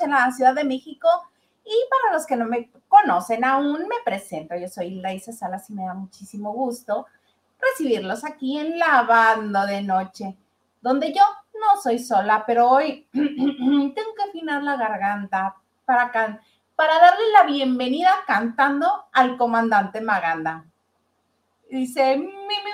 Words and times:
noche 0.00 0.04
en 0.04 0.10
la 0.10 0.32
Ciudad 0.32 0.54
de 0.54 0.64
México. 0.64 1.08
Y 1.64 1.74
para 1.90 2.14
los 2.14 2.26
que 2.26 2.36
no 2.36 2.46
me 2.46 2.70
conocen 2.88 3.44
aún, 3.44 3.80
me 3.82 3.96
presento. 4.04 4.56
Yo 4.56 4.68
soy 4.68 4.96
Laisa 4.96 5.32
Salas 5.32 5.68
y 5.70 5.74
me 5.74 5.84
da 5.84 5.94
muchísimo 5.94 6.52
gusto 6.52 7.06
recibirlos 7.60 8.24
aquí 8.24 8.58
en 8.58 8.78
Lavando 8.78 9.66
de 9.66 9.82
Noche, 9.82 10.34
donde 10.80 11.12
yo 11.12 11.22
no 11.52 11.80
soy 11.80 11.98
sola, 11.98 12.44
pero 12.46 12.70
hoy 12.70 13.06
tengo 13.12 14.14
que 14.16 14.22
afinar 14.28 14.62
la 14.62 14.76
garganta 14.76 15.56
para, 15.84 16.10
para 16.74 16.98
darle 16.98 17.32
la 17.34 17.42
bienvenida 17.44 18.12
cantando 18.26 19.04
al 19.12 19.36
comandante 19.36 20.00
Maganda. 20.00 20.64
Dice, 21.68 22.16
mi, 22.16 22.24
mi, 22.24 22.32
mi, 22.32 22.70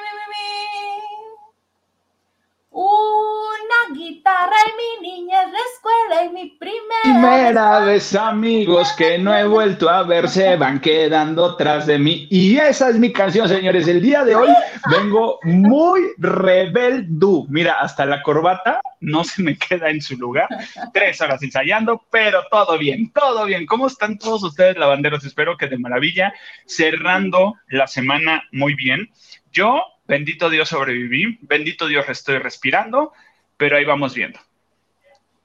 una 3.67 3.98
guitarra 3.98 4.56
y 4.67 5.03
mi 5.03 5.09
niña 5.09 5.42
es 5.42 5.53
la 5.53 5.59
escuela 5.59 6.25
y 6.25 6.28
mi 6.34 6.50
primera, 6.56 7.03
primera 7.03 7.81
vez 7.81 8.14
amigos 8.14 8.92
que 8.97 9.19
no 9.19 9.36
he 9.36 9.47
vuelto 9.47 9.89
a 9.89 10.03
ver 10.03 10.28
se 10.28 10.56
van 10.56 10.81
quedando 10.81 11.56
tras 11.56 11.87
de 11.87 11.98
mí. 11.98 12.27
Y 12.31 12.56
esa 12.59 12.91
es 12.91 12.98
mi 12.98 13.12
canción 13.12 13.48
señores. 13.48 13.89
El 13.89 14.00
día 14.00 14.25
de 14.25 14.37
hoy 14.37 14.48
vengo 14.91 15.39
muy 15.44 16.00
rebeldú 16.19 17.47
mira 17.48 17.81
hasta 17.81 18.06
la 18.06 18.22
corbata 18.22 18.81
no 19.00 19.25
se 19.25 19.42
me 19.42 19.56
queda 19.59 19.91
en 19.91 20.00
su 20.00 20.17
lugar. 20.17 20.48
Tres 20.92 21.20
horas 21.20 21.42
ensayando 21.42 22.03
pero 22.11 22.44
todo 22.50 22.78
bien 22.78 23.12
todo 23.12 23.44
bien. 23.44 23.67
Cómo 23.67 23.87
están 23.87 24.19
todos 24.19 24.42
ustedes 24.42 24.77
lavanderos 24.77 25.25
espero 25.25 25.56
que 25.56 25.67
de 25.67 25.78
maravilla. 25.78 26.33
Cerrando 26.67 27.55
la 27.69 27.87
semana 27.87 28.44
muy 28.53 28.75
bien. 28.75 29.11
Yo 29.50 29.83
Bendito 30.09 30.50
Dios 30.50 30.69
sobreviví, 30.69 31.39
bendito 31.42 31.89
Dios 31.89 32.09
estoy 32.09 32.39
respirando, 32.39 33.12
pero 33.57 33.77
ahí 33.77 33.85
vamos 33.85 34.15
viendo. 34.15 34.39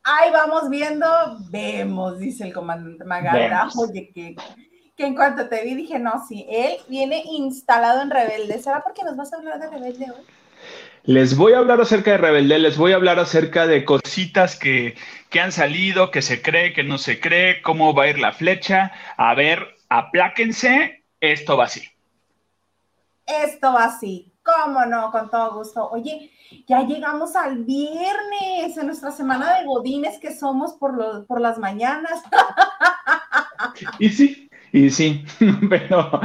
Ahí 0.04 0.32
vamos 0.32 0.70
viendo, 0.70 1.08
vemos, 1.50 2.18
dice 2.18 2.46
el 2.46 2.54
comandante 2.54 3.04
Magada. 3.04 3.70
Oye, 3.78 4.12
que, 4.14 4.36
que, 4.96 5.06
en 5.06 5.16
cuanto 5.16 5.48
te 5.48 5.64
vi 5.64 5.76
dije, 5.76 6.00
no, 6.00 6.26
sí, 6.28 6.46
él 6.50 6.78
viene 6.88 7.22
instalado 7.24 8.02
en 8.02 8.10
Rebelde. 8.10 8.60
¿Será 8.60 8.82
porque 8.82 9.04
nos 9.04 9.16
vas 9.16 9.32
a 9.32 9.38
hablar 9.38 9.60
de 9.60 9.70
Rebelde 9.70 10.06
hoy? 10.12 10.26
Les 11.04 11.36
voy 11.36 11.54
a 11.54 11.60
hablar 11.60 11.82
acerca 11.82 12.12
de 12.12 12.18
Rebelde, 12.18 12.60
les 12.60 12.78
voy 12.78 12.92
a 12.92 12.96
hablar 12.96 13.20
acerca 13.20 13.66
de 13.66 13.86
cositas 13.86 14.58
que, 14.58 14.96
que 15.30 15.40
han 15.40 15.52
salido, 15.52 16.12
que 16.12 16.22
se 16.22 16.42
cree, 16.42 16.74
que 16.74 16.84
no 16.84 16.98
se 17.00 17.20
cree, 17.20 17.62
cómo 17.62 17.94
va 17.94 18.04
a 18.04 18.10
ir 18.10 18.20
la 18.20 18.34
flecha. 18.34 18.92
A 19.18 19.34
ver, 19.34 19.78
apláquense, 19.90 21.04
esto 21.20 21.58
va 21.58 21.66
así. 21.66 21.88
Esto 23.26 23.74
va 23.74 23.86
así. 23.86 24.31
¿Cómo 24.44 24.86
no? 24.86 25.12
Con 25.12 25.30
todo 25.30 25.56
gusto. 25.56 25.90
Oye, 25.92 26.32
ya 26.68 26.82
llegamos 26.82 27.36
al 27.36 27.64
viernes, 27.64 28.76
en 28.78 28.88
nuestra 28.88 29.12
semana 29.12 29.60
de 29.60 29.66
godines 29.66 30.20
que 30.20 30.36
somos 30.36 30.74
por, 30.74 31.26
por 31.28 31.40
las 31.42 31.58
mañanas. 31.58 32.22
Y 34.00 34.10
sí, 34.10 34.50
y 34.72 34.90
sí, 34.90 35.24
pero, 35.70 36.20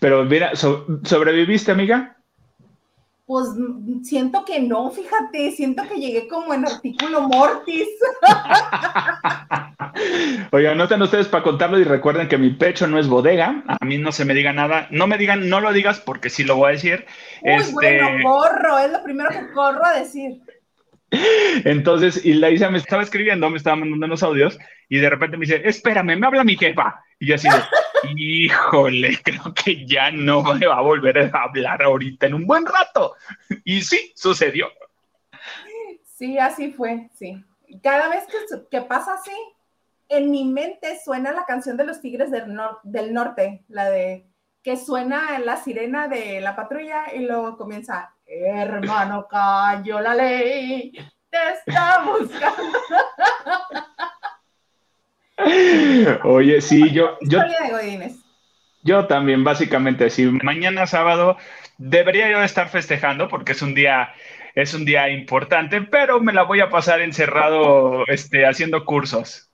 pero 0.00 0.24
mira, 0.24 0.52
¿sobreviviste, 0.54 1.72
amiga? 1.72 2.16
Pues 3.26 3.46
siento 4.02 4.44
que 4.44 4.60
no, 4.60 4.90
fíjate, 4.90 5.50
siento 5.52 5.82
que 5.88 5.98
llegué 5.98 6.28
como 6.28 6.52
en 6.52 6.66
artículo 6.66 7.22
mortis. 7.22 7.88
Oigan, 10.52 10.76
noten 10.76 11.00
ustedes 11.00 11.28
para 11.28 11.42
contarlo 11.42 11.78
y 11.78 11.84
recuerden 11.84 12.28
que 12.28 12.36
mi 12.36 12.50
pecho 12.50 12.86
no 12.86 12.98
es 12.98 13.08
bodega, 13.08 13.64
a 13.66 13.84
mí 13.84 13.96
no 13.96 14.12
se 14.12 14.26
me 14.26 14.34
diga 14.34 14.52
nada, 14.52 14.88
no 14.90 15.06
me 15.06 15.16
digan, 15.16 15.48
no 15.48 15.60
lo 15.60 15.72
digas 15.72 16.00
porque 16.00 16.28
sí 16.28 16.44
lo 16.44 16.56
voy 16.56 16.68
a 16.68 16.72
decir. 16.72 17.06
Este... 17.42 17.72
bueno, 17.72 18.08
corro, 18.22 18.78
es 18.78 18.92
lo 18.92 19.02
primero 19.02 19.30
que 19.30 19.50
corro 19.54 19.86
a 19.86 19.98
decir. 19.98 20.42
Entonces, 21.64 22.24
y 22.24 22.34
la 22.34 22.50
Isa 22.50 22.70
me 22.70 22.78
estaba 22.78 23.02
escribiendo, 23.02 23.48
me 23.48 23.56
estaba 23.56 23.76
mandando 23.76 24.06
unos 24.06 24.22
audios 24.22 24.58
y 24.88 24.98
de 24.98 25.08
repente 25.08 25.36
me 25.36 25.46
dice, 25.46 25.62
espérame, 25.64 26.18
me 26.18 26.26
habla 26.26 26.44
mi 26.44 26.56
jefa. 26.56 27.00
Y 27.18 27.26
yo 27.26 27.36
así 27.36 27.48
de, 27.48 27.56
híjole, 28.16 29.18
creo 29.22 29.52
que 29.54 29.86
ya 29.86 30.10
no 30.10 30.42
me 30.42 30.66
va 30.66 30.78
a 30.78 30.82
volver 30.82 31.18
a 31.18 31.42
hablar 31.42 31.82
ahorita 31.82 32.26
en 32.26 32.34
un 32.34 32.46
buen 32.46 32.64
rato. 32.66 33.14
Y 33.64 33.82
sí, 33.82 34.12
sucedió. 34.14 34.68
Sí, 36.04 36.38
así 36.38 36.72
fue, 36.72 37.10
sí. 37.14 37.44
Cada 37.82 38.08
vez 38.08 38.24
que, 38.70 38.80
pasa 38.82 39.14
así, 39.14 39.36
en 40.08 40.30
mi 40.30 40.44
mente 40.44 40.98
suena 41.04 41.32
la 41.32 41.44
canción 41.44 41.76
de 41.76 41.84
los 41.84 42.00
Tigres 42.00 42.30
del, 42.30 42.56
del 42.84 43.12
Norte, 43.12 43.64
la 43.68 43.90
de 43.90 44.26
que 44.62 44.76
suena 44.76 45.38
la 45.40 45.56
sirena 45.56 46.08
de 46.08 46.40
la 46.40 46.56
patrulla 46.56 47.12
y 47.14 47.20
luego 47.20 47.56
comienza, 47.56 48.14
hermano, 48.24 49.26
cayó 49.28 50.00
la 50.00 50.14
ley, 50.14 50.92
te 51.28 51.38
está 51.52 52.02
buscando. 52.04 52.78
Oye, 56.24 56.60
sí, 56.60 56.90
yo... 56.92 57.18
yo 57.22 57.40
yo 58.84 59.06
también, 59.06 59.42
básicamente, 59.44 60.10
sí. 60.10 60.26
Mañana 60.26 60.86
sábado 60.86 61.38
debería 61.78 62.30
yo 62.30 62.42
estar 62.42 62.68
festejando 62.68 63.28
porque 63.28 63.52
es 63.52 63.62
un 63.62 63.74
día, 63.74 64.12
es 64.54 64.74
un 64.74 64.84
día 64.84 65.08
importante, 65.08 65.80
pero 65.80 66.20
me 66.20 66.34
la 66.34 66.42
voy 66.42 66.60
a 66.60 66.68
pasar 66.68 67.00
encerrado, 67.00 68.04
este, 68.08 68.46
haciendo 68.46 68.84
cursos. 68.84 69.48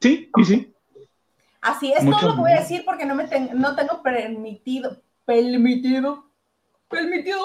Sí, 0.00 0.30
y 0.36 0.44
sí. 0.44 0.72
Así 1.60 1.92
es, 1.92 2.04
todo 2.04 2.28
lo 2.28 2.34
que 2.36 2.40
voy 2.42 2.52
a 2.52 2.60
decir 2.60 2.84
porque 2.84 3.06
no 3.06 3.16
me 3.16 3.24
no 3.54 3.74
tengo 3.74 4.02
permitido, 4.02 5.02
permitido, 5.24 6.30
permitido 6.88 7.40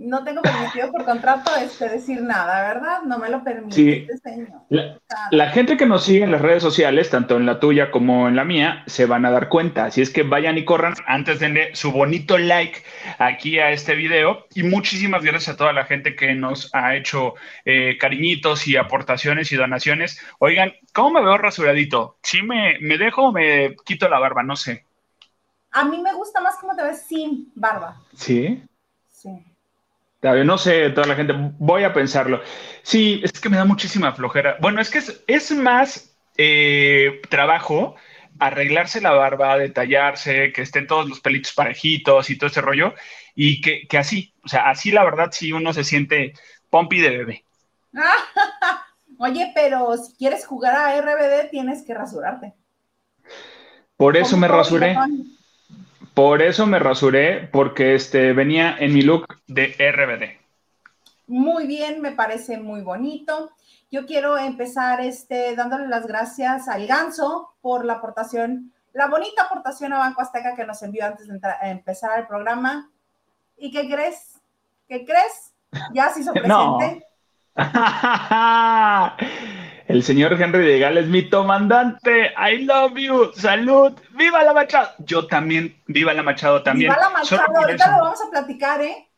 no 0.00 0.24
tengo 0.24 0.40
permitido 0.40 0.90
por 0.90 1.04
contrato 1.04 1.54
este, 1.56 1.88
decir 1.88 2.22
nada, 2.22 2.72
¿verdad? 2.72 3.02
No 3.02 3.18
me 3.18 3.28
lo 3.28 3.44
permite 3.44 3.74
sí. 3.74 4.06
Este 4.08 4.30
señor. 4.30 4.48
La, 5.30 5.50
gente 5.50 5.76
que 5.76 5.84
nos 5.84 6.04
sigue 6.04 6.24
en 6.24 6.32
las 6.32 6.40
redes 6.40 6.62
sociales, 6.62 7.10
tanto 7.10 7.36
en 7.36 7.44
la 7.44 7.60
tuya 7.60 7.90
como 7.90 8.26
en 8.26 8.34
la 8.34 8.44
mía, 8.44 8.82
se 8.86 9.04
van 9.04 9.26
a 9.26 9.30
dar 9.30 9.50
cuenta. 9.50 9.84
Así 9.84 10.00
es 10.00 10.08
que 10.08 10.22
vayan 10.22 10.56
y 10.56 10.64
corran, 10.64 10.94
antes 11.06 11.38
denle 11.38 11.74
su 11.74 11.92
bonito 11.92 12.38
like 12.38 12.82
aquí 13.18 13.58
a 13.58 13.72
este 13.72 13.94
video. 13.94 14.46
Y 14.54 14.62
muchísimas 14.62 15.22
gracias 15.22 15.54
a 15.54 15.58
toda 15.58 15.74
la 15.74 15.84
gente 15.84 16.16
que 16.16 16.34
nos 16.34 16.74
ha 16.74 16.96
hecho 16.96 17.34
eh, 17.66 17.98
cariñitos 17.98 18.66
y 18.66 18.76
aportaciones 18.76 19.52
y 19.52 19.56
donaciones. 19.56 20.18
Oigan, 20.38 20.72
¿cómo 20.94 21.10
me 21.10 21.22
veo 21.22 21.36
rasuradito? 21.36 22.16
¿Sí 22.22 22.42
me, 22.42 22.78
me 22.80 22.96
dejo 22.96 23.28
o 23.28 23.32
me 23.32 23.76
quito 23.84 24.08
la 24.08 24.18
barba? 24.18 24.42
No 24.42 24.56
sé. 24.56 24.86
A 25.72 25.84
mí 25.84 26.00
me 26.00 26.14
gusta 26.14 26.40
más 26.40 26.56
cómo 26.58 26.74
te 26.74 26.84
ves 26.84 27.02
sin 27.02 27.52
barba. 27.54 28.00
¿Sí? 28.14 28.64
Sí 29.10 29.49
no 30.22 30.58
sé, 30.58 30.90
toda 30.90 31.06
la 31.06 31.16
gente, 31.16 31.34
voy 31.58 31.84
a 31.84 31.92
pensarlo. 31.92 32.40
Sí, 32.82 33.20
es 33.24 33.32
que 33.40 33.48
me 33.48 33.56
da 33.56 33.64
muchísima 33.64 34.12
flojera. 34.12 34.56
Bueno, 34.60 34.80
es 34.80 34.90
que 34.90 35.02
es, 35.26 35.50
más 35.52 36.14
eh, 36.36 37.20
trabajo 37.28 37.96
arreglarse 38.38 39.00
la 39.00 39.10
barba, 39.10 39.58
detallarse, 39.58 40.52
que 40.52 40.62
estén 40.62 40.86
todos 40.86 41.08
los 41.08 41.20
pelitos 41.20 41.52
parejitos 41.52 42.30
y 42.30 42.38
todo 42.38 42.48
ese 42.48 42.62
rollo, 42.62 42.94
y 43.34 43.60
que, 43.60 43.86
que 43.86 43.98
así, 43.98 44.32
o 44.44 44.48
sea, 44.48 44.70
así 44.70 44.90
la 44.90 45.04
verdad 45.04 45.28
sí 45.30 45.52
uno 45.52 45.72
se 45.72 45.84
siente 45.84 46.32
pompi 46.70 47.00
de 47.00 47.10
bebé. 47.10 47.44
Oye, 49.18 49.52
pero 49.54 49.94
si 49.98 50.16
quieres 50.16 50.46
jugar 50.46 50.74
a 50.74 50.98
RBD 50.98 51.50
tienes 51.50 51.82
que 51.82 51.92
rasurarte. 51.92 52.54
Por 53.96 54.16
eso 54.16 54.38
me 54.38 54.48
rasuré. 54.48 54.96
Por 56.20 56.42
eso 56.42 56.66
me 56.66 56.78
rasuré, 56.78 57.48
porque 57.50 57.94
este, 57.94 58.34
venía 58.34 58.76
en 58.78 58.92
mi 58.92 59.00
look 59.00 59.26
de 59.46 59.74
RBD. 59.78 60.38
Muy 61.28 61.66
bien, 61.66 62.02
me 62.02 62.12
parece 62.12 62.58
muy 62.58 62.82
bonito. 62.82 63.52
Yo 63.90 64.04
quiero 64.04 64.36
empezar 64.36 65.00
este, 65.00 65.56
dándole 65.56 65.88
las 65.88 66.06
gracias 66.06 66.68
al 66.68 66.86
Ganso 66.86 67.54
por 67.62 67.86
la 67.86 67.94
aportación, 67.94 68.70
la 68.92 69.06
bonita 69.06 69.44
aportación 69.44 69.94
a 69.94 69.98
Banco 69.98 70.20
Azteca 70.20 70.54
que 70.54 70.66
nos 70.66 70.82
envió 70.82 71.06
antes 71.06 71.26
de 71.26 71.40
empezar 71.62 72.18
el 72.18 72.26
programa. 72.26 72.90
¿Y 73.56 73.70
qué 73.70 73.88
crees? 73.88 74.42
¿Qué 74.88 75.06
crees? 75.06 75.54
Ya 75.94 76.10
se 76.10 76.20
hizo 76.20 76.32
presente. 76.34 77.02
El 79.90 80.04
señor 80.04 80.40
Henry 80.40 80.64
de 80.64 80.78
Gales, 80.78 81.08
mi 81.08 81.28
comandante, 81.28 82.30
I 82.38 82.58
love 82.64 82.94
you, 82.96 83.32
salud, 83.34 83.92
viva 84.16 84.44
la 84.44 84.52
Machado. 84.52 84.90
Yo 84.98 85.26
también, 85.26 85.82
viva 85.88 86.14
la 86.14 86.22
Machado 86.22 86.62
también. 86.62 86.92
Viva 86.92 87.02
la 87.02 87.10
Machado, 87.10 87.42
ahorita 87.56 87.96
lo 87.96 88.04
vamos 88.04 88.20
a 88.22 88.30
platicar, 88.30 88.80
¿eh? 88.82 89.08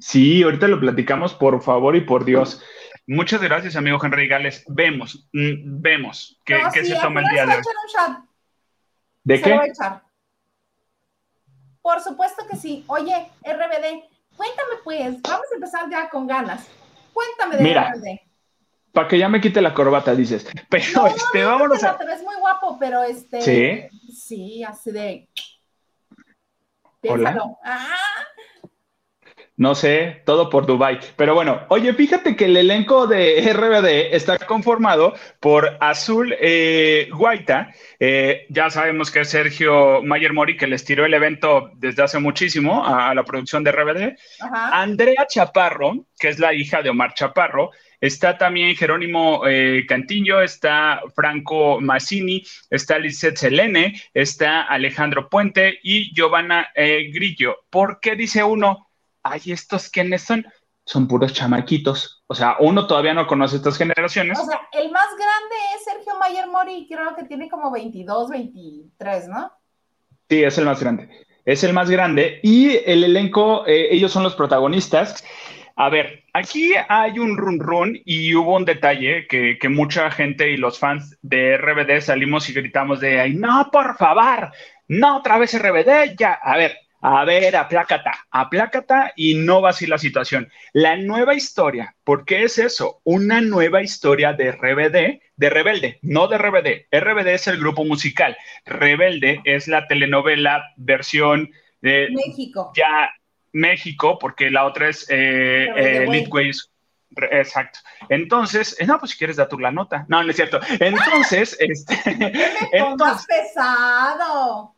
Sí, 0.00 0.42
ahorita 0.42 0.68
lo 0.68 0.80
platicamos, 0.80 1.34
por 1.34 1.60
favor 1.60 1.96
y 1.96 2.00
por 2.00 2.24
Dios. 2.24 2.62
Muchas 3.06 3.42
gracias, 3.42 3.76
amigo 3.76 3.98
Henry 4.02 4.26
Gales. 4.26 4.64
Vemos, 4.68 5.28
mm, 5.34 5.82
vemos 5.82 6.40
qué, 6.46 6.56
se 6.72 6.96
toma 6.96 7.20
el 7.20 7.26
día 7.28 7.44
de 7.44 7.56
hoy. 7.56 7.62
¿De 9.24 9.36
se 9.36 9.42
qué? 9.42 9.50
Lo 9.50 9.60
a 9.60 9.66
echar. 9.66 10.02
Por 11.82 12.00
supuesto 12.00 12.46
que 12.50 12.56
sí. 12.56 12.84
Oye, 12.86 13.30
RBD, 13.42 14.02
cuéntame 14.34 14.76
pues, 14.82 15.20
vamos 15.20 15.46
a 15.52 15.54
empezar 15.54 15.90
ya 15.90 16.08
con 16.08 16.26
ganas. 16.26 16.66
Cuéntame 17.12 17.56
de 17.56 17.62
Mira, 17.64 17.92
RBD 17.92 18.29
para 18.92 19.08
que 19.08 19.18
ya 19.18 19.28
me 19.28 19.40
quite 19.40 19.60
la 19.60 19.74
corbata, 19.74 20.14
dices. 20.14 20.46
Pero 20.68 21.06
este, 21.06 21.44
vámonos 21.44 21.82
a. 21.84 21.96
Te 21.96 22.04
muy 22.04 22.36
guapo, 22.38 22.76
pero 22.78 23.02
este. 23.02 23.40
Sí. 23.40 24.12
Sí, 24.12 24.64
así 24.64 24.90
de. 24.90 25.28
Hola. 27.02 27.36
Ah. 27.64 27.96
No 29.60 29.74
sé, 29.74 30.22
todo 30.24 30.48
por 30.48 30.64
Dubai. 30.64 30.98
Pero 31.16 31.34
bueno, 31.34 31.66
oye, 31.68 31.92
fíjate 31.92 32.34
que 32.34 32.46
el 32.46 32.56
elenco 32.56 33.06
de 33.06 33.42
RBD 33.52 34.16
está 34.16 34.38
conformado 34.38 35.14
por 35.38 35.76
Azul 35.80 36.34
eh, 36.40 37.10
Guaita. 37.12 37.70
Eh, 37.98 38.46
ya 38.48 38.70
sabemos 38.70 39.10
que 39.10 39.20
es 39.20 39.28
Sergio 39.28 40.00
Mayer 40.02 40.32
Mori, 40.32 40.56
que 40.56 40.66
les 40.66 40.82
tiró 40.82 41.04
el 41.04 41.12
evento 41.12 41.72
desde 41.74 42.02
hace 42.02 42.18
muchísimo 42.18 42.86
a, 42.86 43.14
la 43.14 43.22
producción 43.22 43.62
de 43.62 43.72
RBD. 43.72 44.16
Andrea 44.50 45.26
Chaparro, 45.28 46.06
que 46.18 46.30
es 46.30 46.38
la 46.38 46.54
hija 46.54 46.80
de 46.80 46.88
Omar 46.88 47.12
Chaparro. 47.12 47.70
Está 48.00 48.38
también 48.38 48.76
Jerónimo 48.76 49.46
eh, 49.46 49.84
Cantillo, 49.88 50.40
está 50.40 51.00
Franco 51.14 51.80
Massini, 51.80 52.44
está 52.70 52.98
Lizeth 52.98 53.36
Selene, 53.36 54.00
está 54.14 54.62
Alejandro 54.62 55.28
Puente 55.28 55.78
y 55.82 56.14
Giovanna 56.14 56.68
Grillo. 56.74 57.56
¿Por 57.70 58.00
qué 58.00 58.16
dice 58.16 58.42
uno? 58.42 58.90
ay, 59.22 59.40
¿estos 59.46 59.88
quiénes 59.88 60.22
son? 60.22 60.46
Son 60.84 61.06
puros 61.06 61.32
chamaquitos. 61.32 62.22
O 62.26 62.34
sea, 62.34 62.56
uno 62.60 62.86
todavía 62.86 63.14
no 63.14 63.26
conoce 63.26 63.56
estas 63.56 63.76
generaciones. 63.76 64.38
O 64.38 64.44
sea, 64.44 64.60
el 64.72 64.90
más 64.90 65.08
grande 65.16 65.56
es 65.76 65.84
Sergio 65.84 66.18
Mayer 66.18 66.48
Mori, 66.48 66.86
creo 66.88 67.14
que 67.14 67.24
tiene 67.24 67.48
como 67.48 67.70
22, 67.70 68.30
23, 68.30 69.28
¿no? 69.28 69.52
Sí, 70.28 70.42
es 70.42 70.58
el 70.58 70.64
más 70.64 70.80
grande. 70.80 71.26
Es 71.44 71.64
el 71.64 71.72
más 71.72 71.90
grande. 71.90 72.40
Y 72.42 72.78
el 72.90 73.04
elenco, 73.04 73.66
eh, 73.66 73.88
ellos 73.90 74.12
son 74.12 74.22
los 74.22 74.34
protagonistas. 74.34 75.24
A 75.76 75.88
ver, 75.88 76.19
aquí 76.32 76.72
hay 76.88 77.18
un 77.18 77.36
run 77.36 77.60
run 77.60 78.00
y 78.04 78.34
hubo 78.34 78.56
un 78.56 78.64
detalle 78.64 79.26
que, 79.28 79.58
que, 79.58 79.68
mucha 79.68 80.10
gente 80.10 80.50
y 80.50 80.56
los 80.56 80.78
fans 80.78 81.18
de 81.22 81.56
RBD 81.56 82.00
salimos 82.00 82.48
y 82.48 82.52
gritamos 82.52 83.00
de, 83.00 83.20
ay, 83.20 83.34
no, 83.34 83.68
por 83.72 83.96
favor, 83.96 84.50
no 84.88 85.18
otra 85.18 85.38
vez 85.38 85.56
RBD, 85.56 86.16
ya. 86.18 86.32
A 86.32 86.56
ver, 86.56 86.76
a 87.02 87.24
ver, 87.24 87.56
aplácata, 87.56 88.12
aplácata 88.30 89.12
y 89.16 89.34
no 89.34 89.62
va 89.62 89.70
así 89.70 89.86
la 89.86 89.96
situación. 89.96 90.50
La 90.74 90.96
nueva 90.96 91.34
historia, 91.34 91.96
¿por 92.04 92.26
qué 92.26 92.42
es 92.42 92.58
eso? 92.58 93.00
Una 93.04 93.40
nueva 93.40 93.82
historia 93.82 94.34
de 94.34 94.52
RBD, 94.52 95.22
de 95.36 95.50
Rebelde, 95.50 95.98
no 96.02 96.28
de 96.28 96.36
RBD. 96.36 96.88
RBD 96.92 97.28
es 97.28 97.46
el 97.46 97.58
grupo 97.58 97.84
musical. 97.84 98.36
Rebelde 98.66 99.40
es 99.44 99.66
la 99.66 99.86
telenovela 99.86 100.62
versión 100.76 101.50
de 101.80 102.08
México. 102.10 102.70
Ya 102.76 103.10
México, 103.52 104.18
porque 104.18 104.50
la 104.50 104.64
otra 104.64 104.88
es 104.88 105.06
eh, 105.10 105.68
eh 105.76 106.24
Exacto. 107.32 107.80
Entonces, 108.08 108.76
eh, 108.78 108.86
no, 108.86 108.98
pues 108.98 109.12
si 109.12 109.18
quieres 109.18 109.36
dar 109.36 109.48
tú 109.48 109.58
la 109.58 109.72
nota. 109.72 110.06
No, 110.08 110.22
no 110.22 110.30
es 110.30 110.36
cierto. 110.36 110.60
Entonces, 110.78 111.56
este. 111.60 111.98
entonces, 112.72 113.26
pesado. 113.26 114.74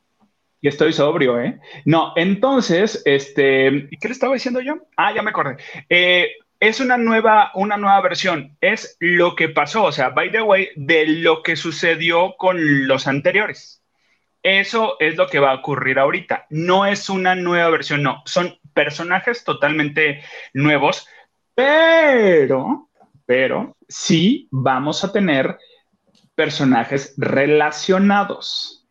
Y 0.61 0.69
estoy 0.69 0.93
sobrio, 0.93 1.41
¿eh? 1.41 1.59
No, 1.85 2.13
entonces, 2.15 3.03
este, 3.05 3.89
¿qué 4.01 4.09
le 4.09 4.13
estaba 4.13 4.35
diciendo 4.35 4.61
yo? 4.61 4.77
Ah, 4.97 5.13
ya 5.13 5.23
me 5.23 5.31
acordé. 5.31 5.57
Eh, 5.89 6.37
es 6.61 6.79
una 6.79 6.97
nueva, 6.97 7.51
una 7.55 7.77
nueva 7.77 8.01
versión. 8.01 8.57
Es 8.61 8.97
lo 9.01 9.35
que 9.35 9.49
pasó, 9.49 9.85
o 9.85 9.93
sea, 9.93 10.11
by 10.11 10.31
the 10.31 10.43
way, 10.43 10.69
de 10.77 11.07
lo 11.09 11.43
que 11.43 11.57
sucedió 11.57 12.37
con 12.39 12.87
los 12.87 13.09
anteriores. 13.09 13.81
Eso 14.43 14.97
es 14.99 15.17
lo 15.17 15.29
que 15.29 15.39
va 15.39 15.53
a 15.53 15.56
ocurrir 15.56 15.99
ahorita. 15.99 16.47
No 16.50 16.85
es 16.85 17.09
una 17.09 17.35
nueva 17.35 17.71
versión, 17.71 18.03
no. 18.03 18.23
Son 18.25 18.59
personajes 18.75 19.44
totalmente 19.44 20.23
nuevos, 20.53 21.06
pero, 21.55 22.89
pero 23.25 23.77
sí 23.89 24.49
vamos 24.50 25.05
a 25.05 25.12
tener 25.12 25.59
personajes 26.35 27.15
relacionados. 27.17 28.85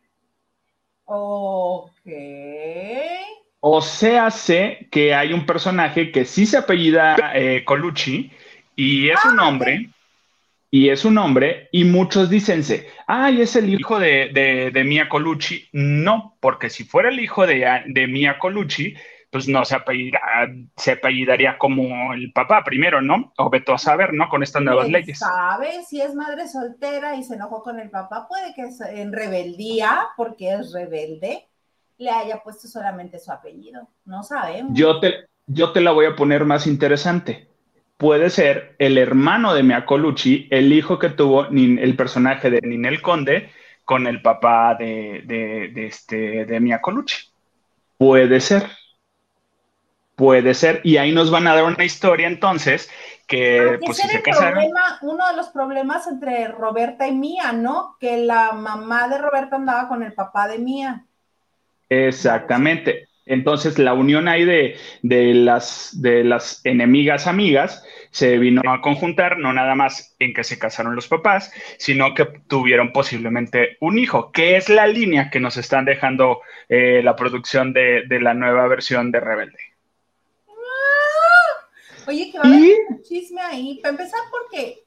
Ok. 1.06 1.92
O 3.59 3.81
sea, 3.81 4.31
sé 4.31 4.88
que 4.89 5.13
hay 5.13 5.33
un 5.33 5.45
personaje 5.45 6.12
que 6.12 6.25
sí 6.25 6.45
se 6.45 6.57
apellida 6.57 7.15
eh, 7.36 7.63
Colucci 7.65 8.31
y 8.75 9.09
es 9.09 9.24
un 9.25 9.39
ah, 9.39 9.48
hombre. 9.48 9.89
Y 10.73 10.89
es 10.89 11.03
un 11.03 11.18
hombre, 11.18 11.68
y 11.73 11.83
muchos 11.83 12.29
dicense, 12.29 12.88
ay, 13.06 13.41
es 13.41 13.57
el 13.57 13.73
hijo 13.73 14.00
de, 14.00 14.71
Mia 14.85 15.09
Colucci. 15.09 15.68
No, 15.73 16.38
porque 16.39 16.69
si 16.69 16.85
fuera 16.85 17.09
el 17.09 17.19
hijo 17.19 17.45
de, 17.45 17.83
de 17.88 18.07
Mia 18.07 18.39
Colucci, 18.39 18.95
pues 19.31 19.47
no 19.47 19.63
se, 19.63 19.77
se 20.75 20.91
apellidaría 20.91 21.57
como 21.57 22.13
el 22.13 22.33
papá 22.33 22.63
primero, 22.63 23.01
¿no? 23.01 23.33
O 23.38 23.50
veto 23.50 23.73
a 23.73 23.77
saber, 23.77 24.13
¿no? 24.13 24.27
Con 24.27 24.44
estas 24.44 24.62
nuevas 24.62 24.89
leyes. 24.89 25.19
¿Sabe? 25.19 25.83
Si 25.88 26.01
es 26.01 26.13
madre 26.13 26.50
soltera 26.50 27.15
y 27.15 27.24
se 27.24 27.35
enojó 27.35 27.63
con 27.63 27.79
el 27.79 27.89
papá, 27.89 28.27
puede 28.27 28.53
que 28.53 28.69
en 28.91 29.13
rebeldía, 29.13 30.07
porque 30.17 30.53
es 30.53 30.74
rebelde, 30.74 31.47
le 31.97 32.09
haya 32.09 32.44
puesto 32.44 32.67
solamente 32.67 33.19
su 33.19 33.31
apellido. 33.31 33.88
No 34.03 34.21
sabemos. 34.24 34.74
Yo 34.74 35.00
te, 35.00 35.27
yo 35.47 35.71
te 35.71 35.79
la 35.79 35.91
voy 35.91 36.07
a 36.07 36.15
poner 36.15 36.44
más 36.44 36.67
interesante. 36.67 37.50
Puede 38.01 38.31
ser 38.31 38.74
el 38.80 38.98
hermano 38.98 39.53
de 39.53 39.62
Mia 39.62 39.86
Colucci, 39.86 40.48
el 40.50 40.74
hijo 40.74 40.98
que 40.98 41.09
tuvo 41.09 41.45
el 41.45 41.95
personaje 41.95 42.50
de 42.50 42.59
Ninel 42.63 43.00
Conde 43.00 43.51
con 43.86 44.07
el 44.07 44.24
papá 44.24 44.74
de, 44.74 45.21
de, 45.24 45.86
este, 45.86 46.45
de 46.45 46.59
Mia 46.59 46.81
Colucci. 46.81 47.29
Puede 48.00 48.41
ser. 48.41 48.63
Puede 50.15 50.55
ser, 50.55 50.81
y 50.84 50.98
ahí 50.98 51.12
nos 51.12 51.29
van 51.29 51.46
a 51.46 51.53
dar 51.53 51.63
una 51.63 51.84
historia 51.84 52.25
entonces 52.25 52.89
que 53.27 53.77
pues 53.86 53.98
si 53.98 54.08
se 54.08 54.24
casaron. 54.24 54.63
uno 55.03 55.27
de 55.27 55.36
los 55.36 55.50
problemas 55.50 56.08
entre 56.08 56.48
Roberta 56.48 57.08
y 57.08 57.12
Mía, 57.12 57.51
¿no? 57.51 57.98
Que 58.00 58.17
la 58.17 58.53
mamá 58.53 59.10
de 59.10 59.20
Roberta 59.20 59.58
andaba 59.58 59.88
con 59.88 60.01
el 60.01 60.13
papá 60.13 60.48
de 60.48 60.58
Mía. 60.58 61.05
Exactamente. 61.88 63.10
Entonces 63.31 63.79
la 63.79 63.93
unión 63.93 64.27
ahí 64.27 64.43
de, 64.43 64.75
de, 65.03 65.33
las, 65.33 66.01
de 66.01 66.25
las 66.25 66.59
enemigas 66.65 67.27
amigas 67.27 67.81
se 68.09 68.38
vino 68.38 68.61
a 68.69 68.81
conjuntar, 68.81 69.38
no 69.38 69.53
nada 69.53 69.73
más 69.73 70.13
en 70.19 70.33
que 70.33 70.43
se 70.43 70.59
casaron 70.59 70.95
los 70.95 71.07
papás, 71.07 71.53
sino 71.77 72.13
que 72.13 72.25
tuvieron 72.25 72.91
posiblemente 72.91 73.77
un 73.79 73.97
hijo, 73.97 74.33
que 74.33 74.57
es 74.57 74.67
la 74.67 74.85
línea 74.85 75.29
que 75.29 75.39
nos 75.39 75.55
están 75.55 75.85
dejando 75.85 76.41
eh, 76.67 77.01
la 77.03 77.15
producción 77.15 77.71
de, 77.71 78.03
de 78.05 78.19
la 78.19 78.33
nueva 78.33 78.67
versión 78.67 79.11
de 79.11 79.21
Rebelde. 79.21 79.59
Oye, 82.05 82.31
que 82.31 82.38
va 82.38 82.43
a 82.43 82.47
haber 82.47 82.77
un 82.89 83.01
chisme 83.01 83.39
ahí. 83.39 83.79
Para 83.81 83.91
empezar, 83.91 84.19
porque 84.29 84.83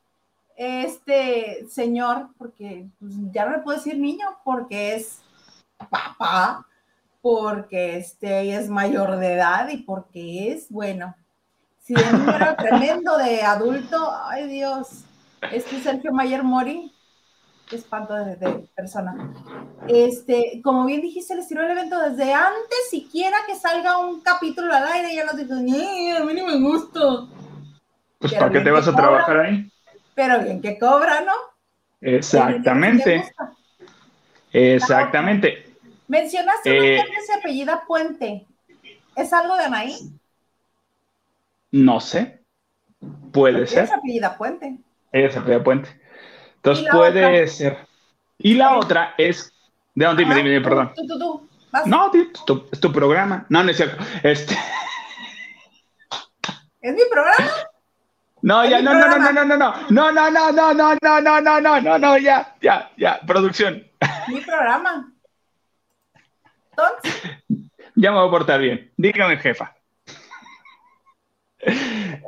este 0.54 1.66
señor, 1.70 2.28
porque 2.36 2.84
pues, 3.00 3.14
ya 3.32 3.46
no 3.46 3.52
le 3.56 3.62
puedo 3.62 3.78
decir 3.78 3.96
niño, 3.96 4.26
porque 4.44 4.96
es 4.96 5.22
papá, 5.88 6.66
porque 7.24 7.96
este 7.96 8.54
es 8.54 8.68
mayor 8.68 9.16
de 9.16 9.32
edad 9.32 9.70
y 9.70 9.78
porque 9.78 10.52
es, 10.52 10.68
bueno, 10.68 11.16
si 11.78 11.94
de 11.94 12.12
número 12.12 12.54
tremendo 12.54 13.16
de 13.16 13.40
adulto, 13.40 14.12
ay 14.26 14.46
Dios, 14.46 15.06
este 15.50 15.80
Sergio 15.80 16.12
Mayer 16.12 16.42
Mori, 16.42 16.92
qué 17.66 17.76
espanto 17.76 18.12
de, 18.12 18.68
persona. 18.76 19.32
Este, 19.88 20.60
como 20.62 20.84
bien 20.84 21.00
dijiste, 21.00 21.34
les 21.34 21.48
tiró 21.48 21.62
el 21.62 21.70
evento 21.70 21.98
desde 21.98 22.30
antes 22.34 22.90
siquiera 22.90 23.38
que 23.46 23.54
salga 23.54 23.96
un 23.96 24.20
capítulo 24.20 24.74
al 24.74 24.86
aire, 24.86 25.14
ya 25.14 25.24
nos 25.24 25.38
dijo, 25.38 25.54
a 25.54 26.24
mí 26.24 26.34
no 26.34 26.46
me 26.46 26.60
gusta. 26.60 27.00
Pues 28.18 28.34
¿para 28.34 28.50
qué 28.50 28.60
te 28.60 28.70
vas 28.70 28.86
a 28.86 28.94
trabajar 28.94 29.40
ahí? 29.40 29.72
Pero 30.14 30.42
bien 30.42 30.60
que 30.60 30.78
cobra, 30.78 31.22
¿no? 31.22 31.32
Exactamente. 32.02 33.32
Exactamente. 34.52 35.63
Mencionaste 36.14 36.96
eh, 36.96 37.04
que 37.04 37.22
se 37.22 37.34
apellida 37.34 37.84
Puente. 37.86 38.46
¿Es 39.16 39.32
algo 39.32 39.56
de 39.56 39.64
Anaí? 39.64 39.96
No 41.72 41.98
sé. 41.98 42.40
Puede 43.32 43.66
ser. 43.66 43.84
Es 43.84 43.92
apellida 43.92 44.38
Puente. 44.38 44.78
Ella 45.10 45.30
se 45.30 45.38
apellida 45.40 45.64
Puente. 45.64 46.00
Entonces 46.56 46.86
puede 46.92 47.48
ser. 47.48 47.78
Y 48.38 48.54
la 48.54 48.76
otra 48.76 49.14
es. 49.18 49.52
¿De 49.94 50.04
dónde? 50.04 50.22
Dime, 50.22 50.36
dime, 50.36 50.60
perdón. 50.60 50.92
Tú, 50.94 51.06
tú, 51.06 51.18
tú. 51.18 51.48
No, 51.86 52.10
tío, 52.12 52.22
es 52.70 52.80
tu, 52.80 52.92
programa. 52.92 53.46
No, 53.48 53.64
no 53.64 53.70
es 53.70 53.76
cierto. 53.76 53.96
Este. 54.22 54.56
¿Es 56.80 56.94
mi 56.94 57.02
programa? 57.10 57.50
No, 58.42 58.64
ya, 58.64 58.80
no, 58.82 58.94
no, 58.94 59.08
no, 59.08 59.18
no, 59.18 59.32
no, 59.32 59.44
no, 59.44 59.56
no, 59.56 59.74
no, 59.90 60.30
no, 60.30 60.30
no, 60.30 60.52
no, 60.52 60.74
no, 60.74 60.94
no, 60.94 61.20
no, 61.20 61.40
no, 61.40 61.60
no, 61.60 61.80
no, 61.80 61.98
no, 61.98 62.18
ya, 62.18 62.54
ya, 62.60 62.90
ya, 62.96 63.20
producción. 63.26 63.82
Mi 64.28 64.40
programa. 64.40 65.13
Entonces. 66.76 67.22
Ya 67.94 68.10
me 68.10 68.18
voy 68.18 68.28
a 68.28 68.30
portar 68.30 68.60
bien. 68.60 68.92
Dígame, 68.96 69.36
jefa. 69.36 69.74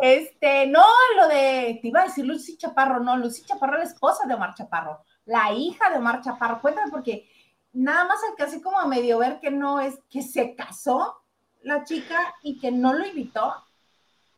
Este, 0.00 0.66
no, 0.66 0.84
lo 1.16 1.28
de, 1.28 1.78
te 1.80 1.88
iba 1.88 2.02
a 2.02 2.04
decir 2.04 2.24
Lucy 2.24 2.56
Chaparro, 2.56 3.00
no, 3.00 3.16
Lucy 3.16 3.44
Chaparro 3.44 3.74
es 3.74 3.84
la 3.84 3.94
esposa 3.94 4.26
de 4.26 4.34
Omar 4.34 4.54
Chaparro, 4.54 5.02
la 5.24 5.52
hija 5.52 5.90
de 5.90 5.98
Omar 5.98 6.20
Chaparro. 6.20 6.60
Cuéntame, 6.60 6.90
porque 6.90 7.28
nada 7.72 8.04
más 8.04 8.18
alcancé 8.30 8.62
como 8.62 8.78
a 8.78 8.86
medio 8.86 9.18
ver 9.18 9.38
que 9.40 9.50
no 9.50 9.80
es, 9.80 9.98
que 10.10 10.22
se 10.22 10.54
casó 10.54 11.16
la 11.62 11.84
chica 11.84 12.34
y 12.42 12.58
que 12.58 12.70
no 12.70 12.92
lo 12.92 13.06
invitó. 13.06 13.54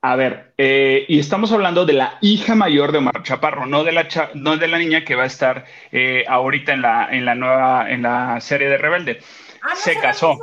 A 0.01 0.15
ver, 0.15 0.55
eh, 0.57 1.05
y 1.09 1.19
estamos 1.19 1.51
hablando 1.51 1.85
de 1.85 1.93
la 1.93 2.19
hija 2.21 2.55
mayor 2.55 2.93
de 2.93 2.99
Omar 2.99 3.23
Chaparro, 3.25 3.67
no 3.67 3.83
de 3.83 3.93
la, 3.93 4.07
no 4.35 4.57
de 4.57 4.69
la 4.69 4.79
niña 4.79 5.05
que 5.05 5.17
va 5.17 5.25
a 5.25 5.27
estar 5.27 5.65
eh, 5.91 6.25
ahorita 6.29 6.73
en 6.73 6.83
la, 6.83 7.09
en 7.11 7.25
la 7.25 7.35
nueva, 7.35 7.91
en 7.91 8.03
la 8.03 8.41
serie 8.41 8.69
de 8.69 8.79
Rebelde. 8.79 9.21
¿Ah, 9.63 9.77
se 9.77 9.99
casó. 9.99 10.39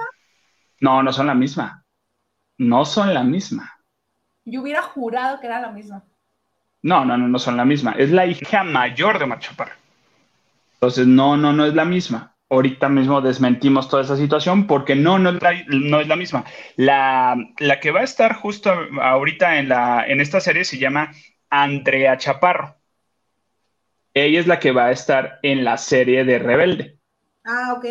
No, 0.79 1.01
no 1.03 1.13
son 1.13 1.27
la 1.27 1.33
misma. 1.33 1.83
No 2.57 2.85
son 2.85 3.13
la 3.13 3.23
misma. 3.23 3.79
Yo 4.45 4.61
hubiera 4.61 4.81
jurado 4.81 5.39
que 5.39 5.47
era 5.47 5.59
la 5.59 5.71
misma. 5.71 6.03
No, 6.81 7.03
no, 7.03 7.17
no, 7.17 7.27
no 7.27 7.39
son 7.39 7.57
la 7.57 7.65
misma. 7.65 7.95
Es 7.97 8.11
la 8.11 8.25
hija 8.25 8.63
mayor 8.63 9.17
de 9.17 9.25
Omar 9.25 9.39
Chaparro. 9.39 9.73
Entonces, 10.75 11.07
no, 11.07 11.35
no, 11.35 11.51
no 11.51 11.65
es 11.65 11.73
la 11.73 11.85
misma. 11.85 12.35
Ahorita 12.47 12.89
mismo 12.89 13.21
desmentimos 13.21 13.89
toda 13.89 14.03
esa 14.03 14.15
situación 14.15 14.67
porque 14.67 14.95
no, 14.95 15.17
no 15.17 15.31
es 15.31 15.41
la, 15.41 15.53
no 15.67 15.99
es 15.99 16.07
la 16.07 16.15
misma. 16.15 16.45
La, 16.75 17.35
la, 17.57 17.79
que 17.79 17.89
va 17.89 18.01
a 18.01 18.03
estar 18.03 18.35
justo 18.35 18.71
ahorita 19.01 19.57
en, 19.57 19.69
la, 19.69 20.05
en 20.07 20.21
esta 20.21 20.39
serie 20.39 20.63
se 20.63 20.77
llama 20.77 21.11
Andrea 21.49 22.17
Chaparro. 22.17 22.75
Ella 24.13 24.39
es 24.39 24.47
la 24.47 24.59
que 24.59 24.71
va 24.71 24.85
a 24.85 24.91
estar 24.91 25.39
en 25.41 25.65
la 25.65 25.77
serie 25.77 26.23
de 26.23 26.37
Rebelde. 26.37 26.99
Ah, 27.45 27.75
ok. 27.77 27.85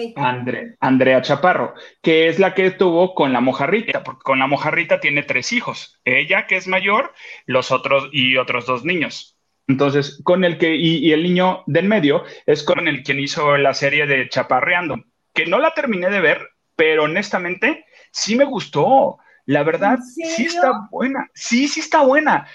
Andrea 0.81 1.23
Chaparro, 1.23 1.75
que 2.03 2.29
es 2.29 2.41
la 2.41 2.55
que 2.55 2.73
tuvo 2.73 3.15
con 3.15 3.33
la 3.33 3.41
mojarrita, 3.41 4.03
porque 4.03 4.23
con 4.25 4.41
la 4.41 4.49
mojarrita 4.49 4.99
tiene 4.99 5.23
tres 5.23 5.53
hijos. 5.53 6.01
Ella, 6.05 6.49
que 6.49 6.57
es 6.57 6.67
mayor, 6.67 7.13
los 7.47 7.71
otros 7.71 8.09
y 8.11 8.37
otros 8.37 8.67
dos 8.67 8.85
niños. 8.85 9.39
Entonces, 9.69 10.21
con 10.25 10.45
el 10.45 10.59
que, 10.59 10.75
y, 10.75 11.13
el 11.13 11.23
niño 11.23 11.63
del 11.67 11.87
medio 11.87 12.25
es 12.47 12.65
con 12.65 12.89
el 12.89 13.05
quien 13.05 13.21
hizo 13.21 13.57
la 13.57 13.75
serie 13.75 14.07
de 14.07 14.29
Chaparreando, 14.29 14.97
que 15.33 15.47
no 15.47 15.61
la 15.61 15.73
terminé 15.73 16.11
de 16.11 16.21
ver, 16.21 16.49
pero 16.75 17.05
honestamente 17.05 17.87
sí 18.11 18.35
me 18.35 18.45
gustó. 18.45 19.19
La 19.47 19.63
verdad, 19.63 19.99
sí 20.01 20.47
está 20.47 20.89
buena. 20.91 21.31
Sí, 21.35 21.69
sí 21.69 21.81
está 21.81 22.03
buena. 22.03 22.49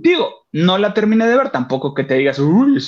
Digo, 0.00 0.46
no 0.52 0.78
la 0.78 0.94
terminé 0.94 1.26
de 1.26 1.36
ver, 1.36 1.50
tampoco 1.50 1.92
que 1.92 2.04
te 2.04 2.14
digas, 2.14 2.38
uy, 2.38 2.80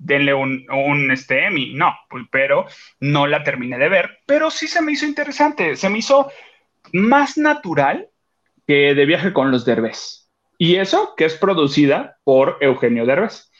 denle 0.00 0.34
un, 0.34 0.66
un 0.68 1.08
este 1.12 1.46
Emmy, 1.46 1.72
no, 1.72 1.94
pues, 2.10 2.24
pero 2.32 2.66
no 2.98 3.28
la 3.28 3.44
terminé 3.44 3.78
de 3.78 3.88
ver, 3.88 4.18
pero 4.26 4.50
sí 4.50 4.66
se 4.66 4.82
me 4.82 4.90
hizo 4.90 5.06
interesante, 5.06 5.76
se 5.76 5.88
me 5.88 5.98
hizo 5.98 6.28
más 6.92 7.38
natural 7.38 8.08
que 8.66 8.92
de 8.96 9.06
viaje 9.06 9.32
con 9.32 9.52
los 9.52 9.64
Derbez. 9.64 10.28
Y 10.58 10.76
eso 10.76 11.14
que 11.16 11.26
es 11.26 11.34
producida 11.34 12.18
por 12.24 12.58
Eugenio 12.60 13.06
Derbez. 13.06 13.52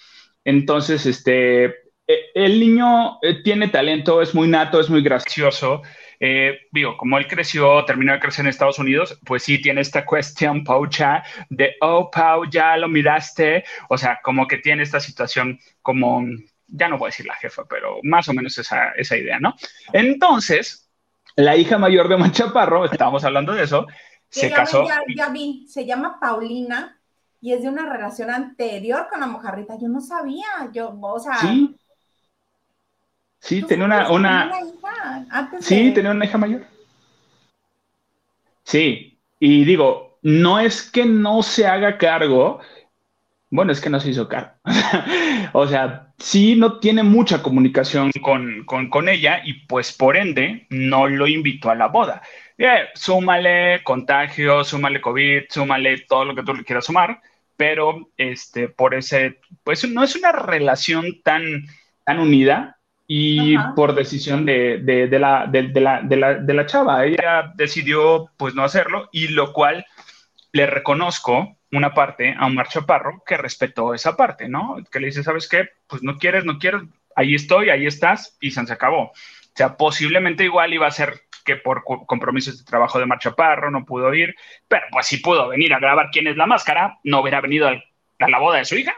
Entonces, 0.44 1.06
este, 1.06 1.66
e, 1.66 2.30
el 2.34 2.58
niño 2.58 3.18
eh, 3.22 3.44
tiene 3.44 3.68
talento, 3.68 4.20
es 4.20 4.34
muy 4.34 4.48
nato, 4.48 4.80
es 4.80 4.90
muy 4.90 5.02
gracioso. 5.02 5.82
Eh, 6.20 6.58
digo, 6.72 6.96
como 6.96 7.18
él 7.18 7.28
creció, 7.28 7.84
terminó 7.84 8.12
de 8.12 8.20
crecer 8.20 8.44
en 8.44 8.50
Estados 8.50 8.78
Unidos, 8.78 9.18
pues 9.24 9.44
sí 9.44 9.60
tiene 9.60 9.80
esta 9.80 10.04
cuestión, 10.04 10.64
Paucha, 10.64 11.22
de, 11.48 11.76
oh, 11.80 12.10
Pau, 12.10 12.44
ya 12.50 12.76
lo 12.76 12.88
miraste. 12.88 13.64
O 13.88 13.96
sea, 13.96 14.20
como 14.22 14.46
que 14.46 14.58
tiene 14.58 14.82
esta 14.82 15.00
situación 15.00 15.58
como, 15.82 16.22
ya 16.66 16.88
no 16.88 16.98
voy 16.98 17.06
a 17.06 17.10
decir 17.10 17.26
la 17.26 17.36
jefa, 17.36 17.64
pero 17.68 17.98
más 18.02 18.28
o 18.28 18.32
menos 18.32 18.58
esa, 18.58 18.90
esa 18.92 19.16
idea, 19.16 19.38
¿no? 19.38 19.54
Entonces, 19.92 20.90
la 21.36 21.56
hija 21.56 21.78
mayor 21.78 22.08
de 22.08 22.16
Manchaparro, 22.16 22.84
estábamos 22.84 23.24
hablando 23.24 23.52
de 23.54 23.64
eso, 23.64 23.86
se 24.28 24.50
casó. 24.50 24.84
Ya, 25.16 25.28
vi, 25.30 25.66
se 25.68 25.86
llama 25.86 26.18
Paulina 26.20 27.00
y 27.40 27.52
es 27.52 27.62
de 27.62 27.68
una 27.68 27.86
relación 27.86 28.30
anterior 28.30 29.06
con 29.08 29.20
la 29.20 29.26
mojarrita. 29.26 29.78
Yo 29.78 29.88
no 29.88 30.00
sabía, 30.00 30.46
yo, 30.72 30.98
o 31.00 31.20
sea. 31.20 31.36
Sí. 31.36 31.76
Sí, 33.40 33.62
tenía 33.62 33.86
una. 33.86 34.10
una... 34.10 34.50
sí, 35.60 35.92
tenía 35.92 36.10
una 36.10 36.24
hija 36.24 36.38
mayor. 36.38 36.64
Sí, 38.64 39.18
y 39.38 39.64
digo, 39.64 40.18
no 40.22 40.58
es 40.58 40.82
que 40.82 41.06
no 41.06 41.42
se 41.42 41.66
haga 41.66 41.96
cargo, 41.96 42.60
bueno, 43.50 43.72
es 43.72 43.80
que 43.80 43.90
no 43.90 44.00
se 44.00 44.10
hizo 44.10 44.28
cargo. 44.28 44.52
o 45.52 45.66
sea, 45.66 46.12
sí 46.18 46.56
no 46.56 46.78
tiene 46.78 47.02
mucha 47.02 47.42
comunicación 47.42 48.10
con, 48.20 48.64
con, 48.66 48.90
con, 48.90 49.08
ella 49.08 49.40
y 49.44 49.54
pues 49.66 49.92
por 49.92 50.16
ende 50.16 50.66
no 50.70 51.08
lo 51.08 51.26
invitó 51.26 51.70
a 51.70 51.74
la 51.74 51.86
boda. 51.86 52.22
Eh, 52.58 52.88
súmale 52.94 53.82
contagio, 53.84 54.64
súmale 54.64 55.00
COVID, 55.00 55.44
súmale 55.48 56.00
todo 56.00 56.26
lo 56.26 56.34
que 56.34 56.42
tú 56.42 56.54
le 56.54 56.64
quieras 56.64 56.84
sumar, 56.86 57.22
pero 57.56 58.10
este, 58.16 58.68
por 58.68 58.94
ese, 58.94 59.40
pues 59.64 59.88
no 59.88 60.02
es 60.02 60.16
una 60.16 60.32
relación 60.32 61.22
tan, 61.22 61.64
tan 62.04 62.18
unida 62.18 62.77
y 63.10 63.56
por 63.74 63.94
decisión 63.94 64.44
de, 64.44 64.78
de, 64.82 65.08
de, 65.08 65.18
la, 65.18 65.46
de, 65.46 65.62
la, 65.80 66.02
la, 66.02 66.34
de 66.34 66.54
la 66.54 66.66
chava. 66.66 67.06
Ella 67.06 67.52
decidió 67.54 68.30
pues 68.36 68.54
no 68.54 68.62
hacerlo 68.62 69.08
y 69.10 69.28
lo 69.28 69.54
cual 69.54 69.86
le 70.52 70.66
reconozco 70.66 71.56
una 71.72 71.94
parte 71.94 72.34
a 72.38 72.46
Omar 72.46 72.68
Chaparro 72.68 73.22
que 73.26 73.38
respetó 73.38 73.94
esa 73.94 74.14
parte, 74.14 74.48
¿no? 74.48 74.76
Que 74.92 75.00
le 75.00 75.06
dice, 75.06 75.22
¿sabes 75.22 75.48
qué? 75.48 75.70
Pues 75.86 76.02
no 76.02 76.18
quieres, 76.18 76.44
no 76.44 76.58
quieres, 76.58 76.82
ahí 77.16 77.34
estoy, 77.34 77.70
ahí 77.70 77.86
estás 77.86 78.36
y 78.40 78.50
se 78.50 78.60
acabó. 78.60 79.04
O 79.04 79.12
sea, 79.54 79.76
posiblemente 79.76 80.44
igual 80.44 80.74
iba 80.74 80.86
a 80.86 80.90
ser 80.90 81.22
que 81.46 81.56
por 81.56 81.82
compromisos 81.84 82.58
de 82.58 82.64
trabajo 82.64 82.98
de 82.98 83.06
Marcha 83.06 83.34
Parro 83.34 83.70
no 83.70 83.86
pudo 83.86 84.12
ir, 84.12 84.34
pero 84.68 84.86
pues 84.90 85.06
si 85.06 85.16
pudo 85.16 85.48
venir 85.48 85.72
a 85.72 85.78
grabar 85.78 86.10
quién 86.12 86.26
es 86.26 86.36
la 86.36 86.46
máscara, 86.46 86.98
no 87.04 87.22
hubiera 87.22 87.40
venido 87.40 87.68
a 87.68 88.28
la 88.28 88.38
boda 88.38 88.58
de 88.58 88.66
su 88.66 88.76
hija. 88.76 88.94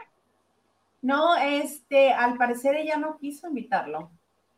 No, 1.01 1.35
este, 1.35 2.13
al 2.13 2.37
parecer 2.37 2.75
ella 2.75 2.97
no 2.97 3.17
quiso 3.17 3.47
invitarlo, 3.47 4.11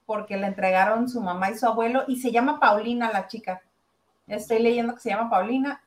porque 0.05 0.37
le 0.37 0.47
entregaron 0.47 1.07
su 1.07 1.21
mamá 1.21 1.51
y 1.51 1.57
su 1.57 1.65
abuelo, 1.65 2.03
y 2.07 2.17
se 2.19 2.31
llama 2.31 2.59
Paulina 2.59 3.11
la 3.11 3.27
chica. 3.27 3.61
Estoy 4.27 4.59
leyendo 4.59 4.93
que 4.93 5.01
se 5.01 5.09
llama 5.09 5.29
Paulina. 5.29 5.81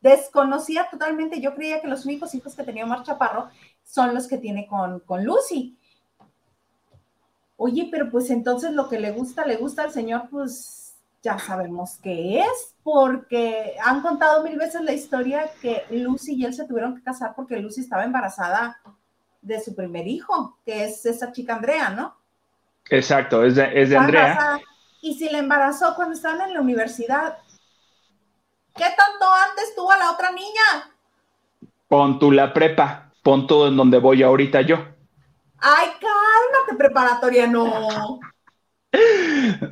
Desconocía 0.00 0.88
totalmente, 0.88 1.40
yo 1.40 1.54
creía 1.54 1.80
que 1.80 1.88
los 1.88 2.04
únicos 2.04 2.34
hijos 2.34 2.54
que 2.54 2.62
tenía 2.62 2.86
Marcha 2.86 3.18
Parro 3.18 3.48
son 3.82 4.14
los 4.14 4.28
que 4.28 4.38
tiene 4.38 4.66
con, 4.66 5.00
con 5.00 5.24
Lucy. 5.24 5.76
Oye, 7.56 7.88
pero 7.90 8.08
pues 8.10 8.30
entonces 8.30 8.72
lo 8.72 8.88
que 8.88 9.00
le 9.00 9.10
gusta, 9.10 9.44
le 9.44 9.56
gusta 9.56 9.82
al 9.82 9.90
señor, 9.90 10.28
pues 10.30 10.94
ya 11.20 11.36
sabemos 11.40 11.98
qué 12.00 12.38
es, 12.38 12.76
porque 12.84 13.74
han 13.84 14.02
contado 14.02 14.44
mil 14.44 14.56
veces 14.56 14.82
la 14.82 14.92
historia 14.92 15.50
que 15.60 15.82
Lucy 15.90 16.34
y 16.36 16.44
él 16.44 16.54
se 16.54 16.66
tuvieron 16.66 16.94
que 16.94 17.02
casar 17.02 17.34
porque 17.34 17.58
Lucy 17.58 17.80
estaba 17.80 18.04
embarazada 18.04 18.80
de 19.48 19.60
su 19.60 19.74
primer 19.74 20.06
hijo, 20.06 20.58
que 20.64 20.84
es 20.84 21.04
esa 21.06 21.32
chica 21.32 21.56
Andrea, 21.56 21.90
¿no? 21.90 22.16
Exacto, 22.90 23.44
es 23.44 23.56
de, 23.56 23.70
es 23.80 23.90
de 23.90 23.96
Andrea. 23.96 24.60
Y 25.00 25.14
si 25.14 25.28
le 25.28 25.38
embarazó 25.38 25.94
cuando 25.94 26.14
estaban 26.14 26.42
en 26.42 26.54
la 26.54 26.60
universidad, 26.60 27.38
¿qué 28.76 28.84
tanto 28.84 29.26
antes 29.48 29.74
tuvo 29.74 29.90
a 29.92 29.98
la 29.98 30.12
otra 30.12 30.30
niña? 30.30 30.92
Pon 31.88 32.18
tú 32.18 32.30
la 32.30 32.52
prepa, 32.52 33.12
pon 33.22 33.46
tú 33.46 33.66
en 33.66 33.76
donde 33.76 33.98
voy 33.98 34.22
ahorita 34.22 34.60
yo. 34.62 34.76
Ay, 35.58 35.88
cálmate, 36.00 36.76
preparatoria, 36.76 37.46
no. 37.46 38.20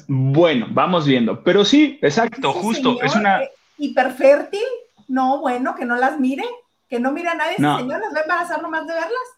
Bueno, 0.08 0.66
vamos 0.70 1.06
viendo. 1.06 1.42
Pero 1.42 1.64
sí, 1.64 1.98
exacto, 2.02 2.52
justo. 2.52 3.00
es 3.02 3.14
una. 3.14 3.42
Eh, 3.42 3.50
hiperfértil. 3.78 4.64
No, 5.08 5.40
bueno, 5.40 5.74
que 5.74 5.84
no 5.84 5.96
las 5.96 6.20
mire. 6.20 6.44
Que 6.88 7.00
no 7.00 7.12
mire 7.12 7.28
a 7.30 7.34
nadie. 7.34 7.56
No. 7.58 7.78
señor 7.78 8.00
las 8.00 8.14
va 8.14 8.18
a 8.18 8.22
embarazar 8.22 8.62
nomás 8.62 8.86
de 8.86 8.94
verlas. 8.94 9.35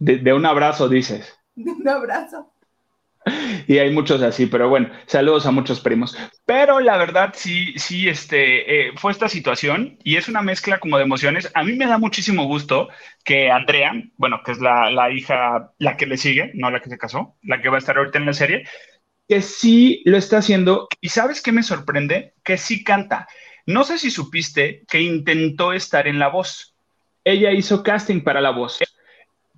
De, 0.00 0.32
un 0.32 0.46
abrazo, 0.46 0.88
dices. 0.88 1.38
De 1.54 1.70
un 1.70 1.86
abrazo. 1.86 2.52
Y 3.66 3.76
hay 3.78 3.90
muchos 3.90 4.22
así, 4.22 4.46
pero 4.46 4.70
bueno, 4.70 4.90
saludos 5.06 5.44
a 5.44 5.50
muchos 5.50 5.80
primos. 5.80 6.16
Pero 6.46 6.80
la 6.80 6.96
verdad, 6.96 7.34
sí, 7.36 7.74
sí, 7.76 8.08
este, 8.08 8.88
eh, 8.88 8.92
fue 8.96 9.12
esta 9.12 9.28
situación 9.28 9.98
y 10.02 10.16
es 10.16 10.26
una 10.28 10.40
mezcla 10.40 10.80
como 10.80 10.96
de 10.96 11.04
emociones. 11.04 11.50
A 11.54 11.62
mí 11.62 11.74
me 11.74 11.86
da 11.86 11.98
muchísimo 11.98 12.46
gusto 12.46 12.88
que 13.22 13.50
Andrea, 13.50 13.92
bueno, 14.16 14.40
que 14.42 14.52
es 14.52 14.58
la, 14.58 14.90
la 14.90 15.12
hija, 15.12 15.70
la 15.78 15.98
que 15.98 16.06
le 16.06 16.16
sigue, 16.16 16.50
no 16.54 16.70
la 16.70 16.80
que 16.80 16.88
se 16.88 16.98
casó, 16.98 17.36
la 17.42 17.60
que 17.60 17.68
va 17.68 17.76
a 17.76 17.78
estar 17.78 17.98
ahorita 17.98 18.18
en 18.18 18.26
la 18.26 18.32
serie, 18.32 18.64
que 19.28 19.42
sí 19.42 20.02
lo 20.06 20.16
está 20.16 20.38
haciendo. 20.38 20.88
¿Y 21.02 21.10
sabes 21.10 21.42
qué 21.42 21.52
me 21.52 21.62
sorprende? 21.62 22.34
Que 22.42 22.56
sí 22.56 22.82
canta. 22.82 23.28
No 23.66 23.84
sé 23.84 23.98
si 23.98 24.10
supiste 24.10 24.82
que 24.88 25.02
intentó 25.02 25.74
estar 25.74 26.08
en 26.08 26.18
la 26.18 26.28
voz. 26.28 26.74
Ella 27.22 27.52
hizo 27.52 27.82
casting 27.82 28.22
para 28.22 28.40
la 28.40 28.50
voz, 28.50 28.78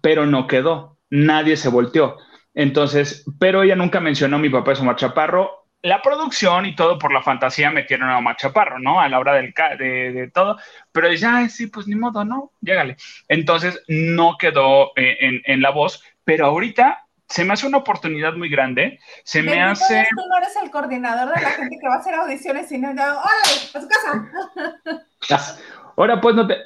pero 0.03 0.27
no 0.27 0.47
quedó. 0.47 0.99
Nadie 1.09 1.57
se 1.57 1.71
volteó. 1.71 2.19
Entonces, 2.53 3.25
pero 3.39 3.63
ella 3.63 3.77
nunca 3.77 4.01
mencionó 4.01 4.39
mi 4.39 4.51
papá 4.51 4.73
es 4.73 4.81
Omar 4.81 4.97
Chaparro. 4.97 5.69
La 5.81 6.03
producción 6.03 6.67
y 6.67 6.77
todo 6.77 6.99
por 6.99 7.13
la 7.13 7.23
fantasía 7.23 7.71
metieron 7.71 8.09
a 8.11 8.19
Omar 8.19 8.37
Chaparro, 8.37 8.79
¿no? 8.79 9.01
A 9.01 9.09
la 9.09 9.19
hora 9.19 9.35
del 9.35 9.55
de, 9.79 10.31
todo. 10.33 10.59
Pero 10.93 11.13
ya, 11.13 11.49
sí, 11.49 11.67
pues 11.67 11.89
ni 11.89 11.95
modo, 11.95 12.25
¿no? 12.25 12.53
Llégale. 12.61 12.97
Entonces, 13.29 13.83
no 13.89 14.37
quedó 14.39 14.93
eh, 14.97 15.17
en, 15.21 15.43
en 15.45 15.63
la 15.63 15.71
voz, 15.71 16.05
pero 16.25 16.47
ahorita 16.47 17.07
se 17.33 17.45
me 17.45 17.55
hace 17.55 17.67
una 17.67 17.79
oportunidad 17.79 18.35
muy 18.35 18.51
grande. 18.51 18.99
Se 19.25 19.43
me 19.43 19.61
hace. 19.61 20.07
Tú 20.11 20.29
no 20.29 20.37
eres 20.37 20.55
el 20.63 20.71
coordinador 20.71 21.35
de 21.35 21.41
la 21.41 21.51
gente 21.51 21.79
que 21.81 21.89
va 21.89 21.95
a 21.95 21.99
hacer 21.99 22.15
audiciones, 22.15 22.69
sino 22.69 22.91
¡órale! 22.91 23.23
¡A 23.75 23.81
su 23.81 23.89
casa! 25.29 25.57
Ahora, 25.97 26.21
pues 26.21 26.37
no 26.37 26.47
te. 26.47 26.59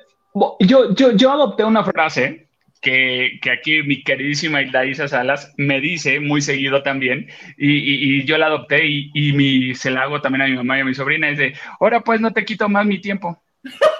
Yo, 0.60 0.92
yo, 0.94 1.12
yo 1.12 1.32
adopté 1.32 1.64
una 1.64 1.84
frase 1.84 2.45
que, 2.86 3.38
que, 3.42 3.50
aquí 3.50 3.82
mi 3.82 4.02
queridísima 4.04 4.62
Hilda 4.62 5.08
Salas 5.08 5.52
me 5.56 5.80
dice 5.80 6.20
muy 6.20 6.40
seguido 6.40 6.82
también, 6.82 7.28
y, 7.56 8.20
y, 8.20 8.24
yo 8.24 8.38
la 8.38 8.46
adopté 8.46 8.86
y, 8.86 9.10
y 9.14 9.32
mi, 9.32 9.74
se 9.74 9.90
la 9.90 10.02
hago 10.02 10.20
también 10.20 10.42
a 10.42 10.46
mi 10.46 10.56
mamá 10.56 10.78
y 10.78 10.82
a 10.82 10.84
mi 10.84 10.94
sobrina, 10.94 11.28
es 11.28 11.38
de, 11.38 11.54
ahora 11.80 12.00
pues 12.00 12.20
no 12.20 12.32
te 12.32 12.44
quito 12.44 12.68
más 12.68 12.86
mi 12.86 13.00
tiempo. 13.00 13.42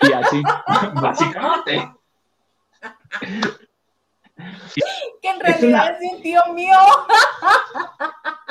Y 0.03 0.13
así, 0.13 0.43
básicamente 1.03 1.83
que 5.23 5.29
en 5.29 5.41
realidad 5.41 5.97
es, 6.01 6.13
un 6.13 6.23
tío 6.23 6.41
mío. 6.55 6.77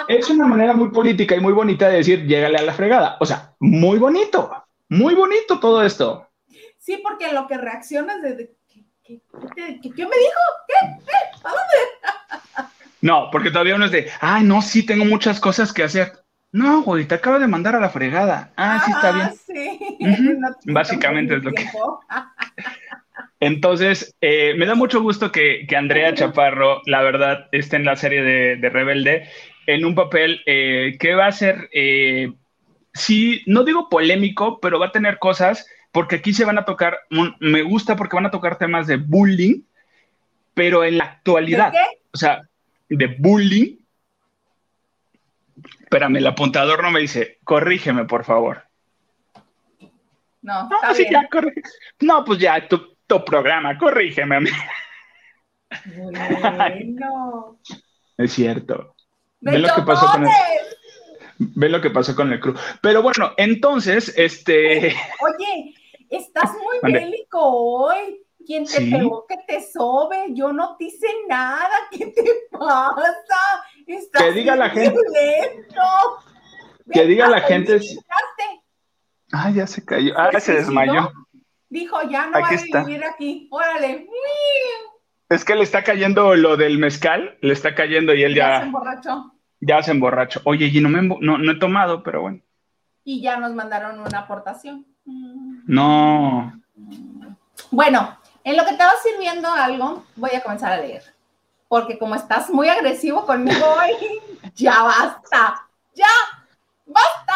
Es 0.08 0.30
una 0.30 0.48
manera 0.48 0.74
muy 0.74 0.90
política 0.90 1.36
y 1.36 1.40
muy 1.40 1.54
bonita 1.54 1.90
de 1.90 1.98
decir, 1.98 2.26
llégale 2.26 2.58
a 2.58 2.64
la 2.64 2.74
fregada. 2.74 3.18
O 3.20 3.26
sea, 3.26 3.56
muy 3.60 3.98
bonito, 3.98 4.52
muy 4.90 5.16
bonito 5.16 5.60
todo 5.60 5.84
esto. 5.84 6.28
Sí, 6.78 7.02
porque 7.04 7.32
lo 7.34 7.48
que 7.48 7.58
reaccionas 7.58 8.22
de, 8.22 8.55
¿qué, 9.06 9.22
me 9.32 9.92
dijo? 9.92 10.42
¿Qué? 10.68 10.76
¿Qué? 11.06 11.40
¿A 11.44 11.50
dónde? 11.50 12.70
No, 13.02 13.30
porque 13.32 13.52
todavía 13.52 13.76
uno 13.76 13.86
es 13.86 13.92
de, 13.92 14.10
ay, 14.20 14.44
no, 14.44 14.64
sí, 14.64 14.84
tengo 14.84 15.06
muchas 15.06 15.40
cosas 15.40 15.72
que 15.72 15.84
hacer. 15.84 16.14
No, 16.52 16.82
güey, 16.82 17.06
te 17.06 17.14
acabo 17.14 17.38
de 17.38 17.48
mandar 17.48 17.76
a 17.76 17.80
la 17.80 17.90
fregada. 17.90 18.52
Ah, 18.58 18.82
sí, 18.84 18.92
está 18.92 19.12
bien. 19.12 19.34
Sí. 19.46 19.80
Básicamente 20.74 21.36
es 21.36 21.44
lo 21.44 21.52
que. 21.52 21.68
Entonces, 23.40 24.16
eh, 24.22 24.56
me 24.58 24.66
da 24.66 24.74
mucho 24.74 25.02
gusto 25.02 25.32
que, 25.32 25.68
Andrea 25.78 26.16
Chaparro, 26.16 26.82
la 26.88 27.04
verdad, 27.04 27.48
esté 27.52 27.76
en 27.76 27.86
la 27.86 27.96
serie 27.96 28.24
de, 28.24 28.70
Rebelde 28.70 29.30
en 29.68 29.86
un 29.86 29.94
papel 29.94 30.42
eh, 30.48 30.96
que 31.00 31.14
va 31.14 31.28
a 31.28 31.32
ser, 31.32 31.70
eh, 31.74 32.32
sí, 32.94 33.44
no 33.46 33.64
digo 33.64 33.88
polémico, 33.90 34.60
pero 34.60 34.80
va 34.80 34.88
a 34.88 34.92
tener 34.92 35.20
cosas, 35.20 35.68
porque 35.96 36.18
aquí 36.18 36.34
se 36.34 36.44
van 36.44 36.58
a 36.58 36.66
tocar, 36.66 37.00
me 37.40 37.62
gusta 37.62 37.96
porque 37.96 38.18
van 38.18 38.26
a 38.26 38.32
tocar 38.32 38.58
temas 38.58 38.86
de 38.86 38.98
bullying, 38.98 39.62
pero 40.54 40.84
en 40.84 40.98
la 40.98 41.06
actualidad, 41.06 41.72
o 42.14 42.18
sea, 42.18 42.42
de 42.90 43.16
bullying. 43.18 43.78
Espérame, 45.80 46.18
el 46.18 46.28
apuntador 46.28 46.84
no 46.84 46.92
me 46.92 47.00
dice, 47.00 47.40
corrígeme, 47.46 48.04
por 48.04 48.26
favor. 48.26 48.66
No, 50.42 50.68
no, 50.68 50.94
sí, 50.94 51.08
Ya, 51.10 51.30
no 52.02 52.26
pues 52.26 52.40
ya, 52.40 52.68
tu 52.68 53.24
programa, 53.24 53.78
corrígeme. 53.78 54.40
Bueno. 55.96 57.58
es 58.18 58.34
cierto. 58.34 58.96
Ve 59.40 59.60
lo 59.60 59.74
que 59.74 59.82
pasó 59.84 60.12
con 60.12 60.26
el, 60.26 60.32
ve 61.38 61.70
lo 61.70 61.80
que 61.80 61.90
pasó 61.90 62.16
con 62.16 62.34
el 62.34 62.42
crew. 62.42 62.56
Pero 62.82 63.02
bueno, 63.02 63.32
entonces, 63.38 64.14
este. 64.18 64.96
Oye, 65.22 65.74
estás 66.10 66.52
muy 66.54 66.94
bélico 66.94 67.40
hoy. 67.40 68.22
¿Quién 68.46 68.66
te 68.66 68.80
pegó 68.80 69.26
que 69.26 69.38
te 69.48 69.62
sobe? 69.62 70.28
Yo 70.30 70.54
no 70.54 70.76
te 70.78 70.86
hice 70.86 71.08
nada. 71.28 71.76
¿Qué 71.92 72.08
te 72.08 72.24
pasa? 72.52 73.64
Estás 73.88 74.22
que 74.22 74.32
diga 74.32 74.56
la 74.56 74.70
gente. 74.70 75.00
Que 76.92 77.06
diga 77.06 77.28
la 77.28 77.42
gente. 77.42 77.80
Ah, 79.32 79.50
ya 79.50 79.66
se 79.66 79.84
cayó. 79.84 80.14
Ah, 80.18 80.40
se 80.40 80.54
desmayó. 80.54 81.12
Dijo, 81.70 81.98
ya 82.10 82.28
no 82.28 82.40
va 82.40 82.48
a 82.48 82.84
vivir 82.84 83.04
aquí. 83.04 83.50
Órale. 83.52 84.08
Es 85.30 85.44
que 85.44 85.56
le 85.56 85.64
está 85.64 85.84
cayendo 85.84 86.36
lo 86.36 86.56
del 86.56 86.78
mezcal, 86.78 87.38
le 87.42 87.54
está 87.54 87.74
cayendo 87.74 88.14
y 88.14 88.24
él 88.24 88.36
ya. 88.36 88.48
Ya 88.48 88.60
se 88.60 88.66
emborrachó. 88.66 89.32
Ya 89.60 89.84
se 89.84 89.92
emborrachó. 89.92 90.42
Oye, 90.46 90.68
y 90.68 90.80
no, 90.80 90.90
me, 90.90 91.02
no, 91.02 91.52
he 91.52 91.56
tomado, 91.56 92.04
pero 92.04 92.22
bueno. 92.22 92.42
Y 93.04 93.22
ya 93.22 93.38
nos 93.38 93.54
mandaron 93.54 94.00
una 94.00 94.20
aportación. 94.20 94.86
No. 95.06 96.54
Bueno, 97.72 98.18
en 98.44 98.58
lo 98.58 98.66
que 98.66 98.74
te 98.74 98.84
va 98.84 98.94
sirviendo 99.02 99.50
algo, 99.50 100.06
voy 100.16 100.32
a 100.36 100.42
comenzar 100.42 100.72
a 100.72 100.78
leer. 100.78 101.04
Porque 101.68 101.98
como 101.98 102.16
estás 102.16 102.50
muy 102.50 102.70
agresivo 102.70 103.26
conmigo 103.26 103.66
hoy, 103.80 104.22
ya 104.56 104.84
basta. 104.84 105.68
Ya, 105.94 106.06
basta. 106.86 107.36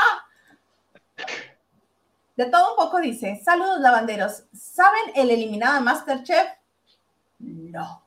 De 2.36 2.46
todo 2.46 2.72
un 2.72 2.78
poco 2.78 3.00
dice, 3.02 3.42
saludos 3.44 3.82
lavanderos, 3.82 4.44
¿saben 4.54 5.12
el 5.16 5.30
eliminado 5.30 5.76
de 5.76 5.82
Masterchef? 5.82 6.48
No. 7.40 8.02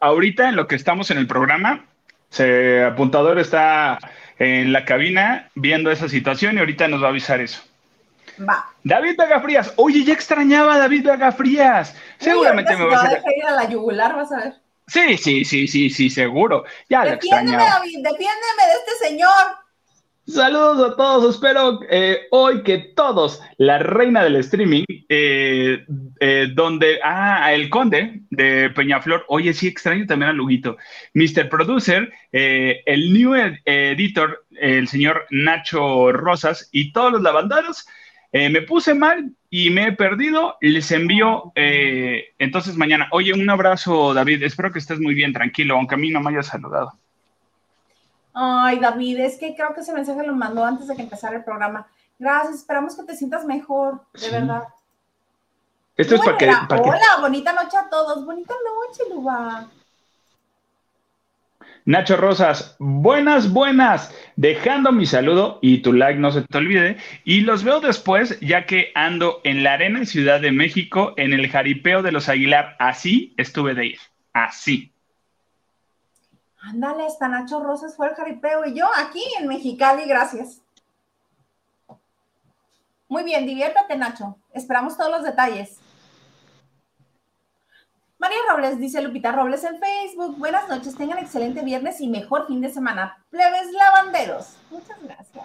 Ahorita 0.00 0.48
en 0.48 0.56
lo 0.56 0.66
que 0.66 0.74
estamos 0.74 1.10
en 1.10 1.16
el 1.16 1.26
programa, 1.26 1.86
se, 2.28 2.84
apuntador 2.84 3.38
está 3.38 3.98
en 4.38 4.72
la 4.72 4.84
cabina 4.84 5.50
viendo 5.54 5.90
esa 5.90 6.08
situación 6.08 6.56
y 6.56 6.60
ahorita 6.60 6.88
nos 6.88 7.02
va 7.02 7.06
a 7.06 7.10
avisar 7.10 7.40
eso. 7.40 7.62
Va. 8.38 8.70
David 8.84 9.16
Vega 9.16 9.40
Frías. 9.40 9.72
Oye, 9.76 10.04
ya 10.04 10.12
extrañaba 10.12 10.74
a 10.74 10.78
David 10.78 11.06
Vega 11.06 11.32
Frías. 11.32 11.94
Seguramente 12.18 12.76
me 12.76 12.84
va 12.84 13.00
a 13.04 13.08
dejar 13.08 13.36
ir 13.36 13.46
a 13.46 13.52
la 13.52 13.68
yugular, 13.68 14.14
vas 14.14 14.32
a 14.32 14.36
ver. 14.36 14.54
Sí, 14.86 15.16
sí, 15.16 15.44
sí, 15.44 15.66
sí, 15.66 15.90
sí, 15.90 16.10
seguro. 16.10 16.64
Ya 16.88 17.04
defiéndeme, 17.04 17.56
David, 17.56 17.98
defiéndeme 18.02 18.66
de 18.66 18.72
este 18.72 19.06
señor. 19.08 19.65
Saludos 20.28 20.92
a 20.92 20.96
todos, 20.96 21.36
espero 21.36 21.78
eh, 21.88 22.22
hoy 22.32 22.64
que 22.64 22.78
todos, 22.78 23.40
la 23.58 23.78
reina 23.78 24.24
del 24.24 24.34
streaming, 24.36 24.82
eh, 25.08 25.86
eh, 26.18 26.48
donde, 26.52 26.98
ah, 27.04 27.54
el 27.54 27.70
conde 27.70 28.22
de 28.30 28.70
Peñaflor, 28.70 29.24
oye, 29.28 29.52
sí 29.54 29.68
extraño 29.68 30.04
también 30.04 30.30
a 30.30 30.32
Luguito, 30.32 30.78
Mr. 31.14 31.48
Producer, 31.48 32.12
el 32.32 33.12
new 33.12 33.34
editor, 33.64 34.44
el 34.50 34.88
señor 34.88 35.26
Nacho 35.30 36.10
Rosas 36.10 36.68
y 36.72 36.90
todos 36.90 37.12
los 37.12 37.22
lavanderos, 37.22 37.86
me 38.32 38.62
puse 38.62 38.94
mal 38.94 39.30
y 39.48 39.70
me 39.70 39.88
he 39.88 39.92
perdido, 39.92 40.56
les 40.60 40.90
envío 40.90 41.52
entonces 41.54 42.76
mañana. 42.76 43.06
Oye, 43.12 43.32
un 43.32 43.48
abrazo 43.48 44.12
David, 44.12 44.42
espero 44.42 44.72
que 44.72 44.80
estés 44.80 44.98
muy 44.98 45.14
bien, 45.14 45.32
tranquilo, 45.32 45.76
aunque 45.76 45.94
a 45.94 45.98
mí 45.98 46.10
no 46.10 46.20
me 46.20 46.30
hayas 46.30 46.48
saludado. 46.48 46.98
Ay, 48.38 48.78
David, 48.80 49.20
es 49.20 49.38
que 49.38 49.54
creo 49.54 49.72
que 49.72 49.80
ese 49.80 49.94
mensaje 49.94 50.26
lo 50.26 50.34
mandó 50.34 50.62
antes 50.62 50.86
de 50.86 50.94
que 50.94 51.00
empezara 51.00 51.36
el 51.36 51.42
programa. 51.42 51.86
Gracias, 52.18 52.56
esperamos 52.56 52.94
que 52.94 53.04
te 53.04 53.16
sientas 53.16 53.46
mejor, 53.46 54.02
de 54.12 54.30
verdad. 54.30 54.64
Esto 55.96 56.16
es 56.16 56.20
para 56.20 56.36
que, 56.36 56.46
Hola, 56.46 57.00
bonita 57.22 57.54
noche 57.54 57.78
a 57.78 57.88
todos. 57.88 58.26
Bonita 58.26 58.52
noche, 58.52 59.04
Luba. 59.10 59.66
Nacho 61.86 62.18
Rosas, 62.18 62.76
buenas, 62.78 63.50
buenas. 63.50 64.14
Dejando 64.36 64.92
mi 64.92 65.06
saludo 65.06 65.58
y 65.62 65.78
tu 65.78 65.94
like 65.94 66.18
no 66.18 66.30
se 66.30 66.42
te 66.42 66.58
olvide. 66.58 66.98
Y 67.24 67.40
los 67.40 67.64
veo 67.64 67.80
después, 67.80 68.38
ya 68.40 68.66
que 68.66 68.92
ando 68.94 69.40
en 69.44 69.62
la 69.62 69.72
Arena 69.72 70.00
en 70.00 70.06
Ciudad 70.06 70.42
de 70.42 70.52
México, 70.52 71.14
en 71.16 71.32
el 71.32 71.48
jaripeo 71.48 72.02
de 72.02 72.12
los 72.12 72.28
Aguilar. 72.28 72.76
Así 72.78 73.32
estuve 73.38 73.72
de 73.72 73.86
ir. 73.86 73.98
Así. 74.34 74.92
Ándale, 76.66 77.06
hasta 77.06 77.28
Nacho 77.28 77.60
Rosas 77.60 77.94
fue 77.94 78.08
el 78.08 78.16
jaripeo 78.16 78.66
y 78.66 78.74
yo 78.74 78.86
aquí 78.96 79.22
en 79.38 79.46
Mexicali, 79.46 80.04
gracias. 80.04 80.62
Muy 83.08 83.22
bien, 83.22 83.46
diviértate, 83.46 83.96
Nacho. 83.96 84.36
Esperamos 84.52 84.96
todos 84.96 85.12
los 85.12 85.22
detalles. 85.22 85.78
María 88.18 88.38
Robles, 88.50 88.80
dice 88.80 89.00
Lupita 89.00 89.30
Robles 89.30 89.62
en 89.62 89.78
Facebook. 89.78 90.38
Buenas 90.38 90.68
noches, 90.68 90.96
tengan 90.96 91.18
excelente 91.18 91.62
viernes 91.62 92.00
y 92.00 92.08
mejor 92.08 92.48
fin 92.48 92.60
de 92.60 92.70
semana. 92.70 93.16
Plebes 93.30 93.70
lavanderos. 93.70 94.56
Muchas 94.70 95.00
gracias. 95.00 95.44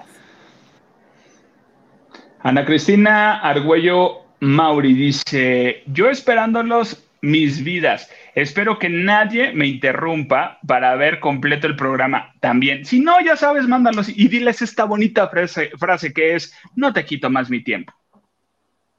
Ana 2.39 2.65
Cristina 2.65 3.41
Argüello 3.41 4.21
Mauri 4.39 4.95
dice: 4.95 5.83
Yo 5.85 6.09
esperándolos 6.09 7.03
mis 7.21 7.63
vidas. 7.63 8.09
Espero 8.35 8.79
que 8.79 8.89
nadie 8.89 9.53
me 9.53 9.67
interrumpa 9.67 10.59
para 10.67 10.95
ver 10.95 11.19
completo 11.19 11.67
el 11.67 11.75
programa 11.75 12.33
también. 12.39 12.85
Si 12.85 12.99
no, 12.99 13.19
ya 13.21 13.35
sabes, 13.35 13.67
mándalos 13.67 14.09
y 14.09 14.27
diles 14.27 14.61
esta 14.61 14.85
bonita 14.85 15.27
frase, 15.29 15.71
frase 15.77 16.13
que 16.13 16.35
es, 16.35 16.53
no 16.75 16.93
te 16.93 17.05
quito 17.05 17.29
más 17.29 17.49
mi 17.49 17.63
tiempo. 17.63 17.93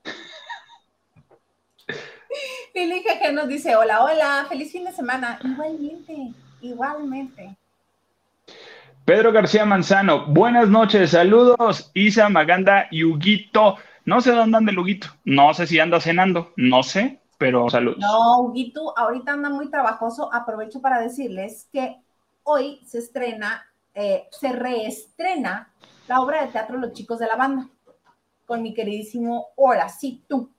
Lili 2.75 3.03
que 3.03 3.33
nos 3.33 3.49
dice, 3.49 3.77
hola, 3.77 4.03
hola, 4.03 4.47
feliz 4.49 4.73
fin 4.73 4.85
de 4.85 4.93
semana. 4.93 5.39
Igualmente, 5.43 6.33
igualmente. 6.61 7.57
Pedro 9.05 9.33
García 9.33 9.65
Manzano, 9.65 10.27
buenas 10.27 10.69
noches, 10.69 11.11
saludos, 11.11 11.91
Isa, 11.93 12.29
Maganda 12.29 12.87
y 12.93 13.03
Huguito. 13.03 13.79
No 14.05 14.21
sé 14.21 14.31
dónde 14.31 14.59
anda 14.59 14.71
el 14.71 14.79
Huguito, 14.79 15.09
no 15.25 15.53
sé 15.55 15.67
si 15.67 15.81
anda 15.81 16.01
cenando, 16.01 16.53
no 16.57 16.85
sé, 16.85 17.19
pero 17.43 17.69
salud. 17.69 17.97
No, 17.99 18.39
Huguito, 18.39 18.97
ahorita 18.97 19.33
anda 19.33 19.51
muy 19.51 19.69
trabajoso. 19.69 20.33
Aprovecho 20.33 20.81
para 20.81 21.01
decirles 21.01 21.69
que 21.73 22.01
hoy 22.45 22.81
se 22.87 22.99
estrena, 22.99 23.67
eh, 23.95 24.29
se 24.31 24.53
reestrena 24.53 25.73
la 26.07 26.21
obra 26.21 26.43
de 26.43 26.53
teatro 26.53 26.79
Los 26.79 26.93
Chicos 26.93 27.19
de 27.19 27.27
la 27.27 27.35
Banda, 27.35 27.69
con 28.47 28.63
mi 28.63 28.73
queridísimo 28.73 29.49
Horacito. 29.57 30.51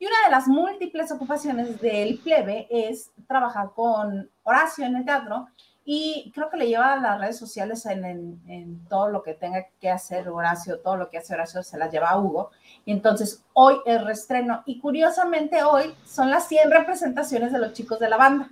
Y 0.00 0.06
una 0.06 0.16
de 0.24 0.32
las 0.32 0.48
múltiples 0.48 1.12
ocupaciones 1.12 1.80
del 1.80 2.18
plebe 2.18 2.66
es 2.68 3.12
trabajar 3.28 3.70
con 3.72 4.28
Horacio 4.42 4.84
en 4.84 4.96
el 4.96 5.04
teatro 5.04 5.46
y 5.84 6.30
creo 6.32 6.48
que 6.48 6.56
le 6.56 6.68
lleva 6.68 6.92
a 6.92 7.00
las 7.00 7.20
redes 7.20 7.38
sociales 7.38 7.84
en, 7.86 8.86
todo 8.88 9.08
lo 9.08 9.22
que 9.22 9.34
tenga 9.34 9.66
que 9.80 9.90
hacer 9.90 10.28
Horacio, 10.28 10.78
todo 10.78 10.96
lo 10.96 11.10
que 11.10 11.18
hace 11.18 11.34
Horacio 11.34 11.62
se 11.62 11.76
la 11.76 11.90
lleva 11.90 12.10
a 12.10 12.20
Hugo. 12.20 12.50
Y 12.84 12.92
entonces 12.92 13.44
hoy 13.52 13.76
el 13.84 14.06
restreno. 14.06 14.62
Y 14.64 14.78
curiosamente 14.78 15.64
hoy 15.64 15.92
son 16.04 16.30
las 16.30 16.46
100 16.48 16.70
representaciones 16.70 17.52
de 17.52 17.58
los 17.58 17.72
chicos 17.72 17.98
de 17.98 18.08
la 18.08 18.16
banda, 18.16 18.50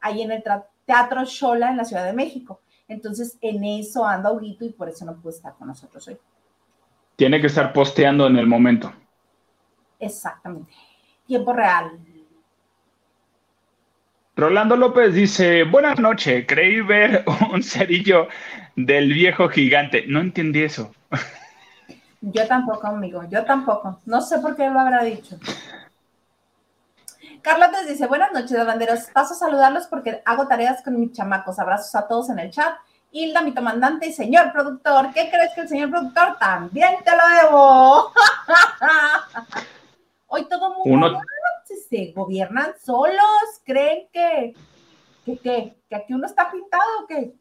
ahí 0.00 0.22
en 0.22 0.32
el 0.32 0.42
Teatro 0.84 1.24
Shola 1.24 1.70
en 1.70 1.76
la 1.76 1.84
Ciudad 1.84 2.04
de 2.04 2.12
México. 2.12 2.60
Entonces 2.88 3.38
en 3.40 3.62
eso 3.62 4.04
anda 4.04 4.32
Huguito 4.32 4.64
y 4.64 4.70
por 4.70 4.88
eso 4.88 5.04
no 5.04 5.14
puede 5.20 5.36
estar 5.36 5.54
con 5.54 5.68
nosotros 5.68 6.08
hoy. 6.08 6.18
Tiene 7.14 7.40
que 7.40 7.46
estar 7.46 7.72
posteando 7.72 8.26
en 8.26 8.36
el 8.36 8.48
momento. 8.48 8.92
Exactamente. 10.00 10.72
Tiempo 11.26 11.52
real. 11.52 12.00
Rolando 14.40 14.74
López 14.74 15.12
dice, 15.12 15.64
buenas 15.64 16.00
noches, 16.00 16.46
creí 16.48 16.80
ver 16.80 17.26
un 17.52 17.62
cerillo 17.62 18.26
del 18.74 19.12
viejo 19.12 19.50
gigante. 19.50 20.06
No 20.06 20.20
entendí 20.20 20.62
eso. 20.62 20.90
Yo 22.22 22.48
tampoco, 22.48 22.86
amigo, 22.86 23.22
yo 23.28 23.44
tampoco. 23.44 24.00
No 24.06 24.22
sé 24.22 24.38
por 24.38 24.56
qué 24.56 24.70
lo 24.70 24.80
habrá 24.80 25.04
dicho. 25.04 25.36
Carlos 27.42 27.68
dice, 27.86 28.06
buenas 28.06 28.32
noches, 28.32 28.64
banderos. 28.64 29.10
Paso 29.12 29.34
a 29.34 29.36
saludarlos 29.36 29.86
porque 29.88 30.22
hago 30.24 30.48
tareas 30.48 30.82
con 30.82 30.98
mis 30.98 31.12
chamacos. 31.12 31.58
Abrazos 31.58 31.94
a 31.94 32.08
todos 32.08 32.30
en 32.30 32.38
el 32.38 32.50
chat. 32.50 32.78
Hilda, 33.12 33.42
mi 33.42 33.52
comandante 33.52 34.06
y 34.06 34.12
señor 34.14 34.52
productor. 34.52 35.12
¿Qué 35.12 35.28
crees 35.28 35.50
que 35.54 35.60
el 35.60 35.68
señor 35.68 35.90
productor 35.90 36.38
también 36.38 36.94
te 37.04 37.10
lo 37.10 37.28
debo? 37.42 38.12
Hoy 40.28 40.48
todo 40.48 40.82
mundo 40.82 41.20
se 41.76 42.12
gobiernan 42.12 42.72
solos. 42.82 43.62
¿Creen 43.64 44.08
que, 44.12 44.54
que, 45.24 45.38
que, 45.38 45.74
que 45.88 45.96
aquí 45.96 46.14
uno 46.14 46.26
está 46.26 46.50
pintado 46.50 46.82
o 47.02 47.06
qué? 47.06 47.32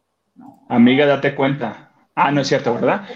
Amiga, 0.70 1.06
date 1.06 1.36
cuenta. 1.36 1.92
Ah, 2.16 2.32
no 2.32 2.42
es 2.42 2.48
cierto, 2.48 2.74
¿verdad? 2.74 3.08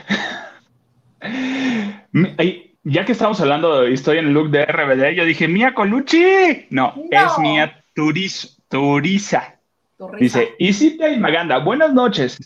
ya 2.83 3.05
que 3.05 3.11
estamos 3.11 3.39
hablando 3.39 3.81
de 3.81 3.91
historia 3.91 4.21
en 4.21 4.27
el 4.27 4.33
look 4.33 4.49
de 4.49 4.65
RBD, 4.65 5.15
yo 5.15 5.25
dije, 5.25 5.47
Mía 5.47 5.73
Colucci. 5.73 6.67
No, 6.69 6.93
es 7.09 7.37
Mía 7.39 7.83
Turis, 7.93 8.61
Turisa. 8.69 9.59
Dice, 10.19 10.55
Isita 10.59 11.09
y 11.09 11.19
Maganda, 11.19 11.59
buenas 11.59 11.93
noches. 11.93 12.37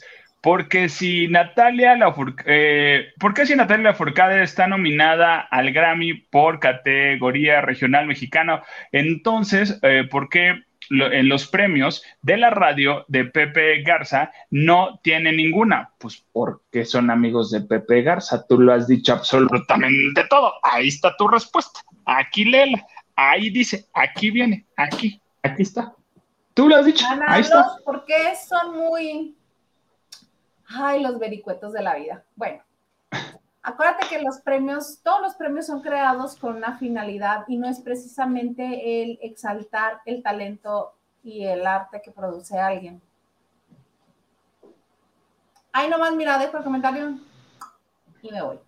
Porque 0.41 0.87
si 0.87 1.27
Natalia 1.27 1.97
eh, 2.45 3.07
¿por 3.19 3.33
qué 3.33 3.45
si 3.45 3.55
Natalia 3.55 3.91
Lafourcade 3.91 4.43
está 4.43 4.67
nominada 4.67 5.39
al 5.39 5.71
Grammy 5.71 6.13
por 6.13 6.59
categoría 6.59 7.61
regional 7.61 8.05
mexicano? 8.05 8.61
Entonces, 8.91 9.79
eh, 9.81 10.07
¿por 10.09 10.29
qué 10.29 10.61
en 10.89 11.29
los 11.29 11.47
premios 11.47 12.03
de 12.21 12.37
la 12.37 12.49
radio 12.49 13.05
de 13.07 13.25
Pepe 13.25 13.81
Garza 13.83 14.31
no 14.49 14.99
tiene 15.03 15.31
ninguna. 15.31 15.91
Pues 15.97 16.23
porque 16.31 16.85
son 16.85 17.09
amigos 17.09 17.51
de 17.51 17.61
Pepe 17.61 18.01
Garza. 18.01 18.45
Tú 18.47 18.59
lo 18.59 18.73
has 18.73 18.87
dicho 18.87 19.13
absolutamente 19.13 20.25
todo. 20.29 20.53
Ahí 20.63 20.87
está 20.87 21.15
tu 21.17 21.27
respuesta. 21.27 21.81
Aquí 22.05 22.45
léela. 22.45 22.85
Ahí 23.15 23.49
dice, 23.49 23.87
aquí 23.93 24.29
viene, 24.29 24.67
aquí, 24.75 25.19
aquí 25.41 25.63
está. 25.63 25.93
Tú 26.53 26.69
lo 26.69 26.75
has 26.75 26.85
dicho. 26.85 27.05
Ahí 27.27 27.41
está. 27.41 27.65
Porque 27.83 28.13
son 28.47 28.77
muy. 28.77 29.35
Ay, 30.67 31.01
los 31.01 31.17
vericuetos 31.19 31.73
de 31.73 31.81
la 31.81 31.95
vida. 31.95 32.23
Bueno, 32.35 32.61
acuérdate 33.61 34.07
que 34.07 34.21
los 34.21 34.39
premios, 34.39 34.99
todos 35.03 35.21
los 35.21 35.35
premios 35.35 35.67
son 35.67 35.81
creados 35.81 36.35
con 36.35 36.55
una 36.55 36.77
finalidad 36.77 37.45
y 37.47 37.57
no 37.57 37.67
es 37.67 37.79
precisamente 37.79 39.01
el 39.01 39.19
exaltar 39.21 40.01
el 40.05 40.21
talento 40.21 40.93
y 41.23 41.45
el 41.45 41.65
arte 41.65 42.01
que 42.03 42.11
produce 42.11 42.59
alguien. 42.59 43.01
Ahí 45.71 45.89
nomás, 45.89 46.15
mira, 46.15 46.37
dejo 46.37 46.57
el 46.57 46.63
comentario 46.63 47.19
y 48.21 48.31
me 48.31 48.41
voy. 48.41 48.59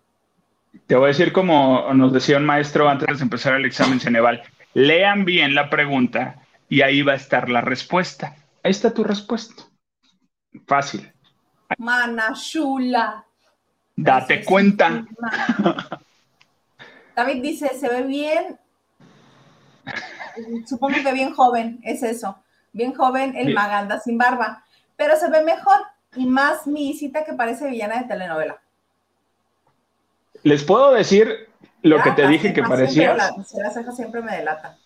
Te 0.86 0.94
voy 0.94 1.04
a 1.04 1.08
decir 1.08 1.32
como 1.32 1.92
nos 1.94 2.12
decía 2.12 2.36
un 2.36 2.46
maestro 2.46 2.88
antes 2.88 3.18
de 3.18 3.24
empezar 3.24 3.54
el 3.54 3.64
examen 3.64 4.00
Ceneval. 4.00 4.42
Lean 4.74 5.24
bien 5.24 5.54
la 5.54 5.68
pregunta 5.68 6.42
y 6.68 6.82
ahí 6.82 7.02
va 7.02 7.12
a 7.12 7.16
estar 7.16 7.48
la 7.48 7.60
respuesta. 7.60 8.36
Ahí 8.62 8.70
está 8.70 8.94
tu 8.94 9.02
respuesta. 9.02 9.64
Fácil. 10.66 11.12
Mana 11.78 12.32
chula. 12.34 13.24
Date 13.96 14.44
cuenta. 14.44 15.04
David 17.14 17.42
dice, 17.42 17.68
se 17.78 17.88
ve 17.88 18.02
bien, 18.02 18.58
supongo 20.66 20.96
que 21.02 21.12
bien 21.12 21.34
joven, 21.34 21.80
es 21.82 22.02
eso, 22.02 22.38
bien 22.72 22.94
joven 22.94 23.36
el 23.36 23.52
Maganda 23.52 24.00
sin 24.00 24.16
barba, 24.16 24.64
pero 24.96 25.16
se 25.16 25.28
ve 25.28 25.42
mejor 25.42 25.76
y 26.16 26.26
más 26.26 26.66
mi 26.66 26.94
cita 26.94 27.24
que 27.24 27.34
parece 27.34 27.68
villana 27.68 27.98
de 28.00 28.08
telenovela. 28.08 28.60
Les 30.42 30.64
puedo 30.64 30.92
decir 30.92 31.48
lo 31.82 32.02
que 32.02 32.10
te 32.12 32.26
dije 32.26 32.52
que 32.52 32.62
parecía. 32.62 33.14
La, 33.14 33.32
ceja 33.44 33.92
siempre 33.92 34.22
me 34.22 34.36
delata. 34.36 34.78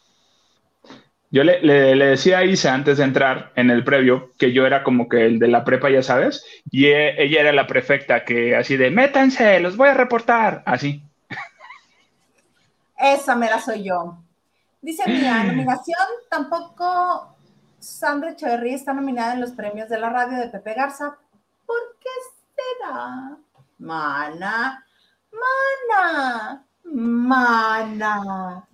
Yo 1.35 1.43
le, 1.43 1.59
decía 1.97 2.39
a 2.39 2.45
Isa 2.45 2.73
antes 2.73 2.99
de 2.99 3.03
entrar 3.03 3.51
en 3.57 3.69
el 3.69 3.83
previo 3.83 4.31
que 4.39 4.53
yo 4.53 4.69
era 4.69 4.85
como 4.85 5.09
que 5.09 5.27
el 5.27 5.41
de 5.41 5.49
la 5.49 5.65
prepa, 5.65 5.91
ya 5.91 6.01
sabes, 6.01 6.47
y 6.71 6.87
e, 6.87 7.21
ella 7.21 7.41
era 7.41 7.53
la 7.53 7.67
prefecta 7.67 8.25
que 8.25 8.55
así 8.55 8.77
de, 8.77 8.93
métanse, 8.93 9.59
los 9.59 9.77
voy 9.77 9.89
a 9.89 9.95
reportar, 9.95 10.63
así. 10.65 11.03
Esa 12.97 13.35
me 13.35 13.51
la 13.51 13.61
soy 13.61 13.83
yo. 13.83 14.17
Dice 14.81 15.11
mía, 15.11 15.43
nominación, 15.49 16.07
tampoco 16.31 17.37
Sandra 17.81 18.31
Echeverría 18.31 18.77
está 18.77 18.93
nominada 18.93 19.35
en 19.35 19.41
los 19.41 19.51
premios 19.51 19.89
de 19.89 19.99
la 19.99 20.11
radio 20.11 20.39
de 20.39 20.51
Pepe 20.51 20.75
Garza. 20.75 21.19
¿Por 21.67 21.97
qué 22.01 22.11
será? 22.55 23.37
Mana, 23.79 24.87
mana, 25.33 26.65
mana. 26.85 28.69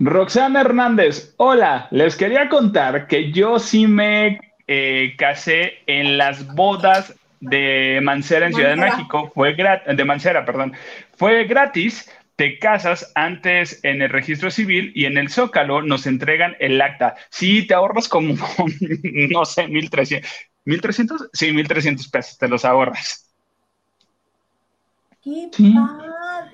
Roxana 0.00 0.60
Hernández, 0.60 1.34
hola, 1.36 1.88
les 1.90 2.16
quería 2.16 2.48
contar 2.48 3.06
que 3.06 3.30
yo 3.30 3.58
sí 3.58 3.86
me 3.86 4.40
eh, 4.66 5.14
casé 5.16 5.74
en 5.86 6.18
las 6.18 6.54
bodas 6.54 7.14
de 7.40 8.00
Mancera 8.02 8.46
en 8.46 8.54
Ciudad 8.54 8.70
de 8.70 8.76
México, 8.76 9.30
fue 9.34 9.54
gratis, 9.54 9.96
de 9.96 10.04
Mancera, 10.04 10.44
perdón, 10.44 10.72
fue 11.16 11.44
gratis, 11.44 12.10
te 12.36 12.58
casas 12.58 13.12
antes 13.14 13.80
en 13.84 14.02
el 14.02 14.10
registro 14.10 14.50
civil 14.50 14.92
y 14.94 15.04
en 15.04 15.18
el 15.18 15.28
Zócalo 15.28 15.82
nos 15.82 16.06
entregan 16.06 16.56
el 16.58 16.80
acta. 16.80 17.14
Sí, 17.30 17.66
te 17.66 17.74
ahorras 17.74 18.08
como, 18.08 18.34
no 19.30 19.44
sé, 19.44 19.68
1300, 19.68 20.30
1300, 20.64 21.30
sí, 21.32 21.52
1300 21.52 22.08
pesos, 22.08 22.38
te 22.38 22.48
los 22.48 22.64
ahorras. 22.64 23.28
Qué 25.22 25.48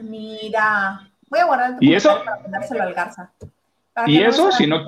mira. 0.02 1.07
Voy 1.30 1.40
a 1.40 1.44
guardar 1.44 1.76
¿Y 1.80 1.94
eso? 1.94 2.22
para 2.24 2.40
mandárselo 2.40 2.82
al 2.82 2.94
Garza. 2.94 3.30
Y 4.06 4.22
eso, 4.22 4.52
si 4.52 4.66
no, 4.66 4.84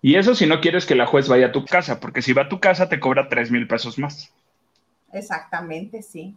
y 0.00 0.16
eso 0.16 0.34
si 0.34 0.46
no 0.46 0.60
quieres 0.60 0.86
que 0.86 0.94
la 0.94 1.06
juez 1.06 1.28
vaya 1.28 1.46
a 1.46 1.52
tu 1.52 1.64
casa, 1.64 2.00
porque 2.00 2.22
si 2.22 2.32
va 2.32 2.42
a 2.42 2.48
tu 2.48 2.60
casa 2.60 2.88
te 2.88 3.00
cobra 3.00 3.28
tres 3.28 3.50
mil 3.50 3.66
pesos 3.66 3.98
más. 3.98 4.32
Exactamente, 5.12 6.02
sí. 6.02 6.36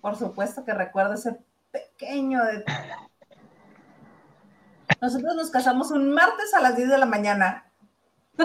Por 0.00 0.16
supuesto 0.16 0.64
que 0.64 0.74
recuerdo 0.74 1.14
ese 1.14 1.36
pequeño 1.72 2.44
detalle. 2.44 2.94
Nosotros 5.00 5.34
nos 5.34 5.50
casamos 5.50 5.90
un 5.90 6.12
martes 6.12 6.54
a 6.54 6.60
las 6.60 6.76
10 6.76 6.90
de 6.90 6.98
la 6.98 7.06
mañana. 7.06 7.64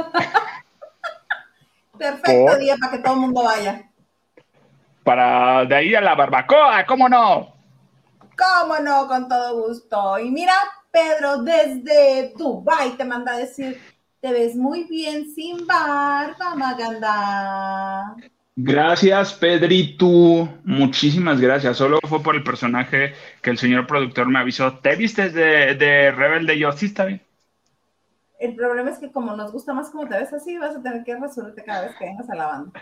Perfecto 1.98 2.58
día 2.58 2.76
para 2.80 2.92
que 2.94 3.00
todo 3.00 3.14
el 3.14 3.20
mundo 3.20 3.44
vaya. 3.44 3.90
Para 5.04 5.66
de 5.66 5.76
ahí 5.76 5.96
a 5.96 6.02
la 6.02 6.16
barbacoa, 6.16 6.86
¿cómo 6.86 7.10
no? 7.10 7.54
¿Cómo 8.40 8.80
no? 8.80 9.08
Con 9.08 9.28
todo 9.28 9.68
gusto. 9.68 10.18
Y 10.20 10.32
mira, 10.32 10.54
Pedro, 10.92 11.44
desde 11.44 12.34
Dubai 12.38 12.96
te 12.96 13.04
manda 13.04 13.34
a 13.34 13.38
decir, 13.38 13.80
te 14.22 14.32
ves 14.32 14.56
muy 14.56 14.86
bien 14.86 15.30
sin 15.30 15.68
barba, 15.68 16.56
Maganda. 16.56 18.16
Gracias, 18.56 19.34
Pedrito. 19.34 20.50
Muchísimas 20.64 21.40
gracias. 21.40 21.78
Solo 21.78 22.00
fue 22.08 22.22
por 22.22 22.36
el 22.36 22.44
personaje 22.44 23.14
que 23.42 23.50
el 23.50 23.58
señor 23.58 23.88
productor 23.88 24.28
me 24.28 24.40
avisó. 24.40 24.78
¿Te 24.80 24.96
viste 24.96 25.30
de, 25.30 25.76
de 25.76 26.12
Rebelde? 26.12 26.58
Yo, 26.58 26.72
sí, 26.72 26.88
está 26.88 27.06
bien. 27.06 27.22
El 28.40 28.56
problema 28.56 28.90
es 28.90 29.00
que 29.00 29.12
como 29.12 29.36
nos 29.36 29.52
gusta 29.52 29.74
más 29.74 29.90
como 29.90 30.08
te 30.08 30.18
ves 30.18 30.32
así, 30.32 30.58
vas 30.58 30.76
a 30.76 30.82
tener 30.82 31.04
que 31.04 31.16
resolverte 31.16 31.64
cada 31.64 31.82
vez 31.82 31.96
que 31.98 32.06
vengas 32.06 32.30
a 32.30 32.36
la 32.36 32.46
banda. 32.48 32.82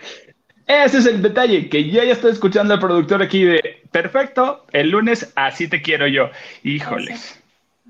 Ese 0.68 0.98
es 0.98 1.06
el 1.06 1.22
detalle, 1.22 1.70
que 1.70 1.90
yo 1.90 2.04
ya 2.04 2.12
estoy 2.12 2.32
escuchando 2.32 2.74
al 2.74 2.80
productor 2.80 3.24
aquí 3.24 3.44
de, 3.46 3.87
perfecto, 4.02 4.66
el 4.72 4.90
lunes 4.92 5.32
así 5.36 5.68
te 5.68 5.82
quiero 5.82 6.08
yo. 6.08 6.30
Híjoles. 6.64 7.42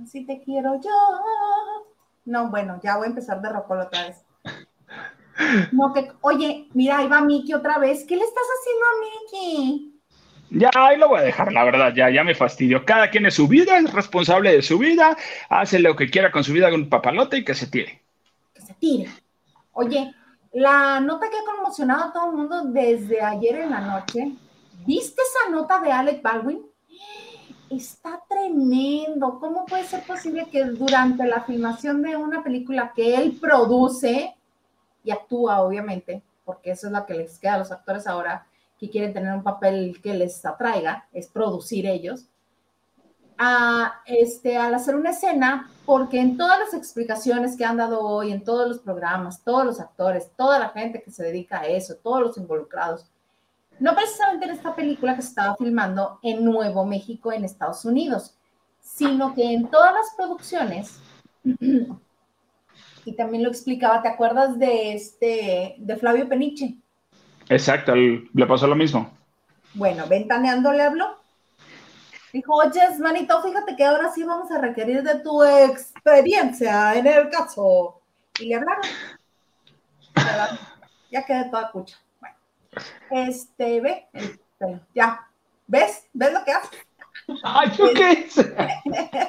Así, 0.02 0.26
te 0.26 0.42
quiero 0.42 0.76
yo. 0.76 0.90
No, 2.26 2.50
bueno, 2.50 2.80
ya 2.82 2.98
voy 2.98 3.08
a 3.08 3.10
empezar 3.10 3.42
de 3.42 3.50
rocolo 3.50 3.84
otra 3.84 4.08
vez. 4.08 4.24
No, 5.72 5.94
que, 5.94 6.12
oye, 6.22 6.68
mira, 6.74 7.00
ahí 7.00 7.08
va 7.08 7.22
Miki 7.22 7.54
otra 7.54 7.78
vez. 7.78 8.06
¿Qué 8.08 8.16
le 8.16 8.24
estás 8.24 8.44
haciendo 8.58 8.86
a 8.86 9.00
Miki? 9.04 9.94
Ya, 10.50 10.70
ahí 10.76 10.98
lo 10.98 11.10
voy 11.10 11.20
a 11.20 11.24
dejar, 11.24 11.52
la 11.52 11.66
verdad, 11.66 11.94
ya, 11.94 12.10
ya 12.10 12.24
me 12.24 12.34
fastidio. 12.34 12.86
Cada 12.86 13.10
quien 13.10 13.26
es 13.26 13.34
su 13.34 13.48
vida, 13.48 13.78
es 13.78 13.92
responsable 13.92 14.54
de 14.54 14.62
su 14.62 14.78
vida, 14.78 15.18
hace 15.50 15.80
lo 15.80 15.96
que 15.96 16.10
quiera 16.10 16.32
con 16.32 16.44
su 16.44 16.54
vida 16.54 16.72
con 16.72 16.82
un 16.82 16.90
papalote 16.90 17.38
y 17.38 17.44
que 17.44 17.54
se 17.54 17.68
tire. 17.68 18.02
Que 18.54 18.62
se 18.62 18.74
tire. 18.76 19.10
Oye, 19.74 20.14
la 20.54 21.02
nota 21.02 21.30
que 21.30 21.38
ha 21.38 21.56
conmocionado 21.56 22.06
a 22.06 22.14
todo 22.14 22.32
el 22.32 22.38
mundo 22.38 22.62
desde 22.64 23.22
ayer 23.22 23.58
en 23.58 23.72
la 23.72 23.82
noche, 23.82 24.32
¿viste 24.88 25.22
esa 25.22 25.52
nota 25.52 25.80
de 25.82 25.92
Alec 25.92 26.24
Baldwin? 26.24 26.66
Está 27.70 28.24
tremendo. 28.28 29.38
¿Cómo 29.40 29.66
puede 29.66 29.84
ser 29.84 30.04
posible 30.04 30.48
que 30.50 30.64
durante 30.64 31.26
la 31.28 31.42
filmación 31.42 32.02
de 32.02 32.16
una 32.16 32.42
película 32.42 32.94
que 32.96 33.16
él 33.16 33.38
produce 33.40 34.34
y 35.04 35.12
actúa, 35.12 35.62
obviamente, 35.62 36.24
porque 36.46 36.72
eso 36.72 36.88
es 36.88 36.94
lo 36.94 37.06
que 37.06 37.14
les 37.14 37.38
queda 37.38 37.56
a 37.56 37.60
los 37.60 37.72
actores 37.72 38.08
ahora 38.08 38.48
que 38.80 38.90
quieren 38.90 39.14
tener 39.14 39.34
un 39.34 39.44
papel 39.44 40.00
que 40.02 40.14
les 40.14 40.46
atraiga, 40.46 41.08
es 41.12 41.28
producir 41.28 41.86
ellos, 41.86 42.26
este, 44.06 44.58
al 44.58 44.74
hacer 44.74 44.96
una 44.96 45.12
escena, 45.12 45.70
porque 45.86 46.20
en 46.20 46.38
todas 46.38 46.60
las 46.60 46.74
explicaciones 46.74 47.58
que 47.58 47.66
han 47.66 47.78
dado 47.78 48.02
hoy, 48.02 48.32
en 48.32 48.44
todos 48.44 48.68
los 48.68 48.80
programas, 48.80 49.44
todos 49.44 49.66
los 49.66 49.80
actores, 49.80 50.32
toda 50.36 50.60
la 50.60 50.70
gente 50.70 51.02
que 51.02 51.12
se 51.12 51.24
dedica 51.24 51.60
a 51.60 51.68
eso, 51.68 51.96
todos 51.96 52.22
los 52.22 52.38
involucrados, 52.38 53.06
no 53.80 53.96
precisamente 53.96 54.46
en 54.46 54.52
esta 54.52 54.76
película 54.76 55.16
que 55.16 55.22
se 55.22 55.30
estaba 55.30 55.56
filmando 55.56 56.20
en 56.24 56.44
Nuevo 56.44 56.86
México, 56.86 57.32
en 57.32 57.46
Estados 57.46 57.86
Unidos, 57.86 58.38
sino 58.80 59.34
que 59.34 59.54
en 59.54 59.68
todas 59.70 59.94
las 59.94 60.14
producciones, 60.16 61.00
y 63.06 63.16
también 63.16 63.44
lo 63.44 63.50
explicaba, 63.50 64.02
¿te 64.02 64.10
acuerdas 64.10 64.58
de 64.58 64.94
este, 64.94 65.76
de 65.78 65.96
Flavio 65.96 66.28
Peniche? 66.28 66.76
Exacto, 67.50 67.96
le 67.96 68.46
pasó 68.48 68.68
lo 68.68 68.76
mismo. 68.76 69.12
Bueno, 69.74 70.08
Ventaneando 70.08 70.74
le 70.74 70.84
habló. 70.84 71.18
Dijo, 72.34 72.54
oye, 72.56 72.82
manito, 73.00 73.42
fíjate 73.42 73.76
que 73.76 73.86
ahora 73.86 74.12
sí 74.12 74.24
vamos 74.24 74.52
a 74.52 74.60
requerir 74.60 75.02
de 75.02 75.20
tu 75.20 75.44
experiencia 75.44 76.96
en 76.96 77.08
el 77.08 77.30
caso. 77.30 78.02
Y 78.40 78.48
le 78.48 78.56
hablaron. 78.56 78.84
Ya 81.10 81.24
quedé 81.26 81.46
toda 81.46 81.72
cucha. 81.72 81.98
Este, 83.10 83.82
ve, 83.82 84.08
ya. 84.94 85.28
¿Ves? 85.68 86.08
¿Ves 86.14 86.34
lo 86.34 86.44
que 86.46 86.52
hace? 86.52 86.78
Ay, 87.44 87.72
¿qué 87.76 88.30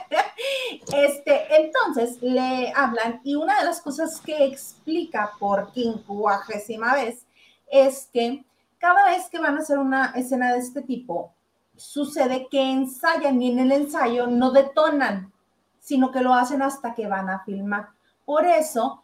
Este, 0.94 1.56
entonces 1.56 2.22
le 2.22 2.72
hablan 2.74 3.20
y 3.24 3.34
una 3.34 3.58
de 3.58 3.64
las 3.64 3.80
cosas 3.80 4.20
que 4.20 4.44
explica 4.44 5.32
por 5.38 5.72
quincuagésima 5.72 6.94
vez 6.94 7.26
es 7.70 8.08
que 8.12 8.44
cada 8.78 9.10
vez 9.10 9.28
que 9.28 9.40
van 9.40 9.56
a 9.56 9.60
hacer 9.60 9.78
una 9.78 10.12
escena 10.14 10.52
de 10.52 10.60
este 10.60 10.82
tipo, 10.82 11.32
sucede 11.76 12.48
que 12.50 12.60
ensayan 12.60 13.42
y 13.42 13.50
en 13.50 13.58
el 13.58 13.72
ensayo 13.72 14.26
no 14.26 14.52
detonan, 14.52 15.32
sino 15.80 16.10
que 16.10 16.20
lo 16.20 16.34
hacen 16.34 16.62
hasta 16.62 16.94
que 16.94 17.06
van 17.06 17.28
a 17.28 17.40
filmar. 17.44 17.88
Por 18.24 18.46
eso 18.46 19.02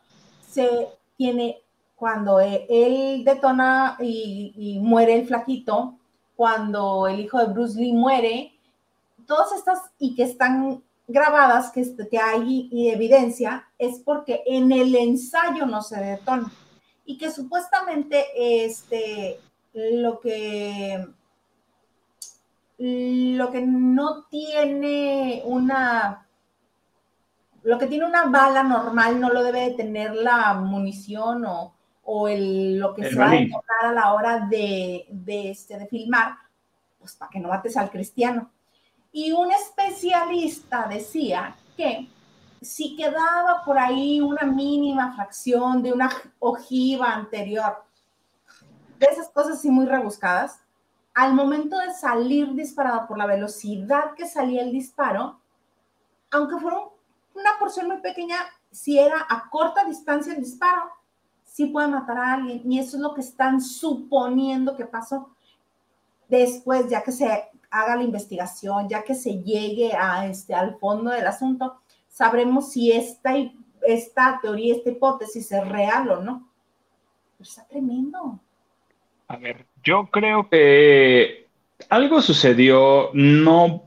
se 0.49 0.89
tiene, 1.17 1.63
cuando 2.05 2.39
e, 2.39 2.67
él 2.69 3.25
detona 3.25 3.97
y, 3.99 4.79
muere 4.83 5.15
el 5.15 5.27
flaquito, 5.27 5.99
cuando 6.37 7.07
el 7.07 7.19
hijo 7.21 7.39
de 7.39 7.47
Bruce 7.47 7.81
Lee 7.81 7.95
muere, 7.95 8.53
todas 9.27 9.53
estas 9.53 9.79
y 9.99 10.15
que 10.15 10.25
están 10.25 10.85
grabadas, 11.09 11.71
que, 11.71 11.83
que 12.11 12.19
hay 12.19 12.69
evidencia, 12.93 13.67
es 13.79 14.01
porque 14.01 14.43
en 14.45 14.71
el 14.71 14.95
ensayo 14.95 15.65
no 15.65 15.81
se 15.81 15.99
detona. 15.99 16.53
Y 17.07 17.17
que 17.17 17.31
supuestamente 17.31 18.27
este, 18.37 19.41
lo 19.73 20.21
que 20.21 21.07
lo 22.77 23.51
que 23.51 23.63
no 23.63 24.25
tiene 24.25 25.43
una 25.47 26.27
lo 27.63 27.79
que 27.79 27.87
tiene 27.87 28.05
una 28.05 28.25
bala 28.27 28.63
normal 28.63 29.19
no 29.19 29.31
lo 29.31 29.43
debe 29.43 29.71
de 29.71 29.71
tener 29.71 30.15
la 30.15 30.53
munición 30.53 31.47
o, 31.47 31.74
o 32.05 32.29
el, 32.29 32.79
lo 32.79 32.95
que 32.95 33.09
se 33.09 33.17
va 33.17 33.31
a 33.31 33.37
encontrar 33.37 33.87
a 33.87 33.93
la 33.93 34.13
hora 34.13 34.41
de, 34.41 35.07
de, 35.11 35.51
este, 35.51 35.79
de 35.79 35.87
filmar, 35.87 36.37
pues 36.99 37.15
para 37.17 37.31
que 37.31 37.41
no 37.41 37.49
mates 37.49 37.77
al 37.77 37.91
cristiano. 37.91 38.51
Y 39.13 39.33
un 39.33 39.51
especialista 39.53 40.87
decía 40.89 41.57
que 41.77 42.09
si 42.61 42.97
quedaba 42.97 43.63
por 43.65 43.79
ahí 43.79 44.21
una 44.21 44.45
mínima 44.45 45.15
fracción 45.15 45.83
de 45.83 45.93
una 45.93 46.11
ojiva 46.39 47.13
anterior, 47.13 47.85
de 48.99 49.07
esas 49.07 49.29
cosas 49.29 49.59
así 49.59 49.71
muy 49.71 49.87
rebuscadas, 49.87 50.61
al 51.15 51.33
momento 51.35 51.79
de 51.79 51.93
salir 51.95 52.53
disparado 52.55 53.07
por 53.07 53.19
la 53.19 53.27
velocidad 53.27 54.15
que 54.17 54.27
salía 54.27 54.63
el 54.63 54.73
disparo, 54.73 55.41
aunque 56.31 56.59
fuera 56.59 56.79
una 57.35 57.51
porción 57.59 57.87
muy 57.87 57.99
pequeña, 57.99 58.37
si 58.71 58.99
era 58.99 59.25
a 59.29 59.49
corta 59.49 59.85
distancia 59.85 60.35
el 60.35 60.41
disparo, 60.43 60.91
sí 61.55 61.67
puede 61.67 61.87
matar 61.87 62.19
a 62.19 62.33
alguien. 62.35 62.61
Y 62.71 62.81
eso 62.81 62.97
es 62.97 63.03
lo 63.03 63.15
que 63.15 63.21
están 63.21 63.61
suponiendo 63.61 64.77
que 64.77 64.87
pasó. 64.87 65.31
Después, 66.29 66.89
ya 66.89 67.05
que 67.05 67.13
se 67.13 67.27
haga 67.71 67.95
la 67.95 68.03
investigación, 68.03 68.89
ya 68.89 69.05
que 69.05 69.15
se 69.15 69.41
llegue 69.41 69.93
a 69.95 70.27
este, 70.27 70.53
al 70.53 70.77
fondo 70.81 71.13
del 71.13 71.25
asunto, 71.29 71.81
sabremos 72.09 72.73
si 72.73 72.91
esta, 72.91 73.35
esta 73.87 74.41
teoría, 74.43 74.75
esta 74.75 74.91
hipótesis 74.91 75.53
es 75.53 75.69
real 75.69 76.11
o 76.11 76.21
no. 76.23 76.49
Pero 77.39 77.49
está 77.49 77.65
tremendo. 77.69 78.41
A 79.29 79.37
ver, 79.37 79.65
yo 79.85 80.09
creo 80.11 80.49
que 80.49 81.47
algo 81.89 82.21
sucedió, 82.21 83.11
no... 83.15 83.85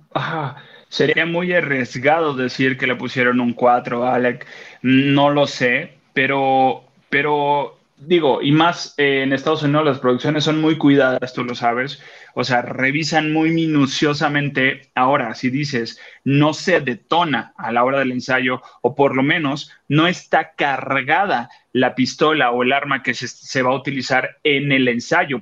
sería 0.88 1.26
muy 1.26 1.52
arriesgado 1.52 2.34
decir 2.34 2.78
que 2.78 2.88
le 2.88 2.96
pusieron 2.96 3.42
un 3.42 3.52
4 3.52 4.06
a 4.06 4.16
Alec, 4.16 4.48
no 4.82 5.32
lo 5.32 5.46
sé, 5.46 5.98
pero, 6.14 6.87
pero 7.18 7.80
digo, 7.98 8.44
y 8.44 8.52
más 8.52 8.94
eh, 8.98 9.24
en 9.24 9.34
Estados 9.34 9.64
Unidos 9.64 9.86
las 9.86 9.98
producciones 9.98 10.44
son 10.44 10.62
muy 10.62 10.78
cuidadas, 10.78 11.34
tú 11.34 11.44
lo 11.44 11.56
sabes, 11.56 12.00
o 12.36 12.44
sea, 12.44 12.62
revisan 12.62 13.34
muy 13.34 13.50
minuciosamente. 13.50 14.92
Ahora, 14.94 15.34
si 15.34 15.50
dices, 15.50 16.00
no 16.24 16.54
se 16.54 16.80
detona 16.80 17.54
a 17.58 17.72
la 17.72 17.84
hora 17.84 17.98
del 17.98 18.12
ensayo, 18.12 18.62
o 18.84 18.94
por 18.94 19.16
lo 19.16 19.24
menos 19.24 19.72
no 19.88 20.06
está 20.06 20.52
cargada 20.52 21.50
la 21.74 21.96
pistola 21.96 22.52
o 22.52 22.62
el 22.62 22.72
arma 22.72 23.02
que 23.02 23.16
se, 23.16 23.62
va 23.64 23.72
a 23.72 23.78
utilizar 23.78 24.38
en 24.44 24.72
el 24.72 24.88
ensayo. 24.90 25.42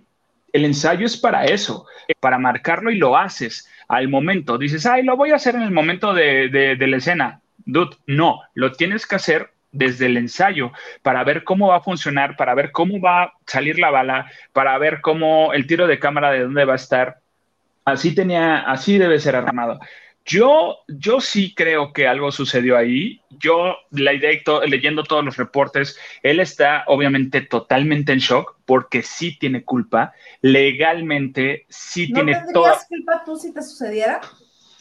El 0.54 0.64
ensayo 0.64 1.06
es 1.06 1.18
para 1.18 1.44
eso, 1.44 1.88
para 2.22 2.40
marcarlo 2.40 2.90
y 2.90 2.96
lo 2.96 3.18
haces 3.18 3.70
al 3.90 4.08
momento. 4.08 4.58
Dices, 4.58 4.86
ay, 4.86 5.04
lo 5.04 5.18
voy 5.18 5.32
a 5.32 5.36
hacer 5.36 5.56
en 5.56 5.64
el 5.64 5.72
momento 5.72 6.14
de, 6.14 6.48
de 6.48 6.88
la 6.88 6.96
escena. 6.96 7.42
Dude, 7.66 7.98
no, 8.08 8.44
lo 8.54 8.72
tienes 8.72 9.06
que 9.06 9.16
hacer 9.16 9.55
desde 9.76 10.08
el 10.08 10.18
ensayo 10.18 10.72
para 11.02 11.24
ver 11.24 11.44
cómo 11.44 11.68
va 11.68 11.78
a 11.78 11.82
funcionar, 11.82 12.36
para 12.36 12.56
ver 12.56 12.72
cómo 12.72 13.00
va 13.00 13.24
a 13.24 13.34
salir 13.46 13.78
la 13.80 13.92
bala, 13.92 14.32
para 14.54 14.78
ver 14.78 15.02
cómo 15.02 15.54
el 15.54 15.68
tiro 15.68 15.88
de 15.88 16.00
cámara 16.00 16.32
de 16.32 16.42
dónde 16.42 16.66
va 16.66 16.74
a 16.74 16.78
estar. 16.78 17.20
Así 17.84 18.16
tenía, 18.16 18.60
así 18.60 18.98
debe 18.98 19.20
ser 19.20 19.36
armado. 19.36 19.80
Yo, 20.26 20.80
yo 20.88 21.22
sí 21.22 21.54
creo 21.54 21.94
que 21.94 22.08
algo 22.08 22.32
sucedió 22.32 22.78
ahí. 22.78 23.22
Yo, 23.30 23.76
la 23.92 24.12
leyendo 24.66 25.04
todos 25.04 25.24
los 25.24 25.38
reportes, 25.38 26.00
él 26.24 26.40
está 26.40 26.84
obviamente 26.88 27.42
totalmente 27.42 28.12
en 28.12 28.20
shock 28.20 28.58
porque 28.66 29.04
sí 29.04 29.38
tiene 29.38 29.64
culpa. 29.64 30.14
Legalmente 30.42 31.68
sí 31.70 32.08
¿No 32.08 32.16
tiene 32.16 32.42
toda. 32.52 32.80
culpa 32.90 33.22
tú 33.24 33.36
si 33.36 33.54
te 33.54 33.62
sucediera? 33.62 34.20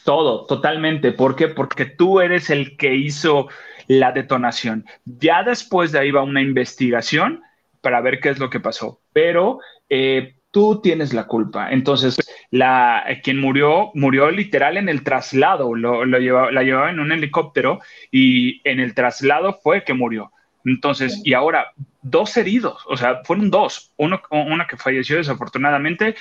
Todo, 0.04 0.46
totalmente. 0.46 1.12
¿Por 1.12 1.36
qué? 1.36 1.48
Porque 1.48 1.84
tú 1.84 2.20
eres 2.20 2.48
el 2.48 2.78
que 2.78 2.94
hizo 2.94 3.48
la 3.86 4.12
detonación. 4.12 4.84
Ya 5.04 5.42
después 5.42 5.92
de 5.92 5.98
ahí 5.98 6.10
va 6.10 6.22
una 6.22 6.40
investigación 6.40 7.42
para 7.80 8.00
ver 8.00 8.20
qué 8.20 8.30
es 8.30 8.38
lo 8.38 8.50
que 8.50 8.60
pasó, 8.60 9.00
pero 9.12 9.60
eh, 9.88 10.36
tú 10.50 10.80
tienes 10.80 11.12
la 11.12 11.26
culpa. 11.26 11.70
Entonces, 11.72 12.16
la, 12.50 13.04
quien 13.22 13.40
murió, 13.40 13.90
murió 13.94 14.30
literal 14.30 14.76
en 14.76 14.88
el 14.88 15.02
traslado, 15.02 15.74
lo, 15.74 16.04
la 16.04 16.18
llevaba 16.18 16.90
en 16.90 17.00
un 17.00 17.12
helicóptero 17.12 17.80
y 18.10 18.60
en 18.68 18.80
el 18.80 18.94
traslado 18.94 19.58
fue 19.62 19.84
que 19.84 19.94
murió. 19.94 20.30
Entonces, 20.64 21.20
y 21.24 21.34
ahora, 21.34 21.72
dos 22.02 22.36
heridos, 22.36 22.82
o 22.86 22.96
sea, 22.96 23.22
fueron 23.24 23.50
dos, 23.50 23.92
uno, 23.96 24.22
una 24.30 24.66
que 24.66 24.76
falleció 24.76 25.16
desafortunadamente 25.16 26.14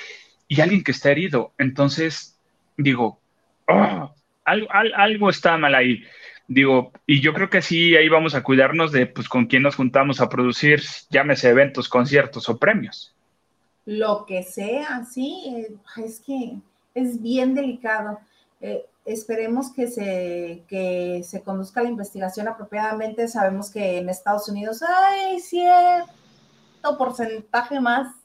y 0.48 0.60
alguien 0.60 0.84
que 0.84 0.92
está 0.92 1.12
herido. 1.12 1.54
Entonces, 1.58 2.38
digo, 2.76 3.20
oh, 3.68 4.14
algo, 4.46 4.68
algo 4.72 5.30
está 5.30 5.58
mal 5.58 5.76
ahí. 5.76 6.04
Digo, 6.48 6.92
y 7.08 7.22
yo 7.22 7.34
creo 7.34 7.50
que 7.50 7.62
sí, 7.62 7.96
ahí 7.96 8.10
vamos 8.10 8.36
a 8.36 8.44
cuidarnos 8.44 8.92
de 8.92 9.08
pues 9.08 9.30
con 9.30 9.46
quién 9.46 9.64
nos 9.64 9.76
juntamos 9.76 10.20
a 10.20 10.30
producir, 10.30 10.82
llámese 11.10 11.50
eventos, 11.50 11.88
conciertos 11.88 12.50
o 12.50 12.58
premios. 12.58 13.16
Lo 13.86 14.26
que 14.26 14.44
sea, 14.44 15.06
sí, 15.06 15.44
eh, 15.48 15.76
es 16.04 16.20
que 16.20 16.58
es 16.94 17.22
bien 17.22 17.54
delicado. 17.54 18.20
Eh, 18.62 18.86
esperemos 19.06 19.72
que 19.72 19.88
se, 19.88 20.64
que 20.68 21.22
se 21.24 21.42
conduzca 21.44 21.82
la 21.82 21.90
investigación 21.90 22.48
apropiadamente. 22.48 23.28
Sabemos 23.28 23.70
que 23.70 23.98
en 23.98 24.10
Estados 24.10 24.48
Unidos 24.48 24.82
hay 24.84 25.40
cierto 25.40 26.08
porcentaje 26.98 27.80
más 27.80 28.16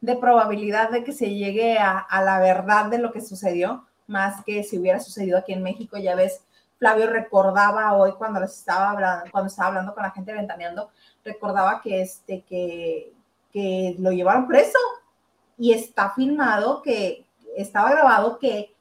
de 0.00 0.16
probabilidad 0.16 0.90
de 0.90 1.04
que 1.04 1.12
se 1.12 1.34
llegue 1.34 1.78
a, 1.78 1.98
a, 1.98 2.22
la 2.22 2.38
verdad 2.38 2.90
de 2.90 2.98
lo 2.98 3.12
que 3.12 3.20
sucedió, 3.20 3.84
más 4.06 4.44
que 4.44 4.62
si 4.62 4.78
hubiera 4.78 5.00
sucedido 5.00 5.38
aquí 5.38 5.52
en 5.52 5.62
México. 5.62 5.96
Ya 5.98 6.14
ves 6.14 6.42
Flavio 6.78 7.08
recordaba 7.08 7.94
hoy 7.94 8.12
cuando 8.12 8.40
les 8.40 8.56
estaba 8.56 8.90
hablando, 8.90 9.30
cuando 9.30 9.48
estaba 9.48 9.68
hablando 9.68 9.94
con 9.94 10.02
la 10.02 10.10
gente 10.10 10.32
ventaneando, 10.32 10.90
recordaba 11.24 11.80
que 11.82 12.02
este, 12.02 12.42
que, 12.42 13.12
que 13.52 13.96
lo 13.98 14.12
llevaron 14.12 14.46
preso 14.46 14.78
y 15.58 15.72
está 15.72 16.10
filmado 16.10 16.82
que 16.82 17.26
estaba 17.56 17.90
grabado 17.90 18.38
que 18.38 18.74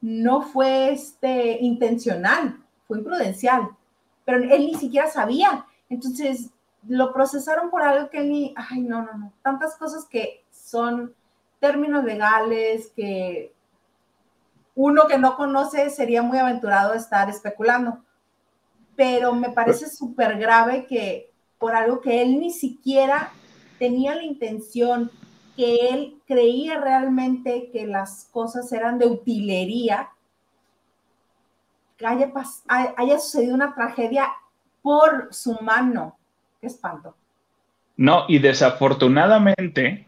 no 0.00 0.42
fue 0.42 0.92
este 0.92 1.58
intencional, 1.60 2.62
fue 2.86 2.98
imprudencial, 2.98 3.70
pero 4.24 4.38
él 4.38 4.66
ni 4.66 4.74
siquiera 4.74 5.08
sabía. 5.08 5.66
Entonces 5.88 6.50
lo 6.86 7.12
procesaron 7.12 7.70
por 7.70 7.82
algo 7.82 8.10
que 8.10 8.18
él 8.18 8.28
ni, 8.28 8.54
ay, 8.56 8.82
no, 8.82 9.02
no, 9.02 9.14
no, 9.16 9.32
tantas 9.42 9.76
cosas 9.76 10.04
que 10.04 10.44
son 10.50 11.14
términos 11.60 12.04
legales 12.04 12.92
que 12.94 13.52
uno 14.80 15.08
que 15.08 15.18
no 15.18 15.34
conoce 15.34 15.90
sería 15.90 16.22
muy 16.22 16.38
aventurado 16.38 16.94
estar 16.94 17.28
especulando. 17.28 17.98
Pero 18.94 19.34
me 19.34 19.50
parece 19.50 19.90
súper 19.90 20.38
grave 20.38 20.86
que 20.86 21.32
por 21.58 21.74
algo 21.74 22.00
que 22.00 22.22
él 22.22 22.38
ni 22.38 22.52
siquiera 22.52 23.32
tenía 23.80 24.14
la 24.14 24.22
intención, 24.22 25.10
que 25.56 25.88
él 25.88 26.22
creía 26.28 26.80
realmente 26.80 27.70
que 27.72 27.88
las 27.88 28.28
cosas 28.30 28.70
eran 28.72 29.00
de 29.00 29.06
utilería, 29.06 30.10
que 31.96 32.06
haya, 32.06 32.32
haya 32.68 33.18
sucedido 33.18 33.56
una 33.56 33.74
tragedia 33.74 34.28
por 34.80 35.34
su 35.34 35.58
mano. 35.60 36.16
Qué 36.60 36.68
espanto. 36.68 37.16
No, 37.96 38.26
y 38.28 38.38
desafortunadamente 38.38 40.06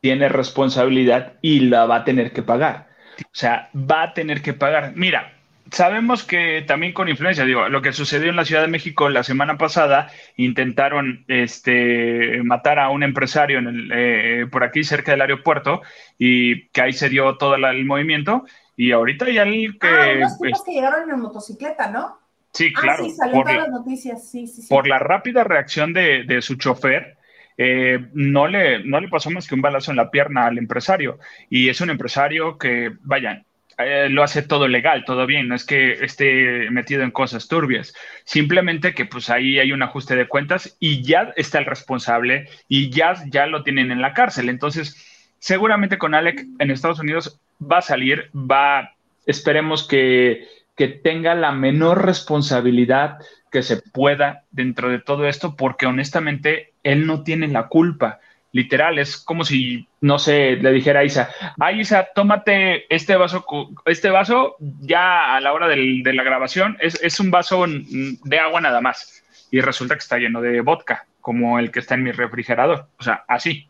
tiene 0.00 0.28
responsabilidad 0.28 1.32
y 1.42 1.60
la 1.60 1.86
va 1.86 1.96
a 1.96 2.04
tener 2.04 2.32
que 2.32 2.44
pagar. 2.44 2.93
O 3.20 3.28
sea, 3.32 3.70
va 3.74 4.02
a 4.02 4.14
tener 4.14 4.42
que 4.42 4.52
pagar. 4.52 4.92
Mira, 4.94 5.32
sabemos 5.70 6.24
que 6.24 6.62
también 6.66 6.92
con 6.92 7.08
influencia, 7.08 7.44
digo, 7.44 7.68
lo 7.68 7.82
que 7.82 7.92
sucedió 7.92 8.30
en 8.30 8.36
la 8.36 8.44
Ciudad 8.44 8.62
de 8.62 8.68
México 8.68 9.08
la 9.08 9.22
semana 9.22 9.58
pasada, 9.58 10.10
intentaron 10.36 11.24
este, 11.28 12.42
matar 12.42 12.78
a 12.78 12.90
un 12.90 13.02
empresario 13.02 13.58
en 13.58 13.66
el, 13.66 13.92
eh, 13.92 14.46
por 14.50 14.64
aquí 14.64 14.84
cerca 14.84 15.12
del 15.12 15.22
aeropuerto 15.22 15.82
y 16.18 16.68
que 16.68 16.82
ahí 16.82 16.92
se 16.92 17.08
dio 17.08 17.36
todo 17.36 17.54
el 17.56 17.84
movimiento 17.84 18.44
y 18.76 18.92
ahorita 18.92 19.30
ya 19.30 19.42
el 19.42 19.78
que... 19.78 19.88
Ah, 19.88 20.16
unos 20.16 20.38
tipos 20.38 20.64
que 20.64 20.72
llegaron 20.72 21.10
en 21.10 21.20
motocicleta, 21.20 21.90
¿no? 21.90 22.18
Sí, 22.52 22.72
ah, 22.76 22.80
claro. 22.80 23.04
Sí, 23.04 23.10
salió 23.10 23.42
por 23.42 23.54
las 23.54 23.68
noticias, 23.68 24.28
sí, 24.28 24.46
sí, 24.46 24.62
sí. 24.62 24.68
Por 24.68 24.86
la 24.86 24.98
rápida 24.98 25.44
reacción 25.44 25.92
de, 25.92 26.24
de 26.24 26.42
su 26.42 26.56
chofer, 26.56 27.16
eh, 27.56 28.08
no, 28.12 28.48
le, 28.48 28.84
no 28.84 29.00
le 29.00 29.08
pasó 29.08 29.30
más 29.30 29.46
que 29.46 29.54
un 29.54 29.62
balazo 29.62 29.90
en 29.90 29.96
la 29.96 30.10
pierna 30.10 30.46
al 30.46 30.58
empresario. 30.58 31.18
Y 31.50 31.68
es 31.68 31.80
un 31.80 31.90
empresario 31.90 32.58
que, 32.58 32.92
vayan, 33.02 33.44
eh, 33.78 34.08
lo 34.08 34.22
hace 34.22 34.42
todo 34.42 34.68
legal, 34.68 35.04
todo 35.04 35.26
bien, 35.26 35.48
no 35.48 35.54
es 35.56 35.64
que 35.64 35.92
esté 36.04 36.70
metido 36.70 37.02
en 37.02 37.10
cosas 37.10 37.48
turbias, 37.48 37.92
simplemente 38.24 38.94
que 38.94 39.04
pues 39.04 39.30
ahí 39.30 39.58
hay 39.58 39.72
un 39.72 39.82
ajuste 39.82 40.14
de 40.14 40.28
cuentas 40.28 40.76
y 40.78 41.02
ya 41.02 41.32
está 41.34 41.58
el 41.58 41.66
responsable 41.66 42.48
y 42.68 42.90
ya, 42.90 43.14
ya 43.30 43.46
lo 43.46 43.64
tienen 43.64 43.90
en 43.90 44.00
la 44.00 44.12
cárcel. 44.12 44.48
Entonces, 44.48 45.34
seguramente 45.40 45.98
con 45.98 46.14
Alec 46.14 46.44
en 46.60 46.70
Estados 46.70 47.00
Unidos 47.00 47.40
va 47.60 47.78
a 47.78 47.82
salir, 47.82 48.30
va, 48.32 48.94
esperemos 49.26 49.88
que, 49.88 50.46
que 50.76 50.86
tenga 50.86 51.34
la 51.34 51.50
menor 51.50 52.06
responsabilidad 52.06 53.18
que 53.50 53.62
se 53.62 53.78
pueda 53.78 54.44
dentro 54.52 54.88
de 54.88 55.00
todo 55.00 55.26
esto, 55.26 55.56
porque 55.56 55.86
honestamente 55.86 56.73
él 56.84 57.06
no 57.06 57.22
tiene 57.22 57.48
la 57.48 57.68
culpa. 57.68 58.20
Literal, 58.52 59.00
es 59.00 59.16
como 59.16 59.44
si, 59.44 59.88
no 60.00 60.20
sé, 60.20 60.54
le 60.56 60.70
dijera 60.70 61.00
a 61.00 61.04
Isa, 61.04 61.28
ay 61.58 61.80
Isa, 61.80 62.10
tómate 62.14 62.86
este 62.94 63.16
vaso, 63.16 63.44
este 63.84 64.10
vaso 64.10 64.54
ya 64.60 65.34
a 65.34 65.40
la 65.40 65.52
hora 65.52 65.66
de 65.66 65.76
la 66.04 66.22
grabación, 66.22 66.76
es, 66.80 67.02
es 67.02 67.18
un 67.18 67.32
vaso 67.32 67.64
de 67.66 68.38
agua 68.38 68.60
nada 68.60 68.80
más. 68.80 69.24
Y 69.50 69.60
resulta 69.60 69.94
que 69.94 70.00
está 70.00 70.18
lleno 70.18 70.40
de 70.40 70.60
vodka, 70.60 71.06
como 71.20 71.58
el 71.58 71.72
que 71.72 71.80
está 71.80 71.94
en 71.94 72.04
mi 72.04 72.12
refrigerador. 72.12 72.86
O 72.98 73.02
sea, 73.02 73.24
así. 73.26 73.68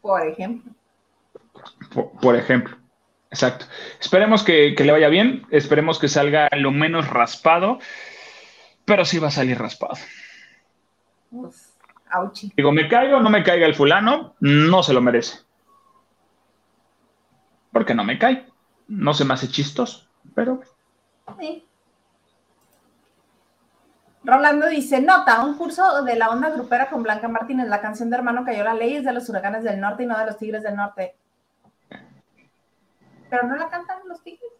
Por 0.00 0.26
ejemplo. 0.26 0.72
Por, 2.22 2.36
ejemplo. 2.36 2.76
Exacto. 3.30 3.66
Esperemos 4.00 4.42
que, 4.42 4.74
que, 4.74 4.84
le 4.84 4.92
vaya 4.92 5.08
bien, 5.08 5.46
esperemos 5.50 5.98
que 5.98 6.08
salga 6.08 6.48
lo 6.52 6.70
menos 6.70 7.08
raspado 7.08 7.78
pero 8.88 9.04
sí 9.04 9.18
va 9.18 9.28
a 9.28 9.30
salir 9.30 9.58
raspado. 9.58 9.94
Digo, 12.56 12.72
me 12.72 12.88
caigo 12.88 13.18
o 13.18 13.20
no 13.20 13.30
me 13.30 13.42
caiga 13.42 13.66
el 13.66 13.74
fulano, 13.74 14.34
no 14.40 14.82
se 14.82 14.92
lo 14.92 15.00
merece. 15.00 15.40
Porque 17.72 17.94
no 17.94 18.04
me 18.04 18.18
cae. 18.18 18.46
No 18.88 19.12
se 19.12 19.24
me 19.24 19.34
hace 19.34 19.48
chistoso, 19.48 20.08
pero. 20.34 20.62
Sí. 21.38 21.64
Rolando 24.24 24.66
dice, 24.68 25.00
nota, 25.00 25.42
un 25.44 25.56
curso 25.56 26.02
de 26.02 26.16
la 26.16 26.30
onda 26.30 26.50
grupera 26.50 26.90
con 26.90 27.02
Blanca 27.02 27.28
Martínez, 27.28 27.68
la 27.68 27.80
canción 27.80 28.10
de 28.10 28.16
Hermano 28.16 28.44
Cayó 28.44 28.64
la 28.64 28.74
Ley 28.74 28.96
es 28.96 29.04
de 29.04 29.12
los 29.12 29.28
huracanes 29.28 29.64
del 29.64 29.80
norte 29.80 30.02
y 30.02 30.06
no 30.06 30.18
de 30.18 30.26
los 30.26 30.38
tigres 30.38 30.62
del 30.62 30.76
norte. 30.76 31.16
Pero 33.30 33.46
no 33.46 33.56
la 33.56 33.68
cantan 33.68 33.98
los 34.06 34.22
tigres. 34.22 34.50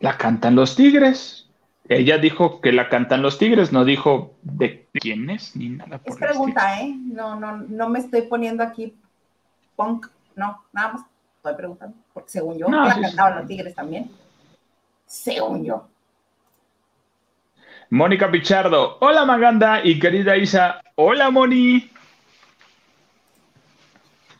La 0.00 0.16
cantan 0.16 0.54
los 0.54 0.74
tigres. 0.76 1.43
Ella 1.88 2.16
dijo 2.16 2.60
que 2.60 2.72
la 2.72 2.88
cantan 2.88 3.20
los 3.20 3.38
Tigres, 3.38 3.72
no 3.72 3.84
dijo 3.84 4.34
de 4.42 4.86
quién 4.94 5.28
es 5.28 5.54
ni 5.54 5.68
nada. 5.68 5.98
Por 5.98 6.12
es 6.12 6.18
pregunta, 6.18 6.80
¿eh? 6.80 6.94
No, 6.98 7.38
no, 7.38 7.58
no 7.58 7.88
me 7.90 7.98
estoy 7.98 8.22
poniendo 8.22 8.62
aquí 8.62 8.94
punk, 9.76 10.06
no, 10.34 10.64
nada 10.72 10.92
más 10.92 11.02
estoy 11.36 11.54
preguntando, 11.54 11.96
porque 12.14 12.30
según 12.30 12.58
yo, 12.58 12.68
la 12.68 12.98
cantaban 12.98 13.38
los 13.38 13.46
Tigres 13.46 13.74
también. 13.74 14.10
Según 15.06 15.64
yo. 15.64 15.86
Mónica 17.90 18.30
Pichardo, 18.30 18.96
hola 19.00 19.26
Maganda 19.26 19.84
y 19.84 19.98
querida 19.98 20.36
Isa, 20.36 20.80
hola 20.94 21.30
Moni. 21.30 21.90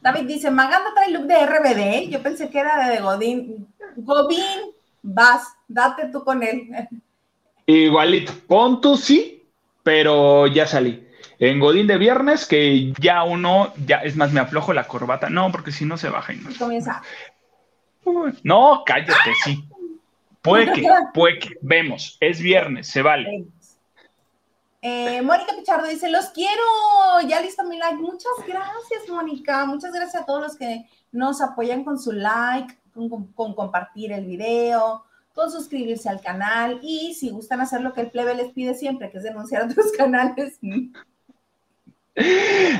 David 0.00 0.26
dice, 0.26 0.50
Maganda 0.50 0.94
trae 0.94 1.10
look 1.10 1.26
de 1.26 1.46
RBD, 1.46 2.10
yo 2.10 2.22
pensé 2.22 2.48
que 2.48 2.58
era 2.58 2.88
de 2.88 3.00
Godín. 3.00 3.68
Godín, 3.96 4.72
vas, 5.02 5.54
date 5.68 6.08
tú 6.08 6.24
con 6.24 6.42
él. 6.42 6.68
Igualito. 7.66 8.32
Pon 8.46 8.80
sí, 8.96 9.46
pero 9.82 10.46
ya 10.46 10.66
salí. 10.66 11.06
En 11.38 11.60
Godín 11.60 11.86
de 11.86 11.98
viernes, 11.98 12.46
que 12.46 12.92
ya 13.00 13.24
uno, 13.24 13.72
ya 13.86 13.98
es 13.98 14.16
más, 14.16 14.32
me 14.32 14.40
aflojo 14.40 14.72
la 14.72 14.86
corbata. 14.86 15.28
No, 15.30 15.50
porque 15.50 15.72
si 15.72 15.84
no 15.84 15.96
se 15.96 16.08
baja 16.08 16.32
y 16.32 16.36
no. 16.36 16.50
comienza. 16.58 17.02
No, 18.42 18.82
cállate, 18.84 19.12
sí. 19.44 19.64
Puede 20.42 20.72
que, 20.72 20.82
puede 21.14 21.38
que. 21.38 21.48
Vemos, 21.62 22.16
es 22.20 22.40
viernes, 22.40 22.86
se 22.86 23.02
vale. 23.02 23.46
Eh, 24.82 25.22
Mónica 25.22 25.56
Pichardo 25.56 25.88
dice, 25.88 26.10
los 26.10 26.26
quiero, 26.26 26.62
ya 27.26 27.40
listo 27.40 27.64
mi 27.64 27.78
like. 27.78 27.96
Muchas 27.96 28.32
gracias, 28.46 29.08
Mónica. 29.08 29.64
Muchas 29.64 29.92
gracias 29.92 30.22
a 30.22 30.26
todos 30.26 30.42
los 30.42 30.56
que 30.56 30.86
nos 31.10 31.40
apoyan 31.40 31.84
con 31.84 31.98
su 31.98 32.12
like, 32.12 32.78
con 32.92 33.54
compartir 33.54 34.12
el 34.12 34.26
video, 34.26 35.04
con 35.34 35.50
suscribirse 35.50 36.08
al 36.08 36.20
canal 36.20 36.78
y 36.82 37.14
si 37.14 37.30
gustan 37.30 37.60
hacer 37.60 37.80
lo 37.80 37.92
que 37.92 38.02
el 38.02 38.10
plebe 38.10 38.34
les 38.34 38.52
pide 38.52 38.74
siempre, 38.74 39.10
que 39.10 39.18
es 39.18 39.24
denunciar 39.24 39.62
otros 39.70 39.92
canales. 39.92 40.58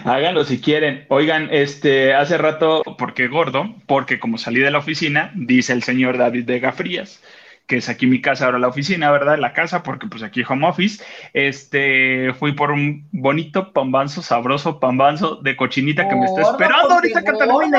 Háganlo 0.04 0.44
si 0.44 0.60
quieren. 0.60 1.06
Oigan, 1.08 1.48
este, 1.50 2.14
hace 2.14 2.38
rato, 2.38 2.82
porque 2.96 3.26
gordo, 3.26 3.74
porque 3.86 4.20
como 4.20 4.38
salí 4.38 4.60
de 4.60 4.70
la 4.70 4.78
oficina, 4.78 5.32
dice 5.34 5.72
el 5.72 5.82
señor 5.82 6.16
David 6.16 6.44
de 6.44 6.72
Frías, 6.72 7.20
que 7.66 7.78
es 7.78 7.88
aquí 7.88 8.06
mi 8.06 8.20
casa, 8.20 8.44
ahora 8.46 8.60
la 8.60 8.68
oficina, 8.68 9.10
¿verdad? 9.10 9.38
La 9.38 9.52
casa, 9.52 9.82
porque 9.82 10.06
pues 10.06 10.22
aquí 10.22 10.42
home 10.48 10.68
office. 10.68 11.02
Este, 11.32 12.32
fui 12.34 12.52
por 12.52 12.70
un 12.70 13.08
bonito 13.10 13.72
pambanzo, 13.72 14.22
sabroso 14.22 14.78
pambanzo 14.78 15.36
de 15.36 15.56
cochinita 15.56 16.08
que 16.08 16.14
me 16.14 16.26
está 16.26 16.42
esperando 16.42 16.94
ahorita 16.94 17.24
que 17.24 17.32
termine. 17.32 17.78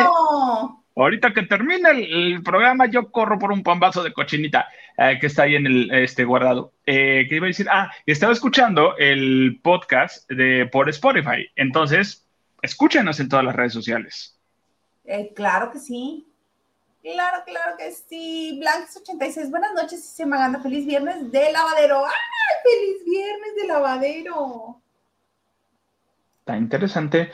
Ahorita 0.96 1.34
que 1.34 1.44
termine 1.44 1.90
el, 1.92 2.42
programa, 2.42 2.86
yo 2.86 3.12
corro 3.12 3.38
por 3.38 3.52
un 3.52 3.64
pambazo 3.64 4.02
de 4.02 4.14
cochinita 4.14 4.70
eh, 4.98 5.18
que 5.20 5.28
está 5.28 5.44
ahí 5.44 5.56
en 5.56 5.68
el 5.68 5.92
este 5.92 6.24
guardado. 6.24 6.72
Eh, 6.86 7.26
¿Qué 7.28 7.36
iba 7.36 7.48
a 7.48 7.50
decir? 7.50 7.68
Ah, 7.70 7.92
estaba 8.06 8.32
escuchando 8.32 8.96
el 8.98 9.60
podcast 9.62 10.30
de 10.32 10.68
por 10.72 10.88
Spotify. 10.90 11.50
Entonces, 11.58 12.26
escúchenos 12.62 13.20
en 13.20 13.28
todas 13.28 13.44
las 13.44 13.56
redes 13.56 13.74
sociales. 13.74 14.40
Eh, 15.04 15.34
claro 15.36 15.72
que 15.72 15.80
sí. 15.80 16.28
Claro, 17.04 17.44
claro 17.46 17.76
que 17.78 17.92
sí. 17.92 18.60
Blancs86, 18.64 19.50
buenas 19.50 19.74
noches, 19.74 20.04
se 20.04 20.26
me. 20.26 20.38
Feliz 20.62 20.86
viernes 20.86 21.30
de 21.30 21.52
lavadero. 21.52 22.06
¡Ay, 22.06 22.14
feliz 22.64 23.06
viernes 23.06 23.56
de 23.58 23.68
lavadero! 23.68 24.82
Está 26.46 26.58
interesante. 26.58 27.32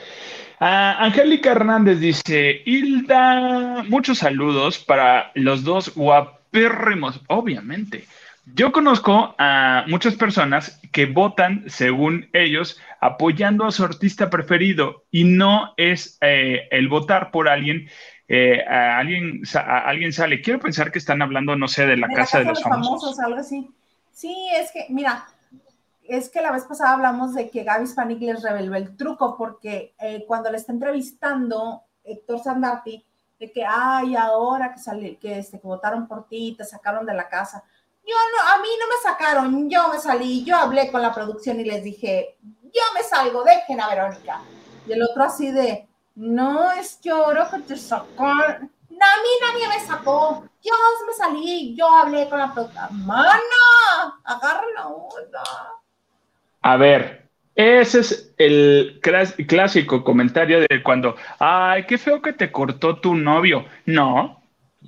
Ah, 0.58 0.96
Angélica 1.02 1.52
Hernández 1.52 2.00
dice, 2.00 2.62
Hilda, 2.64 3.84
muchos 3.90 4.20
saludos 4.20 4.80
para 4.80 5.34
los 5.36 5.66
dos 5.66 5.94
guapérrimos, 5.94 7.20
obviamente. 7.28 8.06
Yo 8.46 8.72
conozco 8.72 9.36
a 9.38 9.84
muchas 9.90 10.16
personas 10.16 10.80
que 10.94 11.08
votan 11.08 11.66
según 11.68 12.30
ellos 12.32 12.80
apoyando 13.02 13.66
a 13.66 13.74
su 13.74 13.84
artista 13.84 14.30
preferido 14.30 15.04
y 15.12 15.26
no 15.26 15.74
es 15.76 16.18
eh, 16.22 16.70
el 16.72 16.88
votar 16.88 17.32
por 17.32 17.50
alguien, 17.50 17.90
eh, 18.30 18.64
alguien, 18.64 19.42
alguien 19.54 20.14
sale. 20.14 20.40
Quiero 20.40 20.62
pensar 20.62 20.90
que 20.90 21.00
están 21.00 21.22
hablando, 21.22 21.58
no 21.58 21.68
sé, 21.68 21.86
de 21.86 21.98
la, 21.98 22.08
casa, 22.08 22.40
de 22.40 22.46
los, 22.46 22.64
famosos. 22.64 23.20
Algo 23.20 23.40
así. 23.40 23.70
Sí, 24.14 24.48
es 24.54 24.72
que, 24.72 24.86
mira, 24.88 25.28
es 26.08 26.30
que 26.30 26.42
la 26.42 26.52
vez 26.52 26.66
pasada 26.66 26.94
hablamos 26.94 27.34
de 27.34 27.50
que 27.50 27.64
Gaby 27.64 27.88
Spanik 27.88 28.22
les 28.22 28.44
reveló 28.44 28.76
el 28.76 28.96
truco, 28.98 29.38
porque 29.38 29.96
eh, 30.00 30.26
cuando 30.28 30.52
le 30.52 30.58
está 30.58 30.72
entrevistando 30.72 31.84
Héctor 32.04 32.40
Sandarti, 32.40 33.06
de 33.40 33.52
que, 33.52 33.66
ay, 33.66 34.16
ahora 34.16 34.74
que, 34.74 34.80
sale, 34.80 35.18
que, 35.18 35.40
este, 35.40 35.60
votaron 35.64 36.08
por 36.08 36.28
ti, 36.28 36.56
te 36.58 36.64
sacaron 36.64 37.06
de 37.06 37.14
la 37.14 37.28
casa. 37.28 37.64
Yo 38.06 38.16
no, 38.16 38.54
a 38.54 38.62
mí 38.62 38.68
no 38.80 38.88
me 38.88 39.02
sacaron, 39.02 39.70
yo 39.70 39.88
me 39.88 40.00
salí, 40.00 40.44
yo 40.44 40.56
hablé 40.56 40.92
con 40.92 41.02
la 41.02 41.14
producción 41.14 41.60
y 41.60 41.64
les 41.64 41.84
dije, 41.84 42.38
yo 42.42 42.82
me 42.94 43.04
salgo, 43.04 43.44
dejen 43.44 43.82
a 43.82 43.90
Verónica. 43.90 44.42
Y 44.88 44.94
el 44.94 45.04
otro 45.04 45.24
así 45.24 45.52
de, 45.52 45.88
no, 46.16 46.72
es 46.72 47.00
que 47.02 47.10
ahora 47.10 47.50
que 47.50 47.60
te 47.60 47.78
sacaron. 47.78 48.72
No, 48.90 49.06
a 49.06 49.22
mí 49.22 49.30
nadie 49.42 49.68
me 49.68 49.86
sacó. 49.86 50.44
Yo 50.62 50.74
me 51.08 51.14
salí, 51.14 51.76
yo 51.76 51.88
hablé 51.88 52.30
con 52.30 52.38
la 52.38 52.54
producción. 52.54 53.06
¡Mana! 53.06 54.20
Agarra 54.24 54.66
la. 54.76 55.81
A 56.62 56.78
ver, 56.78 57.30
Ese 57.56 58.00
es 58.00 58.34
el 58.38 59.00
clásico 59.48 60.04
comentario 60.04 60.62
de 60.62 60.82
cuando, 60.84 61.16
ay, 61.40 61.86
qué 61.86 61.98
feo 61.98 62.22
que 62.22 62.34
te 62.34 62.52
cortó 62.52 63.00
tu 63.00 63.14
novio. 63.16 63.66
No, 63.86 64.42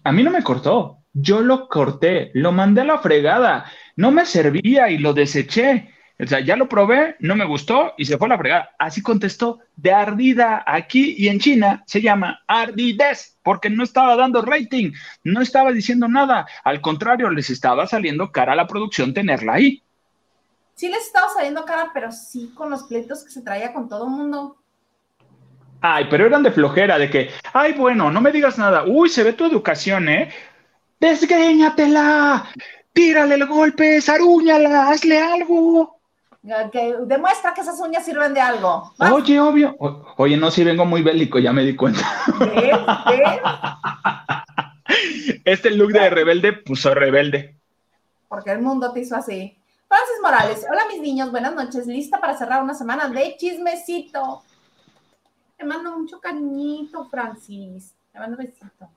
a 0.03 0.11
mí 0.11 0.23
no 0.23 0.31
me 0.31 0.43
cortó. 0.43 0.99
Yo 1.13 1.41
lo 1.41 1.67
corté, 1.67 2.31
lo 2.33 2.51
mandé 2.51 2.81
a 2.81 2.85
la 2.85 2.99
fregada. 2.99 3.65
No 3.97 4.11
me 4.11 4.25
servía 4.25 4.89
y 4.89 4.97
lo 4.97 5.13
deseché. 5.13 5.89
O 6.19 6.25
sea, 6.27 6.39
ya 6.39 6.55
lo 6.55 6.69
probé, 6.69 7.15
no 7.19 7.35
me 7.35 7.45
gustó 7.45 7.93
y 7.97 8.05
se 8.05 8.17
fue 8.17 8.27
a 8.27 8.29
la 8.29 8.37
fregada. 8.37 8.69
Así 8.79 9.01
contestó, 9.01 9.59
de 9.75 9.91
ardida. 9.91 10.63
Aquí 10.65 11.15
y 11.17 11.27
en 11.27 11.39
China 11.39 11.83
se 11.85 12.01
llama 12.01 12.43
ardidez, 12.47 13.37
porque 13.43 13.69
no 13.69 13.83
estaba 13.83 14.15
dando 14.15 14.41
rating, 14.41 14.93
no 15.23 15.41
estaba 15.41 15.71
diciendo 15.73 16.07
nada. 16.07 16.47
Al 16.63 16.81
contrario, 16.81 17.29
les 17.29 17.49
estaba 17.49 17.87
saliendo 17.87 18.31
cara 18.31 18.53
a 18.53 18.55
la 18.55 18.67
producción 18.67 19.13
tenerla 19.13 19.53
ahí. 19.55 19.82
Sí 20.75 20.89
les 20.89 21.05
estaba 21.05 21.29
saliendo 21.29 21.65
cara, 21.65 21.91
pero 21.93 22.11
sí 22.11 22.51
con 22.55 22.69
los 22.69 22.83
pleitos 22.83 23.23
que 23.23 23.31
se 23.31 23.41
traía 23.41 23.73
con 23.73 23.87
todo 23.87 24.05
el 24.05 24.11
mundo. 24.11 24.57
Ay, 25.81 26.07
pero 26.09 26.25
eran 26.25 26.43
de 26.43 26.51
flojera, 26.51 26.97
de 26.97 27.09
que, 27.09 27.29
ay, 27.53 27.73
bueno, 27.73 28.09
no 28.09 28.21
me 28.21 28.31
digas 28.31 28.57
nada. 28.57 28.85
Uy, 28.85 29.09
se 29.09 29.23
ve 29.23 29.33
tu 29.33 29.45
educación, 29.45 30.07
¿eh? 30.07 30.29
Desgreñatela, 30.99 32.49
tírale 32.93 33.35
el 33.35 33.45
golpe, 33.45 34.01
zarúñala, 34.01 34.89
hazle 34.89 35.19
algo. 35.19 35.99
Que 36.71 36.95
demuestra 37.05 37.53
que 37.53 37.61
esas 37.61 37.79
uñas 37.79 38.03
sirven 38.03 38.33
de 38.33 38.41
algo. 38.41 38.93
Oye, 39.11 39.39
obvio. 39.39 39.75
oye, 40.17 40.37
no, 40.37 40.51
si 40.51 40.63
vengo 40.63 40.85
muy 40.85 41.01
bélico, 41.01 41.39
ya 41.39 41.53
me 41.53 41.63
di 41.63 41.75
cuenta. 41.75 42.01
Este 45.45 45.71
look 45.71 45.91
de 45.91 46.09
rebelde 46.09 46.53
puso 46.53 46.93
rebelde. 46.93 47.57
Porque 48.27 48.51
el 48.51 48.61
mundo 48.61 48.91
te 48.91 49.01
hizo 49.01 49.15
así. 49.15 49.57
Francis 49.93 50.21
Morales, 50.23 50.65
hola 50.67 50.87
mis 50.91 51.01
niños, 51.01 51.29
buenas 51.29 51.53
noches, 51.53 51.85
lista 51.85 52.19
para 52.19 52.35
cerrar 52.35 52.63
una 52.63 52.73
semana 52.73 53.09
de 53.09 53.37
chismecito. 53.37 54.41
Te 55.55 55.63
mando 55.63 55.99
mucho 55.99 56.19
cariñito, 56.19 57.07
Francis. 57.11 57.93
Te 58.11 58.17
mando 58.17 58.35
besito. 58.35 58.89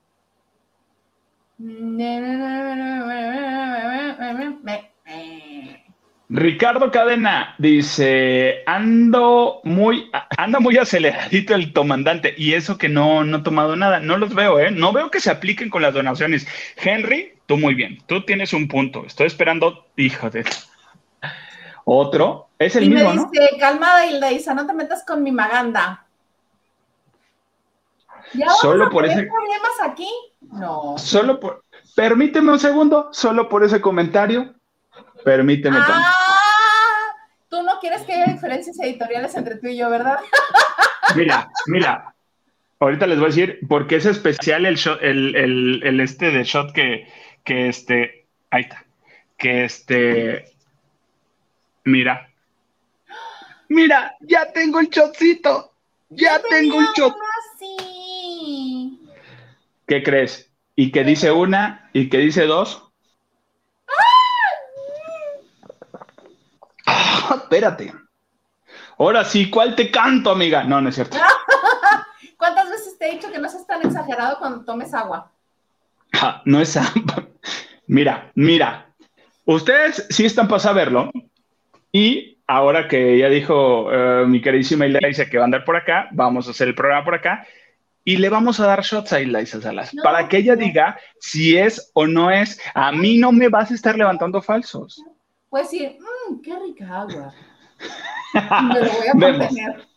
Ricardo 6.29 6.89
Cadena 6.89 7.53
dice, 7.59 8.63
ando 8.65 9.61
muy, 9.65 10.09
anda 10.35 10.59
muy 10.59 10.77
aceleradito 10.79 11.53
el 11.53 11.73
tomandante 11.73 12.33
y 12.35 12.53
eso 12.53 12.79
que 12.79 12.89
no, 12.89 13.23
no 13.23 13.43
tomado 13.43 13.75
nada, 13.75 13.99
no 13.99 14.17
los 14.17 14.33
veo, 14.33 14.59
¿eh? 14.59 14.71
No 14.71 14.93
veo 14.93 15.11
que 15.11 15.19
se 15.19 15.29
apliquen 15.29 15.69
con 15.69 15.83
las 15.83 15.93
donaciones. 15.93 16.47
Henry, 16.75 17.33
tú 17.45 17.57
muy 17.57 17.75
bien, 17.75 17.99
tú 18.07 18.25
tienes 18.25 18.51
un 18.51 18.67
punto, 18.67 19.05
estoy 19.05 19.27
esperando, 19.27 19.85
hijo 19.95 20.31
de... 20.31 20.43
Otro, 21.89 22.49
es 22.59 22.75
el 22.75 22.89
mismo, 22.89 23.13
me 23.13 23.39
dice, 23.39 23.57
calmada 23.61 24.05
Hilda 24.05 24.53
no 24.53 24.67
te 24.67 24.73
metas 24.73 25.05
con 25.05 25.23
mi 25.23 25.31
maganda. 25.31 26.05
¿Ya 28.33 28.49
solo 28.49 28.89
por 28.89 29.05
ese 29.05 29.23
problemas 29.23 29.71
aquí? 29.81 30.09
No. 30.41 30.97
Solo 30.97 31.39
por 31.39 31.63
Permíteme 31.95 32.51
un 32.51 32.59
segundo, 32.59 33.07
solo 33.13 33.47
por 33.47 33.63
ese 33.63 33.79
comentario. 33.79 34.53
Permíteme. 35.23 35.77
Ah, 35.79 36.13
tú 37.47 37.63
no 37.63 37.79
quieres 37.79 38.01
que 38.01 38.15
haya 38.15 38.33
diferencias 38.33 38.77
editoriales 38.81 39.33
entre 39.35 39.55
tú 39.55 39.67
y 39.67 39.77
yo, 39.77 39.89
¿verdad? 39.89 40.19
Mira, 41.15 41.47
mira. 41.67 42.13
Ahorita 42.81 43.07
les 43.07 43.17
voy 43.17 43.27
a 43.27 43.29
decir 43.29 43.59
por 43.69 43.87
qué 43.87 43.95
es 43.95 44.05
especial 44.05 44.65
el 44.65 44.75
shot, 44.75 45.01
el, 45.01 45.81
el 45.81 45.99
este 46.01 46.31
de 46.31 46.43
shot 46.43 46.73
que, 46.73 47.07
que 47.45 47.69
este, 47.69 48.27
ahí 48.51 48.63
está, 48.63 48.83
que 49.37 49.63
este 49.63 50.56
Mira. 51.87 52.29
Mira, 53.69 54.13
ya 54.19 54.51
tengo 54.51 54.81
el 54.81 54.89
shotcito. 54.89 55.71
Ya 56.09 56.41
tengo 56.49 56.81
el 56.81 56.87
shot. 56.97 57.15
¿Qué 59.87 60.03
crees? 60.03 60.51
¿Y 60.75 60.91
que 60.91 61.05
dice 61.05 61.31
una? 61.31 61.89
¿Y 61.93 62.09
que 62.09 62.17
dice 62.17 62.45
dos? 62.45 62.83
Ah, 66.85 67.37
espérate. 67.43 67.93
Ahora 68.97 69.23
sí, 69.23 69.49
¿cuál 69.49 69.73
te 69.73 69.89
canto, 69.89 70.31
amiga? 70.31 70.65
No, 70.65 70.81
no 70.81 70.89
es 70.89 70.95
cierto. 70.95 71.17
¿Cuántas 72.37 72.69
veces 72.69 72.97
te 72.99 73.07
he 73.07 73.13
dicho 73.13 73.31
que 73.31 73.39
no 73.39 73.47
seas 73.47 73.65
tan 73.65 73.81
exagerado 73.85 74.39
cuando 74.39 74.65
tomes 74.65 74.93
agua? 74.93 75.31
No 76.43 76.59
es 76.59 76.75
agua. 76.75 77.27
Mira, 77.87 78.29
mira. 78.35 78.93
Ustedes 79.45 80.05
sí 80.09 80.25
están 80.25 80.49
para 80.49 80.59
saberlo, 80.59 81.09
y 81.97 82.37
ahora 82.45 82.87
que 82.87 83.17
ya 83.17 83.27
dijo 83.27 83.91
eh, 83.91 84.23
mi 84.27 84.39
queridísima 84.39 84.85
Ilaisa 84.85 85.25
que 85.27 85.37
va 85.37 85.45
a 85.45 85.49
andar 85.49 85.65
por 85.65 85.75
acá, 85.75 86.09
vamos 86.11 86.47
a 86.47 86.51
hacer 86.51 86.67
el 86.67 86.75
programa 86.75 87.03
por 87.03 87.15
acá 87.15 87.47
y 88.03 88.17
le 88.17 88.29
vamos 88.29 88.59
a 88.59 88.67
dar 88.67 88.83
shots 88.83 89.13
a 89.13 89.19
Ilaisa 89.19 89.59
Salas 89.59 89.91
para 90.03 90.27
que 90.27 90.37
ella 90.37 90.55
diga 90.55 90.99
si 91.19 91.57
es 91.57 91.89
o 91.95 92.05
no 92.05 92.29
es. 92.29 92.61
A 92.75 92.91
mí 92.91 93.17
no 93.17 93.31
me 93.31 93.49
vas 93.49 93.71
a 93.71 93.73
estar 93.73 93.97
levantando 93.97 94.43
falsos. 94.43 95.03
Pues 95.49 95.71
sí, 95.71 95.97
mmm, 95.99 96.39
qué 96.41 96.59
rica 96.59 97.01
agua. 97.01 97.33
me 98.73 98.79
lo 98.79 98.91
voy 98.91 99.07
a 99.07 99.13
mantener. 99.15 99.87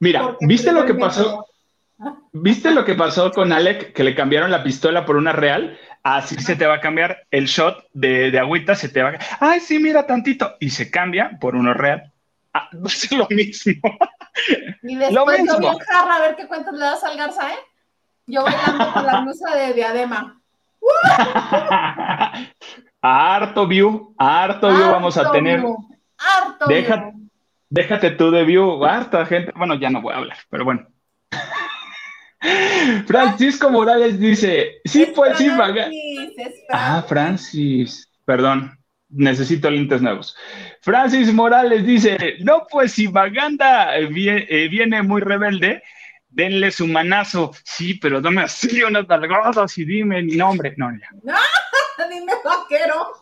Mira, 0.00 0.34
¿viste 0.40 0.72
lo 0.72 0.86
que 0.86 0.94
pasó? 0.94 1.44
¿Viste 2.32 2.70
lo 2.70 2.84
que 2.84 2.94
pasó 2.94 3.32
con 3.32 3.52
Alec 3.52 3.92
que 3.92 4.04
le 4.04 4.14
cambiaron 4.14 4.50
la 4.50 4.62
pistola 4.62 5.04
por 5.04 5.16
una 5.16 5.32
real? 5.32 5.78
Así 6.02 6.36
se 6.36 6.56
te 6.56 6.66
va 6.66 6.74
a 6.74 6.80
cambiar 6.80 7.26
el 7.30 7.46
shot 7.46 7.86
de, 7.92 8.30
de 8.30 8.38
agüita, 8.38 8.74
se 8.74 8.88
te 8.88 9.02
va 9.02 9.10
a... 9.10 9.18
Ay, 9.40 9.60
sí, 9.60 9.78
mira 9.78 10.06
tantito. 10.06 10.54
Y 10.60 10.70
se 10.70 10.90
cambia 10.90 11.36
por 11.40 11.56
uno 11.56 11.74
real. 11.74 12.12
Ah, 12.54 12.68
es 12.84 13.12
lo 13.12 13.26
mismo. 13.30 13.82
Y 14.82 14.96
después 14.96 15.42
yo 15.46 15.58
bien 15.58 15.78
jarra 15.78 16.16
a 16.16 16.20
ver 16.20 16.36
qué 16.36 16.46
cuentas 16.46 16.72
le 16.74 16.80
das 16.80 17.02
al 17.02 17.16
Garza, 17.16 17.52
¿eh? 17.52 17.58
Yo 18.26 18.44
bailando 18.44 18.92
con 18.92 19.06
la 19.06 19.20
blusa 19.22 19.54
de 19.54 19.72
diadema. 19.72 20.40
harto 23.02 23.66
view, 23.66 24.14
harto 24.18 24.68
view 24.68 24.90
vamos 24.90 25.16
a 25.16 25.32
tener. 25.32 25.64
Harto 26.18 26.66
Deja, 26.66 27.12
Déjate 27.70 28.12
tú 28.12 28.30
de 28.30 28.44
view, 28.44 28.84
harta 28.84 29.26
gente. 29.26 29.52
Bueno, 29.56 29.74
ya 29.74 29.90
no 29.90 30.00
voy 30.00 30.14
a 30.14 30.18
hablar, 30.18 30.38
pero 30.48 30.64
bueno. 30.64 30.86
Francisco 33.06 33.70
Morales 33.70 34.18
dice, 34.18 34.80
sí, 34.84 35.12
pues 35.14 35.36
sí, 35.38 35.50
Ah, 36.70 37.04
Francis, 37.06 38.08
perdón, 38.24 38.78
necesito 39.08 39.70
lentes 39.70 40.02
nuevos. 40.02 40.36
Francis 40.82 41.32
Morales 41.32 41.84
dice, 41.84 42.36
no, 42.40 42.66
pues 42.70 42.92
si 42.92 43.08
Maganda 43.08 43.96
eh, 43.98 44.06
viene, 44.06 45.02
muy 45.02 45.20
rebelde, 45.20 45.82
denle 46.28 46.70
su 46.70 46.86
manazo. 46.86 47.52
Sí, 47.64 47.94
pero 47.94 48.20
dame 48.20 48.42
así 48.42 48.82
unas 48.82 49.08
nalgadas 49.08 49.76
y 49.78 49.84
dime 49.84 50.22
mi 50.22 50.36
nombre. 50.36 50.74
No, 50.76 50.90
ya. 50.92 51.08
dime 52.10 52.32
vaquero. 52.44 53.14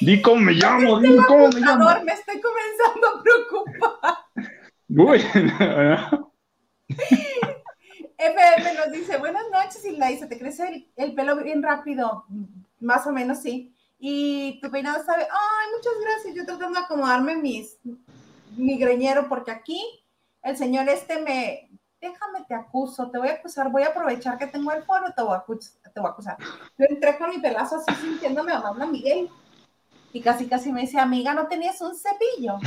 Di 0.00 0.20
cómo 0.22 0.40
me 0.40 0.52
llamo, 0.52 1.00
di 1.00 1.16
cómo 1.26 1.48
me 1.48 1.60
llamo. 1.60 2.04
Me 2.04 2.12
estoy 2.12 2.40
comenzando 2.40 3.08
a 3.08 3.22
preocupar. 3.22 4.14
Uy, 4.88 5.20
FM 6.88 8.74
nos 8.74 8.92
dice, 8.92 9.16
buenas 9.18 9.44
noches, 9.52 9.84
Hilda, 9.84 10.08
¿te 10.28 10.38
crece 10.38 10.88
el, 10.96 11.14
pelo 11.14 11.36
bien 11.36 11.62
rápido? 11.62 12.24
Más 12.80 13.06
o 13.06 13.12
menos, 13.12 13.40
sí. 13.40 13.74
Y 13.98 14.60
tu 14.60 14.70
peinado 14.70 15.04
sabe, 15.04 15.22
ay, 15.22 15.66
muchas 15.74 15.92
gracias, 16.00 16.34
yo 16.34 16.44
tratando 16.44 16.78
de 16.78 16.84
acomodarme 16.84 17.36
mis, 17.36 17.78
mi 18.56 18.78
greñero, 18.78 19.28
porque 19.28 19.50
aquí 19.50 19.82
el 20.42 20.56
señor 20.56 20.88
este 20.88 21.20
me, 21.20 21.70
déjame, 22.00 22.44
te 22.46 22.54
acuso, 22.54 23.10
te 23.10 23.18
voy 23.18 23.28
a 23.28 23.34
acusar, 23.34 23.70
voy 23.70 23.82
a 23.82 23.88
aprovechar 23.88 24.38
que 24.38 24.46
tengo 24.46 24.72
el 24.72 24.82
foro, 24.82 25.12
te 25.14 25.22
voy 25.22 25.36
a, 25.36 25.44
te 25.44 26.00
voy 26.00 26.08
a 26.08 26.12
acusar. 26.12 26.36
Yo 26.78 26.86
entré 26.88 27.16
con 27.18 27.30
mi 27.30 27.38
pelazo 27.38 27.76
así 27.76 27.94
sintiéndome 28.00 28.52
a 28.52 28.72
Miguel. 28.86 29.30
Y 30.12 30.20
casi, 30.20 30.46
casi 30.46 30.70
me 30.70 30.82
dice, 30.82 31.00
amiga, 31.00 31.34
¿no 31.34 31.48
tenías 31.48 31.80
un 31.80 31.92
cepillo? 31.96 32.58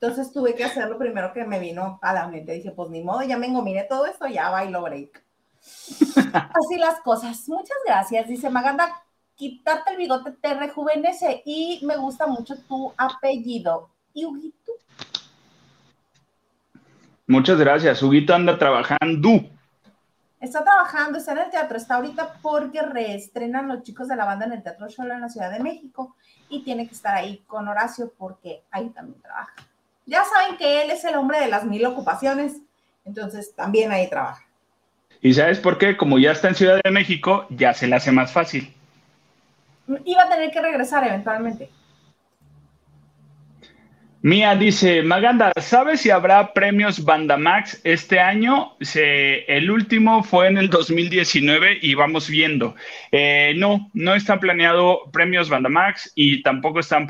Entonces 0.00 0.32
tuve 0.32 0.54
que 0.54 0.62
hacer 0.62 0.88
lo 0.88 0.96
primero 0.96 1.32
que 1.32 1.44
me 1.44 1.58
vino 1.58 1.98
a 2.02 2.12
la 2.12 2.28
mente. 2.28 2.52
Dije, 2.52 2.70
pues 2.70 2.88
ni 2.88 3.02
modo, 3.02 3.22
ya 3.22 3.36
me 3.36 3.48
engominé 3.48 3.82
todo 3.82 4.06
esto, 4.06 4.28
ya 4.28 4.48
bailo 4.48 4.82
break. 4.82 5.24
Así 6.32 6.78
las 6.78 7.00
cosas. 7.00 7.48
Muchas 7.48 7.76
gracias. 7.84 8.28
Dice 8.28 8.48
Maganda, 8.48 9.02
quitarte 9.34 9.90
el 9.90 9.96
bigote 9.96 10.30
te 10.40 10.54
rejuvenece 10.54 11.42
y 11.44 11.80
me 11.84 11.96
gusta 11.96 12.28
mucho 12.28 12.56
tu 12.68 12.92
apellido. 12.96 13.90
¿Y 14.14 14.24
Huguito? 14.24 14.72
Muchas 17.26 17.58
gracias. 17.58 18.00
Huguito 18.00 18.34
anda 18.34 18.56
trabajando. 18.56 19.50
Está 20.40 20.62
trabajando, 20.62 21.18
está 21.18 21.32
en 21.32 21.38
el 21.38 21.50
teatro, 21.50 21.76
está 21.76 21.96
ahorita 21.96 22.34
porque 22.40 22.82
reestrenan 22.82 23.66
los 23.66 23.82
chicos 23.82 24.06
de 24.06 24.14
la 24.14 24.24
banda 24.24 24.46
en 24.46 24.52
el 24.52 24.62
Teatro 24.62 24.86
Shola 24.88 25.16
en 25.16 25.22
la 25.22 25.28
Ciudad 25.28 25.50
de 25.50 25.58
México 25.58 26.14
y 26.48 26.62
tiene 26.62 26.86
que 26.86 26.94
estar 26.94 27.16
ahí 27.16 27.38
con 27.48 27.66
Horacio 27.66 28.12
porque 28.16 28.62
ahí 28.70 28.90
también 28.90 29.20
trabaja 29.20 29.67
ya 30.08 30.24
saben 30.24 30.56
que 30.56 30.82
él 30.82 30.90
es 30.90 31.04
el 31.04 31.14
hombre 31.14 31.38
de 31.38 31.48
las 31.48 31.64
mil 31.64 31.84
ocupaciones, 31.84 32.56
entonces 33.04 33.54
también 33.54 33.92
ahí 33.92 34.08
trabaja. 34.08 34.42
¿Y 35.20 35.34
sabes 35.34 35.60
por 35.60 35.76
qué? 35.76 35.96
Como 35.96 36.18
ya 36.18 36.32
está 36.32 36.48
en 36.48 36.54
Ciudad 36.54 36.80
de 36.82 36.90
México, 36.90 37.46
ya 37.50 37.74
se 37.74 37.86
le 37.86 37.96
hace 37.96 38.10
más 38.10 38.32
fácil. 38.32 38.72
Iba 40.04 40.22
a 40.22 40.28
tener 40.28 40.50
que 40.50 40.62
regresar 40.62 41.06
eventualmente. 41.06 41.70
Mía 44.20 44.56
dice, 44.56 45.02
Maganda, 45.02 45.52
¿sabes 45.60 46.00
si 46.00 46.10
habrá 46.10 46.52
premios 46.52 47.04
Bandamax 47.04 47.80
este 47.84 48.18
año? 48.18 48.76
el 48.80 49.70
último 49.70 50.24
fue 50.24 50.48
en 50.48 50.58
el 50.58 50.70
2019 50.70 51.78
y 51.82 51.94
vamos 51.94 52.28
viendo. 52.28 52.74
Eh, 53.12 53.54
no, 53.56 53.90
no 53.94 54.14
están 54.14 54.40
planeados 54.40 54.98
premios 55.12 55.48
Bandamax 55.48 56.12
y 56.16 56.42
tampoco 56.42 56.80
están 56.80 57.06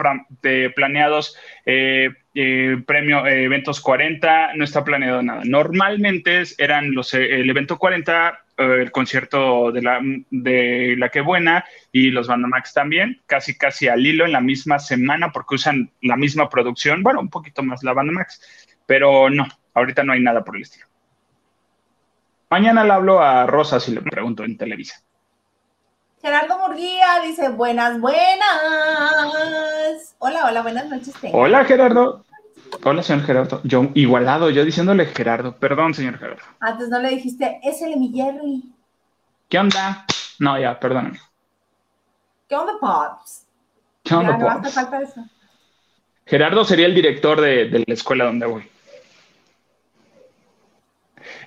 planeados 0.75 1.35
eh, 1.65 2.11
eh, 2.41 2.77
premio 2.87 3.27
eventos 3.27 3.81
40, 3.81 4.55
no 4.55 4.63
está 4.63 4.85
planeado 4.85 5.21
nada. 5.25 5.43
Normalmente 5.45 6.45
eran 6.57 6.95
los 6.95 7.13
el 7.13 7.51
evento 7.51 7.79
40 7.79 8.45
eh, 8.57 8.83
el 8.83 8.93
concierto 8.93 9.73
de 9.73 9.83
la, 9.83 10.01
de 10.31 10.95
la 10.97 11.09
que 11.09 11.21
buena 11.21 11.65
y 11.91 12.13
los 12.13 12.29
Bandamax 12.29 12.75
también, 12.75 13.21
casi 13.27 13.59
casi 13.59 13.89
al 13.89 14.07
hilo 14.07 14.25
en 14.25 14.31
la 14.31 14.41
misma 14.41 14.79
semana 14.79 15.33
porque 15.33 15.57
usan 15.57 15.91
la 16.01 16.17
misma 16.17 16.49
producción, 16.49 17.03
bueno, 17.03 17.19
un 17.19 17.29
poquito 17.29 17.65
más 17.65 17.83
la 17.83 17.93
Bandamax, 17.93 18.41
pero 18.87 19.31
no, 19.31 19.49
ahorita 19.75 20.05
no 20.05 20.13
hay 20.13 20.21
nada 20.21 20.45
por 20.45 20.55
el 20.55 20.63
estilo. 20.63 20.87
Mañana 22.51 22.85
le 22.85 22.93
hablo 22.93 23.21
a 23.21 23.47
Rosa 23.47 23.81
si 23.81 23.93
le 23.93 24.01
pregunto 24.01 24.45
en 24.45 24.57
Televisa. 24.57 25.03
Gerardo 26.23 26.57
Murguía 26.59 27.21
dice, 27.25 27.49
buenas, 27.49 28.01
buenas. 28.01 28.47
Hola, 30.19 30.47
hola, 30.47 30.63
buenas 30.63 30.87
noches. 30.87 31.15
Hola, 31.33 31.65
Gerardo. 31.65 32.25
Hola, 32.85 33.03
señor 33.03 33.25
Gerardo. 33.25 33.61
Yo 33.65 33.91
igualado, 33.95 34.51
yo 34.51 34.65
diciéndole 34.65 35.07
Gerardo. 35.07 35.57
Perdón, 35.57 35.95
señor 35.95 36.19
Gerardo. 36.19 36.43
Antes 36.61 36.89
no 36.89 36.99
le 37.01 37.11
dijiste, 37.11 37.61
es 37.63 37.83
el 37.83 37.97
mi 37.97 38.13
Jerry. 38.13 38.63
¿Qué 39.49 39.59
onda? 39.59 40.05
No, 40.39 40.59
ya, 40.59 40.79
perdóname. 40.79 41.19
¿Qué 42.49 42.55
onda, 42.55 42.75
Pops? 42.81 43.47
¿Qué 44.05 44.15
onda, 44.15 44.39
Pops? 44.39 44.75
falta 44.75 45.03
eso. 45.03 45.25
Gerardo 46.27 46.65
sería 46.65 46.87
el 46.87 46.95
director 46.95 47.41
de, 47.41 47.85
la 47.87 47.95
escuela 47.95 48.25
donde 48.25 48.47
voy. 48.47 48.69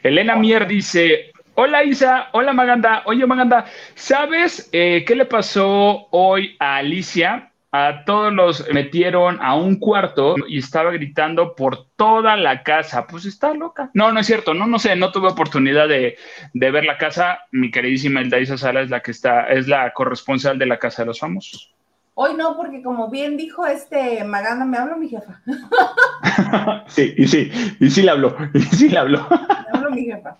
Elena 0.03 0.35
Mier 0.35 0.67
dice, 0.67 1.31
hola 1.53 1.83
Isa, 1.83 2.29
hola 2.31 2.53
Maganda, 2.53 3.03
oye 3.05 3.25
Maganda, 3.27 3.65
¿sabes 3.93 4.67
eh, 4.71 5.03
qué 5.05 5.15
le 5.15 5.25
pasó 5.25 6.07
hoy 6.09 6.55
a 6.59 6.77
Alicia? 6.77 7.50
A 7.73 8.03
todos 8.05 8.33
los 8.33 8.67
metieron 8.73 9.41
a 9.41 9.55
un 9.55 9.77
cuarto 9.77 10.35
y 10.47 10.59
estaba 10.59 10.91
gritando 10.91 11.55
por 11.55 11.87
toda 11.95 12.35
la 12.35 12.63
casa. 12.63 13.07
Pues 13.07 13.25
está 13.25 13.53
loca. 13.53 13.89
No, 13.93 14.11
no 14.11 14.19
es 14.19 14.27
cierto. 14.27 14.53
No, 14.53 14.67
no 14.67 14.77
sé. 14.77 14.95
No 14.97 15.11
tuve 15.11 15.29
oportunidad 15.29 15.87
de, 15.87 16.17
ver 16.53 16.83
la 16.83 16.97
casa. 16.97 17.39
Mi 17.51 17.71
queridísima 17.71 18.19
Eldaisa 18.19 18.57
Sala 18.57 18.81
es 18.81 18.89
la 18.89 18.99
que 18.99 19.11
está, 19.11 19.47
es 19.47 19.69
la 19.69 19.93
corresponsal 19.93 20.59
de 20.59 20.65
la 20.65 20.79
Casa 20.79 21.03
de 21.03 21.07
los 21.07 21.19
Famosos. 21.19 21.73
Hoy 22.13 22.33
no, 22.35 22.57
porque 22.57 22.83
como 22.83 23.09
bien 23.09 23.37
dijo 23.37 23.65
este 23.65 24.25
Maganda, 24.25 24.65
me 24.65 24.77
habló 24.77 24.97
mi 24.97 25.07
jefa. 25.07 25.41
sí, 26.87 27.13
y 27.17 27.25
sí, 27.25 27.49
y 27.79 27.89
sí 27.89 28.01
le 28.01 28.11
habló, 28.11 28.35
y 28.53 28.59
sí 28.59 28.89
le 28.89 28.97
habló. 28.97 29.25
me 29.29 29.77
habló 29.77 29.91
mi 29.91 30.03
jefa. 30.03 30.37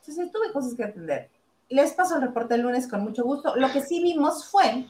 Entonces 0.00 0.32
tuve 0.32 0.52
cosas 0.52 0.74
que 0.74 0.82
atender. 0.82 1.30
Les 1.68 1.92
paso 1.92 2.16
el 2.16 2.22
reporte 2.22 2.56
el 2.56 2.62
lunes 2.62 2.88
con 2.88 3.02
mucho 3.02 3.22
gusto. 3.22 3.54
Lo 3.54 3.70
que 3.70 3.82
sí 3.82 4.02
vimos 4.02 4.50
fue 4.50 4.84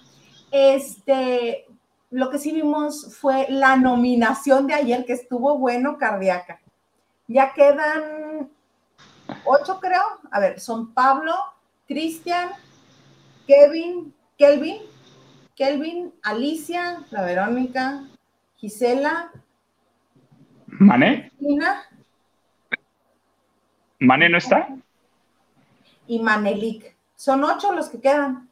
este, 0.51 1.66
lo 2.12 2.28
que 2.28 2.38
sí 2.38 2.52
vimos 2.52 3.16
fue 3.16 3.46
la 3.48 3.76
nominación 3.76 4.66
de 4.66 4.74
ayer, 4.74 5.06
que 5.06 5.14
estuvo 5.14 5.58
bueno, 5.58 5.96
cardíaca. 5.96 6.60
Ya 7.26 7.54
quedan 7.54 8.50
ocho, 9.44 9.80
creo. 9.80 10.02
A 10.30 10.38
ver, 10.38 10.60
son 10.60 10.92
Pablo, 10.92 11.34
Cristian, 11.88 12.50
Kevin, 13.46 14.14
Kelvin, 14.36 14.82
Kelvin, 15.56 16.12
Alicia, 16.22 17.02
la 17.10 17.22
Verónica, 17.22 18.04
Gisela. 18.56 19.30
¿Mané? 20.66 21.32
¿Mané 24.00 24.28
no 24.28 24.36
está? 24.36 24.68
Y 26.06 26.18
Manelik. 26.18 26.94
Son 27.16 27.42
ocho 27.42 27.72
los 27.72 27.88
que 27.88 28.00
quedan. 28.00 28.50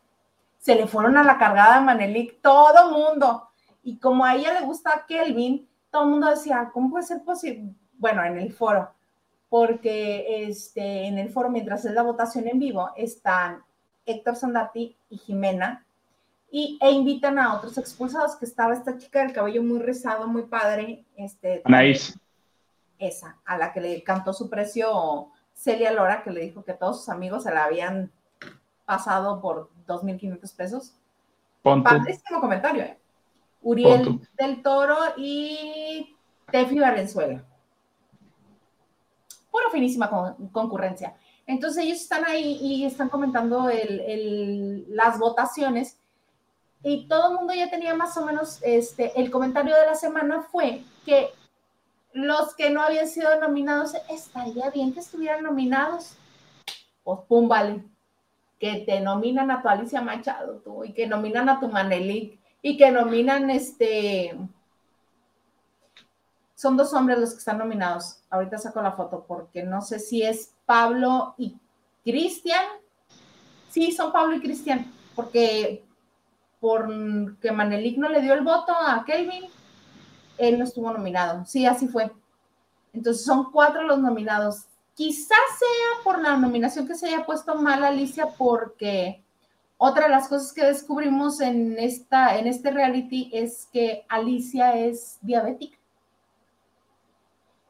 Se 0.58 0.74
le 0.74 0.86
fueron 0.86 1.18
a 1.18 1.24
la 1.24 1.36
cargada 1.36 1.76
a 1.76 1.80
Manelik 1.82 2.40
todo 2.40 2.90
mundo. 2.90 3.49
Y 3.82 3.98
como 3.98 4.24
a 4.24 4.34
ella 4.34 4.58
le 4.58 4.66
gusta 4.66 4.90
a 4.90 5.06
Kelvin, 5.06 5.68
todo 5.90 6.04
el 6.04 6.10
mundo 6.10 6.28
decía, 6.28 6.70
¿cómo 6.72 6.90
puede 6.90 7.04
ser 7.04 7.22
posible? 7.22 7.74
Bueno, 7.98 8.24
en 8.24 8.38
el 8.38 8.52
foro, 8.52 8.90
porque 9.48 10.46
este, 10.46 11.06
en 11.06 11.18
el 11.18 11.30
foro, 11.30 11.50
mientras 11.50 11.84
es 11.84 11.92
la 11.92 12.02
votación 12.02 12.48
en 12.48 12.58
vivo, 12.58 12.90
están 12.96 13.62
Héctor 14.06 14.36
Sandati 14.36 14.96
y 15.08 15.18
Jimena, 15.18 15.84
y, 16.50 16.78
e 16.80 16.90
invitan 16.90 17.38
a 17.38 17.54
otros 17.54 17.78
expulsados, 17.78 18.36
que 18.36 18.44
estaba 18.44 18.74
esta 18.74 18.98
chica 18.98 19.20
del 19.20 19.32
cabello 19.32 19.62
muy 19.62 19.78
rizado, 19.80 20.26
muy 20.26 20.42
padre. 20.42 21.04
Este, 21.16 21.62
Anaís. 21.64 22.18
Esa, 22.98 23.38
a 23.44 23.56
la 23.56 23.72
que 23.72 23.80
le 23.80 24.02
cantó 24.02 24.32
su 24.32 24.50
precio 24.50 25.30
Celia 25.54 25.92
Lora, 25.92 26.22
que 26.22 26.30
le 26.30 26.40
dijo 26.40 26.64
que 26.64 26.74
todos 26.74 26.98
sus 26.98 27.08
amigos 27.08 27.44
se 27.44 27.54
la 27.54 27.64
habían 27.64 28.10
pasado 28.84 29.40
por 29.40 29.70
2.500 29.86 30.56
pesos. 30.56 30.94
Padrísimo 31.62 32.40
comentario, 32.40 32.82
¿eh? 32.82 32.98
Uriel 33.62 34.20
del 34.38 34.62
Toro 34.62 34.96
y 35.16 36.16
Tefi 36.50 36.78
Valenzuela. 36.78 37.44
Pura 39.50 39.70
finísima 39.72 40.36
concurrencia. 40.52 41.14
Entonces 41.46 41.84
ellos 41.84 41.98
están 41.98 42.24
ahí 42.24 42.58
y 42.60 42.84
están 42.84 43.08
comentando 43.08 43.68
las 44.88 45.18
votaciones 45.18 45.98
y 46.82 47.06
todo 47.08 47.30
el 47.30 47.36
mundo 47.36 47.52
ya 47.52 47.68
tenía 47.68 47.94
más 47.94 48.16
o 48.16 48.24
menos, 48.24 48.60
este, 48.62 49.20
el 49.20 49.30
comentario 49.30 49.76
de 49.76 49.86
la 49.86 49.94
semana 49.94 50.42
fue 50.42 50.82
que 51.04 51.28
los 52.12 52.54
que 52.54 52.70
no 52.70 52.82
habían 52.82 53.06
sido 53.06 53.38
nominados, 53.40 53.94
estaría 54.08 54.70
bien 54.70 54.92
que 54.92 55.00
estuvieran 55.00 55.44
nominados. 55.44 56.16
Pues 57.04 57.20
pum, 57.28 57.48
vale. 57.48 57.84
Que 58.58 58.84
te 58.86 59.00
nominan 59.00 59.50
a 59.50 59.62
tu 59.62 59.68
Alicia 59.68 60.00
Machado 60.00 60.60
tú, 60.64 60.84
y 60.84 60.92
que 60.92 61.06
nominan 61.06 61.48
a 61.48 61.60
tu 61.60 61.68
Manelik 61.68 62.39
y 62.62 62.76
que 62.76 62.90
nominan 62.90 63.50
este. 63.50 64.36
Son 66.54 66.76
dos 66.76 66.92
hombres 66.92 67.18
los 67.18 67.30
que 67.32 67.38
están 67.38 67.58
nominados. 67.58 68.18
Ahorita 68.28 68.58
saco 68.58 68.82
la 68.82 68.92
foto 68.92 69.24
porque 69.26 69.62
no 69.62 69.80
sé 69.80 69.98
si 69.98 70.22
es 70.22 70.52
Pablo 70.66 71.34
y 71.38 71.56
Cristian. 72.04 72.64
Sí, 73.70 73.92
son 73.92 74.12
Pablo 74.12 74.36
y 74.36 74.40
Cristian, 74.40 74.92
porque 75.14 75.84
porque 76.60 77.52
Manelik 77.52 77.96
no 77.96 78.08
le 78.08 78.20
dio 78.20 78.34
el 78.34 78.42
voto 78.42 78.72
a 78.72 79.02
Kelvin, 79.06 79.44
él 80.36 80.58
no 80.58 80.64
estuvo 80.64 80.92
nominado. 80.92 81.44
Sí, 81.46 81.66
así 81.66 81.88
fue. 81.88 82.12
Entonces 82.92 83.24
son 83.24 83.50
cuatro 83.50 83.82
los 83.82 83.98
nominados. 83.98 84.66
Quizás 84.94 85.38
sea 85.58 86.04
por 86.04 86.20
la 86.20 86.36
nominación 86.36 86.86
que 86.86 86.94
se 86.94 87.06
haya 87.06 87.24
puesto 87.24 87.54
mal 87.54 87.82
Alicia 87.82 88.28
porque 88.36 89.24
otra 89.82 90.04
de 90.04 90.10
las 90.10 90.28
cosas 90.28 90.52
que 90.52 90.62
descubrimos 90.62 91.40
en, 91.40 91.78
esta, 91.78 92.36
en 92.36 92.46
este 92.46 92.70
reality 92.70 93.30
es 93.32 93.66
que 93.72 94.04
Alicia 94.10 94.76
es 94.76 95.16
diabética. 95.22 95.78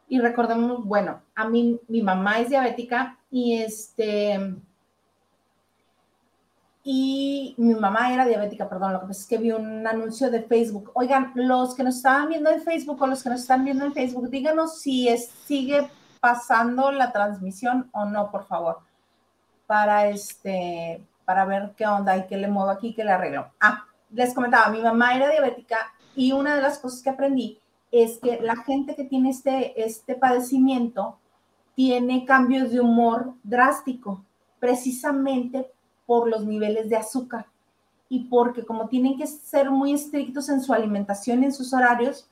Y 0.09 0.19
recordemos, 0.19 0.85
bueno, 0.85 1.23
a 1.37 1.49
mí 1.49 1.79
mi 1.87 2.03
mamá 2.03 2.41
es 2.41 2.49
diabética 2.49 3.17
y 3.31 3.59
este 3.59 4.57
y 6.83 7.55
mi 7.59 7.75
mamá 7.75 8.13
era 8.13 8.27
diabética, 8.27 8.69
perdón, 8.69 8.93
lo 8.93 9.01
que 9.03 9.07
pasa 9.07 9.21
es 9.21 9.27
que 9.29 9.39
vi 9.39 9.53
un 9.53 9.87
anuncio 9.87 10.33
de 10.33 10.43
Facebook. 10.43 10.91
Oigan, 10.95 11.31
los 11.37 11.77
que 11.77 11.85
nos 11.85 11.99
estaban 11.99 12.29
viendo 12.29 12.51
en 12.51 12.61
Facebook 12.61 13.01
o 13.01 13.07
los 13.07 13.23
que 13.23 13.31
nos 13.31 13.43
están 13.43 13.65
viendo 13.65 13.85
en 13.85 13.93
Facebook, 13.93 14.31
díganos 14.31 14.81
si 14.81 15.17
sigue 15.47 15.89
pasando 16.21 16.91
la 16.91 17.13
transmisión 17.13 17.89
o 17.93 18.05
no, 18.05 18.33
por 18.33 18.47
favor, 18.47 18.79
para 19.69 20.09
este, 20.09 21.07
para 21.31 21.45
ver 21.45 21.74
qué 21.76 21.87
onda 21.87 22.16
y 22.16 22.26
qué 22.26 22.37
le 22.37 22.49
muevo 22.49 22.70
aquí, 22.70 22.93
qué 22.93 23.05
le 23.05 23.12
arreglo. 23.12 23.53
Ah, 23.61 23.87
les 24.11 24.35
comentaba, 24.35 24.68
mi 24.68 24.83
mamá 24.83 25.14
era 25.14 25.31
diabética 25.31 25.76
y 26.16 26.33
una 26.33 26.57
de 26.57 26.61
las 26.61 26.81
cosas 26.81 27.05
que 27.05 27.11
aprendí 27.11 27.61
es 27.93 28.18
que 28.18 28.41
la 28.41 28.57
gente 28.57 28.97
que 28.97 29.05
tiene 29.05 29.31
este, 29.31 29.81
este 29.81 30.16
padecimiento 30.16 31.20
tiene 31.76 32.24
cambios 32.24 32.72
de 32.72 32.81
humor 32.81 33.35
drástico, 33.45 34.24
precisamente 34.59 35.70
por 36.05 36.28
los 36.28 36.45
niveles 36.45 36.89
de 36.89 36.97
azúcar 36.97 37.47
y 38.09 38.24
porque 38.24 38.64
como 38.64 38.89
tienen 38.89 39.16
que 39.16 39.28
ser 39.28 39.70
muy 39.70 39.93
estrictos 39.93 40.49
en 40.49 40.61
su 40.61 40.72
alimentación 40.72 41.45
en 41.45 41.55
sus 41.55 41.72
horarios, 41.72 42.28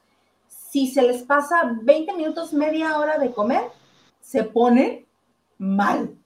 si 0.49 0.89
se 0.89 1.03
les 1.03 1.23
pasa 1.23 1.73
20 1.83 2.17
minutos, 2.17 2.53
media 2.53 2.99
hora 2.99 3.17
de 3.17 3.31
comer, 3.31 3.63
se 4.21 4.43
pone 4.43 5.07
mal 5.57 6.19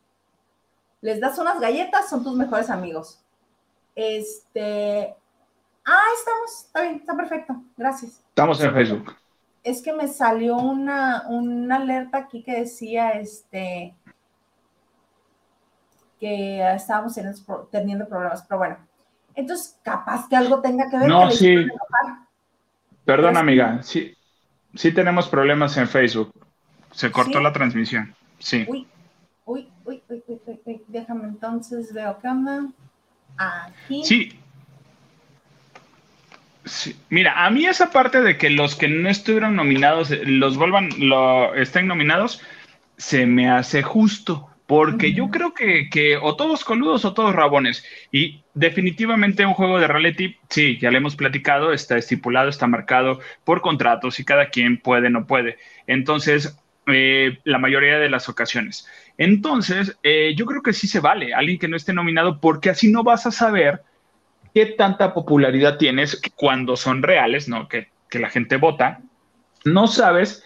les 1.02 1.20
das 1.20 1.38
unas 1.38 1.60
galletas, 1.60 2.08
son 2.08 2.24
tus 2.24 2.34
mejores 2.34 2.70
amigos. 2.70 3.20
Este, 3.94 5.14
ah, 5.84 6.04
estamos, 6.18 6.64
está 6.66 6.82
bien, 6.82 6.94
está 6.94 7.14
perfecto, 7.14 7.62
gracias. 7.76 8.22
Estamos 8.28 8.60
en 8.62 8.72
Facebook. 8.72 9.16
Es 9.62 9.82
que 9.82 9.92
me 9.92 10.08
salió 10.08 10.56
una, 10.56 11.24
una 11.28 11.76
alerta 11.76 12.18
aquí 12.18 12.42
que 12.42 12.60
decía, 12.60 13.10
este, 13.10 13.94
que 16.18 16.74
estábamos 16.74 17.18
teniendo 17.70 18.08
problemas, 18.08 18.44
pero 18.48 18.58
bueno. 18.58 18.78
Entonces, 19.34 19.78
capaz 19.82 20.28
que 20.28 20.36
algo 20.36 20.60
tenga 20.60 20.88
que 20.88 20.98
ver. 20.98 21.08
No, 21.08 21.30
sí. 21.30 21.66
Perdón, 23.04 23.36
amiga. 23.36 23.82
Sí, 23.82 24.14
sí 24.74 24.92
tenemos 24.92 25.28
problemas 25.28 25.76
en 25.76 25.88
Facebook. 25.88 26.32
Se 26.92 27.10
cortó 27.10 27.40
la 27.40 27.52
transmisión. 27.52 28.14
Sí. 28.38 28.66
Uy, 28.68 28.86
uy, 29.44 29.68
uy, 29.84 30.02
uy, 30.08 30.22
uy, 30.66 30.80
déjame 30.88 31.24
entonces, 31.24 31.92
veo 31.92 32.18
qué 32.20 32.28
onda. 32.28 32.68
Aquí. 33.36 34.04
Sí. 34.04 34.38
sí. 36.64 36.96
Mira, 37.08 37.44
a 37.44 37.50
mí 37.50 37.66
esa 37.66 37.90
parte 37.90 38.22
de 38.22 38.36
que 38.36 38.50
los 38.50 38.74
que 38.76 38.88
no 38.88 39.08
estuvieron 39.08 39.56
nominados 39.56 40.10
eh, 40.10 40.22
los 40.24 40.56
vuelvan, 40.56 40.90
lo 40.98 41.54
estén 41.54 41.86
nominados, 41.86 42.40
se 42.96 43.26
me 43.26 43.50
hace 43.50 43.82
justo. 43.82 44.48
Porque 44.66 45.12
yo 45.12 45.28
creo 45.28 45.52
que, 45.52 45.90
que, 45.90 46.16
o 46.16 46.34
todos 46.34 46.64
coludos 46.64 47.04
o 47.04 47.12
todos 47.12 47.34
rabones. 47.34 47.84
Y 48.10 48.42
definitivamente 48.54 49.44
un 49.44 49.52
juego 49.52 49.78
de 49.78 49.86
reality, 49.86 50.36
sí, 50.48 50.78
ya 50.78 50.90
le 50.90 50.96
hemos 50.96 51.14
platicado, 51.14 51.74
está 51.74 51.98
estipulado, 51.98 52.48
está 52.48 52.66
marcado 52.66 53.20
por 53.44 53.60
contratos 53.60 54.18
y 54.18 54.24
cada 54.24 54.48
quien 54.48 54.78
puede, 54.78 55.10
no 55.10 55.26
puede. 55.26 55.58
Entonces, 55.86 56.56
eh, 56.86 57.38
la 57.44 57.58
mayoría 57.58 57.98
de 57.98 58.10
las 58.10 58.28
ocasiones. 58.28 58.88
Entonces, 59.18 59.96
eh, 60.02 60.34
yo 60.36 60.46
creo 60.46 60.62
que 60.62 60.72
sí 60.72 60.86
se 60.86 61.00
vale 61.00 61.34
alguien 61.34 61.58
que 61.58 61.68
no 61.68 61.76
esté 61.76 61.92
nominado 61.92 62.40
porque 62.40 62.70
así 62.70 62.90
no 62.90 63.04
vas 63.04 63.26
a 63.26 63.30
saber 63.30 63.82
qué 64.54 64.66
tanta 64.66 65.14
popularidad 65.14 65.78
tienes 65.78 66.20
cuando 66.36 66.76
son 66.76 67.02
reales, 67.02 67.48
¿no? 67.48 67.68
Que, 67.68 67.88
que 68.10 68.18
la 68.18 68.30
gente 68.30 68.56
vota. 68.56 69.00
No 69.64 69.86
sabes 69.86 70.42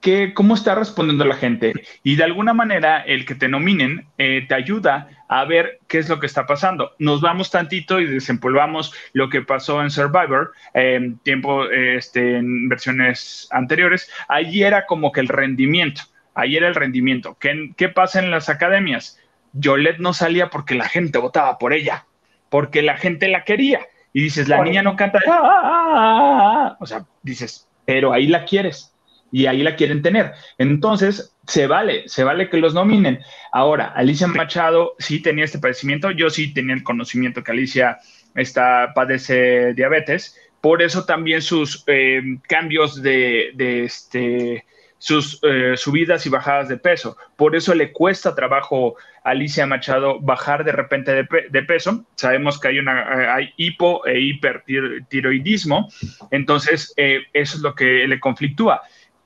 que, 0.00 0.32
cómo 0.34 0.54
está 0.54 0.74
respondiendo 0.74 1.24
la 1.24 1.36
gente. 1.36 1.72
Y 2.02 2.16
de 2.16 2.24
alguna 2.24 2.54
manera, 2.54 3.00
el 3.00 3.26
que 3.26 3.34
te 3.34 3.48
nominen 3.48 4.06
eh, 4.18 4.44
te 4.48 4.54
ayuda 4.54 5.08
a 5.30 5.44
ver 5.44 5.78
qué 5.86 5.98
es 5.98 6.08
lo 6.08 6.18
que 6.18 6.26
está 6.26 6.44
pasando. 6.44 6.90
Nos 6.98 7.20
vamos 7.20 7.52
tantito 7.52 8.00
y 8.00 8.06
desempolvamos 8.06 8.92
lo 9.12 9.28
que 9.28 9.42
pasó 9.42 9.80
en 9.80 9.88
Survivor, 9.88 10.52
en 10.74 11.18
tiempo, 11.20 11.66
este, 11.70 12.38
en 12.38 12.68
versiones 12.68 13.46
anteriores. 13.52 14.10
Allí 14.26 14.64
era 14.64 14.86
como 14.86 15.12
que 15.12 15.20
el 15.20 15.28
rendimiento. 15.28 16.02
Ahí 16.34 16.56
era 16.56 16.66
el 16.66 16.74
rendimiento. 16.74 17.36
¿Qué, 17.38 17.70
qué 17.76 17.88
pasa 17.88 18.18
en 18.18 18.32
las 18.32 18.48
academias? 18.48 19.20
Yolette 19.52 20.00
no 20.00 20.14
salía 20.14 20.50
porque 20.50 20.74
la 20.74 20.88
gente 20.88 21.18
votaba 21.18 21.58
por 21.58 21.72
ella, 21.72 22.06
porque 22.48 22.82
la 22.82 22.96
gente 22.96 23.28
la 23.28 23.44
quería. 23.44 23.86
Y 24.12 24.22
dices, 24.22 24.48
la 24.48 24.64
niña 24.64 24.82
no 24.82 24.96
canta. 24.96 25.20
Ah, 25.28 25.40
ah, 25.40 25.92
ah, 25.94 26.76
o 26.80 26.86
sea, 26.86 27.04
dices, 27.22 27.68
pero 27.84 28.12
ahí 28.12 28.26
la 28.26 28.44
quieres 28.44 28.92
y 29.32 29.46
ahí 29.46 29.62
la 29.62 29.76
quieren 29.76 30.02
tener. 30.02 30.32
Entonces, 30.58 31.34
se 31.46 31.66
vale, 31.66 32.08
se 32.08 32.24
vale 32.24 32.48
que 32.48 32.58
los 32.58 32.74
nominen. 32.74 33.20
Ahora, 33.52 33.92
Alicia 33.96 34.26
Machado 34.26 34.94
sí 34.98 35.20
tenía 35.20 35.44
este 35.44 35.58
padecimiento, 35.58 36.10
yo 36.10 36.30
sí 36.30 36.52
tenía 36.54 36.74
el 36.74 36.84
conocimiento 36.84 37.42
que 37.42 37.52
Alicia 37.52 37.98
está, 38.34 38.92
padece 38.94 39.74
diabetes, 39.74 40.36
por 40.60 40.82
eso 40.82 41.04
también 41.04 41.42
sus 41.42 41.84
eh, 41.86 42.20
cambios 42.46 43.02
de, 43.02 43.52
este, 43.84 44.64
sus 44.98 45.40
eh, 45.42 45.72
subidas 45.76 46.26
y 46.26 46.28
bajadas 46.28 46.68
de 46.68 46.76
peso. 46.76 47.16
Por 47.36 47.56
eso 47.56 47.74
le 47.74 47.92
cuesta 47.92 48.34
trabajo 48.34 48.96
a 49.24 49.30
Alicia 49.30 49.66
Machado 49.66 50.20
bajar 50.20 50.64
de 50.64 50.72
repente 50.72 51.26
de, 51.50 51.62
peso. 51.62 52.04
Sabemos 52.14 52.60
que 52.60 52.68
hay, 52.68 52.78
una, 52.78 53.34
hay 53.34 53.52
hipo 53.56 54.06
e 54.06 54.20
hipertiroidismo, 54.20 55.88
entonces 56.30 56.92
eh, 56.96 57.22
eso 57.32 57.56
es 57.56 57.62
lo 57.62 57.74
que 57.74 58.06
le 58.06 58.20
conflictúa. 58.20 58.82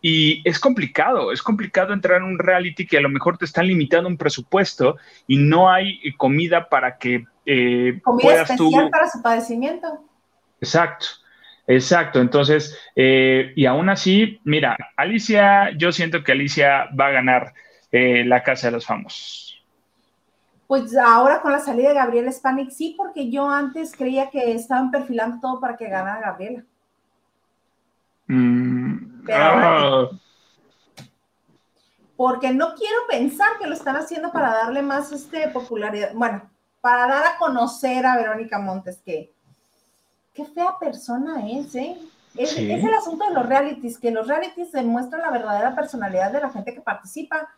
Y 0.06 0.46
es 0.46 0.60
complicado, 0.60 1.32
es 1.32 1.42
complicado 1.42 1.94
entrar 1.94 2.18
en 2.18 2.24
un 2.24 2.38
reality 2.38 2.86
que 2.86 2.98
a 2.98 3.00
lo 3.00 3.08
mejor 3.08 3.38
te 3.38 3.46
están 3.46 3.66
limitando 3.66 4.06
un 4.06 4.18
presupuesto 4.18 4.98
y 5.26 5.38
no 5.38 5.70
hay 5.70 5.98
comida 6.18 6.68
para 6.68 6.98
que 6.98 7.24
eh, 7.46 8.02
comida 8.04 8.42
especial 8.42 8.90
para 8.90 9.08
su 9.08 9.22
padecimiento. 9.22 10.04
Exacto, 10.60 11.06
exacto. 11.66 12.20
Entonces, 12.20 12.78
eh, 12.94 13.54
y 13.56 13.64
aún 13.64 13.88
así, 13.88 14.42
mira, 14.44 14.76
Alicia, 14.94 15.70
yo 15.78 15.90
siento 15.90 16.22
que 16.22 16.32
Alicia 16.32 16.90
va 17.00 17.06
a 17.06 17.12
ganar 17.12 17.54
eh, 17.90 18.26
la 18.26 18.42
Casa 18.42 18.66
de 18.66 18.72
los 18.72 18.84
Famosos. 18.84 19.64
Pues 20.66 20.94
ahora 20.98 21.40
con 21.40 21.50
la 21.50 21.60
salida 21.60 21.88
de 21.88 21.94
Gabriela 21.94 22.30
Spanik, 22.30 22.68
sí, 22.68 22.94
porque 22.98 23.30
yo 23.30 23.48
antes 23.48 23.96
creía 23.96 24.28
que 24.28 24.52
estaban 24.52 24.90
perfilando 24.90 25.40
todo 25.40 25.60
para 25.60 25.78
que 25.78 25.88
ganara 25.88 26.20
Gabriela. 26.20 26.62
Mm, 28.26 29.14
Ah. 29.32 30.08
Porque 32.16 32.52
no 32.52 32.74
quiero 32.74 32.96
pensar 33.08 33.58
que 33.58 33.66
lo 33.66 33.74
están 33.74 33.96
haciendo 33.96 34.30
para 34.30 34.50
darle 34.50 34.82
más 34.82 35.10
este, 35.12 35.48
popularidad, 35.48 36.12
bueno, 36.14 36.48
para 36.80 37.06
dar 37.06 37.26
a 37.26 37.38
conocer 37.38 38.06
a 38.06 38.16
Verónica 38.16 38.58
Montes, 38.58 39.00
que 39.04 39.32
qué 40.32 40.44
fea 40.44 40.76
persona 40.78 41.48
es, 41.48 41.74
¿eh? 41.74 41.96
Es, 42.36 42.52
es, 42.56 42.84
el 42.84 42.94
asunto 42.94 43.24
de 43.26 43.34
los 43.34 43.46
realities, 43.46 43.98
que 43.98 44.10
los 44.10 44.26
realities 44.26 44.72
demuestran 44.72 45.22
la 45.22 45.30
verdadera 45.30 45.74
personalidad 45.74 46.32
de 46.32 46.40
la 46.40 46.50
gente 46.50 46.74
que 46.74 46.80
participa. 46.80 47.48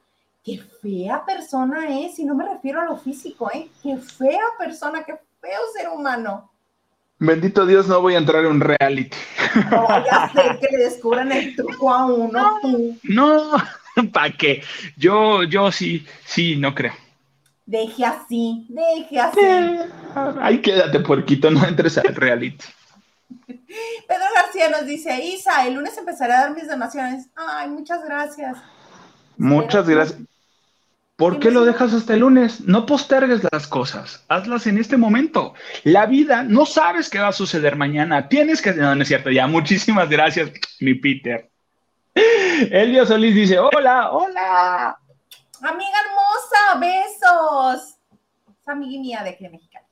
Qué 0.45 0.59
fea 0.59 1.25
persona 1.25 1.99
es, 1.99 2.19
y 2.19 2.25
no 2.25 2.35
me 2.35 2.47
refiero 2.47 2.81
a 2.81 2.85
lo 2.85 2.97
físico, 2.97 3.51
¿eh? 3.53 3.71
Qué 3.83 3.97
fea 3.97 4.45
persona, 4.59 5.03
qué 5.03 5.19
feo 5.41 5.61
ser 5.75 5.89
humano. 5.89 6.51
Bendito 7.19 7.65
Dios, 7.65 7.89
no 7.89 8.03
voy 8.03 8.15
a 8.15 8.19
entrar 8.19 8.45
en 8.45 8.53
un 8.53 8.61
reality. 8.61 9.17
No 9.71 9.89
a 9.89 10.31
ser 10.33 10.59
que 10.59 10.77
le 10.77 10.85
descubran 10.85 11.33
el 11.33 11.57
truco 11.57 11.93
a 11.93 12.05
uno. 12.07 12.61
No, 13.05 13.53
¿para 14.13 14.33
qué? 14.37 14.63
Yo, 14.97 15.43
yo 15.45 15.73
sí, 15.73 16.07
sí, 16.27 16.57
no 16.57 16.75
creo. 16.75 16.93
Deje 17.65 18.05
así, 18.05 18.67
deje 18.69 19.19
así. 19.19 19.41
Ahí 20.41 20.61
quédate, 20.61 21.01
puerquito, 21.01 21.51
no 21.51 21.65
entres 21.67 21.99
al 21.99 22.15
reality. 22.15 22.65
Pedro 23.47 24.25
García 24.35 24.71
nos 24.71 24.87
dice, 24.87 25.25
Isa, 25.25 25.67
el 25.67 25.75
lunes 25.75 25.97
empezaré 25.99 26.35
a 26.35 26.41
dar 26.43 26.55
mis 26.55 26.69
donaciones. 26.69 27.29
Ay, 27.35 27.69
muchas 27.69 28.05
gracias. 28.05 28.57
Muchas 29.37 29.89
gracias. 29.89 30.21
¿Por 31.17 31.39
qué 31.39 31.51
lo 31.51 31.65
dejas 31.65 31.95
hasta 31.95 32.13
el 32.13 32.21
lunes? 32.21 32.61
No 32.61 32.85
postergues 32.85 33.41
las 33.51 33.67
cosas, 33.67 34.25
hazlas 34.29 34.67
en 34.67 34.77
este 34.77 34.99
momento. 34.99 35.55
La 35.83 36.05
vida, 36.05 36.43
no 36.43 36.67
sabes 36.67 37.09
qué 37.09 37.19
va 37.19 37.29
a 37.29 37.33
suceder 37.33 37.75
mañana. 37.75 38.29
Tienes 38.29 38.61
que... 38.61 38.75
No, 38.75 38.95
no 38.95 39.01
es 39.01 39.09
cierto, 39.09 39.31
ya. 39.31 39.47
Muchísimas 39.47 40.11
gracias, 40.11 40.51
mi 40.81 40.95
Peter. 40.95 41.51
Elio 42.71 43.07
Solís 43.07 43.35
dice, 43.35 43.59
hola, 43.59 44.11
hola. 44.11 44.99
Amiga 45.63 45.99
hermosa, 46.05 46.79
besos. 46.81 47.97
Es 48.61 48.69
amiga 48.69 49.01
mía 49.01 49.23
de 49.23 49.31
aquí 49.31 49.49
Mexicana. 49.49 49.87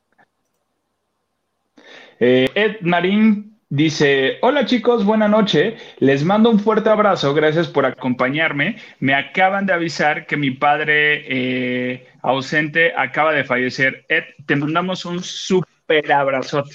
Eh, 2.21 2.51
Ed 2.55 2.77
Marín 2.83 3.54
Dice, 3.75 4.39
hola 4.43 4.67
chicos, 4.67 5.05
buena 5.05 5.27
noche. 5.27 5.77
Les 5.99 6.25
mando 6.25 6.49
un 6.49 6.61
fuerte 6.61 6.91
abrazo, 6.91 7.35
gracias 7.35 7.67
por 7.67 7.85
acompañarme. 7.85 8.77
Me 9.01 9.17
acaban 9.17 9.67
de 9.67 9.73
avisar 9.73 10.29
que 10.29 10.37
mi 10.37 10.53
padre 10.53 11.25
eh, 11.27 12.07
ausente 12.23 12.93
acaba 12.97 13.33
de 13.33 13.43
fallecer. 13.43 14.07
Ed, 14.09 14.23
te 14.47 14.55
mandamos 14.55 15.05
un 15.05 15.25
súper 15.25 16.13
abrazote, 16.13 16.71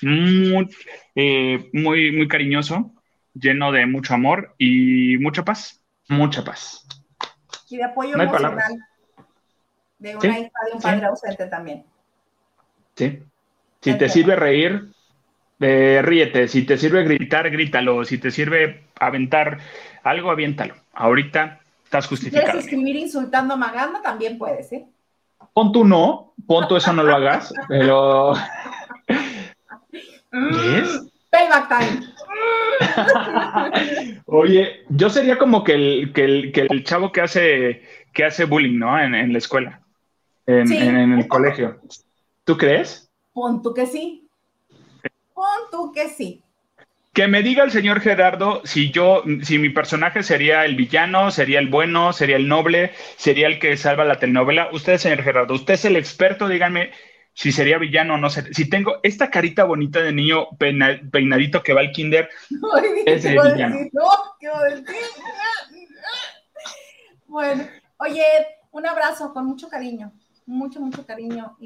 muy, 0.00 0.70
eh, 1.14 1.68
muy, 1.74 2.12
muy 2.12 2.26
cariñoso, 2.28 2.94
lleno 3.34 3.70
de 3.70 3.84
mucho 3.84 4.14
amor 4.14 4.54
y 4.56 5.18
mucha 5.18 5.44
paz, 5.44 5.82
mucha 6.08 6.42
paz. 6.42 6.86
Y 7.68 7.76
de 7.76 7.84
apoyo 7.84 8.18
emocional 8.18 8.78
de 9.98 10.16
una 10.16 10.38
hija 10.38 10.50
de 10.66 10.72
un 10.72 10.80
padre 10.80 11.06
ausente 11.08 11.46
también. 11.48 11.84
Sí, 12.96 13.22
si 13.82 13.98
te 13.98 14.08
sirve 14.08 14.34
reír, 14.34 14.88
eh, 15.60 16.00
ríete, 16.02 16.46
si 16.48 16.64
te 16.64 16.78
sirve 16.78 17.02
gritar, 17.04 17.50
grítalo, 17.50 18.04
si 18.04 18.18
te 18.18 18.30
sirve 18.30 18.84
aventar 18.98 19.58
algo, 20.04 20.30
aviéntalo. 20.30 20.74
Ahorita 20.92 21.60
estás 21.84 22.06
justificado. 22.06 22.46
Si 22.46 22.50
quieres 22.52 22.64
escribir 22.64 22.96
insultando, 22.96 23.56
magando, 23.56 24.00
también 24.00 24.38
puedes, 24.38 24.72
¿eh? 24.72 24.86
Pon 25.52 25.72
tú 25.72 25.84
no, 25.84 26.34
pon 26.46 26.68
tú 26.68 26.76
eso 26.76 26.92
no 26.92 27.02
lo 27.02 27.16
hagas, 27.16 27.52
pero... 27.68 28.34
¿Ves? 30.30 31.06
Payback 31.30 31.68
time. 31.68 32.06
Oye, 34.26 34.84
yo 34.88 35.10
sería 35.10 35.38
como 35.38 35.64
que 35.64 35.74
el, 35.74 36.12
que 36.12 36.24
el, 36.24 36.52
que 36.52 36.60
el 36.70 36.84
chavo 36.84 37.10
que 37.10 37.20
hace, 37.20 37.82
que 38.12 38.24
hace 38.24 38.44
bullying, 38.44 38.78
¿no? 38.78 38.98
En, 38.98 39.32
la 39.32 39.38
escuela, 39.38 39.80
en, 40.46 40.72
en 40.72 41.12
el 41.14 41.26
colegio. 41.26 41.80
¿Tú 42.44 42.56
crees? 42.56 43.10
Pon 43.32 43.62
tú 43.62 43.74
que 43.74 43.86
sí. 43.86 44.27
Pon 45.38 45.70
tú 45.70 45.92
que 45.92 46.08
sí. 46.08 46.42
Que 47.12 47.28
me 47.28 47.44
diga 47.44 47.62
el 47.62 47.70
señor 47.70 48.00
Gerardo 48.00 48.60
si 48.64 48.90
yo, 48.90 49.22
si 49.44 49.60
mi 49.60 49.70
personaje 49.70 50.24
sería 50.24 50.64
el 50.64 50.74
villano, 50.74 51.30
sería 51.30 51.60
el 51.60 51.68
bueno, 51.68 52.12
sería 52.12 52.34
el 52.34 52.48
noble, 52.48 52.90
sería 53.16 53.46
el 53.46 53.60
que 53.60 53.76
salva 53.76 54.04
la 54.04 54.18
telenovela. 54.18 54.68
Usted, 54.72 54.98
señor 54.98 55.22
Gerardo, 55.22 55.54
usted 55.54 55.74
es 55.74 55.84
el 55.84 55.94
experto, 55.94 56.48
díganme 56.48 56.90
si 57.34 57.52
sería 57.52 57.78
villano 57.78 58.14
o 58.14 58.16
no. 58.16 58.30
Si 58.30 58.68
tengo 58.68 58.96
esta 59.04 59.30
carita 59.30 59.62
bonita 59.62 60.02
de 60.02 60.12
niño 60.12 60.48
peinadito 60.58 61.62
que 61.62 61.72
va 61.72 61.82
al 61.82 61.92
kinder, 61.92 62.28
es 63.06 63.24
el 63.24 63.38
villano. 63.38 63.76
bueno, 67.28 67.64
oye, 67.98 68.24
un 68.72 68.86
abrazo 68.88 69.32
con 69.32 69.46
mucho 69.46 69.68
cariño, 69.68 70.10
mucho, 70.46 70.80
mucho 70.80 71.06
cariño. 71.06 71.56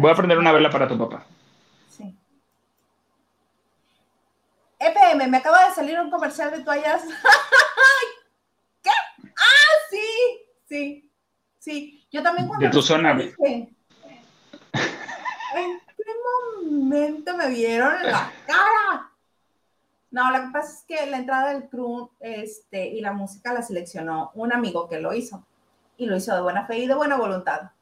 Voy 0.00 0.10
a 0.10 0.14
prender 0.14 0.38
una 0.38 0.52
vela 0.52 0.70
para 0.70 0.88
tu 0.88 0.96
papá. 0.96 1.26
Sí. 1.90 2.18
FM, 4.78 5.28
me 5.28 5.36
acaba 5.36 5.68
de 5.68 5.74
salir 5.74 6.00
un 6.00 6.10
comercial 6.10 6.50
de 6.50 6.64
toallas. 6.64 7.02
¿Qué? 8.82 8.90
Ah, 9.26 9.72
sí, 9.90 10.06
sí, 10.66 11.10
sí. 11.58 12.08
Yo 12.10 12.22
también 12.22 12.48
cuando... 12.48 12.64
De 12.64 12.72
tu 12.72 12.80
zona. 12.80 13.10
¿En 13.20 13.76
qué 14.72 16.12
momento 16.62 17.36
me 17.36 17.50
vieron 17.50 18.02
la 18.02 18.32
cara? 18.46 19.12
No, 20.10 20.30
lo 20.30 20.46
que 20.46 20.50
pasa 20.50 20.78
es 20.78 20.84
que 20.84 21.10
la 21.10 21.18
entrada 21.18 21.52
del 21.52 21.68
crew 21.68 22.10
este, 22.20 22.88
y 22.88 23.02
la 23.02 23.12
música 23.12 23.52
la 23.52 23.60
seleccionó 23.60 24.30
un 24.32 24.50
amigo 24.50 24.88
que 24.88 24.98
lo 24.98 25.12
hizo. 25.12 25.44
Y 25.98 26.06
lo 26.06 26.16
hizo 26.16 26.34
de 26.34 26.40
buena 26.40 26.64
fe 26.64 26.78
y 26.78 26.86
de 26.86 26.94
buena 26.94 27.18
voluntad. 27.18 27.72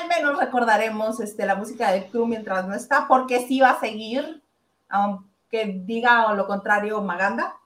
Al 0.00 0.08
menos 0.08 0.38
recordaremos 0.38 1.20
este, 1.20 1.44
la 1.44 1.54
música 1.54 1.90
del 1.92 2.06
crew 2.06 2.26
mientras 2.26 2.66
no 2.66 2.74
está, 2.74 3.06
porque 3.08 3.46
sí 3.46 3.60
va 3.60 3.70
a 3.70 3.80
seguir, 3.80 4.42
aunque 4.88 5.80
diga 5.84 6.32
lo 6.34 6.46
contrario 6.46 7.02
Maganda. 7.02 7.56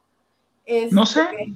no 0.91 1.07
sé. 1.07 1.23
Este, 1.23 1.53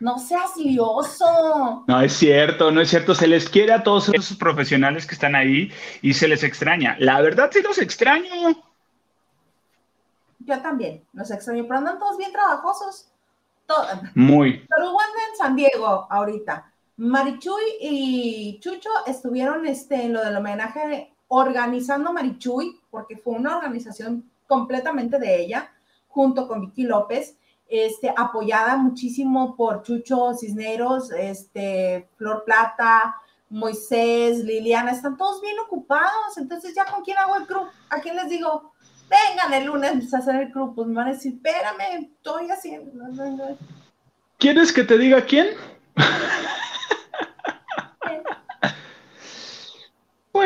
no 0.00 0.18
seas 0.18 0.56
lioso. 0.56 1.84
No, 1.86 2.00
es 2.02 2.12
cierto, 2.12 2.70
no 2.70 2.80
es 2.80 2.90
cierto. 2.90 3.14
Se 3.14 3.26
les 3.26 3.48
quiere 3.48 3.72
a 3.72 3.82
todos 3.82 4.10
esos 4.10 4.36
profesionales 4.36 5.06
que 5.06 5.14
están 5.14 5.34
ahí 5.34 5.72
y 6.02 6.12
se 6.12 6.28
les 6.28 6.42
extraña. 6.42 6.96
La 6.98 7.20
verdad 7.22 7.50
sí 7.52 7.62
los 7.62 7.78
extraño. 7.78 8.30
Yo 10.40 10.60
también, 10.60 11.02
los 11.14 11.30
extraño, 11.30 11.64
pero 11.66 11.78
andan 11.78 11.98
todos 11.98 12.18
bien 12.18 12.32
trabajosos. 12.32 13.08
Muy. 14.14 14.66
Pero 14.68 14.90
en 14.90 15.36
San 15.38 15.56
Diego 15.56 16.06
ahorita. 16.10 16.70
Marichuy 16.96 17.62
y 17.80 18.60
Chucho 18.60 18.90
estuvieron 19.06 19.66
este, 19.66 20.04
en 20.04 20.12
lo 20.12 20.24
del 20.24 20.36
homenaje 20.36 21.14
organizando 21.28 22.12
Marichuy, 22.12 22.80
porque 22.90 23.16
fue 23.16 23.34
una 23.34 23.56
organización 23.56 24.30
completamente 24.46 25.18
de 25.18 25.40
ella, 25.40 25.72
junto 26.06 26.46
con 26.46 26.60
Vicky 26.60 26.84
López 26.84 27.36
este, 27.68 28.12
apoyada 28.16 28.76
muchísimo 28.76 29.56
por 29.56 29.82
Chucho 29.82 30.34
Cisneros, 30.34 31.10
este, 31.10 32.08
Flor 32.16 32.44
Plata, 32.44 33.16
Moisés, 33.50 34.44
Liliana, 34.44 34.92
están 34.92 35.16
todos 35.16 35.40
bien 35.40 35.58
ocupados, 35.58 36.36
entonces 36.36 36.74
ya 36.74 36.84
con 36.84 37.02
quién 37.02 37.18
hago 37.18 37.36
el 37.36 37.46
club, 37.46 37.66
a 37.90 38.00
quién 38.00 38.16
les 38.16 38.28
digo, 38.28 38.72
vengan 39.08 39.54
el 39.54 39.66
lunes 39.66 40.12
a 40.12 40.18
hacer 40.18 40.36
el 40.36 40.52
club, 40.52 40.74
pues 40.74 40.88
me 40.88 40.94
van 40.94 41.08
a 41.08 41.12
decir, 41.12 41.34
espérame, 41.34 42.10
estoy 42.16 42.50
haciendo. 42.50 43.58
¿Quieres 44.38 44.72
que 44.72 44.84
te 44.84 44.98
diga 44.98 45.24
quién? 45.24 45.48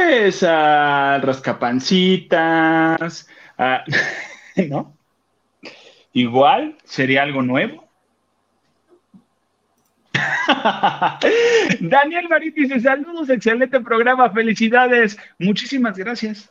pues 0.08 0.42
a 0.42 1.18
rascapancitas, 1.18 3.28
¿no? 4.70 4.96
igual 6.14 6.78
sería 6.84 7.24
algo 7.24 7.42
nuevo. 7.42 7.86
Daniel 11.80 12.26
Marín 12.30 12.54
dice, 12.54 12.80
saludos, 12.80 13.28
excelente 13.28 13.78
programa, 13.80 14.30
felicidades. 14.30 15.18
Muchísimas 15.38 15.98
gracias. 15.98 16.50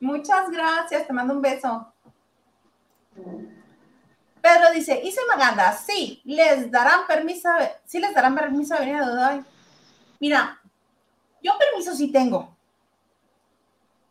Muchas 0.00 0.50
gracias, 0.50 1.06
te 1.06 1.12
mando 1.12 1.34
un 1.34 1.42
beso. 1.42 1.92
Pedro 4.42 4.72
dice, 4.74 5.00
hice 5.04 5.20
Maganda, 5.28 5.72
sí, 5.72 6.20
les 6.24 6.68
darán 6.68 7.06
permiso, 7.06 7.48
sí 7.84 8.00
les 8.00 8.12
darán 8.12 8.34
permiso 8.34 8.74
de 8.74 8.80
venir 8.80 8.96
a 8.96 9.08
Dubai. 9.08 9.44
Mira, 10.18 10.60
yo 11.40 11.52
permiso 11.56 11.94
sí 11.94 12.10
tengo. 12.10 12.57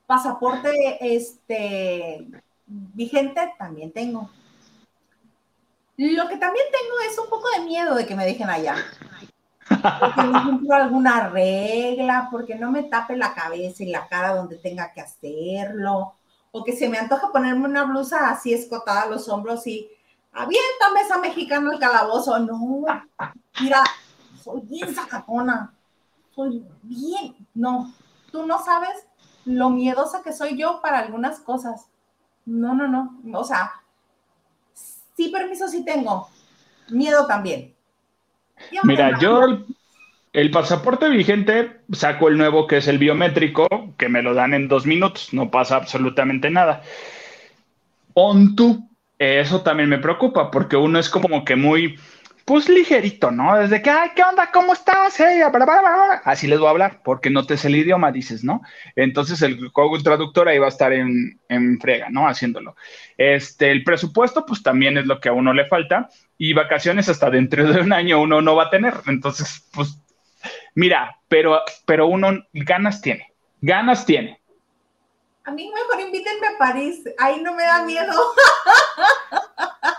Pasaporte 0.07 0.97
este 1.01 2.27
vigente 2.65 3.53
también 3.59 3.91
tengo. 3.91 4.29
Lo 5.97 6.27
que 6.27 6.37
también 6.37 6.65
tengo 6.71 6.99
es 7.09 7.19
un 7.19 7.29
poco 7.29 7.49
de 7.57 7.65
miedo 7.65 7.95
de 7.95 8.05
que 8.05 8.15
me 8.15 8.25
dejen 8.25 8.49
allá. 8.49 8.75
Porque 9.67 10.21
no 10.23 10.73
alguna 10.73 11.29
regla, 11.29 12.29
porque 12.31 12.55
no 12.55 12.71
me 12.71 12.83
tape 12.83 13.17
la 13.17 13.33
cabeza 13.33 13.83
y 13.83 13.91
la 13.91 14.07
cara 14.07 14.35
donde 14.35 14.57
tenga 14.57 14.93
que 14.93 15.01
hacerlo, 15.01 16.13
o 16.51 16.63
que 16.63 16.73
se 16.73 16.87
me 16.87 16.97
antoja 16.97 17.31
ponerme 17.31 17.65
una 17.65 17.83
blusa 17.83 18.29
así 18.29 18.53
escotada 18.53 19.01
a 19.01 19.09
los 19.09 19.27
hombros 19.27 19.67
y 19.67 19.89
aviéntame 20.31 21.01
esa 21.01 21.17
mexicana 21.17 21.71
al 21.71 21.79
calabozo. 21.79 22.37
No, 22.39 22.85
mira, 23.59 23.83
soy 24.41 24.61
bien 24.61 24.93
sacatona, 24.93 25.73
soy 26.33 26.63
bien, 26.83 27.35
no, 27.53 27.93
tú 28.31 28.45
no 28.45 28.63
sabes 28.63 29.06
lo 29.47 29.71
miedosa 29.71 30.21
que 30.21 30.33
soy 30.33 30.57
yo 30.57 30.79
para 30.81 30.99
algunas 30.99 31.39
cosas. 31.39 31.87
No, 32.45 32.75
no, 32.75 32.87
no, 32.87 33.39
o 33.39 33.43
sea, 33.43 33.71
Sí, 35.17 35.29
permiso 35.29 35.67
sí 35.67 35.83
tengo. 35.83 36.29
Miedo 36.91 37.25
también. 37.25 37.73
Mira, 38.83 39.17
yo 39.19 39.65
el, 40.31 40.51
pasaporte 40.51 41.09
vigente 41.09 41.81
saco 41.91 42.27
el 42.27 42.37
nuevo 42.37 42.67
que 42.67 42.77
es 42.77 42.87
el 42.87 42.99
biométrico, 42.99 43.67
que 43.97 44.09
me 44.09 44.21
lo 44.21 44.35
dan 44.35 44.53
en 44.53 44.67
dos 44.67 44.85
minutos, 44.85 45.33
no 45.33 45.49
pasa 45.49 45.75
absolutamente 45.75 46.51
nada. 46.51 46.83
On 48.13 48.55
eso 49.17 49.61
también 49.61 49.89
me 49.89 49.97
preocupa, 49.97 50.51
porque 50.51 50.77
uno 50.77 50.99
es 50.99 51.09
como 51.09 51.43
que 51.43 51.55
muy, 51.55 51.99
pues 52.47 52.69
ligerito, 52.69 53.29
¿no? 53.29 53.59
Desde 53.59 53.81
que, 53.81 53.89
ay, 53.89 54.11
¿qué 54.15 54.23
onda? 54.23 54.49
¿Cómo 54.53 54.71
estás? 54.71 55.19
Así 56.23 56.47
les 56.47 56.59
voy 56.59 56.67
a 56.67 56.71
hablar, 56.71 57.01
porque 57.03 57.29
no 57.29 57.45
te 57.45 57.57
sé 57.57 57.67
el 57.67 57.75
idioma, 57.75 58.09
dices, 58.13 58.41
¿no? 58.41 58.61
Entonces 58.95 59.41
el 59.41 59.69
Google 59.71 60.01
Traductor 60.01 60.47
ahí 60.47 60.57
va 60.57 60.67
a 60.67 60.69
estar 60.69 60.93
en, 60.93 61.41
en, 61.49 61.77
frega, 61.77 62.07
¿no? 62.09 62.25
Haciéndolo. 62.25 62.77
Este, 63.17 63.69
el 63.69 63.83
presupuesto, 63.83 64.45
pues 64.45 64.63
también 64.63 64.97
es 64.97 65.05
lo 65.07 65.19
que 65.19 65.27
a 65.27 65.33
uno 65.33 65.51
le 65.51 65.67
falta, 65.67 66.07
y 66.37 66.53
vacaciones 66.53 67.09
hasta 67.09 67.29
dentro 67.29 67.69
de 67.69 67.81
un 67.81 67.91
año 67.91 68.21
uno 68.21 68.41
no 68.41 68.55
va 68.55 68.63
a 68.63 68.69
tener. 68.69 68.93
Entonces, 69.07 69.67
pues, 69.73 70.01
mira, 70.73 71.19
pero, 71.27 71.59
pero 71.85 72.07
uno 72.07 72.29
ganas 72.53 73.01
tiene, 73.01 73.33
ganas 73.59 74.05
tiene. 74.05 74.39
A 75.43 75.51
mí 75.51 75.69
mejor 75.69 75.99
invítenme 75.99 76.47
a 76.47 76.57
París, 76.57 77.03
ahí 77.17 77.41
no 77.41 77.53
me 77.53 77.63
da 77.63 77.83
miedo. 77.83 78.13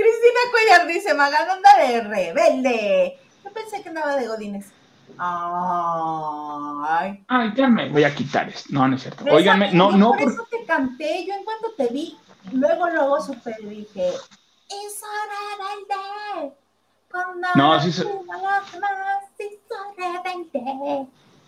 Cristina 0.00 0.40
Cuellar 0.50 0.86
dice, 0.86 1.14
Magal 1.14 1.50
anda 1.50 1.76
de 1.78 2.00
rebelde. 2.02 3.18
Yo 3.44 3.52
pensé 3.52 3.82
que 3.82 3.88
andaba 3.88 4.16
de 4.16 4.26
Godines. 4.26 4.72
Ay. 5.18 7.24
Ay, 7.28 7.52
ya 7.54 7.68
me 7.68 7.88
voy 7.90 8.04
a 8.04 8.14
quitar 8.14 8.48
esto. 8.48 8.70
No, 8.72 8.88
no 8.88 8.96
es 8.96 9.02
cierto. 9.02 9.24
Óigame, 9.30 9.72
no, 9.72 9.92
no. 9.92 10.12
Por 10.12 10.22
eso 10.22 10.46
te 10.50 10.64
canté. 10.64 11.26
Yo 11.26 11.34
en 11.34 11.44
cuanto 11.44 11.72
te 11.76 11.88
vi, 11.88 12.16
luego, 12.52 12.88
luego 12.88 13.20
supe, 13.20 13.54
dije, 13.62 14.08
es 14.08 15.02
hora 15.02 15.58
de 15.58 15.64
no, 17.54 17.80
sí. 17.80 17.92
Se... 17.92 18.04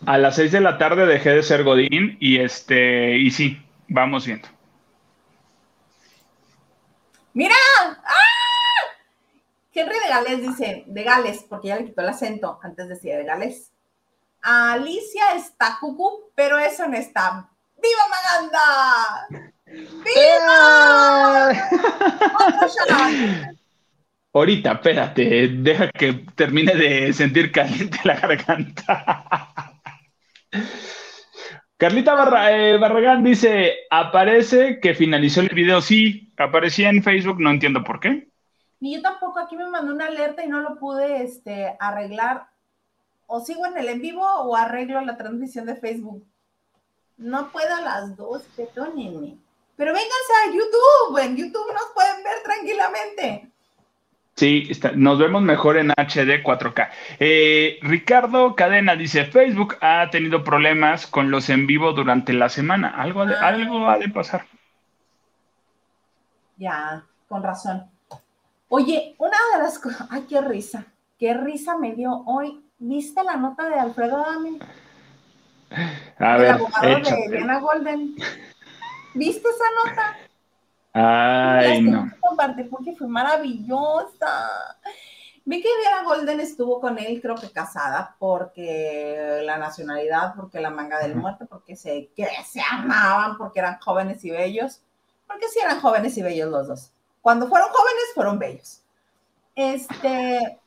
A 0.07 0.18
las 0.18 0.34
seis 0.34 0.50
de 0.50 0.61
la 0.61 0.78
tarde 0.78 1.07
dejé 1.07 1.30
de 1.30 1.42
ser 1.42 1.62
Godín 1.62 2.16
y 2.20 2.38
este, 2.38 3.18
y 3.18 3.30
sí, 3.30 3.62
vamos 3.88 4.26
viendo. 4.26 4.48
¡Mira! 7.34 7.55
Henry 9.74 9.94
de 9.98 10.08
Gales 10.08 10.42
dice, 10.42 10.84
de 10.86 11.02
Gales, 11.02 11.44
porque 11.48 11.68
ya 11.68 11.76
le 11.76 11.86
quitó 11.86 12.02
el 12.02 12.08
acento, 12.08 12.58
antes 12.62 12.88
decía 12.88 13.16
de 13.16 13.24
Gales. 13.24 13.72
Alicia 14.42 15.34
está 15.34 15.78
cucú, 15.80 16.30
pero 16.34 16.58
eso 16.58 16.86
no 16.88 16.96
está. 16.96 17.48
¡Viva 17.80 18.02
Maganda! 18.10 19.28
¡Viva! 20.04 21.52
Ahorita, 24.34 24.72
espérate, 24.72 25.48
deja 25.48 25.90
que 25.90 26.24
termine 26.34 26.74
de 26.74 27.12
sentir 27.12 27.52
caliente 27.52 27.98
la 28.04 28.16
garganta. 28.16 29.22
Carlita 31.76 32.12
eh, 32.50 32.78
Barragán 32.78 33.24
dice, 33.24 33.74
aparece 33.90 34.80
que 34.80 34.94
finalizó 34.94 35.40
el 35.40 35.48
video. 35.48 35.80
Sí, 35.82 36.32
aparecía 36.36 36.88
en 36.90 37.02
Facebook, 37.02 37.40
no 37.40 37.50
entiendo 37.50 37.82
por 37.82 38.00
qué. 38.00 38.32
Ni 38.83 38.97
yo 38.97 39.01
tampoco, 39.01 39.39
aquí 39.39 39.55
me 39.55 39.68
mandó 39.68 39.95
una 39.95 40.07
alerta 40.07 40.45
y 40.45 40.49
no 40.49 40.59
lo 40.59 40.74
pude 40.74 41.22
este, 41.22 41.76
arreglar. 41.78 42.49
O 43.28 43.39
sigo 43.39 43.64
en 43.64 43.78
el 43.78 43.89
en 43.89 44.01
vivo 44.03 44.26
o 44.26 44.57
arreglo 44.57 45.01
la 45.03 45.16
transmisión 45.16 45.66
de 45.66 45.76
Facebook. 45.76 46.26
No 47.16 47.53
puedo 47.53 47.80
las 47.80 48.16
dos, 48.16 48.43
perdónenme. 48.57 49.37
Pero 49.76 49.93
vénganse 49.93 50.33
a 50.43 50.51
YouTube, 50.51 51.18
en 51.18 51.37
YouTube 51.37 51.72
nos 51.72 51.93
pueden 51.95 52.24
ver 52.24 52.43
tranquilamente. 52.43 53.53
Sí, 54.35 54.68
nos 54.97 55.16
vemos 55.16 55.43
mejor 55.43 55.76
en 55.76 55.93
HD 55.93 56.43
4K. 56.43 56.89
Eh, 57.20 57.78
Ricardo 57.83 58.57
Cadena 58.57 58.97
dice, 58.97 59.26
Facebook 59.26 59.76
ha 59.80 60.11
tenido 60.11 60.43
problemas 60.43 61.07
con 61.07 61.30
los 61.30 61.49
en 61.51 61.68
vivo 61.68 61.93
durante 61.93 62.33
la 62.33 62.49
semana. 62.49 62.89
Algo, 62.89 63.26
de, 63.26 63.37
algo 63.37 63.89
ha 63.89 63.99
de 63.99 64.09
pasar. 64.09 64.45
Ya, 66.57 67.05
con 67.28 67.45
razón. 67.45 67.91
Oye, 68.74 69.14
una 69.18 69.36
de 69.52 69.62
las 69.62 69.78
cosas, 69.78 70.06
ay, 70.10 70.22
qué 70.26 70.40
risa, 70.40 70.86
qué 71.18 71.34
risa 71.34 71.76
me 71.76 71.94
dio 71.94 72.22
hoy. 72.24 72.64
¿Viste 72.78 73.22
la 73.22 73.36
nota 73.36 73.68
de 73.68 73.74
Alfredo 73.74 74.16
Adame? 74.16 74.58
A 76.18 76.36
ver, 76.38 76.46
el 76.46 76.52
abogado 76.52 76.88
de 76.88 77.28
Diana 77.28 77.60
Golden. 77.60 78.14
¿Viste 79.12 79.46
esa 79.46 79.90
nota? 79.90 80.16
Ay, 80.94 81.82
no. 81.82 82.10
Compartir 82.18 82.70
porque 82.70 82.96
fue 82.96 83.08
maravillosa. 83.08 84.48
Vi 85.44 85.60
que 85.60 85.68
Diana 85.82 86.04
Golden 86.04 86.40
estuvo 86.40 86.80
con 86.80 86.98
él, 86.98 87.20
creo 87.20 87.34
que 87.34 87.52
casada, 87.52 88.16
porque 88.18 89.42
la 89.44 89.58
nacionalidad, 89.58 90.34
porque 90.34 90.60
la 90.60 90.70
manga 90.70 90.98
del 90.98 91.14
muerto, 91.14 91.44
porque 91.44 91.76
se, 91.76 92.08
que 92.16 92.26
se 92.46 92.62
amaban, 92.70 93.36
porque 93.36 93.58
eran 93.58 93.78
jóvenes 93.80 94.24
y 94.24 94.30
bellos, 94.30 94.80
porque 95.26 95.48
sí 95.48 95.58
eran 95.62 95.78
jóvenes 95.78 96.16
y 96.16 96.22
bellos 96.22 96.50
los 96.50 96.68
dos. 96.68 96.92
Cuando 97.22 97.48
fueron 97.48 97.68
jóvenes, 97.70 98.04
fueron 98.14 98.38
bellos. 98.38 98.82
Este, 99.54 100.60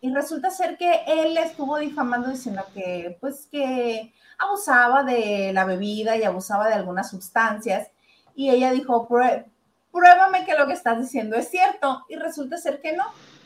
y 0.00 0.12
resulta 0.12 0.50
ser 0.50 0.78
que 0.78 1.02
él 1.06 1.36
estuvo 1.36 1.76
difamando 1.78 2.28
diciendo 2.28 2.62
que, 2.72 3.16
pues, 3.20 3.46
que 3.50 4.12
abusaba 4.38 5.02
de 5.02 5.52
la 5.52 5.64
bebida 5.64 6.16
y 6.16 6.24
abusaba 6.24 6.68
de 6.68 6.74
algunas 6.74 7.10
sustancias. 7.10 7.88
Y 8.34 8.50
ella 8.50 8.72
dijo, 8.72 9.06
pruébame 9.06 10.44
que 10.44 10.56
lo 10.56 10.66
que 10.66 10.72
estás 10.72 11.00
diciendo 11.00 11.36
es 11.36 11.48
cierto. 11.48 12.04
Y 12.08 12.16
resulta 12.16 12.56
ser 12.56 12.80
que 12.80 12.96
no. 12.96 13.04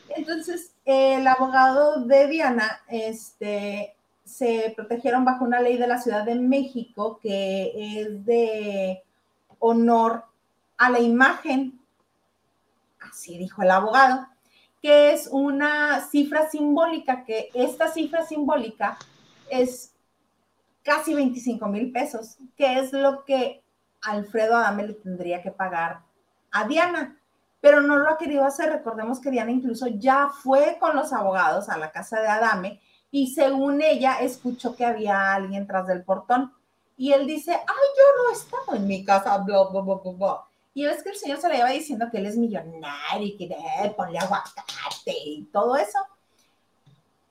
Entonces, 0.09 0.71
el 0.85 1.27
abogado 1.27 2.01
de 2.01 2.27
Diana, 2.27 2.81
este, 2.87 3.95
se 4.23 4.73
protegieron 4.75 5.25
bajo 5.25 5.45
una 5.45 5.61
ley 5.61 5.77
de 5.77 5.87
la 5.87 5.99
Ciudad 5.99 6.23
de 6.23 6.35
México 6.35 7.19
que 7.21 8.01
es 8.01 8.25
de 8.25 9.03
honor 9.59 10.25
a 10.77 10.89
la 10.89 10.99
imagen, 10.99 11.79
así 12.99 13.37
dijo 13.37 13.61
el 13.61 13.71
abogado, 13.71 14.27
que 14.81 15.11
es 15.11 15.27
una 15.31 16.01
cifra 16.01 16.49
simbólica, 16.49 17.23
que 17.25 17.49
esta 17.53 17.87
cifra 17.89 18.25
simbólica 18.25 18.97
es 19.49 19.93
casi 20.83 21.13
25 21.13 21.67
mil 21.67 21.91
pesos, 21.91 22.37
que 22.55 22.79
es 22.79 22.93
lo 22.93 23.25
que 23.25 23.63
Alfredo 24.01 24.55
Adame 24.55 24.87
le 24.87 24.93
tendría 24.93 25.41
que 25.41 25.51
pagar 25.51 26.01
a 26.51 26.67
Diana, 26.67 27.19
pero 27.59 27.81
no 27.81 27.97
lo 27.97 28.09
ha 28.09 28.17
querido 28.17 28.45
hacer. 28.45 28.71
Recordemos 28.71 29.19
que 29.19 29.31
Diana 29.31 29.51
incluso 29.51 29.87
ya 29.87 30.29
fue 30.29 30.77
con 30.79 30.95
los 30.95 31.11
abogados 31.11 31.69
a 31.69 31.77
la 31.77 31.91
casa 31.91 32.21
de 32.21 32.27
Adame 32.27 32.79
y 33.11 33.33
según 33.33 33.81
ella 33.81 34.19
escuchó 34.21 34.75
que 34.75 34.85
había 34.85 35.33
alguien 35.33 35.67
tras 35.67 35.87
del 35.87 36.03
portón. 36.03 36.53
Y 36.95 37.13
él 37.13 37.27
dice, 37.27 37.51
ay, 37.51 37.65
yo 37.65 38.23
no 38.23 38.31
estaba 38.31 38.77
en 38.77 38.87
mi 38.87 39.03
casa, 39.03 39.37
bla, 39.39 39.63
bla, 39.69 39.81
bla, 39.81 40.11
bla. 40.11 40.46
Y 40.77 40.85
es 40.85 41.01
que 41.01 41.09
el 41.09 41.15
señor 41.15 41.39
se 41.39 41.49
le 41.49 41.57
iba 41.57 41.69
diciendo 41.69 42.07
que 42.11 42.19
él 42.19 42.27
es 42.27 42.37
millonario 42.37 43.25
y 43.25 43.35
que 43.35 43.47
de 43.47 43.89
ponle 43.95 44.19
aguacate 44.19 45.11
y 45.25 45.45
todo 45.45 45.75
eso. 45.75 45.97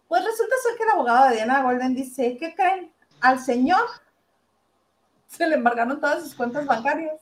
Pues 0.09 0.25
resulta 0.25 0.57
ser 0.65 0.77
que 0.77 0.83
el 0.83 0.91
abogado 0.91 1.29
de 1.29 1.37
Diana 1.37 1.63
Golden 1.63 1.95
dice, 1.95 2.37
¿qué 2.41 2.57
creen? 2.57 2.93
Al 3.21 3.39
señor 3.39 3.85
se 5.29 5.47
le 5.47 5.55
embargaron 5.55 6.01
todas 6.01 6.25
sus 6.25 6.35
cuentas 6.35 6.67
bancarias. 6.67 7.21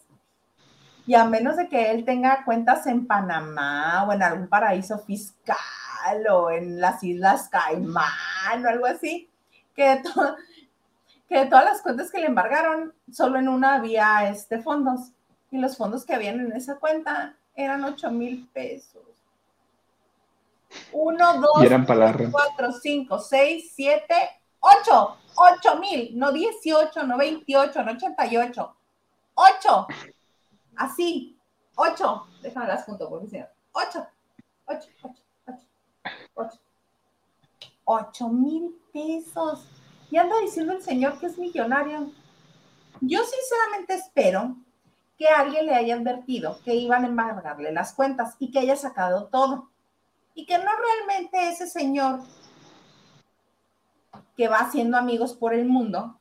Y 1.07 1.15
a 1.15 1.27
menos 1.27 1.59
de 1.59 1.69
que 1.69 1.91
él 1.91 2.07
tenga 2.07 2.43
cuentas 2.47 2.87
en 2.87 3.07
Panamá 3.07 4.07
o 4.09 4.13
en 4.15 4.23
algún 4.23 4.49
paraíso 4.49 5.01
fiscal 5.01 6.27
o 6.31 6.51
en 6.51 6.81
las 6.81 7.05
Islas 7.05 7.51
Caimán 7.51 8.65
o 8.65 8.69
algo 8.71 8.87
así, 8.87 9.29
que, 9.77 10.03
que 11.29 11.45
todas 11.45 11.67
las 11.67 11.83
cuentas 11.83 12.11
que 12.11 12.21
le 12.21 12.29
embargaron, 12.29 12.95
solo 13.13 13.39
en 13.39 13.47
una 13.47 13.75
había 13.75 14.27
este, 14.31 14.63
fondos. 14.63 15.14
Y 15.55 15.59
los 15.59 15.77
fondos 15.77 16.05
que 16.05 16.13
habían 16.13 16.41
en 16.41 16.51
esa 16.51 16.81
cuenta 16.81 17.37
eran 17.55 17.85
8 17.85 18.11
mil 18.11 18.49
pesos. 18.49 19.05
1, 20.91 21.41
2, 21.41 21.51
3, 21.61 22.29
4, 22.33 22.73
5, 22.73 23.19
6, 23.21 23.73
7, 23.73 24.15
8. 24.59 25.17
8 25.37 25.77
mil, 25.79 26.19
no 26.19 26.33
18, 26.33 27.05
no 27.05 27.17
28, 27.17 27.83
no 27.85 27.93
88. 27.93 28.77
8. 29.35 29.87
Así. 30.75 31.39
8. 31.77 32.27
Déjame 32.43 32.67
las 32.67 32.85
junto 32.85 33.09
porque 33.09 33.29
si 33.29 33.37
8. 33.71 34.09
8, 34.65 34.89
8, 35.05 35.23
8. 35.47 35.63
8. 36.35 36.59
8 37.85 38.29
mil 38.29 38.75
pesos. 38.93 39.69
Y 40.11 40.17
anda 40.17 40.37
diciendo 40.41 40.73
el 40.73 40.83
señor 40.83 41.17
que 41.21 41.27
es 41.27 41.39
millonario. 41.39 42.11
Yo 43.01 43.21
sinceramente 43.23 43.95
espero 43.95 44.57
que 45.19 45.29
alguien 45.29 45.67
le 45.67 45.75
haya 45.75 45.95
advertido 45.95 46.59
que 46.65 46.75
iban 46.75 47.05
a 47.05 47.09
embargarle 47.09 47.73
las 47.73 47.93
cuentas 47.93 48.37
y 48.39 48.51
que 48.51 48.61
haya 48.61 48.77
sacado 48.77 49.27
todo. 49.27 49.71
Y 50.35 50.47
que 50.47 50.59
no 50.59 50.65
realmente 50.65 51.49
ese 51.49 51.67
señor 51.67 52.21
que 54.37 54.49
va 54.49 54.59
haciendo 54.59 54.97
amigos 54.97 55.35
por 55.35 55.55
el 55.55 55.67
mundo, 55.67 56.19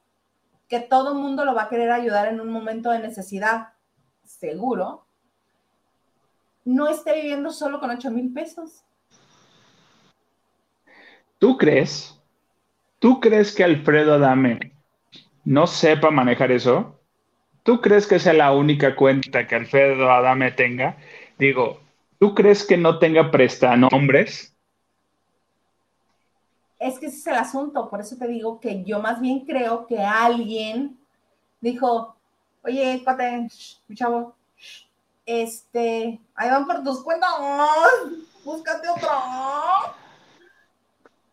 que 0.70 0.80
todo 0.80 1.16
mundo 1.16 1.46
lo 1.46 1.56
va 1.56 1.64
a 1.64 1.70
querer 1.70 1.92
ayudar 1.92 2.28
en 2.28 2.40
un 2.40 2.50
momento 2.50 2.92
de 2.92 3.00
necesidad, 3.00 3.70
seguro, 4.24 5.06
no 6.66 6.88
esté 6.88 7.16
viviendo 7.16 7.52
solo 7.52 7.80
con 7.80 7.90
8 7.90 8.12
mil 8.12 8.32
pesos. 8.34 8.84
¿Tú 11.40 11.58
crees? 11.58 12.18
¿Tú 13.00 13.20
crees 13.20 13.54
que 13.54 13.64
Alfredo 13.64 14.14
Adame 14.14 14.74
no 15.44 15.68
sepa 15.68 16.10
manejar 16.10 16.52
eso? 16.52 17.00
¿Tú 17.64 17.82
crees 17.82 18.06
que 18.06 18.20
sea 18.20 18.34
la 18.34 18.52
única 18.54 18.96
cuenta 18.96 19.48
que 19.48 19.56
Alfredo 19.56 20.12
Adame 20.12 20.52
tenga? 20.52 20.98
Digo, 21.40 21.80
¿tú 22.20 22.36
crees 22.36 22.66
que 22.66 22.78
no 22.78 23.00
tenga 23.00 23.32
prestanombres? 23.32 24.54
es 26.84 27.00
que 27.00 27.06
ese 27.06 27.18
es 27.18 27.28
el 27.28 27.36
asunto, 27.36 27.90
por 27.90 28.02
eso 28.02 28.18
te 28.18 28.28
digo 28.28 28.60
que 28.60 28.84
yo 28.84 29.00
más 29.00 29.22
bien 29.22 29.46
creo 29.46 29.88
que 29.88 30.00
alguien 30.00 31.00
dijo, 31.62 32.14
oye, 32.62 33.02
cuate, 33.06 33.48
chavo, 33.94 34.36
este, 35.26 36.20
ahí 36.36 36.50
van 36.50 36.68
por 36.68 36.84
tus 36.84 37.02
cuentas, 37.02 37.30
búscate 38.44 38.90
otro. 38.90 39.10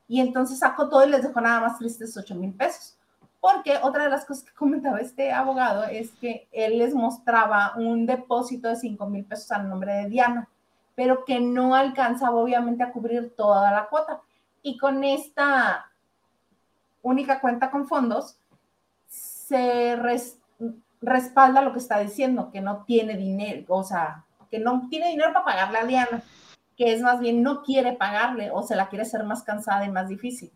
Y 0.06 0.20
entonces 0.20 0.60
sacó 0.60 0.88
todo 0.88 1.04
y 1.04 1.10
les 1.10 1.24
dejó 1.24 1.40
nada 1.40 1.60
más 1.60 1.78
tristes 1.78 2.16
8 2.16 2.34
mil 2.36 2.52
pesos. 2.52 2.96
Porque 3.40 3.78
otra 3.82 4.04
de 4.04 4.10
las 4.10 4.24
cosas 4.24 4.44
que 4.44 4.52
comentaba 4.54 5.00
este 5.00 5.32
abogado 5.32 5.84
es 5.84 6.12
que 6.12 6.48
él 6.52 6.78
les 6.78 6.94
mostraba 6.94 7.74
un 7.76 8.06
depósito 8.06 8.68
de 8.68 8.76
5 8.76 9.06
mil 9.06 9.24
pesos 9.24 9.50
al 9.52 9.68
nombre 9.68 9.92
de 9.94 10.08
Diana, 10.08 10.48
pero 10.94 11.24
que 11.24 11.40
no 11.40 11.74
alcanzaba 11.74 12.36
obviamente 12.36 12.82
a 12.82 12.92
cubrir 12.92 13.34
toda 13.34 13.70
la 13.70 13.86
cuota 13.86 14.20
y 14.62 14.76
con 14.76 15.04
esta 15.04 15.90
única 17.02 17.40
cuenta 17.40 17.70
con 17.70 17.88
fondos 17.88 18.36
se 19.08 19.96
respalda 21.00 21.62
lo 21.62 21.72
que 21.72 21.78
está 21.78 21.98
diciendo, 21.98 22.50
que 22.52 22.60
no 22.60 22.84
tiene 22.84 23.16
dinero, 23.16 23.64
o 23.68 23.82
sea, 23.82 24.24
que 24.50 24.58
no 24.58 24.88
tiene 24.88 25.08
dinero 25.08 25.32
para 25.32 25.44
pagarle 25.44 25.78
a 25.78 25.86
Diana, 25.86 26.22
que 26.76 26.92
es 26.92 27.00
más 27.00 27.20
bien 27.20 27.42
no 27.42 27.62
quiere 27.62 27.92
pagarle 27.92 28.50
o 28.52 28.62
se 28.62 28.76
la 28.76 28.88
quiere 28.88 29.02
hacer 29.02 29.24
más 29.24 29.42
cansada 29.42 29.84
y 29.84 29.90
más 29.90 30.08
difícil. 30.08 30.52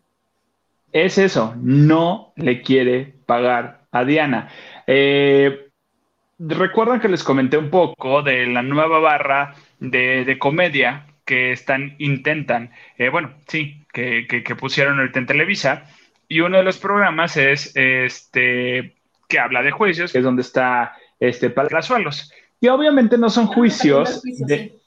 Es 0.95 1.17
eso, 1.17 1.53
no 1.61 2.31
le 2.37 2.61
quiere 2.61 3.15
pagar 3.25 3.81
a 3.91 4.05
Diana. 4.05 4.47
Eh, 4.87 5.67
recuerdan 6.39 7.01
que 7.01 7.09
les 7.09 7.21
comenté 7.21 7.57
un 7.57 7.69
poco 7.69 8.21
de 8.21 8.47
la 8.47 8.61
nueva 8.61 8.99
barra 8.99 9.55
de, 9.81 10.23
de 10.23 10.39
comedia 10.39 11.05
que 11.25 11.51
están, 11.51 11.97
intentan, 11.99 12.71
eh, 12.97 13.09
bueno, 13.09 13.33
sí, 13.45 13.85
que, 13.91 14.25
que, 14.25 14.55
pusieron 14.55 14.97
ahorita 14.97 15.19
en 15.19 15.25
Televisa. 15.25 15.83
Y 16.29 16.39
uno 16.39 16.59
de 16.59 16.63
los 16.63 16.77
programas 16.77 17.35
es 17.35 17.75
este 17.75 18.95
que 19.27 19.39
habla 19.39 19.63
de 19.63 19.71
juicios, 19.71 20.13
que 20.13 20.19
es 20.19 20.23
donde 20.23 20.43
está 20.43 20.95
este 21.19 21.49
Palazuelos. 21.49 22.31
Y 22.61 22.69
obviamente 22.69 23.17
no 23.17 23.29
son 23.29 23.47
juicios 23.47 24.21
de, 24.23 24.77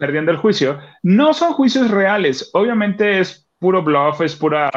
perdiendo 0.00 0.32
el 0.32 0.38
juicio, 0.38 0.80
no 1.04 1.32
son 1.32 1.52
juicios 1.52 1.92
reales. 1.92 2.50
Obviamente 2.54 3.20
es 3.20 3.48
puro 3.60 3.84
bluff, 3.84 4.20
es 4.20 4.34
pura 4.34 4.68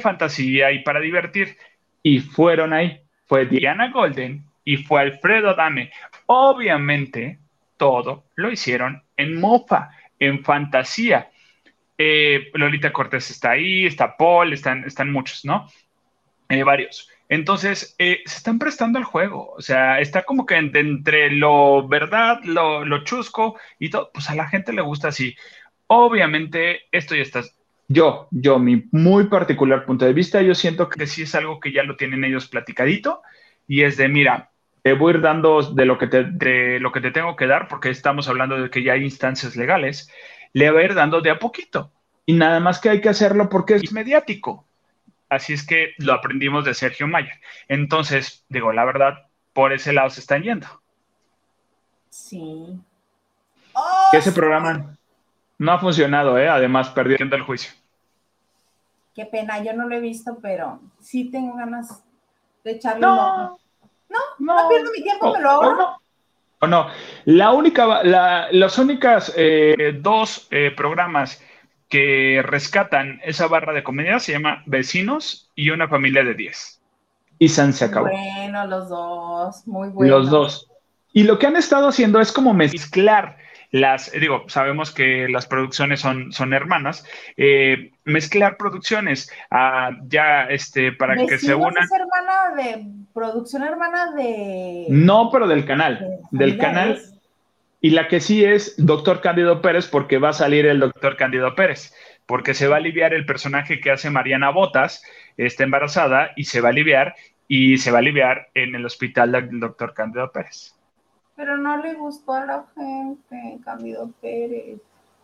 fantasía 0.00 0.72
y 0.72 0.82
para 0.82 1.00
divertir. 1.00 1.56
Y 2.02 2.20
fueron 2.20 2.72
ahí. 2.72 3.00
Fue 3.26 3.46
Diana 3.46 3.90
Golden 3.90 4.44
y 4.64 4.76
fue 4.76 5.00
Alfredo 5.00 5.54
Dame. 5.54 5.90
Obviamente 6.26 7.38
todo 7.76 8.24
lo 8.36 8.50
hicieron 8.50 9.02
en 9.16 9.40
mofa 9.40 9.90
en 10.18 10.44
fantasía. 10.44 11.30
Eh, 11.98 12.50
Lolita 12.54 12.92
Cortés 12.92 13.30
está 13.30 13.52
ahí, 13.52 13.86
está 13.86 14.16
Paul, 14.16 14.52
están, 14.52 14.84
están 14.84 15.10
muchos, 15.10 15.44
¿no? 15.44 15.68
Eh, 16.48 16.62
varios. 16.62 17.08
Entonces, 17.28 17.94
eh, 17.98 18.22
se 18.26 18.36
están 18.36 18.58
prestando 18.58 18.98
al 18.98 19.04
juego, 19.04 19.52
o 19.52 19.62
sea, 19.62 20.00
está 20.00 20.22
como 20.24 20.44
que 20.44 20.56
entre 20.56 21.30
lo 21.30 21.88
verdad, 21.88 22.40
lo, 22.44 22.84
lo, 22.84 23.04
chusco 23.04 23.58
y 23.78 23.88
todo, 23.88 24.10
pues 24.12 24.28
a 24.28 24.34
la 24.34 24.48
gente 24.48 24.72
le 24.72 24.82
gusta 24.82 25.08
así. 25.08 25.34
Obviamente, 25.86 26.82
esto 26.92 27.14
ya 27.14 27.22
está, 27.22 27.42
yo, 27.92 28.28
yo, 28.30 28.58
mi 28.58 28.84
muy 28.90 29.26
particular 29.26 29.84
punto 29.84 30.04
de 30.04 30.12
vista, 30.12 30.40
yo 30.42 30.54
siento 30.54 30.88
que 30.88 31.06
sí 31.06 31.22
es 31.22 31.34
algo 31.34 31.60
que 31.60 31.72
ya 31.72 31.82
lo 31.82 31.96
tienen 31.96 32.24
ellos 32.24 32.48
platicadito 32.48 33.22
y 33.68 33.82
es 33.82 33.96
de, 33.96 34.08
mira, 34.08 34.50
te 34.82 34.94
voy 34.94 35.12
a 35.12 35.16
ir 35.16 35.22
dando 35.22 35.62
de 35.62 35.84
lo, 35.84 35.98
que 35.98 36.06
te, 36.06 36.24
de 36.24 36.80
lo 36.80 36.90
que 36.92 37.00
te 37.00 37.10
tengo 37.10 37.36
que 37.36 37.46
dar, 37.46 37.68
porque 37.68 37.90
estamos 37.90 38.28
hablando 38.28 38.60
de 38.60 38.70
que 38.70 38.82
ya 38.82 38.94
hay 38.94 39.04
instancias 39.04 39.56
legales, 39.56 40.10
le 40.52 40.70
voy 40.70 40.82
a 40.82 40.84
ir 40.86 40.94
dando 40.94 41.20
de 41.20 41.30
a 41.30 41.38
poquito. 41.38 41.92
Y 42.26 42.34
nada 42.34 42.60
más 42.60 42.80
que 42.80 42.88
hay 42.88 43.00
que 43.00 43.08
hacerlo 43.08 43.48
porque 43.48 43.74
es 43.76 43.92
mediático. 43.92 44.66
Así 45.28 45.52
es 45.52 45.66
que 45.66 45.94
lo 45.98 46.12
aprendimos 46.12 46.64
de 46.64 46.74
Sergio 46.74 47.06
Mayer. 47.06 47.40
Entonces, 47.68 48.44
digo, 48.48 48.72
la 48.72 48.84
verdad, 48.84 49.26
por 49.52 49.72
ese 49.72 49.92
lado 49.92 50.10
se 50.10 50.20
están 50.20 50.42
yendo. 50.42 50.66
Sí. 52.10 52.78
ese 54.12 54.32
programa 54.32 54.96
no 55.58 55.72
ha 55.72 55.78
funcionado, 55.78 56.38
¿eh? 56.38 56.48
además 56.48 56.90
perdiendo 56.90 57.36
el 57.36 57.42
juicio. 57.42 57.72
Qué 59.14 59.26
pena, 59.26 59.62
yo 59.62 59.74
no 59.74 59.88
lo 59.88 59.96
he 59.96 60.00
visto, 60.00 60.38
pero 60.40 60.80
sí 61.00 61.30
tengo 61.30 61.56
ganas 61.56 62.02
de 62.64 62.72
echarle 62.72 63.02
no, 63.02 63.58
No, 64.08 64.18
no, 64.38 64.68
pierdo 64.68 64.90
mi 64.96 65.02
tiempo, 65.02 65.32
me 65.32 65.40
lo 65.40 65.50
ahorro. 65.50 66.02
O 66.60 66.66
no, 66.66 66.86
la 67.24 67.50
única, 67.50 68.04
la, 68.04 68.48
las 68.52 68.78
únicas 68.78 69.32
eh, 69.36 69.98
dos 70.00 70.46
eh, 70.50 70.70
programas 70.76 71.42
que 71.88 72.40
rescatan 72.42 73.20
esa 73.24 73.48
barra 73.48 73.74
de 73.74 73.82
comedia 73.82 74.18
se 74.18 74.32
llama 74.32 74.62
Vecinos 74.64 75.50
y 75.54 75.70
una 75.70 75.88
familia 75.88 76.24
de 76.24 76.34
10. 76.34 76.80
Y 77.38 77.48
San 77.48 77.72
se 77.72 77.86
acabó. 77.86 78.08
Bueno, 78.08 78.66
los 78.66 78.88
dos, 78.88 79.66
muy 79.66 79.88
buenos. 79.88 80.20
Los 80.20 80.30
dos. 80.30 80.70
Y 81.12 81.24
lo 81.24 81.38
que 81.38 81.48
han 81.48 81.56
estado 81.56 81.88
haciendo 81.88 82.20
es 82.20 82.32
como 82.32 82.54
mezclar 82.54 83.36
las, 83.72 84.12
digo, 84.12 84.44
sabemos 84.48 84.92
que 84.92 85.28
las 85.28 85.46
producciones 85.46 85.98
son, 85.98 86.30
son 86.30 86.52
hermanas, 86.52 87.06
eh, 87.38 87.90
mezclar 88.04 88.58
producciones 88.58 89.32
ah, 89.50 89.92
ya 90.08 90.44
este, 90.44 90.92
para 90.92 91.16
que 91.16 91.38
se 91.38 91.54
unan. 91.54 91.82
es 91.82 91.90
hermana 91.90 92.54
de, 92.54 92.86
producción 93.14 93.62
hermana 93.62 94.12
de... 94.12 94.86
No, 94.90 95.30
pero 95.32 95.48
del 95.48 95.64
canal, 95.64 96.18
del 96.30 96.58
canal. 96.58 97.00
Y 97.80 97.90
la 97.90 98.08
que 98.08 98.20
sí 98.20 98.44
es 98.44 98.74
Doctor 98.76 99.22
Cándido 99.22 99.62
Pérez, 99.62 99.88
porque 99.88 100.18
va 100.18 100.28
a 100.28 100.34
salir 100.34 100.66
el 100.66 100.78
Doctor 100.78 101.16
Cándido 101.16 101.54
Pérez, 101.54 101.94
porque 102.26 102.52
se 102.52 102.68
va 102.68 102.76
a 102.76 102.78
aliviar 102.78 103.14
el 103.14 103.24
personaje 103.24 103.80
que 103.80 103.90
hace 103.90 104.10
Mariana 104.10 104.50
Botas, 104.50 105.02
está 105.38 105.64
embarazada 105.64 106.32
y 106.36 106.44
se 106.44 106.60
va 106.60 106.68
a 106.68 106.72
aliviar, 106.72 107.14
y 107.48 107.78
se 107.78 107.90
va 107.90 107.98
a 107.98 108.00
aliviar 108.00 108.48
en 108.52 108.74
el 108.74 108.84
hospital 108.84 109.32
del 109.32 109.60
Doctor 109.60 109.94
Cándido 109.94 110.30
Pérez. 110.30 110.74
Pero 111.42 111.56
no 111.56 111.76
le 111.78 111.94
gustó 111.94 112.34
a 112.34 112.46
la 112.46 112.64
gente, 112.72 113.58
Cándido 113.64 114.12
Pérez. 114.20 114.80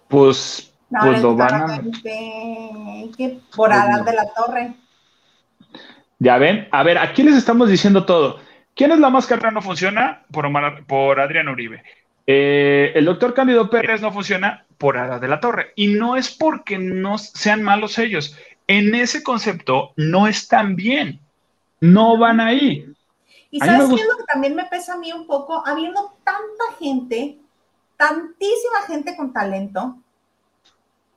Pues, 0.08 0.74
pues 0.90 1.22
lo 1.22 1.36
van 1.36 1.70
a. 1.70 1.80
Que 2.02 3.38
por 3.54 3.72
Adán 3.72 4.04
de 4.04 4.12
la 4.14 4.24
Torre. 4.34 4.74
Ya 6.18 6.38
ven, 6.38 6.66
a 6.72 6.82
ver, 6.82 6.98
aquí 6.98 7.22
les 7.22 7.36
estamos 7.36 7.70
diciendo 7.70 8.04
todo. 8.04 8.40
¿Quién 8.74 8.90
es 8.90 8.98
la 8.98 9.10
máscara 9.10 9.52
no 9.52 9.62
funciona? 9.62 10.24
Por, 10.32 10.48
por 10.88 11.20
Adrián 11.20 11.48
Uribe. 11.48 11.84
Eh, 12.26 12.90
el 12.96 13.04
doctor 13.04 13.32
Cándido 13.32 13.70
Pérez 13.70 14.00
no 14.00 14.10
funciona 14.10 14.64
por 14.76 14.98
Adán 14.98 15.20
de 15.20 15.28
la 15.28 15.38
Torre. 15.38 15.72
Y 15.76 15.86
no 15.86 16.16
es 16.16 16.32
porque 16.36 16.78
no 16.78 17.16
sean 17.18 17.62
malos 17.62 17.96
ellos. 17.96 18.36
En 18.66 18.92
ese 18.92 19.22
concepto 19.22 19.92
no 19.94 20.26
están 20.26 20.74
bien. 20.74 21.20
No 21.80 22.18
van 22.18 22.40
ahí. 22.40 22.86
Y 23.50 23.60
sabes 23.60 23.88
qué 23.88 23.94
es 23.94 24.06
lo 24.06 24.16
que 24.16 24.24
también 24.24 24.54
me 24.54 24.66
pesa 24.66 24.94
a 24.94 24.98
mí 24.98 25.12
un 25.12 25.26
poco, 25.26 25.62
habiendo 25.66 26.14
tanta 26.22 26.76
gente, 26.78 27.40
tantísima 27.96 28.82
gente 28.86 29.16
con 29.16 29.32
talento, 29.32 29.96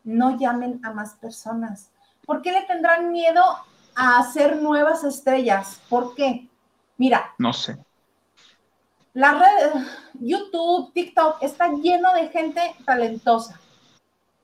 no 0.03 0.37
llamen 0.37 0.79
a 0.83 0.91
más 0.91 1.15
personas. 1.15 1.91
¿Por 2.25 2.41
qué 2.41 2.51
le 2.51 2.61
tendrán 2.63 3.11
miedo 3.11 3.43
a 3.95 4.19
hacer 4.19 4.55
nuevas 4.57 5.03
estrellas? 5.03 5.81
¿Por 5.89 6.15
qué? 6.15 6.47
Mira. 6.97 7.33
No 7.37 7.51
sé. 7.51 7.77
La 9.13 9.33
red, 9.33 9.83
YouTube, 10.13 10.93
TikTok 10.93 11.43
está 11.43 11.67
lleno 11.73 12.13
de 12.13 12.29
gente 12.29 12.61
talentosa. 12.85 13.59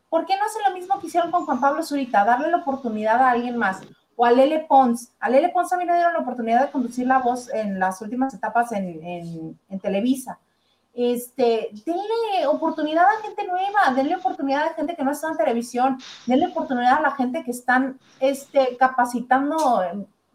¿Por 0.09 0.25
qué 0.25 0.35
no 0.37 0.45
hace 0.45 0.59
lo 0.67 0.75
mismo 0.75 0.99
que 0.99 1.07
hicieron 1.07 1.31
con 1.31 1.45
Juan 1.45 1.61
Pablo 1.61 1.83
Zurita? 1.83 2.25
Darle 2.25 2.51
la 2.51 2.57
oportunidad 2.57 3.21
a 3.21 3.31
alguien 3.31 3.57
más 3.57 3.81
o 4.17 4.25
a 4.25 4.31
Lele 4.31 4.65
Pons. 4.67 5.13
A 5.19 5.29
Lele 5.29 5.49
Pons 5.49 5.71
a 5.71 5.77
mí 5.77 5.85
le 5.85 5.93
dieron 5.93 6.13
la 6.13 6.19
oportunidad 6.19 6.65
de 6.65 6.71
conducir 6.71 7.07
la 7.07 7.19
voz 7.19 7.53
en 7.53 7.79
las 7.79 8.01
últimas 8.01 8.33
etapas 8.33 8.71
en, 8.73 9.57
Televisa. 9.79 10.39
Este, 10.93 11.69
denle 11.85 12.47
oportunidad 12.47 13.05
a 13.05 13.21
gente 13.21 13.45
nueva, 13.45 13.93
denle 13.95 14.15
oportunidad 14.15 14.63
a 14.63 14.73
gente 14.73 14.95
que 14.95 15.03
no 15.03 15.11
está 15.11 15.29
en 15.29 15.37
televisión, 15.37 15.99
denle 16.25 16.47
oportunidad 16.47 16.97
a 16.97 17.01
la 17.01 17.11
gente 17.11 17.43
que 17.43 17.51
están 17.51 17.99
este, 18.19 18.75
capacitando 18.77 19.83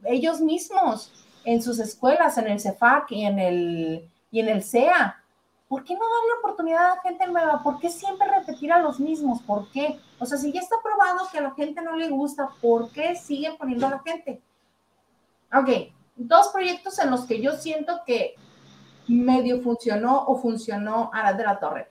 ellos 0.05 0.41
mismos 0.41 1.13
en 1.45 1.61
sus 1.61 1.81
escuelas, 1.81 2.39
en 2.39 2.47
el 2.47 2.61
CEFAC 2.61 3.11
y 3.11 3.25
en 3.25 3.39
el, 3.41 4.11
y 4.31 4.39
en 4.39 4.49
el 4.49 4.63
CEA. 4.63 5.22
¿Por 5.73 5.85
qué 5.85 5.95
no 5.95 6.01
darle 6.01 6.39
oportunidad 6.39 6.93
a 6.93 7.01
gente 7.01 7.27
nueva? 7.29 7.63
¿Por 7.63 7.79
qué 7.79 7.89
siempre 7.89 8.29
repetir 8.29 8.71
a 8.71 8.83
los 8.83 9.01
mismos? 9.01 9.41
¿Por 9.41 9.71
qué? 9.71 9.99
O 10.19 10.27
sea, 10.27 10.37
si 10.37 10.53
ya 10.53 10.61
está 10.61 10.77
probado 10.83 11.27
que 11.33 11.39
a 11.39 11.41
la 11.41 11.53
gente 11.53 11.81
no 11.81 11.97
le 11.97 12.11
gusta, 12.11 12.51
¿por 12.61 12.91
qué 12.91 13.17
siguen 13.17 13.57
poniendo 13.57 13.87
a 13.87 13.93
la 13.93 13.99
gente? 14.01 14.43
Ok, 15.51 15.95
dos 16.15 16.49
proyectos 16.49 16.99
en 16.99 17.11
los 17.11 17.25
que 17.25 17.41
yo 17.41 17.53
siento 17.53 18.03
que 18.05 18.35
medio 19.09 19.63
funcionó 19.63 20.27
o 20.27 20.37
funcionó 20.37 21.11
a 21.11 21.33
de 21.33 21.43
la 21.43 21.59
Torre. 21.59 21.89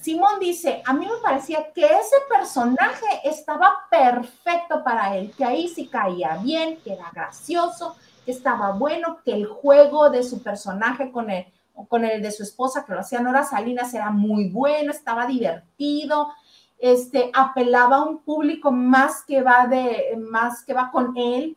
Simón 0.00 0.38
dice, 0.38 0.84
a 0.86 0.92
mí 0.92 1.04
me 1.04 1.20
parecía 1.20 1.72
que 1.72 1.84
ese 1.84 2.16
personaje 2.28 3.06
estaba 3.24 3.72
perfecto 3.90 4.84
para 4.84 5.16
él, 5.16 5.34
que 5.36 5.44
ahí 5.44 5.66
sí 5.66 5.88
caía 5.88 6.36
bien, 6.36 6.76
que 6.84 6.92
era 6.92 7.10
gracioso, 7.12 7.96
que 8.24 8.30
estaba 8.30 8.70
bueno, 8.70 9.18
que 9.24 9.32
el 9.32 9.48
juego 9.48 10.10
de 10.10 10.22
su 10.22 10.44
personaje 10.44 11.10
con 11.10 11.28
el, 11.28 11.44
con 11.88 12.04
el 12.04 12.22
de 12.22 12.30
su 12.30 12.42
esposa, 12.42 12.84
que 12.84 12.92
lo 12.92 13.00
hacía 13.00 13.20
Nora 13.20 13.44
Salinas, 13.44 13.92
era 13.94 14.10
muy 14.10 14.48
bueno, 14.48 14.90
estaba 14.90 15.26
divertido, 15.26 16.32
este, 16.78 17.30
apelaba 17.34 17.96
a 17.96 18.04
un 18.04 18.18
público 18.18 18.70
más 18.70 19.22
que 19.24 19.42
va 19.42 19.66
de, 19.66 20.18
más 20.18 20.64
que 20.64 20.74
va 20.74 20.90
con 20.90 21.16
él. 21.16 21.56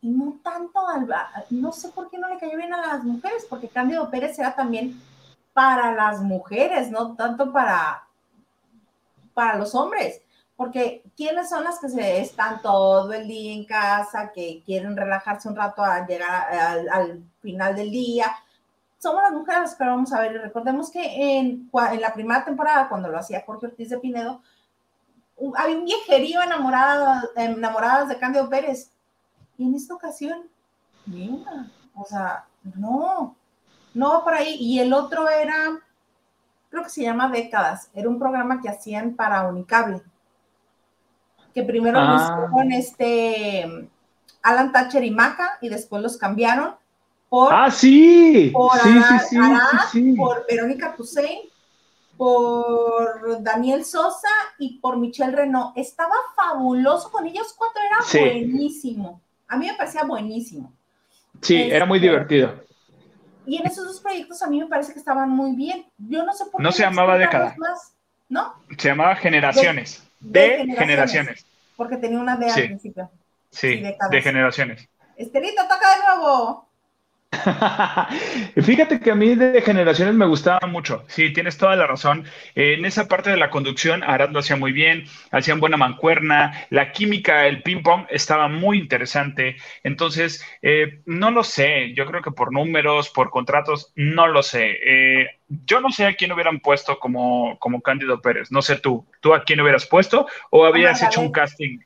Y 0.00 0.10
no 0.10 0.38
tanto 0.42 0.86
al, 0.86 1.08
no 1.50 1.72
sé 1.72 1.88
por 1.88 2.08
qué 2.08 2.18
no 2.18 2.28
le 2.28 2.38
cayó 2.38 2.56
bien 2.56 2.72
a 2.72 2.86
las 2.86 3.04
mujeres, 3.04 3.46
porque 3.48 3.68
Cándido 3.68 4.10
Pérez 4.10 4.38
era 4.38 4.54
también 4.54 5.00
para 5.52 5.92
las 5.92 6.20
mujeres, 6.22 6.90
no 6.90 7.16
tanto 7.16 7.52
para, 7.52 8.06
para 9.34 9.58
los 9.58 9.74
hombres 9.74 10.22
porque 10.58 11.04
¿quiénes 11.16 11.48
son 11.48 11.62
las 11.62 11.78
que 11.78 11.88
se 11.88 12.20
están 12.20 12.60
todo 12.60 13.12
el 13.12 13.28
día 13.28 13.52
en 13.52 13.64
casa, 13.64 14.32
que 14.34 14.60
quieren 14.66 14.96
relajarse 14.96 15.48
un 15.48 15.54
rato 15.54 15.84
al 15.84 16.04
llegar 16.04 16.52
al, 16.90 17.22
final 17.40 17.76
del 17.76 17.92
día? 17.92 18.26
Somos 18.98 19.22
las 19.22 19.30
mujeres, 19.30 19.76
pero 19.78 19.92
vamos 19.92 20.12
a 20.12 20.20
ver, 20.20 20.32
recordemos 20.32 20.90
que 20.90 21.38
en, 21.38 21.70
en 21.72 22.00
la 22.00 22.12
primera 22.12 22.44
temporada, 22.44 22.88
cuando 22.88 23.06
lo 23.06 23.18
hacía 23.20 23.44
Jorge 23.46 23.66
Ortiz 23.66 23.88
de 23.88 23.98
Pinedo, 24.00 24.42
había 25.54 25.76
un 25.76 25.84
viejerío 25.84 26.42
enamorado, 26.42 27.30
enamoradas 27.36 28.08
de 28.08 28.18
Cándido 28.18 28.48
Pérez. 28.48 28.90
Y 29.58 29.64
en 29.64 29.76
esta 29.76 29.94
ocasión, 29.94 30.42
mira, 31.06 31.70
o 31.94 32.04
sea, 32.04 32.46
no, 32.74 33.36
no 33.94 34.24
por 34.24 34.34
ahí. 34.34 34.56
Y 34.56 34.80
el 34.80 34.92
otro 34.92 35.28
era, 35.28 35.78
creo 36.68 36.82
que 36.82 36.90
se 36.90 37.02
llama 37.02 37.28
Décadas, 37.28 37.90
era 37.94 38.08
un 38.08 38.18
programa 38.18 38.60
que 38.60 38.68
hacían 38.68 39.14
para 39.14 39.46
Unicable 39.46 40.02
que 41.58 41.64
primero 41.64 41.98
ah. 41.98 42.48
con 42.52 42.70
este 42.70 43.88
Alan 44.42 44.70
Thatcher 44.70 45.02
y 45.02 45.10
Maca 45.10 45.58
y 45.60 45.68
después 45.68 46.02
los 46.02 46.16
cambiaron 46.16 46.76
por, 47.28 47.52
ah, 47.52 47.70
sí. 47.70 48.50
por, 48.54 48.78
sí, 48.78 48.98
sí, 49.90 50.12
por 50.16 50.46
Verónica 50.48 50.94
Toussaint, 50.96 51.50
por 52.16 53.42
Daniel 53.42 53.84
Sosa 53.84 54.28
y 54.58 54.78
por 54.78 54.96
Michelle 54.96 55.36
Renault. 55.36 55.76
Estaba 55.76 56.14
fabuloso 56.34 57.10
con 57.10 57.26
ellos 57.26 57.54
cuatro, 57.58 57.82
era 57.82 58.24
buenísimo. 58.24 59.20
A 59.46 59.58
mí 59.58 59.66
me 59.66 59.74
parecía 59.74 60.04
buenísimo. 60.04 60.72
Sí, 61.42 61.56
era 61.70 61.84
muy 61.84 61.98
este, 61.98 62.08
divertido. 62.08 62.64
Y 63.46 63.58
en 63.58 63.66
esos 63.66 63.84
dos 63.84 64.00
proyectos 64.00 64.42
a 64.42 64.48
mí 64.48 64.60
me 64.60 64.66
parece 64.66 64.92
que 64.94 64.98
estaban 64.98 65.28
muy 65.28 65.54
bien. 65.54 65.84
Yo 65.98 66.24
no 66.24 66.32
sé 66.32 66.44
por 66.46 66.60
qué. 66.60 66.62
No 66.62 66.72
se 66.72 66.82
llamaba 66.82 67.18
década. 67.18 67.54
¿No? 68.30 68.54
Se 68.78 68.88
llamaba 68.88 69.16
generaciones. 69.16 70.02
De, 70.20 70.74
generaciones. 70.78 71.47
Porque 71.78 71.96
tenía 71.96 72.18
una 72.18 72.36
D 72.36 72.50
al 72.50 72.64
principio. 72.64 73.08
Sí, 73.50 73.80
de, 73.80 74.20
generaciones. 74.20 74.88
Estelito, 75.16 75.62
toca 75.62 75.94
de 75.94 76.04
nuevo. 76.04 76.67
Fíjate 78.62 79.00
que 79.00 79.10
a 79.10 79.14
mí 79.14 79.34
de 79.34 79.60
generaciones 79.60 80.14
me 80.14 80.26
gustaba 80.26 80.66
mucho. 80.66 81.04
Sí, 81.08 81.30
tienes 81.32 81.58
toda 81.58 81.76
la 81.76 81.86
razón. 81.86 82.24
en 82.54 82.84
esa 82.86 83.06
parte 83.06 83.30
de 83.30 83.36
la 83.36 83.50
conducción, 83.50 84.02
Arad 84.02 84.30
lo 84.30 84.38
hacía 84.38 84.56
muy 84.56 84.72
bien, 84.72 85.04
hacían 85.30 85.60
buena 85.60 85.76
mancuerna, 85.76 86.66
la 86.70 86.90
química, 86.92 87.46
el 87.46 87.62
ping-pong 87.62 88.06
estaba 88.08 88.48
muy 88.48 88.78
interesante. 88.78 89.56
Entonces, 89.82 90.42
eh, 90.62 91.02
no 91.04 91.30
lo 91.30 91.44
sé. 91.44 91.92
Yo 91.94 92.06
creo 92.06 92.22
que 92.22 92.30
por 92.30 92.52
números, 92.52 93.10
por 93.10 93.30
contratos, 93.30 93.92
no 93.94 94.26
lo 94.26 94.42
sé. 94.42 94.78
Eh, 94.82 95.26
yo 95.48 95.80
no 95.80 95.90
sé 95.90 96.06
a 96.06 96.14
quién 96.14 96.32
hubieran 96.32 96.60
puesto 96.60 96.98
como, 96.98 97.58
como 97.58 97.82
Cándido 97.82 98.22
Pérez. 98.22 98.50
No 98.50 98.62
sé 98.62 98.76
tú. 98.76 99.06
¿Tú 99.20 99.34
a 99.34 99.44
quién 99.44 99.60
hubieras 99.60 99.86
puesto 99.86 100.26
o 100.50 100.64
habías 100.64 101.02
hecho 101.02 101.20
un 101.20 101.30
casting? 101.30 101.78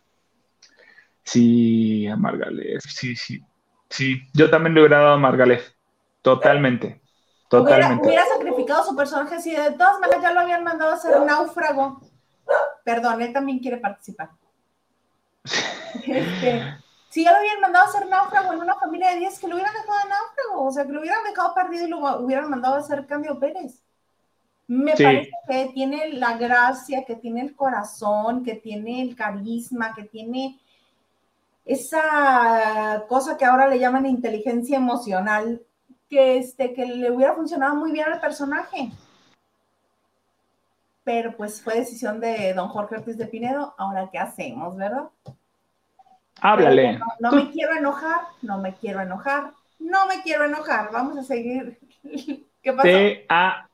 Sí, 1.24 2.06
a 2.06 2.16
Margalef. 2.16 2.82
Sí, 2.84 3.16
sí. 3.16 3.42
Sí, 3.92 4.22
yo 4.32 4.48
también 4.48 4.74
le 4.74 4.80
hubiera 4.80 5.00
dado 5.00 5.12
a 5.12 5.18
Margalef. 5.18 5.72
Totalmente. 6.22 7.02
Totalmente. 7.50 8.08
Hubiera, 8.08 8.24
sacrificado 8.24 8.84
su 8.84 8.96
personaje 8.96 9.34
así. 9.34 9.54
De 9.54 9.72
todas 9.72 10.00
maneras, 10.00 10.22
ya 10.22 10.32
lo 10.32 10.40
habían 10.40 10.64
mandado 10.64 10.92
a 10.92 10.94
hacer 10.94 11.14
un 11.18 11.26
náufrago. 11.26 12.00
Perdón, 12.84 13.20
él 13.20 13.34
también 13.34 13.58
quiere 13.58 13.76
participar. 13.76 14.30
Este, 16.06 16.78
Si 17.10 17.24
ya 17.24 17.32
lo 17.32 17.40
hubieran 17.40 17.60
mandado 17.60 17.84
a 17.84 17.88
hacer 17.88 18.06
náufrago 18.06 18.54
en 18.54 18.60
una 18.60 18.76
familia 18.76 19.10
de 19.10 19.18
10, 19.18 19.38
que 19.38 19.48
lo 19.48 19.56
hubieran 19.56 19.74
dejado 19.74 19.98
de 19.98 20.08
náufrago, 20.08 20.66
o 20.66 20.72
sea, 20.72 20.86
que 20.86 20.92
lo 20.92 21.00
hubieran 21.00 21.24
dejado 21.24 21.54
perdido 21.54 21.86
y 21.86 21.90
lo 21.90 21.98
hubieran 22.20 22.48
mandado 22.48 22.76
a 22.76 22.78
hacer 22.78 23.06
cambio 23.06 23.38
Pérez. 23.38 23.82
Me 24.68 24.92
parece 24.92 25.30
que 25.46 25.70
tiene 25.74 26.14
la 26.14 26.38
gracia, 26.38 27.04
que 27.04 27.16
tiene 27.16 27.42
el 27.42 27.54
corazón, 27.54 28.42
que 28.42 28.54
tiene 28.54 29.02
el 29.02 29.14
carisma, 29.14 29.94
que 29.94 30.04
tiene 30.04 30.58
esa 31.64 33.04
cosa 33.08 33.36
que 33.36 33.44
ahora 33.44 33.68
le 33.68 33.78
llaman 33.78 34.06
inteligencia 34.06 34.76
emocional, 34.76 35.62
que, 36.08 36.38
este, 36.38 36.72
que 36.72 36.84
le 36.86 37.10
hubiera 37.10 37.34
funcionado 37.34 37.74
muy 37.76 37.92
bien 37.92 38.06
al 38.06 38.20
personaje. 38.20 38.90
Pero 41.04 41.36
pues 41.36 41.62
fue 41.62 41.76
decisión 41.76 42.20
de 42.20 42.52
don 42.54 42.68
Jorge 42.68 42.96
Ortiz 42.96 43.16
de 43.16 43.26
Pinedo. 43.26 43.74
Ahora, 43.78 44.08
¿qué 44.12 44.18
hacemos, 44.18 44.76
verdad? 44.76 45.08
Háblale. 46.40 47.00
No, 47.20 47.32
me 47.32 47.50
quiero 47.50 47.76
enojar, 47.76 48.20
no 48.42 48.58
me 48.58 48.74
quiero 48.74 49.00
enojar, 49.00 49.52
no 49.78 50.06
me 50.06 50.22
quiero 50.22 50.44
enojar. 50.44 50.90
Vamos 50.92 51.16
a 51.16 51.22
seguir. 51.22 51.78
¿Qué 52.62 52.72
pasó? 52.72 52.82
Te, 52.82 53.26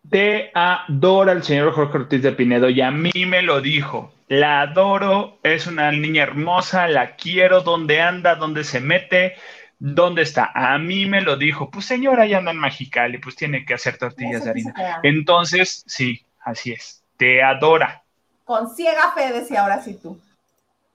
te 0.09 0.51
adora 0.55 1.32
el 1.32 1.43
señor 1.43 1.72
Jorge 1.72 1.99
Ortiz 1.99 2.22
de 2.22 2.32
Pinedo 2.32 2.70
y 2.70 2.80
a 2.80 2.91
mí 2.91 3.12
me 3.26 3.43
lo 3.43 3.61
dijo. 3.61 4.12
La 4.29 4.61
adoro, 4.61 5.39
es 5.43 5.66
una 5.66 5.91
niña 5.91 6.22
hermosa, 6.22 6.87
la 6.87 7.16
quiero, 7.16 7.62
dónde 7.62 8.01
anda, 8.01 8.35
dónde 8.35 8.62
se 8.62 8.81
mete, 8.81 9.37
dónde 9.79 10.22
está. 10.22 10.51
A 10.55 10.79
mí 10.79 11.07
me 11.07 11.22
lo 11.22 11.37
dijo, 11.37 11.70
pues 11.70 11.87
señora, 11.87 12.26
ya 12.26 12.39
anda 12.39 12.51
en 12.51 12.59
Magical 12.59 13.14
y 13.14 13.18
pues 13.18 13.37
tiene 13.37 13.64
que 13.64 13.74
hacer 13.74 13.97
tortillas 13.97 14.45
de 14.45 14.51
harina. 14.51 15.01
Entonces, 15.03 15.83
sí, 15.87 16.26
así 16.41 16.72
es, 16.72 17.03
te 17.16 17.43
adora. 17.43 18.03
Con 18.45 18.68
ciega 18.68 19.12
fe, 19.12 19.33
decía 19.33 19.62
ahora 19.62 19.83
sí 19.83 19.99
tú. 20.03 20.20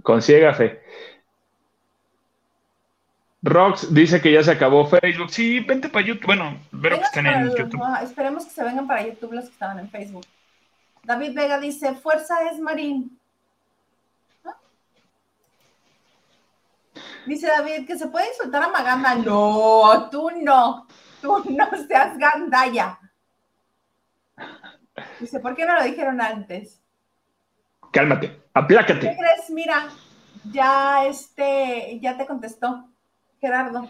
Con 0.04 0.22
ciega 0.22 0.54
fe. 0.54 0.82
Rox 3.42 3.94
dice 3.94 4.22
que 4.22 4.32
ya 4.32 4.42
se 4.42 4.52
acabó 4.52 4.86
Facebook. 4.86 5.30
Sí, 5.30 5.60
vente 5.60 5.90
para 5.90 6.06
YouTube. 6.06 6.28
Bueno, 6.28 6.58
veo 6.72 6.98
que 6.98 7.04
están 7.04 7.26
en 7.26 7.50
YouTube. 7.50 7.82
esperemos 8.02 8.46
que 8.46 8.52
se 8.52 8.64
vengan 8.64 8.88
para 8.88 9.06
YouTube 9.06 9.34
los 9.34 9.46
que 9.46 9.52
estaban 9.52 9.80
en 9.80 9.90
Facebook. 9.90 10.26
David 11.04 11.34
Vega 11.36 11.60
dice, 11.60 11.94
fuerza 11.96 12.36
es 12.50 12.60
Marín. 12.60 13.20
Dice 17.26 17.48
David 17.48 17.88
que 17.88 17.98
se 17.98 18.08
puede 18.08 18.28
insultar 18.28 18.64
a 18.64 18.70
Maganda. 18.70 19.16
No, 19.16 20.10
tú 20.12 20.30
no. 20.42 20.88
Tú 21.22 21.44
no 21.50 21.70
seas 21.88 22.18
gandaya. 22.18 23.00
Dice, 25.20 25.40
¿por 25.40 25.56
qué 25.56 25.66
no 25.66 25.76
lo 25.76 25.84
dijeron 25.84 26.20
antes? 26.22 26.82
Cálmate, 27.92 28.42
aplácate. 28.54 29.10
¿Qué 29.10 29.18
crees? 29.18 29.50
Mira, 29.50 29.88
ya 30.52 31.06
este, 31.06 32.00
ya 32.02 32.18
te 32.18 32.26
contestó. 32.26 32.90
Gerardo. 33.40 33.90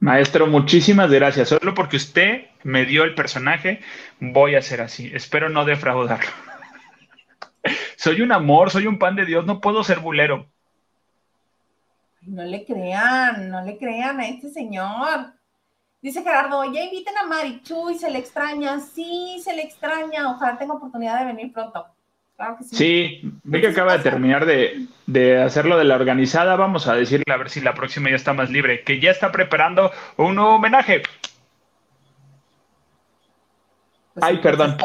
Maestro, 0.00 0.46
muchísimas 0.46 1.10
gracias. 1.10 1.48
Solo 1.48 1.72
porque 1.74 1.96
usted 1.96 2.46
me 2.62 2.84
dio 2.84 3.04
el 3.04 3.14
personaje, 3.14 3.80
voy 4.20 4.54
a 4.54 4.62
ser 4.62 4.82
así. 4.82 5.10
Espero 5.14 5.48
no 5.48 5.64
defraudarlo. 5.64 6.30
soy 7.96 8.20
un 8.20 8.32
amor, 8.32 8.70
soy 8.70 8.86
un 8.86 8.98
pan 8.98 9.16
de 9.16 9.24
Dios, 9.24 9.46
no 9.46 9.60
puedo 9.60 9.82
ser 9.82 10.00
bulero. 10.00 10.50
No 12.26 12.44
le 12.44 12.64
crean, 12.64 13.48
no 13.50 13.62
le 13.62 13.76
crean 13.78 14.20
a 14.20 14.28
este 14.28 14.50
señor. 14.50 15.32
Dice 16.02 16.22
Gerardo, 16.22 16.64
ya 16.72 16.84
inviten 16.84 17.16
a 17.16 17.26
Marichu 17.26 17.90
y 17.90 17.98
se 17.98 18.10
le 18.10 18.18
extraña. 18.18 18.80
Sí, 18.80 19.40
se 19.42 19.54
le 19.54 19.62
extraña. 19.62 20.30
Ojalá 20.30 20.58
tenga 20.58 20.74
oportunidad 20.74 21.20
de 21.20 21.26
venir 21.26 21.52
pronto 21.52 21.94
sí. 22.60 23.20
ve 23.44 23.60
que 23.60 23.68
acaba 23.68 23.96
de 23.96 24.02
terminar 24.02 24.44
de, 24.44 24.86
de, 25.06 25.42
hacerlo 25.42 25.78
de 25.78 25.84
la 25.84 25.94
organizada. 25.94 26.56
Vamos 26.56 26.86
a 26.86 26.94
decirle 26.94 27.32
a 27.32 27.36
ver 27.36 27.50
si 27.50 27.60
la 27.60 27.74
próxima 27.74 28.10
ya 28.10 28.16
está 28.16 28.32
más 28.32 28.50
libre, 28.50 28.82
que 28.82 29.00
ya 29.00 29.10
está 29.10 29.32
preparando 29.32 29.90
un 30.16 30.34
nuevo 30.34 30.56
homenaje. 30.56 31.02
Pues 34.14 34.24
Ay, 34.24 34.38
perdón. 34.38 34.76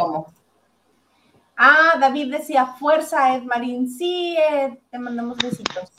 Ah, 1.57 1.97
David 1.99 2.31
decía, 2.31 2.65
fuerza, 2.65 3.35
Ed 3.35 3.43
Marín. 3.43 3.89
Sí, 3.89 4.37
Ed, 4.37 4.77
te 4.89 4.97
mandamos 4.97 5.37
besitos. 5.37 5.91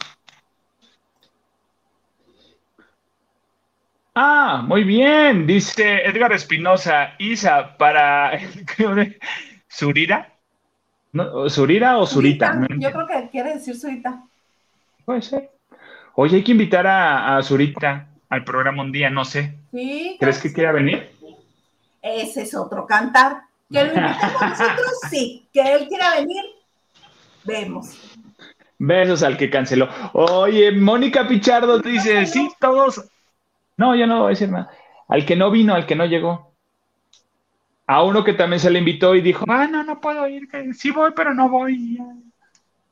Ah, 4.14 4.62
muy 4.66 4.84
bien, 4.84 5.46
dice 5.46 6.02
Edgar 6.04 6.32
Espinosa, 6.32 7.14
Isa, 7.18 7.76
para 7.76 8.38
Surira. 9.68 10.32
No, 11.12 11.48
¿Surira 11.48 11.98
o 11.98 12.06
Zurita? 12.06 12.66
Yo 12.78 12.92
creo 12.92 13.06
que 13.06 13.28
quiere 13.30 13.54
decir 13.54 13.76
Zurita. 13.76 14.22
Puede 15.04 15.22
ser. 15.22 15.50
Oye, 16.14 16.36
hay 16.36 16.44
que 16.44 16.52
invitar 16.52 16.86
a, 16.86 17.36
a 17.36 17.42
Zurita 17.42 18.06
al 18.28 18.44
programa 18.44 18.82
un 18.82 18.92
día, 18.92 19.10
no 19.10 19.24
sé. 19.24 19.54
Sí. 19.72 20.16
¿Crees 20.20 20.38
que 20.38 20.52
quiera 20.52 20.72
venir? 20.72 21.10
Ese 22.02 22.42
es 22.42 22.54
otro 22.54 22.86
cantar. 22.86 23.42
Que 23.72 23.84
lo 23.84 23.94
invitemos 23.94 24.40
nosotros, 24.40 24.92
sí. 25.10 25.46
Que 25.52 25.60
él 25.60 25.88
quiera 25.88 26.16
venir, 26.16 26.42
vemos. 27.44 27.96
Besos 28.78 29.22
al 29.22 29.36
que 29.36 29.50
canceló. 29.50 29.88
Oye, 30.12 30.72
Mónica 30.72 31.28
Pichardo 31.28 31.78
dice, 31.78 32.26
sí, 32.26 32.50
todos. 32.58 33.04
No, 33.80 33.96
yo 33.96 34.06
no 34.06 34.18
voy 34.18 34.26
a 34.26 34.30
decir 34.30 34.50
nada. 34.50 34.70
Al 35.08 35.24
que 35.24 35.36
no 35.36 35.50
vino, 35.50 35.74
al 35.74 35.86
que 35.86 35.96
no 35.96 36.04
llegó 36.04 36.50
a 37.90 38.04
uno 38.04 38.22
que 38.22 38.34
también 38.34 38.60
se 38.60 38.70
le 38.70 38.78
invitó 38.78 39.16
y 39.16 39.20
dijo, 39.20 39.44
ah, 39.48 39.66
no, 39.66 39.82
no 39.82 40.00
puedo 40.00 40.28
ir, 40.28 40.46
sí 40.74 40.92
voy, 40.92 41.10
pero 41.16 41.34
no 41.34 41.48
voy. 41.48 41.98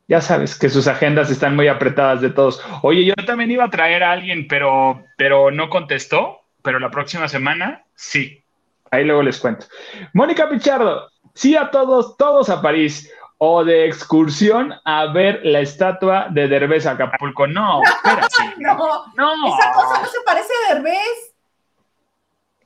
Ya 0.09 0.20
sabes 0.20 0.59
que 0.59 0.69
sus 0.69 0.89
agendas 0.89 1.31
están 1.31 1.55
muy 1.55 1.69
apretadas 1.69 2.20
de 2.20 2.31
todos. 2.31 2.60
Oye, 2.82 3.05
yo 3.05 3.15
también 3.24 3.52
iba 3.52 3.62
a 3.62 3.70
traer 3.70 4.02
a 4.02 4.10
alguien, 4.10 4.48
pero, 4.48 5.05
pero 5.16 5.52
no 5.52 5.70
contestó, 5.70 6.40
pero 6.62 6.81
la 6.81 6.90
próxima 6.90 7.28
semana 7.28 7.85
sí. 7.94 8.43
Ahí 8.90 9.05
luego 9.05 9.23
les 9.23 9.39
cuento. 9.39 9.66
Mónica 10.15 10.48
Pichardo, 10.48 11.09
sí 11.32 11.55
a 11.55 11.70
todos, 11.70 12.16
todos 12.16 12.51
a 12.51 12.60
París 12.60 13.09
o 13.39 13.65
de 13.65 13.86
excursión 13.86 14.74
a 14.85 15.06
ver 15.06 15.40
la 15.44 15.60
estatua 15.60 16.27
de 16.31 16.48
Derbez 16.48 16.86
Acapulco. 16.86 17.47
No, 17.47 17.82
espérate. 17.82 18.35
no, 18.59 18.77
no. 19.16 19.59
Esa 19.59 19.73
cosa 19.73 20.02
no 20.02 20.06
se 20.09 20.19
parece 20.27 20.52
a 20.52 20.74
Derbez. 20.74 21.35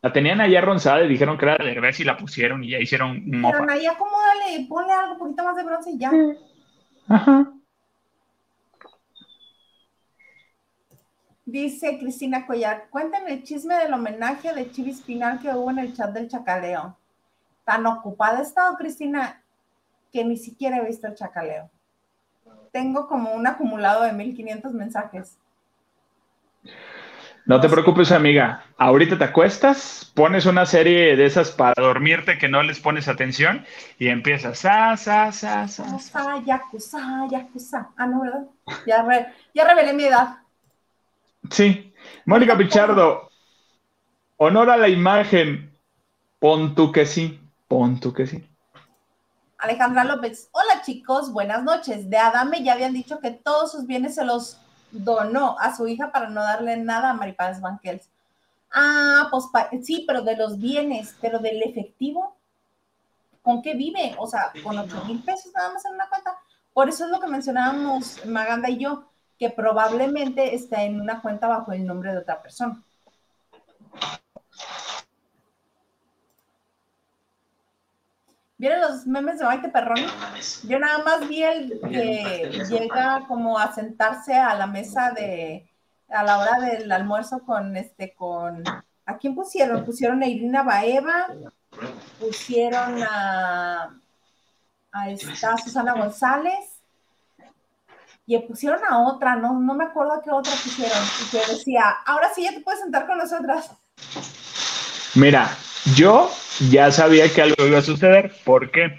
La 0.01 0.13
tenían 0.13 0.41
allá 0.41 0.61
ronzada 0.63 1.05
y 1.05 1.09
dijeron 1.09 1.39
que 1.39 1.45
era 1.45 1.57
de 1.59 1.67
Derbez 1.67 2.01
y 2.01 2.05
la 2.05 2.17
pusieron 2.17 2.65
y 2.65 2.71
ya 2.71 2.79
hicieron 2.79 3.23
mofa. 3.41 3.65
Pero 3.67 3.93
acomódale, 3.93 4.67
ponle 4.69 4.93
algo 4.93 5.13
un 5.13 5.19
poquito 5.19 5.45
más 5.45 5.57
de 5.57 5.63
bronce 5.63 5.91
y 5.91 5.99
ya. 5.99 6.11
Ajá. 7.09 7.53
Dice 11.45 11.99
Cristina 11.99 12.47
Collar, 12.47 12.89
cuéntenme 12.89 13.35
el 13.35 13.43
chisme 13.43 13.75
del 13.75 13.93
homenaje 13.93 14.55
de 14.55 14.71
Chivis 14.71 15.03
Pinal 15.03 15.39
que 15.39 15.51
hubo 15.51 15.71
en 15.71 15.81
el 15.81 15.95
chat 15.95 16.11
del 16.11 16.29
chacaleo. 16.29 16.97
Tan 17.65 17.85
ocupada 17.87 18.39
he 18.39 18.43
estado, 18.43 18.77
Cristina, 18.77 19.42
que 20.13 20.25
ni 20.25 20.37
siquiera 20.37 20.79
he 20.79 20.87
visto 20.87 21.07
el 21.07 21.15
chacaleo. 21.15 21.71
Tengo 22.71 23.09
como 23.09 23.33
un 23.33 23.47
acumulado 23.47 24.03
de 24.03 24.13
1500 24.13 24.73
mensajes. 24.73 25.39
No 27.45 27.61
te 27.61 27.69
preocupes, 27.69 28.13
amiga. 28.13 28.65
Ahorita 28.79 29.19
te 29.19 29.25
acuestas, 29.25 30.13
pones 30.15 30.47
una 30.47 30.65
serie 30.65 31.17
de 31.17 31.25
esas 31.25 31.51
para 31.51 31.75
dormirte 31.77 32.39
que 32.39 32.49
no 32.49 32.63
les 32.63 32.79
pones 32.79 33.09
atención 33.09 33.65
y 33.99 34.09
empiezas. 34.09 34.59
Sa, 34.59 34.97
sa, 34.97 35.33
sa, 35.33 35.67
sa, 35.67 35.99
sa. 35.99 36.43
Yakuza, 36.45 37.27
yakuza. 37.29 37.91
Ah, 37.97 38.07
no, 38.07 38.21
¿verdad? 38.23 38.45
Ya, 38.87 39.35
ya 39.53 39.65
revelé 39.67 39.93
mi 39.93 40.05
edad. 40.05 40.37
Sí. 41.51 41.93
Mónica 42.27 42.57
Pichardo, 42.57 43.31
honor 44.37 44.71
a 44.71 44.77
la 44.77 44.89
imagen. 44.89 45.73
Pon 46.39 46.75
tú 46.75 46.91
que 46.93 47.07
sí, 47.07 47.41
pon 47.69 48.01
tú 48.01 48.13
que 48.13 48.27
sí. 48.27 48.49
Alejandra 49.63 50.03
López, 50.03 50.49
hola 50.51 50.83
chicos, 50.85 51.33
buenas 51.33 51.63
noches. 51.63 52.11
De 52.11 52.17
Adame 52.17 52.65
ya 52.65 52.73
habían 52.73 52.93
dicho 52.93 53.21
que 53.21 53.31
todos 53.31 53.71
sus 53.71 53.87
bienes 53.87 54.17
se 54.17 54.25
los 54.25 54.59
donó 54.91 55.57
a 55.61 55.77
su 55.77 55.87
hija 55.87 56.11
para 56.11 56.29
no 56.29 56.43
darle 56.43 56.79
nada 56.79 57.11
a 57.11 57.15
Maripaz 57.15 57.61
Banquels. 57.61 58.11
Ah, 58.73 59.29
pues 59.31 59.45
sí, 59.87 60.03
pero 60.05 60.23
de 60.23 60.37
los 60.37 60.59
bienes, 60.59 61.15
pero 61.21 61.39
del 61.39 61.63
efectivo, 61.63 62.35
¿con 63.41 63.63
qué 63.63 63.75
vive? 63.75 64.17
O 64.19 64.27
sea, 64.27 64.53
con 64.65 64.77
8 64.77 65.05
mil 65.07 65.23
pesos 65.23 65.53
nada 65.55 65.73
más 65.73 65.85
en 65.85 65.95
una 65.95 66.09
cuenta. 66.09 66.37
Por 66.75 66.89
eso 66.89 67.05
es 67.05 67.13
lo 67.13 67.21
que 67.21 67.29
mencionábamos 67.29 68.27
Maganda 68.27 68.69
y 68.69 68.79
yo, 68.79 69.05
que 69.39 69.49
probablemente 69.49 70.57
está 70.57 70.83
en 70.83 71.01
una 71.01 71.23
cuenta 71.23 71.47
bajo 71.47 71.71
el 71.71 71.87
nombre 71.87 72.11
de 72.11 72.19
otra 72.19 72.43
persona. 72.43 72.83
¿Vieron 78.63 78.81
los 78.81 79.07
memes 79.09 79.41
de 79.41 79.45
Maite 79.45 79.71
Perrón? 79.71 79.99
Yo 80.69 80.79
nada 80.79 81.03
más 81.03 81.29
vi 81.29 81.43
el 81.43 81.81
que 81.81 82.65
llega 82.71 83.25
como 83.27 83.59
a 83.59 83.75
sentarse 83.75 84.37
a 84.37 84.55
la 84.55 84.69
mesa 84.69 85.11
de, 85.11 85.69
a 86.09 86.23
la 86.23 86.39
hora 86.39 86.61
del 86.61 86.93
almuerzo 86.93 87.41
con 87.41 87.77
este, 87.77 88.15
con, 88.15 88.63
¿a 89.05 89.17
quién 89.19 89.35
pusieron? 89.35 89.85
Pusieron 89.85 90.23
a 90.23 90.29
Irina 90.29 90.63
Baeva, 90.63 91.27
pusieron 92.21 93.03
a, 93.03 93.99
a 94.93 95.11
esta 95.11 95.59
Susana 95.59 95.95
González, 95.95 96.81
y 98.27 98.39
pusieron 98.39 98.79
a 98.89 99.01
otra, 99.01 99.35
no, 99.35 99.55
no 99.55 99.75
me 99.75 99.87
acuerdo 99.87 100.13
a 100.13 100.23
qué 100.23 100.31
otra 100.31 100.53
pusieron, 100.53 101.03
y 101.21 101.31
que 101.33 101.53
decía, 101.53 101.97
ahora 102.07 102.31
sí 102.33 102.45
ya 102.45 102.53
te 102.53 102.61
puedes 102.61 102.79
sentar 102.79 103.09
con 103.09 103.19
nosotras. 103.19 103.73
Mira, 105.17 105.51
yo 105.97 106.31
ya 106.71 106.91
sabía 106.91 107.33
que 107.33 107.43
algo 107.43 107.67
iba 107.67 107.79
a 107.79 107.83
suceder. 107.83 108.33
¿Por 108.45 108.71
qué? 108.71 108.99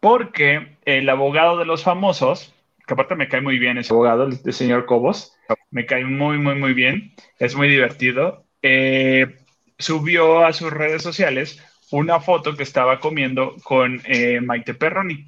Porque 0.00 0.76
el 0.84 1.08
abogado 1.08 1.58
de 1.58 1.64
los 1.64 1.82
famosos, 1.82 2.54
que 2.86 2.94
aparte 2.94 3.14
me 3.14 3.28
cae 3.28 3.40
muy 3.40 3.58
bien 3.58 3.78
ese 3.78 3.92
abogado, 3.92 4.24
el, 4.24 4.52
señor 4.52 4.86
Cobos, 4.86 5.34
me 5.70 5.86
cae 5.86 6.04
muy, 6.04 6.38
muy, 6.38 6.54
muy 6.54 6.74
bien, 6.74 7.14
es 7.38 7.54
muy 7.54 7.68
divertido, 7.68 8.44
eh, 8.62 9.36
subió 9.78 10.44
a 10.44 10.52
sus 10.52 10.70
redes 10.72 11.02
sociales 11.02 11.62
una 11.90 12.20
foto 12.20 12.56
que 12.56 12.62
estaba 12.62 13.00
comiendo 13.00 13.56
con 13.62 14.00
eh, 14.04 14.40
Maite 14.40 14.74
Perroni. 14.74 15.26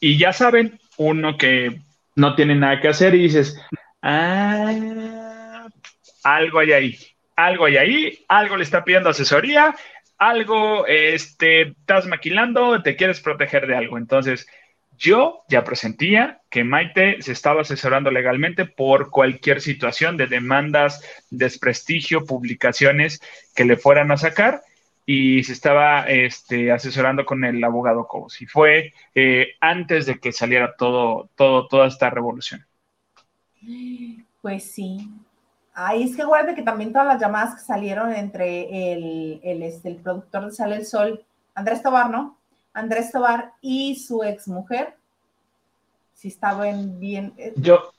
Y 0.00 0.18
ya 0.18 0.32
saben, 0.32 0.78
uno 0.96 1.36
que 1.38 1.80
no 2.16 2.34
tiene 2.34 2.54
nada 2.54 2.80
que 2.80 2.88
hacer 2.88 3.14
y 3.14 3.22
dices, 3.22 3.60
ah, 4.02 5.66
algo 6.22 6.58
hay 6.58 6.72
ahí, 6.72 6.98
algo 7.36 7.66
hay 7.66 7.76
ahí, 7.76 8.24
algo 8.28 8.56
le 8.56 8.64
está 8.64 8.84
pidiendo 8.84 9.10
asesoría, 9.10 9.74
algo, 10.28 10.86
este, 10.86 11.68
estás 11.68 12.06
maquilando, 12.06 12.82
te 12.82 12.96
quieres 12.96 13.20
proteger 13.20 13.66
de 13.66 13.76
algo. 13.76 13.98
Entonces, 13.98 14.46
yo 14.96 15.42
ya 15.48 15.64
presentía 15.64 16.40
que 16.50 16.64
Maite 16.64 17.20
se 17.20 17.32
estaba 17.32 17.62
asesorando 17.62 18.10
legalmente 18.10 18.64
por 18.64 19.10
cualquier 19.10 19.60
situación 19.60 20.16
de 20.16 20.26
demandas, 20.26 21.02
desprestigio, 21.30 22.26
publicaciones 22.26 23.20
que 23.54 23.64
le 23.64 23.76
fueran 23.76 24.12
a 24.12 24.16
sacar 24.16 24.62
y 25.06 25.42
se 25.42 25.52
estaba 25.52 26.04
este, 26.04 26.72
asesorando 26.72 27.24
con 27.26 27.44
el 27.44 27.62
abogado 27.62 28.06
Cobos. 28.06 28.40
Y 28.40 28.46
fue 28.46 28.94
eh, 29.14 29.54
antes 29.60 30.06
de 30.06 30.18
que 30.18 30.32
saliera 30.32 30.74
todo, 30.76 31.28
todo, 31.34 31.66
toda 31.68 31.88
esta 31.88 32.08
revolución. 32.10 32.64
Pues 34.40 34.70
sí. 34.70 35.08
Ahí 35.74 36.04
es 36.04 36.16
que 36.16 36.24
guarde 36.24 36.54
que 36.54 36.62
también 36.62 36.92
todas 36.92 37.08
las 37.08 37.20
llamadas 37.20 37.56
que 37.56 37.60
salieron 37.60 38.12
entre 38.12 38.92
el, 38.92 39.40
el, 39.42 39.62
este, 39.64 39.88
el 39.88 39.96
productor 39.96 40.46
de 40.46 40.52
Sale 40.52 40.76
el 40.76 40.86
Sol, 40.86 41.24
Andrés 41.54 41.82
Tobar, 41.82 42.10
¿no? 42.10 42.38
Andrés 42.72 43.10
Tobar 43.10 43.52
y 43.60 43.96
su 43.96 44.22
ex 44.22 44.46
mujer, 44.46 44.94
si 46.14 46.28
estaban 46.28 47.00
bien. 47.00 47.34
Eh, 47.36 47.52
yo. 47.56 47.92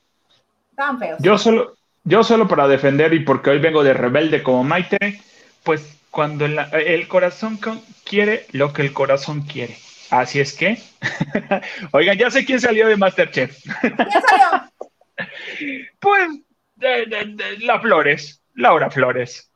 Estaban 0.70 1.00
feos. 1.00 1.20
Yo 1.22 1.38
solo, 1.38 1.76
yo 2.06 2.24
solo 2.24 2.48
para 2.48 2.68
defender 2.68 3.14
y 3.14 3.20
porque 3.20 3.50
hoy 3.50 3.60
vengo 3.60 3.84
de 3.84 3.94
rebelde 3.94 4.42
como 4.42 4.64
Maite, 4.64 5.22
pues 5.64 5.98
cuando 6.12 6.46
el 6.46 7.08
corazón 7.10 7.60
quiere 8.06 8.46
lo 8.54 8.72
que 8.72 8.84
el 8.84 8.94
corazón 8.94 9.42
quiere. 9.42 9.76
Así 10.12 10.40
es 10.40 10.54
que, 10.54 10.82
oigan, 11.92 12.18
ya 12.18 12.30
sé 12.30 12.46
quién 12.46 12.62
salió 12.62 12.88
de 12.88 12.96
Masterchef. 12.96 13.58
¿Quién 13.82 13.96
salió? 13.98 14.72
pues, 16.00 16.30
de, 16.76 17.58
la 17.62 17.80
Flores, 17.80 18.42
Laura 18.56 18.90
Flores. 18.90 19.52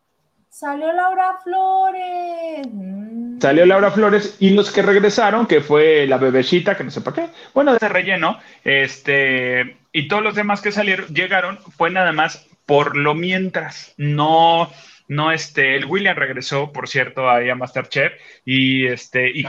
Salió 0.50 0.92
Laura 0.92 1.38
Flores. 1.44 2.68
Mm. 2.72 3.40
Salió 3.40 3.66
Laura 3.66 3.92
Flores 3.92 4.36
y 4.40 4.50
los 4.52 4.72
que 4.72 4.82
regresaron, 4.82 5.48
que 5.48 5.62
fue 5.62 6.06
la 6.08 6.18
bebecita, 6.18 6.76
que 6.76 6.84
no 6.84 6.92
sé 6.92 7.02
por 7.02 7.14
qué, 7.14 7.30
bueno, 7.54 7.76
de 7.76 7.88
relleno, 7.88 8.40
este, 8.64 9.78
y 9.94 10.08
todos 10.08 10.24
los 10.24 10.36
demás 10.36 10.62
que 10.62 10.72
salieron, 10.72 11.08
llegaron, 11.08 11.58
fue 11.78 11.90
nada 11.90 12.12
más 12.12 12.46
por 12.66 12.98
lo 12.98 13.16
mientras, 13.16 13.94
no 13.98 14.70
no, 15.10 15.32
este, 15.32 15.76
el 15.76 15.86
William 15.86 16.16
regresó, 16.16 16.72
por 16.72 16.88
cierto, 16.88 17.30
ahí 17.30 17.50
a 17.50 17.56
Masterchef 17.56 18.14
y, 18.46 18.86
este, 18.86 19.28
y 19.28 19.44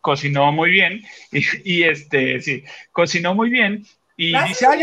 cocinó 0.00 0.52
muy 0.52 0.70
bien. 0.70 1.02
Y, 1.64 1.82
este, 1.84 2.40
sí, 2.42 2.62
cocinó 2.92 3.34
muy 3.34 3.48
bien. 3.48 3.86
Y 4.18 4.38
dice, 4.46 4.66
ay, 4.66 4.82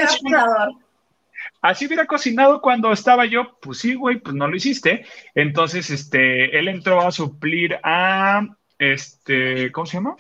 así 1.62 1.88
hubiera, 1.88 2.06
cocinado 2.06 2.62
cuando 2.62 2.92
estaba 2.92 3.26
yo. 3.26 3.58
Pues 3.62 3.80
sí, 3.80 3.96
güey, 3.96 4.20
pues 4.20 4.36
no 4.36 4.48
lo 4.48 4.56
hiciste. 4.56 5.06
Entonces, 5.36 5.90
este, 5.90 6.58
él 6.58 6.68
entró 6.68 7.02
a 7.02 7.12
suplir 7.12 7.78
a, 7.84 8.48
este, 8.78 9.72
¿cómo 9.72 9.86
se 9.86 9.98
llama? 9.98 10.16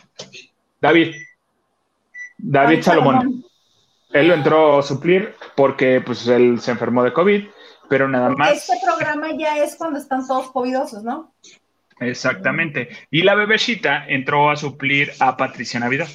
David. 0.82 1.16
David, 2.38 2.82
Salomón. 2.82 3.44
Él 4.11 4.28
lo 4.28 4.34
entró 4.34 4.80
a 4.80 4.84
suplir 4.84 5.36
porque, 5.56 6.02
pues, 6.02 6.28
él 6.28 6.60
se 6.60 6.72
enfermó 6.72 7.03
de 7.03 7.14
COVID 7.14 7.44
pero 7.90 8.07
nada 8.07 8.30
más. 8.30 8.52
Este 8.52 8.78
programa 8.86 9.30
ya 9.38 9.57
es 9.57 9.76
cuando 9.76 9.99
están 9.99 10.26
todos 10.26 10.52
covidosos, 10.52 11.03
¿no? 11.03 11.34
Exactamente. 11.99 12.90
Y 13.11 13.24
la 13.24 13.36
bebecita 13.36 14.06
entró 14.07 14.49
a 14.49 14.56
suplir 14.56 15.11
a 15.20 15.36
Patricia 15.36 15.82
Navidad. 15.82 16.07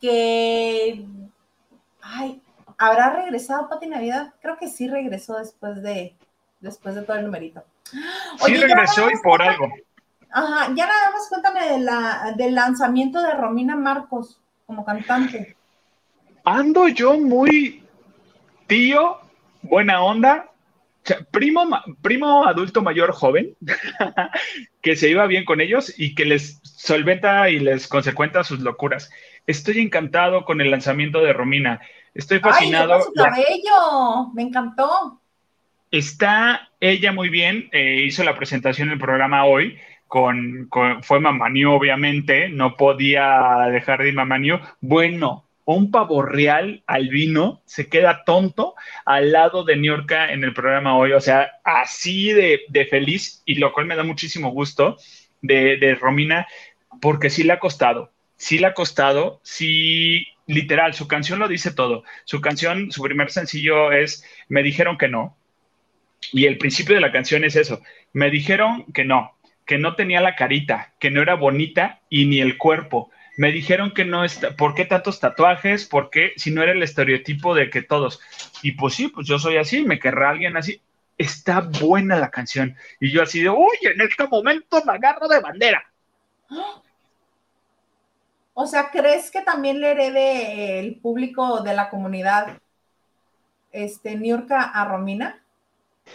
Que. 0.00 1.04
Ay, 2.02 2.42
¿habrá 2.78 3.10
regresado 3.10 3.68
Pati 3.68 3.86
Navidad? 3.86 4.34
Creo 4.42 4.56
que 4.58 4.68
sí 4.68 4.88
regresó 4.88 5.38
después 5.38 5.82
de, 5.82 6.14
después 6.60 6.94
de 6.94 7.02
todo 7.02 7.16
el 7.16 7.24
numerito. 7.24 7.64
sí 8.44 8.54
regresó 8.56 9.10
y 9.10 9.14
por 9.22 9.42
algo. 9.42 9.68
Ajá, 10.30 10.72
ya 10.74 10.86
nada 10.86 11.10
más 11.12 11.28
cuéntame 11.28 11.68
de 11.68 11.78
la, 11.78 12.34
del 12.36 12.54
lanzamiento 12.54 13.22
de 13.22 13.34
Romina 13.34 13.76
Marcos 13.76 14.40
como 14.66 14.84
cantante 14.84 15.56
ando 16.44 16.88
yo 16.88 17.18
muy 17.18 17.82
tío, 18.66 19.18
buena 19.62 20.02
onda, 20.02 20.50
primo, 21.30 21.66
primo 22.02 22.46
adulto 22.46 22.82
mayor 22.82 23.12
joven, 23.12 23.56
que 24.80 24.96
se 24.96 25.10
iba 25.10 25.26
bien 25.26 25.44
con 25.44 25.60
ellos 25.60 25.92
y 25.98 26.14
que 26.14 26.24
les 26.24 26.60
solventa 26.62 27.50
y 27.50 27.58
les 27.58 27.88
consecuenta 27.88 28.44
sus 28.44 28.60
locuras. 28.60 29.10
Estoy 29.46 29.80
encantado 29.80 30.44
con 30.44 30.60
el 30.60 30.70
lanzamiento 30.70 31.20
de 31.20 31.32
Romina. 31.32 31.80
Estoy 32.14 32.38
fascinado. 32.38 32.94
¡Ay, 32.94 33.02
su 33.02 33.12
cabello! 33.12 34.32
Me 34.34 34.42
encantó. 34.42 35.20
Está 35.90 36.70
ella 36.80 37.12
muy 37.12 37.28
bien. 37.28 37.68
Eh, 37.72 38.04
hizo 38.06 38.24
la 38.24 38.36
presentación 38.36 38.88
del 38.88 38.98
programa 38.98 39.44
hoy. 39.44 39.78
Con, 40.06 40.66
con, 40.68 41.02
fue 41.02 41.18
Mamaniu, 41.18 41.72
obviamente, 41.72 42.48
no 42.48 42.76
podía 42.76 43.68
dejar 43.70 44.02
de 44.02 44.08
ir 44.08 44.14
Mamaniu. 44.14 44.60
Bueno, 44.80 45.44
un 45.64 45.90
pavo 45.90 46.22
real 46.22 46.82
albino 46.86 47.62
se 47.64 47.88
queda 47.88 48.24
tonto 48.24 48.74
al 49.04 49.32
lado 49.32 49.64
de 49.64 49.76
Niorca 49.76 50.32
en 50.32 50.44
el 50.44 50.52
programa 50.52 50.96
hoy, 50.96 51.12
o 51.12 51.20
sea, 51.20 51.52
así 51.64 52.32
de, 52.32 52.86
feliz 52.90 53.42
y 53.46 53.56
lo 53.56 53.72
cual 53.72 53.86
me 53.86 53.96
da 53.96 54.02
muchísimo 54.02 54.50
gusto 54.50 54.98
de, 55.40 55.96
Romina, 56.00 56.46
porque 57.00 57.30
sí 57.30 57.44
le 57.44 57.54
ha 57.54 57.58
costado, 57.58 58.12
sí 58.36 58.58
le 58.58 58.66
ha 58.66 58.74
costado, 58.74 59.40
sí, 59.42 60.26
literal, 60.46 60.94
su 60.94 61.08
canción 61.08 61.38
lo 61.38 61.48
dice 61.48 61.72
todo. 61.72 62.04
Su 62.24 62.40
canción, 62.40 62.90
su 62.92 63.02
primer 63.02 63.30
sencillo 63.30 63.92
es 63.92 64.24
Me 64.48 64.62
dijeron 64.62 64.96
que 64.96 65.08
no. 65.08 65.36
Y 66.32 66.46
el 66.46 66.56
principio 66.56 66.94
de 66.94 67.02
la 67.02 67.12
canción 67.12 67.44
es 67.44 67.56
eso, 67.56 67.82
me 68.12 68.30
dijeron 68.30 68.86
que 68.94 69.04
no, 69.04 69.36
que 69.66 69.78
no 69.78 69.94
tenía 69.94 70.20
la 70.20 70.36
carita, 70.36 70.94
que 70.98 71.10
no 71.10 71.20
era 71.20 71.34
bonita 71.34 72.00
y 72.08 72.26
ni 72.26 72.40
el 72.40 72.56
cuerpo 72.56 73.10
me 73.36 73.52
dijeron 73.52 73.92
que 73.92 74.04
no 74.04 74.24
está, 74.24 74.56
¿por 74.56 74.74
qué 74.74 74.84
tantos 74.84 75.20
tatuajes? 75.20 75.86
¿Por 75.86 76.10
qué 76.10 76.32
si 76.36 76.50
no 76.50 76.62
era 76.62 76.72
el 76.72 76.82
estereotipo 76.82 77.54
de 77.54 77.70
que 77.70 77.82
todos? 77.82 78.20
Y 78.62 78.72
pues 78.72 78.94
sí, 78.94 79.08
pues 79.08 79.26
yo 79.26 79.38
soy 79.38 79.56
así, 79.56 79.82
me 79.82 79.98
querrá 79.98 80.30
alguien 80.30 80.56
así. 80.56 80.80
Está 81.16 81.60
buena 81.60 82.16
la 82.16 82.30
canción. 82.30 82.76
Y 83.00 83.12
yo 83.12 83.22
así 83.22 83.42
de, 83.42 83.50
uy, 83.50 83.76
en 83.82 84.00
este 84.00 84.26
momento 84.26 84.82
me 84.84 84.92
agarro 84.92 85.28
de 85.28 85.40
bandera. 85.40 85.84
O 88.56 88.68
sea, 88.68 88.90
¿crees 88.92 89.32
que 89.32 89.42
también 89.42 89.80
le 89.80 89.90
herede 89.90 90.78
el 90.78 90.94
público 91.00 91.62
de 91.62 91.74
la 91.74 91.90
comunidad 91.90 92.56
este, 93.72 94.14
Niurka 94.14 94.62
a 94.62 94.84
Romina? 94.84 95.42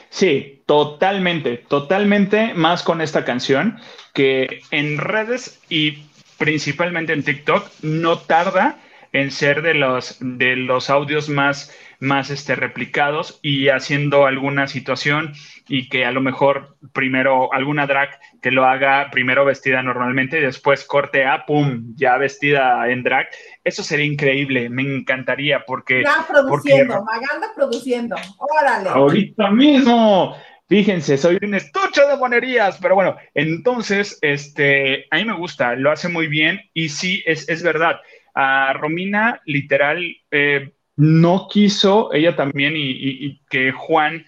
Sí, 0.09 0.63
totalmente, 0.65 1.57
totalmente 1.57 2.53
más 2.53 2.83
con 2.83 3.01
esta 3.01 3.25
canción 3.25 3.79
que 4.13 4.61
en 4.71 4.97
redes 4.97 5.59
y 5.69 6.08
principalmente 6.39 7.13
en 7.13 7.23
TikTok, 7.23 7.69
no 7.83 8.17
tarda 8.17 8.79
en 9.11 9.31
ser 9.31 9.61
de 9.61 9.73
los, 9.73 10.17
de 10.19 10.55
los 10.55 10.89
audios 10.89 11.29
más, 11.29 11.75
más 11.99 12.29
este, 12.29 12.55
replicados 12.55 13.39
y 13.41 13.69
haciendo 13.69 14.25
alguna 14.25 14.67
situación 14.67 15.33
y 15.67 15.89
que 15.89 16.05
a 16.05 16.11
lo 16.11 16.21
mejor 16.21 16.77
primero 16.93 17.51
alguna 17.53 17.87
drag 17.87 18.09
que 18.41 18.51
lo 18.51 18.65
haga 18.65 19.09
primero 19.11 19.45
vestida 19.45 19.81
normalmente 19.81 20.37
y 20.37 20.41
después 20.41 20.85
corte 20.85 21.25
a 21.25 21.45
pum, 21.45 21.93
ya 21.95 22.17
vestida 22.17 22.89
en 22.89 23.03
drag. 23.03 23.27
Eso 23.63 23.83
sería 23.83 24.05
increíble, 24.05 24.69
me 24.69 24.83
encantaría 24.83 25.65
porque... 25.65 26.03
Ya 26.03 26.25
produciendo, 26.27 27.03
Maganda 27.03 27.47
produciendo, 27.55 28.15
órale. 28.37 28.89
Ahorita 28.89 29.49
mismo. 29.51 30.35
Fíjense, 30.69 31.17
soy 31.17 31.39
un 31.41 31.55
estuche 31.55 32.05
de 32.05 32.15
monerías, 32.15 32.77
pero 32.79 32.93
bueno, 32.93 33.17
entonces, 33.33 34.19
este, 34.21 35.07
a 35.09 35.15
mí 35.15 35.25
me 35.25 35.35
gusta, 35.35 35.75
lo 35.75 35.91
hace 35.91 36.09
muy 36.09 36.27
bien 36.27 36.61
y 36.75 36.89
sí, 36.89 37.23
es, 37.25 37.49
es 37.49 37.63
verdad. 37.63 37.99
A 38.35 38.73
Romina, 38.73 39.41
literal, 39.45 40.05
eh, 40.29 40.71
no 40.95 41.47
quiso, 41.49 42.13
ella 42.13 42.35
también, 42.35 42.73
y, 42.75 43.41
que 43.49 43.71
Juan, 43.71 44.23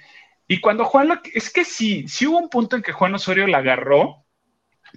y 0.48 0.60
cuando 0.60 0.84
Juan, 0.84 1.10
lo, 1.10 1.22
es 1.32 1.54
que 1.54 1.64
sí, 1.64 2.08
sí 2.08 2.26
hubo 2.26 2.40
un 2.40 2.50
punto 2.50 2.76
en 2.76 2.82
que 2.82 2.92
Juan 2.92 3.14
Osorio 3.14 3.46
la 3.46 3.60
agarró 3.60 4.26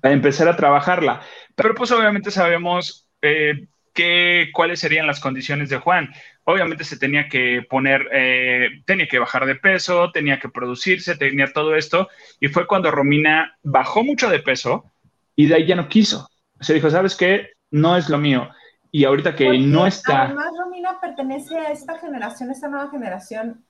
para 0.00 0.14
empezar 0.14 0.48
a 0.48 0.56
trabajarla, 0.56 1.20
pero 1.54 1.74
pues 1.74 1.90
obviamente 1.92 2.30
sabemos, 2.30 3.06
eh, 3.20 3.66
qué, 3.94 4.50
cuáles 4.52 4.80
serían 4.80 5.06
las 5.06 5.20
condiciones 5.20 5.70
de 5.70 5.78
Juan. 5.78 6.12
Obviamente 6.44 6.84
se 6.84 6.98
tenía 6.98 7.28
que 7.28 7.62
poner, 7.68 8.06
eh, 8.12 8.68
tenía 8.84 9.08
que 9.08 9.18
bajar 9.18 9.46
de 9.46 9.54
peso, 9.54 10.10
tenía 10.12 10.38
que 10.38 10.50
producirse, 10.50 11.16
tenía 11.16 11.52
todo 11.52 11.74
esto. 11.74 12.08
Y 12.40 12.48
fue 12.48 12.66
cuando 12.66 12.90
Romina 12.90 13.56
bajó 13.62 14.04
mucho 14.04 14.28
de 14.28 14.40
peso 14.40 14.92
y 15.36 15.46
de 15.46 15.54
ahí 15.54 15.66
ya 15.66 15.76
no 15.76 15.88
quiso. 15.88 16.28
Se 16.60 16.74
dijo, 16.74 16.90
¿sabes 16.90 17.16
qué? 17.16 17.52
No 17.70 17.96
es 17.96 18.08
lo 18.10 18.18
mío. 18.18 18.50
Y 18.90 19.04
ahorita 19.04 19.34
que 19.34 19.58
no 19.58 19.86
está... 19.86 20.24
Además, 20.24 20.52
Romina 20.58 21.00
pertenece 21.00 21.56
a 21.56 21.72
esta 21.72 21.98
generación, 21.98 22.50
esta 22.50 22.68
nueva 22.68 22.90
generación. 22.90 23.64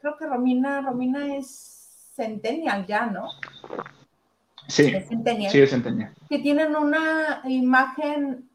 Creo 0.00 0.16
que 0.16 0.26
Romina, 0.26 0.82
Romina 0.82 1.36
es 1.36 2.12
centennial 2.14 2.86
ya, 2.86 3.06
¿no? 3.06 3.28
Sí, 4.68 4.84
sí 4.84 5.60
es 5.60 5.70
centennial. 5.70 6.14
Que 6.28 6.38
tienen 6.38 6.76
una 6.76 7.42
imagen 7.44 8.48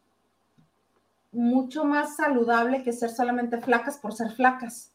mucho 1.37 1.85
más 1.85 2.15
saludable 2.15 2.83
que 2.83 2.91
ser 2.91 3.11
solamente 3.11 3.61
flacas 3.61 3.97
por 3.97 4.13
ser 4.13 4.31
flacas. 4.31 4.91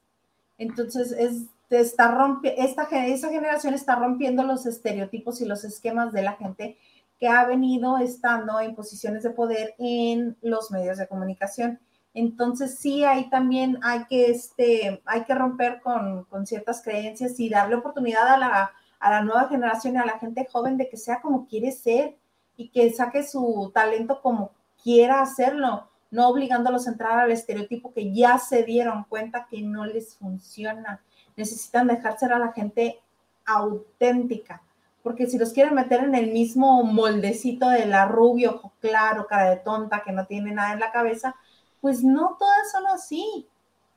Entonces, 0.59 1.13
es, 1.13 1.45
está 1.71 2.11
rompe, 2.11 2.61
esta, 2.63 2.83
esa 3.07 3.29
generación 3.31 3.75
está 3.75 3.95
rompiendo 3.95 4.43
los 4.43 4.67
estereotipos 4.67 5.41
y 5.41 5.45
los 5.45 5.65
esquemas 5.65 6.13
de 6.13 6.23
la 6.23 6.33
gente 6.33 6.77
que 7.19 7.29
ha 7.29 7.45
venido 7.45 7.99
estando 7.99 8.59
en 8.59 8.75
posiciones 8.75 9.23
de 9.23 9.31
poder 9.31 9.77
en 9.79 10.37
los 10.43 10.73
medios 10.73 10.99
de 10.99 11.07
comunicación. 11.07 11.79
Entonces, 12.13 12.77
sí, 12.77 13.05
ahí 13.05 13.31
también 13.31 13.79
hay 13.83 14.05
que, 14.07 14.31
este, 14.31 15.01
hay 15.07 15.23
que 15.25 15.35
romper 15.35 15.81
con, 15.81 16.25
con 16.25 16.45
ciertas 16.45 16.83
creencias 16.83 17.39
y 17.39 17.49
darle 17.49 17.77
oportunidad 17.77 18.27
a 18.27 18.37
la, 18.37 18.73
a 18.99 19.11
la 19.13 19.23
nueva 19.23 19.49
generación 19.49 19.95
y 19.95 19.99
a 19.99 20.07
la 20.07 20.19
gente 20.19 20.49
joven 20.51 20.77
de 20.77 20.89
que 20.89 20.97
sea 20.97 21.21
como 21.23 21.47
quiere 21.47 21.71
ser 21.71 22.17
y 22.57 22.69
que 22.69 22.93
saque 22.93 23.23
su 23.23 23.71
talento 23.73 24.21
como 24.21 24.51
quiera 24.83 25.23
hacerlo 25.23 25.92
no 26.13 26.29
obligándolos 26.29 26.87
a 26.87 26.91
entrar 26.91 27.19
al 27.19 27.33
estereotipo 27.33 27.93
que 27.93 28.13
ya 28.13 28.39
se 28.39 28.63
dieron 28.63 29.05
cuenta 29.09 29.49
que 29.51 29.63
no 29.63 29.87
les 29.87 30.15
funciona. 30.15 31.01
Necesitan 31.37 31.89
dejar 31.89 32.19
ser 32.19 32.33
a 32.33 32.39
la 32.39 32.53
gente 32.53 33.01
auténtica, 33.47 34.63
porque 35.03 35.27
si 35.27 35.39
los 35.39 35.53
quieren 35.53 35.75
meter 35.75 36.05
en 36.05 36.15
el 36.15 36.31
mismo 36.31 36.85
moldecito 36.85 37.69
de 37.71 37.87
la 37.87 38.07
rubio, 38.07 38.57
ojo 38.57 38.73
claro, 38.79 39.27
cara 39.27 39.51
de 39.51 39.57
tonta, 39.57 40.03
que 40.05 40.13
no 40.13 40.27
tiene 40.27 40.53
nada 40.53 40.75
en 40.75 40.81
la 40.81 40.93
cabeza, 40.93 41.35
pues 41.81 42.05
no 42.05 42.37
todas 42.39 42.71
son 42.71 42.87
así. 42.89 43.49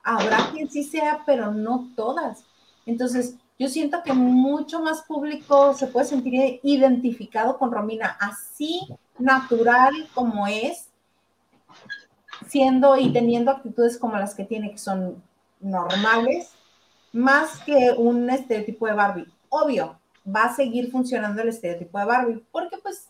Habrá 0.01 0.37
quien 0.51 0.69
sí 0.71 0.83
sea, 0.83 1.21
pero 1.25 1.51
no 1.51 1.91
todas. 1.95 2.45
Entonces, 2.85 3.35
yo 3.59 3.67
siento 3.67 4.03
que 4.03 4.13
mucho 4.13 4.81
más 4.81 5.01
público 5.03 5.73
se 5.73 5.87
puede 5.87 6.05
sentir 6.05 6.59
identificado 6.63 7.57
con 7.57 7.71
Romina, 7.71 8.17
así 8.19 8.81
natural 9.19 9.93
como 10.13 10.47
es, 10.47 10.89
siendo 12.47 12.97
y 12.97 13.11
teniendo 13.11 13.51
actitudes 13.51 13.97
como 13.97 14.17
las 14.17 14.35
que 14.35 14.45
tiene, 14.45 14.71
que 14.71 14.77
son 14.77 15.23
normales, 15.59 16.51
más 17.11 17.61
que 17.63 17.93
un 17.97 18.29
estereotipo 18.29 18.87
de 18.87 18.93
Barbie. 18.93 19.33
Obvio, 19.49 19.99
va 20.27 20.45
a 20.45 20.55
seguir 20.55 20.91
funcionando 20.91 21.41
el 21.41 21.49
estereotipo 21.49 21.99
de 21.99 22.05
Barbie, 22.05 22.45
porque 22.51 22.77
pues 22.77 23.09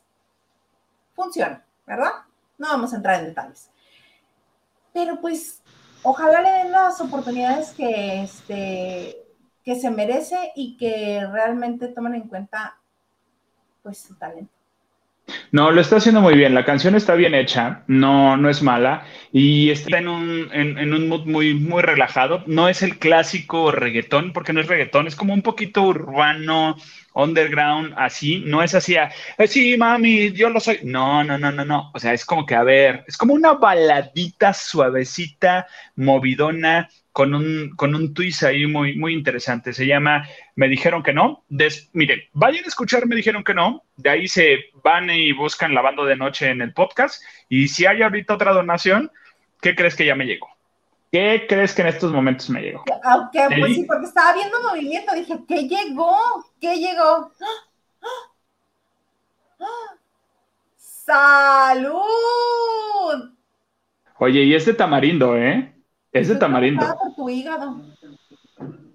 funciona, 1.14 1.66
¿verdad? 1.86 2.12
No 2.58 2.68
vamos 2.68 2.94
a 2.94 2.98
entrar 2.98 3.20
en 3.20 3.28
detalles. 3.28 3.70
Pero 4.94 5.20
pues, 5.20 5.62
ojalá 6.04 6.42
le 6.42 6.52
den 6.52 6.72
las 6.72 7.02
oportunidades 7.02 7.72
que, 7.72 8.22
este, 8.22 9.26
que 9.64 9.76
se 9.76 9.90
merece 9.90 10.52
y 10.56 10.78
que 10.78 11.26
realmente 11.32 11.88
tomen 11.90 12.16
en 12.16 12.28
cuenta 12.28 12.78
pues 13.84 14.00
su 14.00 14.16
talento. 14.16 14.55
No, 15.52 15.72
lo 15.72 15.82
está 15.82 15.98
haciendo 15.98 16.22
muy 16.22 16.36
bien. 16.36 16.54
La 16.54 16.66
canción 16.66 16.96
está 16.96 17.16
bien 17.16 17.34
hecha, 17.34 17.84
no, 17.88 18.38
no 18.38 18.50
es 18.50 18.62
mala 18.62 19.06
y 19.32 19.70
está 19.72 19.98
en 19.98 20.08
un, 20.08 20.50
en, 20.54 20.94
un 20.94 21.08
mood 21.08 21.26
muy, 21.26 21.54
muy 21.54 21.82
relajado. 21.82 22.44
No 22.48 22.70
es 22.70 22.82
el 22.84 23.00
clásico 23.00 23.72
reggaetón, 23.72 24.34
porque 24.34 24.54
no 24.54 24.62
es 24.62 24.68
reggaetón, 24.68 25.08
es 25.08 25.16
como 25.16 25.34
un 25.34 25.42
poquito 25.42 25.84
urbano, 25.84 26.76
underground, 27.14 27.94
así. 27.98 28.44
No 28.46 28.62
es 28.64 28.76
así, 28.76 28.96
sí, 29.48 29.78
mami, 29.78 30.32
yo 30.34 30.50
lo 30.50 30.60
soy. 30.60 30.80
No, 30.84 31.24
no, 31.24 31.38
no, 31.38 31.52
no, 31.52 31.66
no. 31.66 31.92
O 31.94 32.00
sea, 32.00 32.14
es 32.14 32.26
como 32.26 32.46
que, 32.46 32.56
a 32.56 32.64
ver, 32.64 33.04
es 33.08 33.18
como 33.18 33.34
una 33.34 33.54
baladita 33.54 34.54
suavecita, 34.54 35.68
movidona, 35.96 36.90
con 37.16 37.34
un, 37.34 37.72
con 37.78 37.96
un 37.96 38.14
twist 38.14 38.44
ahí 38.44 38.68
muy, 38.68 38.98
muy 38.98 39.14
interesante. 39.14 39.72
Se 39.72 39.88
llama 39.88 40.28
Me 40.58 40.68
dijeron 40.68 41.02
que 41.02 41.14
no. 41.14 41.46
miren, 41.94 42.20
vayan 42.34 42.66
a 42.66 42.68
escuchar 42.68 43.08
Me 43.08 43.16
dijeron 43.16 43.42
que 43.42 43.54
no. 43.54 43.86
De 43.96 44.10
ahí 44.10 44.28
se 44.28 44.66
van 44.84 45.10
y 45.10 45.32
buscan 45.32 45.74
Lavando 45.74 46.04
de 46.04 46.18
Noche 46.18 46.50
en 46.50 46.60
el 46.60 46.74
podcast. 46.74 47.24
Y 47.48 47.70
si 47.70 47.86
hay 47.86 48.02
ahorita 48.02 48.34
otra 48.34 48.52
donación, 48.52 49.10
¿qué 49.62 49.78
crees 49.78 49.96
que 49.96 50.06
ya 50.06 50.14
me 50.14 50.26
llegó? 50.26 50.50
¿Qué 51.10 51.46
crees 51.48 51.74
que 51.74 51.84
en 51.84 51.88
estos 51.88 52.12
momentos 52.12 52.50
me 52.50 52.62
llegó? 52.62 52.84
Aunque, 53.06 53.48
pues 53.60 53.76
sí, 53.76 53.86
porque 53.88 54.08
estaba 54.08 54.34
viendo 54.34 54.62
movimiento. 54.62 55.16
Dije, 55.16 55.40
¿qué 55.48 55.70
llegó? 55.70 56.18
¿Qué 56.60 56.76
llegó? 56.76 57.32
¡Salud! 60.76 61.94
Oye, 64.18 64.44
y 64.44 64.54
este 64.54 64.74
tamarindo, 64.74 65.38
¿eh? 65.38 65.75
Es 66.16 66.30
de 66.30 66.36
tamarindo. 66.38 66.86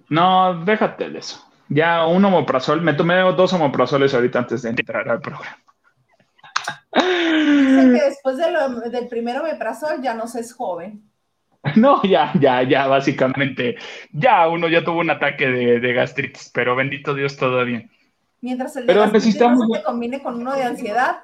No, 0.08 0.64
déjate 0.64 1.10
de 1.10 1.18
eso. 1.18 1.46
Ya 1.68 2.06
un 2.06 2.24
homoprazol, 2.24 2.80
me 2.80 2.94
tomé 2.94 3.20
dos 3.32 3.52
homoprazoles 3.52 4.14
ahorita 4.14 4.38
antes 4.38 4.62
de 4.62 4.70
entrar 4.70 5.08
al 5.08 5.20
programa. 5.20 5.58
Dicen 6.94 7.94
que 7.94 8.04
después 8.04 8.38
del 8.38 9.08
primer 9.08 9.38
omeprazol 9.38 10.02
ya 10.02 10.14
no 10.14 10.26
se 10.26 10.40
es 10.40 10.54
joven. 10.54 11.02
No, 11.76 12.02
ya, 12.02 12.32
ya, 12.40 12.62
ya, 12.62 12.86
básicamente. 12.86 13.76
Ya 14.12 14.48
uno 14.48 14.66
ya 14.66 14.82
tuvo 14.82 15.00
un 15.00 15.10
ataque 15.10 15.46
de, 15.46 15.92
gastritis, 15.92 16.50
pero 16.54 16.74
bendito 16.74 17.12
Dios, 17.12 17.36
todo 17.36 17.62
bien. 17.66 17.90
Mientras 18.40 18.74
el 18.76 18.86
pero 18.86 19.04
necesitamos... 19.06 19.68
no 19.68 19.74
se 19.74 19.82
combine 19.82 20.22
con 20.22 20.36
uno 20.40 20.54
de 20.54 20.62
ansiedad, 20.62 21.20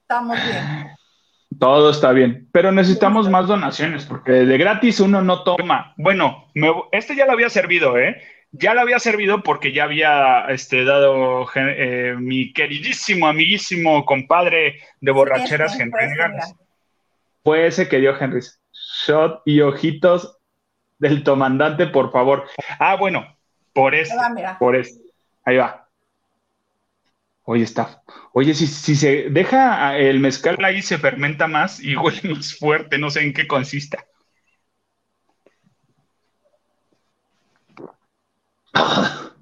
estamos 0.00 0.38
bien. 0.42 0.88
Todo 1.58 1.90
está 1.90 2.12
bien, 2.12 2.48
pero 2.52 2.72
necesitamos 2.72 3.28
más 3.30 3.46
donaciones 3.46 4.04
porque 4.04 4.32
de 4.32 4.58
gratis 4.58 5.00
uno 5.00 5.22
no 5.22 5.42
toma. 5.42 5.94
Bueno, 5.96 6.50
este 6.92 7.16
ya 7.16 7.26
lo 7.26 7.32
había 7.32 7.48
servido, 7.48 7.98
¿eh? 7.98 8.20
Ya 8.52 8.74
lo 8.74 8.80
había 8.80 8.98
servido 8.98 9.42
porque 9.42 9.72
ya 9.72 9.84
había 9.84 10.46
este, 10.48 10.84
dado 10.84 11.46
eh, 11.54 12.14
mi 12.18 12.52
queridísimo, 12.52 13.26
amiguísimo 13.26 14.04
compadre 14.04 14.80
de 15.00 15.10
borracheras, 15.10 15.72
sí, 15.74 15.82
Henry 15.82 15.98
Fue 17.42 17.66
ese 17.66 17.88
que 17.88 17.98
dio 17.98 18.18
Henry. 18.18 18.40
Shot 19.06 19.42
y 19.44 19.60
ojitos 19.60 20.38
del 20.98 21.22
comandante, 21.24 21.86
por 21.86 22.12
favor. 22.12 22.46
Ah, 22.78 22.96
bueno, 22.96 23.36
por 23.72 23.94
eso. 23.94 24.14
Por 24.58 24.76
eso. 24.76 24.98
Ahí 25.44 25.56
va. 25.56 25.87
Oye, 27.50 27.64
está. 27.64 28.02
Oye, 28.34 28.52
si, 28.52 28.66
si 28.66 28.94
se 28.94 29.30
deja 29.30 29.96
el 29.96 30.20
mezcal 30.20 30.62
ahí, 30.62 30.82
se 30.82 30.98
fermenta 30.98 31.46
más 31.48 31.80
y 31.80 31.96
huele 31.96 32.34
más 32.34 32.54
fuerte. 32.54 32.98
No 32.98 33.08
sé 33.08 33.22
en 33.22 33.32
qué 33.32 33.46
consista. 33.48 34.04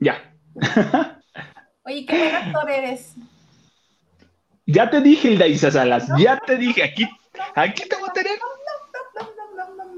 Ya. 0.00 0.32
Oye, 1.82 2.06
qué 2.06 2.16
buen 2.16 2.34
actor 2.36 2.70
eres. 2.70 3.14
Ya 4.64 4.88
te 4.88 5.00
dije, 5.00 5.32
Hilda 5.32 5.48
Isa 5.48 5.72
Salas, 5.72 6.08
ya 6.16 6.38
te 6.38 6.56
dije, 6.56 6.84
aquí, 6.84 7.08
aquí 7.56 7.82
te 7.88 7.96
voy 7.96 8.08
a 8.08 8.12
tener. 8.12 8.38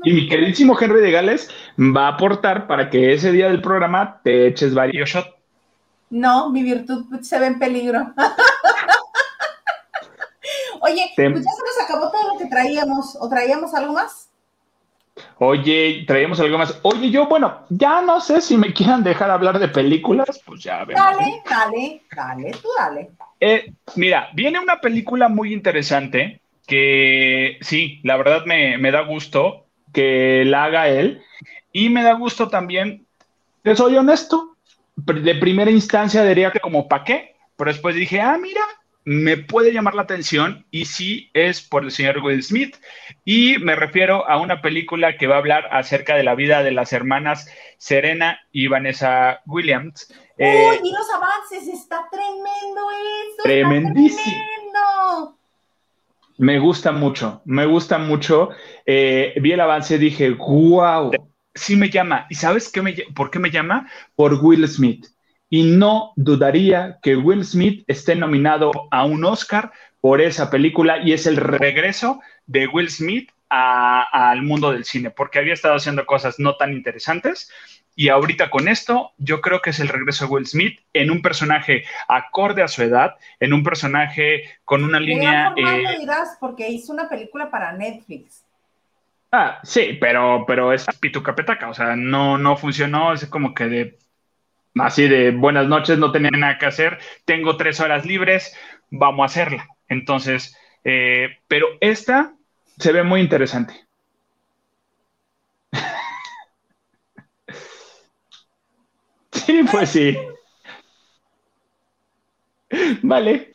Y 0.04 0.12
mi 0.14 0.26
queridísimo 0.26 0.80
Henry 0.80 1.02
de 1.02 1.10
Gales 1.10 1.50
va 1.78 2.06
a 2.06 2.14
aportar 2.14 2.66
para 2.66 2.88
que 2.88 3.12
ese 3.12 3.30
día 3.30 3.48
del 3.48 3.60
programa 3.60 4.22
te 4.24 4.46
eches 4.46 4.72
varios 4.72 5.10
shots. 5.10 5.39
No, 6.10 6.50
mi 6.50 6.62
virtud 6.62 7.06
se 7.22 7.38
ve 7.38 7.46
en 7.46 7.58
peligro. 7.58 8.12
Oye, 10.82 11.10
pues 11.14 11.44
ya 11.44 11.52
se 11.52 11.62
nos 11.62 11.80
acabó 11.84 12.10
todo 12.10 12.32
lo 12.32 12.38
que 12.38 12.46
traíamos. 12.46 13.16
¿O 13.20 13.28
traíamos 13.28 13.74
algo 13.74 13.92
más? 13.92 14.30
Oye, 15.38 16.04
traíamos 16.06 16.40
algo 16.40 16.58
más. 16.58 16.78
Oye, 16.82 17.10
yo, 17.10 17.26
bueno, 17.26 17.66
ya 17.68 18.00
no 18.00 18.20
sé 18.20 18.40
si 18.40 18.56
me 18.56 18.72
quieran 18.72 19.04
dejar 19.04 19.30
hablar 19.30 19.58
de 19.58 19.68
películas, 19.68 20.40
pues 20.44 20.62
ya 20.62 20.84
vemos. 20.84 21.02
Dale, 21.02 21.42
dale, 21.48 22.02
dale, 22.14 22.50
tú 22.52 22.68
dale. 22.76 23.10
Eh, 23.40 23.72
mira, 23.96 24.30
viene 24.34 24.58
una 24.58 24.80
película 24.80 25.28
muy 25.28 25.52
interesante 25.52 26.40
que 26.66 27.58
sí, 27.60 28.00
la 28.04 28.16
verdad 28.16 28.44
me, 28.46 28.78
me 28.78 28.90
da 28.90 29.02
gusto 29.02 29.66
que 29.92 30.44
la 30.46 30.64
haga 30.64 30.88
él 30.88 31.22
y 31.72 31.88
me 31.88 32.02
da 32.02 32.14
gusto 32.14 32.48
también, 32.48 33.06
que 33.64 33.76
soy 33.76 33.96
honesto, 33.96 34.56
de 35.04 35.34
primera 35.36 35.70
instancia 35.70 36.24
diría 36.24 36.50
que 36.50 36.60
como 36.60 36.88
para 36.88 37.04
qué, 37.04 37.36
pero 37.56 37.70
después 37.70 37.94
dije, 37.94 38.20
ah, 38.20 38.38
mira, 38.40 38.62
me 39.04 39.38
puede 39.38 39.72
llamar 39.72 39.94
la 39.94 40.02
atención 40.02 40.66
y 40.70 40.84
sí 40.84 41.30
es 41.32 41.60
por 41.60 41.84
el 41.84 41.90
señor 41.90 42.18
Will 42.18 42.42
Smith. 42.42 42.76
Y 43.24 43.58
me 43.58 43.74
refiero 43.74 44.28
a 44.28 44.38
una 44.38 44.60
película 44.60 45.16
que 45.16 45.26
va 45.26 45.36
a 45.36 45.38
hablar 45.38 45.68
acerca 45.72 46.16
de 46.16 46.22
la 46.22 46.34
vida 46.34 46.62
de 46.62 46.72
las 46.72 46.92
hermanas 46.92 47.48
Serena 47.78 48.40
y 48.52 48.68
Vanessa 48.68 49.40
Williams. 49.46 50.12
¡Uy, 50.38 50.46
eh, 50.46 50.80
y 50.82 50.92
los 50.92 51.10
avances! 51.14 51.68
¡Está 51.68 52.06
tremendo 52.10 52.80
eso! 52.90 53.42
Tremendísimo. 53.42 54.36
Me 56.38 56.58
gusta 56.58 56.92
mucho, 56.92 57.42
me 57.44 57.66
gusta 57.66 57.98
mucho. 57.98 58.48
Eh, 58.86 59.34
vi 59.42 59.52
el 59.52 59.60
avance 59.60 59.96
y 59.96 59.98
dije, 59.98 60.30
wow, 60.30 61.10
sí 61.54 61.76
me 61.76 61.90
llama. 61.90 62.26
¿Y 62.28 62.34
sabes 62.34 62.70
qué 62.70 62.82
me, 62.82 62.94
por 63.14 63.30
qué 63.30 63.38
me 63.38 63.50
llama? 63.50 63.88
Por 64.14 64.34
Will 64.34 64.66
Smith. 64.68 65.06
Y 65.48 65.64
no 65.64 66.12
dudaría 66.16 66.98
que 67.02 67.16
Will 67.16 67.44
Smith 67.44 67.84
esté 67.88 68.14
nominado 68.14 68.70
a 68.90 69.04
un 69.04 69.24
Oscar 69.24 69.72
por 70.00 70.20
esa 70.20 70.50
película 70.50 70.98
y 70.98 71.12
es 71.12 71.26
el 71.26 71.36
regreso 71.36 72.20
de 72.46 72.66
Will 72.68 72.90
Smith 72.90 73.30
al 73.48 74.42
mundo 74.42 74.70
del 74.70 74.84
cine, 74.84 75.10
porque 75.10 75.40
había 75.40 75.54
estado 75.54 75.74
haciendo 75.74 76.06
cosas 76.06 76.38
no 76.38 76.56
tan 76.56 76.72
interesantes. 76.72 77.50
Y 77.96 78.08
ahorita 78.08 78.48
con 78.48 78.68
esto, 78.68 79.12
yo 79.18 79.40
creo 79.40 79.60
que 79.60 79.70
es 79.70 79.80
el 79.80 79.88
regreso 79.88 80.24
de 80.24 80.30
Will 80.30 80.46
Smith 80.46 80.80
en 80.92 81.10
un 81.10 81.20
personaje 81.20 81.84
acorde 82.06 82.62
a 82.62 82.68
su 82.68 82.82
edad, 82.82 83.16
en 83.40 83.52
un 83.52 83.64
personaje 83.64 84.44
con 84.64 84.84
una 84.84 85.00
línea. 85.00 85.52
Eh, 85.56 85.98
dirás 85.98 86.36
porque 86.38 86.70
hizo 86.70 86.92
una 86.92 87.08
película 87.08 87.50
para 87.50 87.72
Netflix. 87.72 88.44
Ah, 89.32 89.60
sí, 89.62 89.96
pero, 90.00 90.44
pero 90.46 90.72
es 90.72 90.84
pituca 91.00 91.34
petaca, 91.36 91.68
o 91.70 91.74
sea, 91.74 91.94
no, 91.94 92.36
no 92.36 92.56
funcionó, 92.56 93.12
es 93.12 93.26
como 93.26 93.54
que 93.54 93.64
de 93.66 93.98
así 94.76 95.08
de 95.08 95.32
buenas 95.32 95.68
noches, 95.68 95.98
no 95.98 96.12
tenía 96.12 96.32
nada 96.32 96.58
que 96.58 96.66
hacer, 96.66 97.00
tengo 97.26 97.56
tres 97.56 97.80
horas 97.80 98.06
libres, 98.06 98.54
vamos 98.90 99.24
a 99.24 99.26
hacerla. 99.26 99.68
Entonces, 99.88 100.58
eh, 100.84 101.38
pero 101.48 101.68
esta 101.80 102.34
se 102.78 102.92
ve 102.92 103.04
muy 103.04 103.22
interesante. 103.22 103.74
sí, 109.32 109.62
pues 109.70 109.90
sí. 109.90 110.16
Vale. 113.02 113.52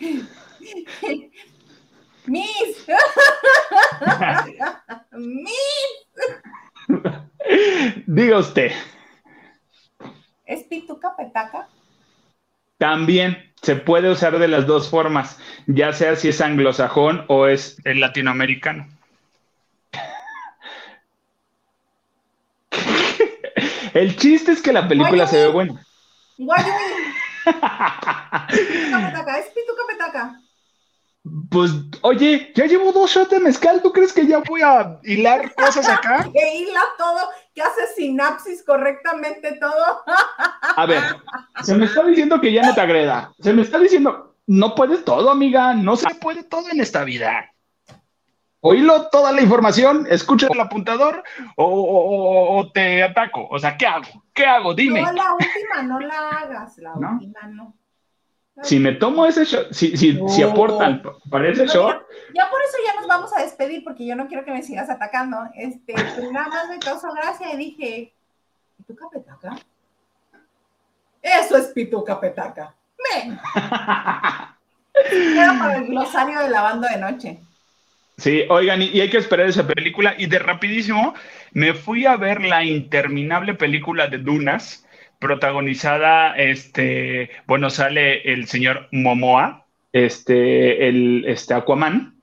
Miss. 2.32 2.88
Miss. 5.12 5.52
Diga 8.06 8.38
usted. 8.38 8.72
¿Es 10.46 10.64
pituca 10.64 11.14
petaca? 11.14 11.68
También 12.78 13.52
se 13.60 13.76
puede 13.76 14.10
usar 14.10 14.38
de 14.38 14.48
las 14.48 14.66
dos 14.66 14.88
formas, 14.88 15.38
ya 15.66 15.92
sea 15.92 16.16
si 16.16 16.30
es 16.30 16.40
anglosajón 16.40 17.26
o 17.28 17.48
es 17.48 17.76
el 17.84 18.00
latinoamericano. 18.00 18.88
el 23.92 24.16
chiste 24.16 24.52
es 24.52 24.62
que 24.62 24.72
la 24.72 24.88
película 24.88 25.26
se 25.26 25.36
ve 25.36 25.48
buena. 25.48 25.84
¿Es 26.38 26.46
pituca 29.54 29.82
petaca? 29.86 30.41
Pues, 31.50 31.70
oye, 32.00 32.52
ya 32.56 32.66
llevo 32.66 32.90
dos 32.90 33.12
shots 33.12 33.30
de 33.30 33.38
mezcal, 33.38 33.80
¿tú 33.80 33.92
crees 33.92 34.12
que 34.12 34.26
ya 34.26 34.38
voy 34.38 34.60
a 34.62 34.98
hilar 35.04 35.54
cosas 35.54 35.88
acá? 35.88 36.28
que 36.32 36.56
hila 36.56 36.80
todo, 36.98 37.20
que 37.54 37.62
hace 37.62 37.86
sinapsis 37.94 38.64
correctamente 38.64 39.56
todo. 39.60 40.02
a 40.76 40.86
ver, 40.86 41.02
se 41.62 41.76
me 41.76 41.84
está 41.84 42.02
diciendo 42.04 42.40
que 42.40 42.52
ya 42.52 42.62
no 42.62 42.74
te 42.74 42.80
agreda. 42.80 43.32
Se 43.38 43.52
me 43.52 43.62
está 43.62 43.78
diciendo, 43.78 44.34
no 44.48 44.74
puedes 44.74 45.04
todo, 45.04 45.30
amiga, 45.30 45.74
no 45.74 45.94
se 45.94 46.12
puede 46.16 46.42
todo 46.42 46.68
en 46.70 46.80
esta 46.80 47.04
vida. 47.04 47.48
Oílo 48.58 49.08
toda 49.08 49.30
la 49.32 49.42
información, 49.42 50.06
escucha 50.10 50.48
el 50.50 50.60
apuntador 50.60 51.22
o, 51.56 52.68
te 52.74 53.02
ataco. 53.02 53.46
O 53.48 53.58
sea, 53.60 53.76
¿qué 53.76 53.86
hago? 53.86 54.24
¿Qué 54.32 54.44
hago? 54.44 54.74
Dime. 54.74 55.02
No, 55.02 55.12
la 55.12 55.34
última 55.34 55.82
no 55.82 56.00
la 56.00 56.28
hagas, 56.30 56.78
la 56.78 56.94
última 56.94 57.42
no 57.48 57.76
si 58.62 58.78
me 58.78 58.92
tomo 58.92 59.26
ese 59.26 59.44
shot, 59.44 59.72
si, 59.72 59.96
si, 59.96 60.20
si 60.28 60.42
aportan 60.42 61.02
para 61.30 61.48
ese 61.48 61.66
shot. 61.66 62.06
Ya, 62.34 62.50
por 62.50 62.60
eso 62.62 62.76
ya 62.84 63.00
nos 63.00 63.06
vamos 63.06 63.30
a 63.36 63.42
despedir, 63.42 63.82
porque 63.82 64.06
yo 64.06 64.14
no 64.14 64.26
quiero 64.28 64.44
que 64.44 64.52
me 64.52 64.62
sigas 64.62 64.90
atacando. 64.90 65.38
Este, 65.54 65.94
nada 66.32 66.48
más 66.48 66.68
me 66.68 66.78
causó 66.78 67.12
gracia 67.12 67.52
y 67.54 67.56
dije, 67.56 68.12
¿pituca 68.76 69.08
petaca? 69.10 69.56
Eso 71.22 71.56
es 71.56 71.66
pituca 71.68 72.20
petaca. 72.20 72.74
¡Me! 72.98 73.38
Era 75.10 75.58
para 75.58 75.76
el 75.76 75.86
glosario 75.86 76.40
de 76.40 76.50
la 76.50 76.62
banda 76.62 76.88
de 76.90 76.98
noche. 76.98 77.38
Sí, 78.18 78.44
oigan, 78.48 78.82
y, 78.82 79.00
hay 79.00 79.10
que 79.10 79.18
esperar 79.18 79.46
esa 79.46 79.66
película. 79.66 80.14
Y 80.18 80.26
de 80.26 80.38
rapidísimo, 80.38 81.14
me 81.52 81.74
fui 81.74 82.06
a 82.06 82.16
ver 82.16 82.42
la 82.42 82.64
interminable 82.64 83.54
película 83.54 84.06
de 84.08 84.18
Dunas 84.18 84.81
protagonizada, 85.22 86.36
este, 86.36 87.30
bueno, 87.46 87.70
sale 87.70 88.32
el 88.32 88.48
señor 88.48 88.88
Momoa, 88.90 89.66
este, 89.92 90.88
el, 90.88 91.24
este 91.28 91.54
Aquaman, 91.54 92.20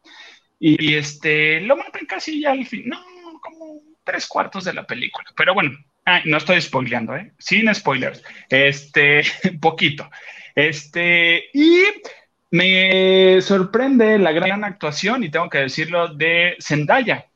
y, 0.59 0.95
este, 0.95 1.61
lo 1.61 1.77
matan 1.77 2.05
casi 2.05 2.41
ya 2.41 2.51
al 2.51 2.65
fin, 2.65 2.83
no, 2.87 2.99
como 3.41 3.81
tres 4.03 4.27
cuartos 4.27 4.65
de 4.65 4.73
la 4.73 4.85
película, 4.85 5.25
pero 5.35 5.53
bueno, 5.53 5.71
no 6.25 6.37
estoy 6.37 6.61
spoileando, 6.61 7.15
¿eh? 7.15 7.31
Sin 7.39 7.73
spoilers, 7.73 8.21
este, 8.49 9.23
poquito, 9.61 10.09
este, 10.53 11.45
y 11.53 11.83
me 12.51 13.41
sorprende 13.41 14.19
la 14.19 14.33
gran 14.33 14.65
actuación, 14.65 15.23
y 15.23 15.31
tengo 15.31 15.49
que 15.49 15.59
decirlo, 15.59 16.09
de 16.09 16.57
Zendaya 16.59 17.27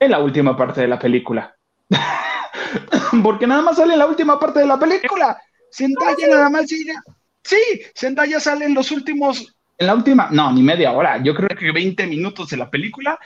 en 0.00 0.10
la 0.10 0.18
última 0.18 0.56
parte 0.56 0.80
de 0.80 0.88
la 0.88 0.98
película. 0.98 1.57
porque 3.22 3.46
nada 3.46 3.62
más 3.62 3.76
sale 3.76 3.94
en 3.94 3.98
la 3.98 4.06
última 4.06 4.38
parte 4.38 4.60
de 4.60 4.66
la 4.66 4.78
película. 4.78 5.40
Zendaya 5.72 6.28
nada 6.28 6.50
más 6.50 6.66
sigue. 6.66 6.94
Sí, 7.42 7.82
Zendaya 7.96 8.40
sale 8.40 8.66
en 8.66 8.74
los 8.74 8.90
últimos, 8.90 9.56
en 9.78 9.86
la 9.86 9.94
última, 9.94 10.28
no, 10.30 10.52
ni 10.52 10.62
media 10.62 10.92
hora, 10.92 11.22
yo 11.22 11.34
creo 11.34 11.48
que 11.56 11.72
20 11.72 12.06
minutos 12.06 12.50
de 12.50 12.56
la 12.56 12.68
película, 12.68 13.18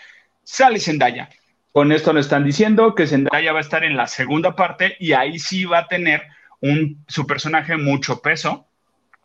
sale 0.44 0.78
Zendaya. 0.78 1.28
Con 1.72 1.90
esto 1.90 2.12
nos 2.12 2.26
están 2.26 2.44
diciendo 2.44 2.94
que 2.94 3.06
Zendaya 3.06 3.52
va 3.52 3.58
a 3.58 3.62
estar 3.62 3.82
en 3.84 3.96
la 3.96 4.06
segunda 4.06 4.54
parte 4.54 4.96
y 5.00 5.12
ahí 5.12 5.38
sí 5.38 5.64
va 5.64 5.78
a 5.78 5.88
tener 5.88 6.22
un, 6.60 7.02
su 7.08 7.26
personaje 7.26 7.78
mucho 7.78 8.20
peso 8.20 8.66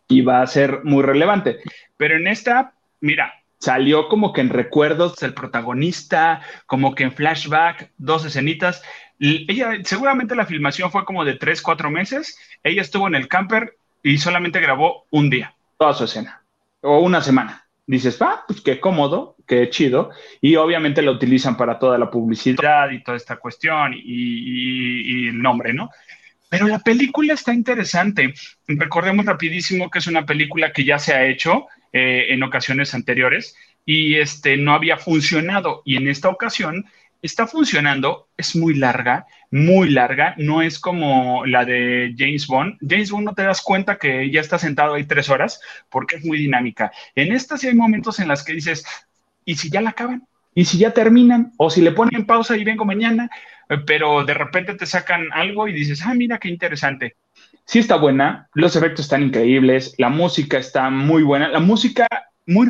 y 0.08 0.22
va 0.22 0.40
a 0.40 0.46
ser 0.46 0.84
muy 0.84 1.02
relevante. 1.02 1.58
Pero 1.98 2.16
en 2.16 2.26
esta, 2.26 2.72
mira, 3.00 3.34
salió 3.58 4.08
como 4.08 4.32
que 4.32 4.40
en 4.40 4.48
recuerdos 4.48 5.16
del 5.16 5.34
protagonista, 5.34 6.40
como 6.66 6.94
que 6.94 7.04
en 7.04 7.12
flashback, 7.12 7.92
dos 7.98 8.24
escenitas. 8.24 8.82
Ella, 9.20 9.72
seguramente 9.84 10.36
la 10.36 10.46
filmación 10.46 10.90
fue 10.90 11.04
como 11.04 11.24
de 11.24 11.34
tres, 11.34 11.60
cuatro 11.62 11.90
meses. 11.90 12.38
Ella 12.62 12.82
estuvo 12.82 13.08
en 13.08 13.14
el 13.14 13.28
camper 13.28 13.76
y 14.02 14.18
solamente 14.18 14.60
grabó 14.60 15.06
un 15.10 15.28
día, 15.28 15.54
toda 15.76 15.94
su 15.94 16.04
escena, 16.04 16.42
o 16.80 17.00
una 17.00 17.20
semana. 17.20 17.64
Dices, 17.86 18.20
ah, 18.20 18.44
pues 18.46 18.60
qué 18.60 18.80
cómodo, 18.80 19.34
qué 19.46 19.70
chido. 19.70 20.10
Y 20.40 20.56
obviamente 20.56 21.02
lo 21.02 21.12
utilizan 21.12 21.56
para 21.56 21.78
toda 21.78 21.96
la 21.98 22.10
publicidad 22.10 22.90
y 22.90 23.02
toda 23.02 23.16
esta 23.16 23.36
cuestión 23.36 23.94
y, 23.94 25.28
el 25.28 25.40
nombre, 25.40 25.72
¿no? 25.72 25.90
Pero 26.50 26.66
la 26.66 26.78
película 26.78 27.34
está 27.34 27.52
interesante. 27.52 28.34
Recordemos 28.66 29.26
rapidísimo 29.26 29.90
que 29.90 29.98
es 29.98 30.06
una 30.06 30.24
película 30.24 30.72
que 30.72 30.84
ya 30.84 30.98
se 30.98 31.14
ha 31.14 31.26
hecho 31.26 31.66
eh, 31.92 32.26
en 32.30 32.42
ocasiones 32.42 32.94
anteriores 32.94 33.56
y 33.84 34.16
este, 34.16 34.58
no 34.58 34.74
había 34.74 34.98
funcionado. 34.98 35.82
Y 35.84 35.96
en 35.96 36.08
esta 36.08 36.28
ocasión 36.28 36.84
está 37.22 37.46
funcionando, 37.46 38.28
es 38.36 38.54
muy 38.54 38.74
larga, 38.74 39.26
muy 39.50 39.90
larga, 39.90 40.34
no 40.38 40.62
es 40.62 40.78
como 40.78 41.44
la 41.46 41.64
de 41.64 42.14
James 42.16 42.46
Bond. 42.46 42.78
James 42.86 43.10
Bond 43.10 43.24
no 43.26 43.34
te 43.34 43.42
das 43.42 43.60
cuenta 43.60 43.98
que 43.98 44.30
ya 44.30 44.40
está 44.40 44.58
sentado 44.58 44.94
ahí 44.94 45.04
tres 45.04 45.28
horas 45.28 45.60
porque 45.88 46.16
es 46.16 46.24
muy 46.24 46.38
dinámica. 46.38 46.92
En 47.14 47.32
esta 47.32 47.56
sí 47.56 47.66
hay 47.66 47.74
momentos 47.74 48.20
en 48.20 48.28
las 48.28 48.44
que 48.44 48.52
dices, 48.52 48.84
¿y 49.44 49.56
si 49.56 49.70
ya 49.70 49.80
la 49.80 49.90
acaban? 49.90 50.26
¿Y 50.54 50.64
si 50.64 50.78
ya 50.78 50.92
terminan? 50.92 51.52
O 51.56 51.70
si 51.70 51.80
le 51.80 51.92
ponen 51.92 52.26
pausa 52.26 52.56
y 52.56 52.64
vengo 52.64 52.84
mañana, 52.84 53.30
pero 53.86 54.24
de 54.24 54.34
repente 54.34 54.74
te 54.74 54.86
sacan 54.86 55.28
algo 55.32 55.68
y 55.68 55.72
dices, 55.72 56.02
ah, 56.04 56.14
mira 56.14 56.38
qué 56.38 56.48
interesante. 56.48 57.16
Sí 57.64 57.78
está 57.78 57.96
buena, 57.96 58.48
los 58.54 58.76
efectos 58.76 59.06
están 59.06 59.22
increíbles, 59.22 59.94
la 59.98 60.08
música 60.08 60.58
está 60.58 60.88
muy 60.88 61.22
buena, 61.22 61.48
la 61.48 61.60
música, 61.60 62.06
muy, 62.46 62.66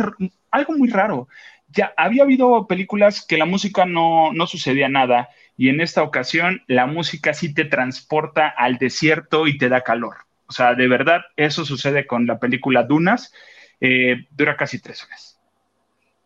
algo 0.51 0.73
muy 0.77 0.89
raro 0.89 1.29
ya 1.69 1.93
había 1.97 2.23
habido 2.23 2.67
películas 2.67 3.25
que 3.25 3.39
la 3.39 3.45
música 3.45 3.85
no, 3.85 4.33
sucedía 4.47 4.89
nada 4.89 5.29
y 5.57 5.69
en 5.69 5.81
esta 5.81 6.03
ocasión 6.03 6.63
la 6.67 6.87
música 6.87 7.35
sí 7.35 7.53
te 7.53 7.65
transporta 7.65 8.49
al 8.49 8.79
desierto 8.79 9.47
y 9.47 9.59
te 9.59 9.69
da 9.69 9.83
calor. 9.83 10.17
O 10.47 10.53
sea, 10.53 10.75
de 10.75 10.89
verdad, 10.89 11.23
eso 11.37 11.65
sucede 11.65 12.07
con 12.07 12.27
la 12.27 12.39
película 12.39 12.85
Dunas. 12.85 13.33
Eh, 13.81 14.27
dura 14.31 14.57
casi 14.57 14.81
tres 14.81 15.05
horas. 15.05 15.39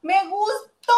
Me 0.03 0.15
gustó 0.29 0.93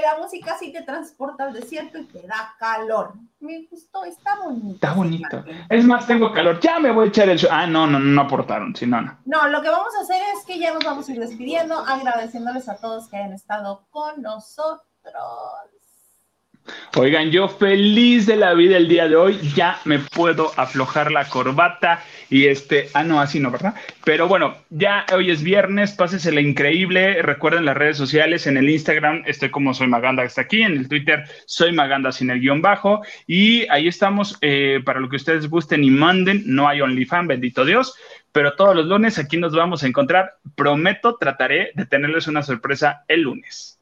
la 0.00 0.18
música 0.18 0.56
sí 0.58 0.72
te 0.72 0.82
transporta 0.82 1.44
al 1.44 1.52
desierto 1.52 1.98
y 1.98 2.04
te 2.04 2.26
da 2.26 2.54
calor. 2.58 3.12
Me 3.40 3.66
gustó, 3.70 4.04
está 4.04 4.36
bonito. 4.42 4.74
Está 4.74 4.94
bonito. 4.94 5.44
Es 5.68 5.84
más, 5.84 6.06
tengo 6.06 6.32
calor. 6.32 6.60
Ya 6.60 6.78
me 6.78 6.92
voy 6.92 7.06
a 7.06 7.08
echar 7.08 7.28
el 7.28 7.38
show. 7.38 7.50
Ah, 7.52 7.66
no, 7.66 7.86
no, 7.86 7.98
no 7.98 8.20
aportaron. 8.22 8.74
Sí, 8.74 8.86
no, 8.86 9.00
no. 9.02 9.18
No, 9.24 9.48
lo 9.48 9.60
que 9.60 9.68
vamos 9.68 9.94
a 9.98 10.02
hacer 10.02 10.22
es 10.36 10.44
que 10.46 10.58
ya 10.58 10.72
nos 10.72 10.84
vamos 10.84 11.08
a 11.08 11.12
ir 11.12 11.20
despidiendo, 11.20 11.78
agradeciéndoles 11.78 12.68
a 12.68 12.76
todos 12.76 13.08
que 13.08 13.16
hayan 13.16 13.32
estado 13.32 13.86
con 13.90 14.22
nosotros. 14.22 14.82
Oigan, 16.96 17.30
yo 17.30 17.48
feliz 17.48 18.26
de 18.26 18.36
la 18.36 18.52
vida 18.52 18.76
el 18.76 18.86
día 18.86 19.08
de 19.08 19.16
hoy, 19.16 19.38
ya 19.54 19.80
me 19.84 19.98
puedo 19.98 20.52
aflojar 20.56 21.10
la 21.10 21.26
corbata 21.26 22.04
y 22.28 22.46
este, 22.46 22.88
ah, 22.92 23.02
no, 23.02 23.20
así 23.20 23.40
no, 23.40 23.50
¿verdad? 23.50 23.74
Pero 24.04 24.28
bueno, 24.28 24.56
ya 24.68 25.06
hoy 25.14 25.30
es 25.30 25.42
viernes, 25.42 25.92
pásesela 25.92 26.40
increíble, 26.40 27.22
recuerden 27.22 27.64
las 27.64 27.76
redes 27.76 27.96
sociales, 27.96 28.46
en 28.46 28.58
el 28.58 28.68
Instagram 28.68 29.22
estoy 29.26 29.50
como 29.50 29.72
soy 29.72 29.86
Maganda, 29.86 30.22
está 30.22 30.42
aquí, 30.42 30.62
en 30.62 30.72
el 30.72 30.88
Twitter 30.88 31.24
soy 31.46 31.72
Maganda 31.72 32.12
sin 32.12 32.30
el 32.30 32.40
guion 32.40 32.60
bajo 32.60 33.00
y 33.26 33.66
ahí 33.70 33.88
estamos 33.88 34.36
eh, 34.42 34.80
para 34.84 35.00
lo 35.00 35.08
que 35.08 35.16
ustedes 35.16 35.48
gusten 35.48 35.84
y 35.84 35.90
manden, 35.90 36.42
no 36.46 36.68
hay 36.68 36.82
OnlyFans, 36.82 37.28
bendito 37.28 37.64
Dios, 37.64 37.94
pero 38.32 38.54
todos 38.54 38.76
los 38.76 38.86
lunes 38.86 39.18
aquí 39.18 39.38
nos 39.38 39.54
vamos 39.54 39.82
a 39.82 39.86
encontrar, 39.86 40.34
prometo, 40.54 41.16
trataré 41.16 41.72
de 41.74 41.86
tenerles 41.86 42.28
una 42.28 42.42
sorpresa 42.42 43.04
el 43.08 43.22
lunes 43.22 43.81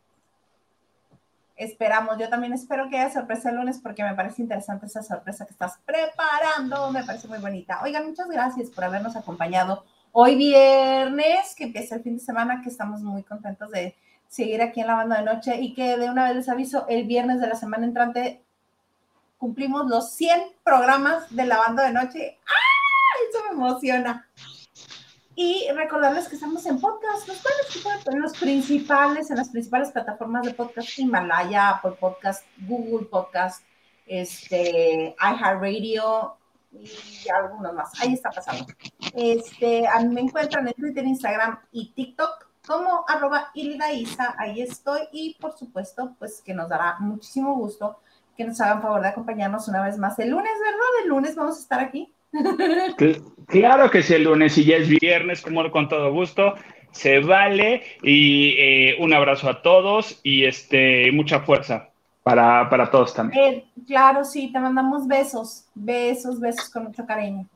esperamos. 1.64 2.18
Yo 2.18 2.28
también 2.28 2.52
espero 2.52 2.88
que 2.88 2.98
haya 2.98 3.12
sorpresa 3.12 3.50
el 3.50 3.56
lunes 3.56 3.80
porque 3.82 4.02
me 4.02 4.14
parece 4.14 4.42
interesante 4.42 4.86
esa 4.86 5.02
sorpresa 5.02 5.44
que 5.44 5.52
estás 5.52 5.78
preparando. 5.84 6.90
Me 6.90 7.04
parece 7.04 7.28
muy 7.28 7.38
bonita. 7.38 7.80
Oigan, 7.82 8.06
muchas 8.06 8.28
gracias 8.28 8.70
por 8.70 8.84
habernos 8.84 9.14
acompañado 9.16 9.84
hoy 10.12 10.36
viernes, 10.36 11.54
que 11.54 11.64
empieza 11.64 11.96
el 11.96 12.02
fin 12.02 12.16
de 12.16 12.24
semana, 12.24 12.62
que 12.62 12.68
estamos 12.68 13.02
muy 13.02 13.22
contentos 13.22 13.70
de 13.70 13.94
seguir 14.28 14.62
aquí 14.62 14.80
en 14.80 14.86
la 14.86 14.94
banda 14.94 15.18
de 15.18 15.24
noche 15.24 15.60
y 15.60 15.74
que 15.74 15.96
de 15.96 16.08
una 16.08 16.24
vez 16.24 16.36
les 16.36 16.48
aviso, 16.48 16.86
el 16.88 17.04
viernes 17.06 17.40
de 17.40 17.48
la 17.48 17.56
semana 17.56 17.84
entrante 17.84 18.42
cumplimos 19.38 19.86
los 19.86 20.12
100 20.12 20.40
programas 20.62 21.34
de 21.34 21.46
la 21.46 21.58
banda 21.58 21.84
de 21.84 21.92
noche. 21.92 22.38
¡Ah! 22.46 22.70
Eso 23.28 23.44
me 23.44 23.50
emociona. 23.50 24.28
Y 25.42 25.66
recordarles 25.74 26.28
que 26.28 26.34
estamos 26.34 26.66
en 26.66 26.78
podcast, 26.78 27.26
los 27.26 27.38
pueden 27.38 28.02
poner 28.04 28.20
los 28.20 28.36
principales, 28.36 29.30
en 29.30 29.38
las 29.38 29.48
principales 29.48 29.90
plataformas 29.90 30.44
de 30.44 30.52
podcast, 30.52 30.98
Himalaya, 30.98 31.70
Apple 31.70 31.92
Podcast, 31.98 32.44
Google 32.58 33.06
Podcast, 33.06 33.64
este, 34.06 35.16
iHeartRadio 35.18 36.36
y 36.72 37.26
algunos 37.34 37.72
más. 37.72 37.90
Ahí 38.02 38.12
está 38.12 38.30
pasando. 38.30 38.66
Este, 39.14 39.88
a 39.88 40.00
mí 40.00 40.14
me 40.14 40.20
encuentran 40.20 40.68
en 40.68 40.74
Twitter, 40.74 41.06
Instagram 41.06 41.58
y 41.72 41.90
TikTok 41.92 42.46
como 42.66 43.06
arroba 43.08 43.50
ahí 44.36 44.60
estoy 44.60 45.08
y 45.10 45.38
por 45.40 45.56
supuesto, 45.56 46.16
pues 46.18 46.42
que 46.42 46.52
nos 46.52 46.68
dará 46.68 46.96
muchísimo 46.98 47.54
gusto 47.54 47.98
que 48.36 48.44
nos 48.44 48.60
hagan 48.60 48.82
favor 48.82 49.00
de 49.00 49.08
acompañarnos 49.08 49.68
una 49.68 49.82
vez 49.82 49.96
más 49.96 50.18
el 50.18 50.28
lunes, 50.28 50.52
¿verdad? 50.62 51.02
El 51.02 51.08
lunes 51.08 51.34
vamos 51.34 51.56
a 51.56 51.60
estar 51.60 51.80
aquí 51.80 52.12
Claro 53.46 53.90
que 53.90 54.02
sí, 54.02 54.14
el 54.14 54.24
lunes 54.24 54.56
y 54.58 54.64
ya 54.64 54.76
es 54.76 54.88
viernes, 54.88 55.42
como 55.42 55.68
con 55.72 55.88
todo 55.88 56.12
gusto, 56.12 56.54
se 56.92 57.18
vale 57.18 57.82
y 58.02 58.54
eh, 58.58 58.96
un 59.00 59.12
abrazo 59.12 59.48
a 59.48 59.62
todos 59.62 60.20
y 60.22 60.44
este 60.44 61.10
mucha 61.12 61.40
fuerza 61.40 61.90
para, 62.22 62.90
todos 62.90 63.14
también. 63.14 63.44
Eh, 63.44 63.64
claro, 63.86 64.24
sí, 64.24 64.52
te 64.52 64.60
mandamos 64.60 65.06
besos, 65.06 65.64
besos, 65.74 66.38
besos 66.38 66.70
con 66.70 66.84
mucho 66.84 67.04
cariño. 67.04 67.46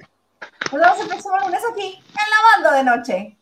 Nos 0.73 0.81
vemos 0.81 1.01
el 1.01 1.09
próximo 1.09 1.39
lunes 1.45 1.61
aquí 1.71 1.95
en 1.95 2.63
la 2.65 2.65
banda 2.65 2.77
de 2.77 2.85
noche. 2.85 3.37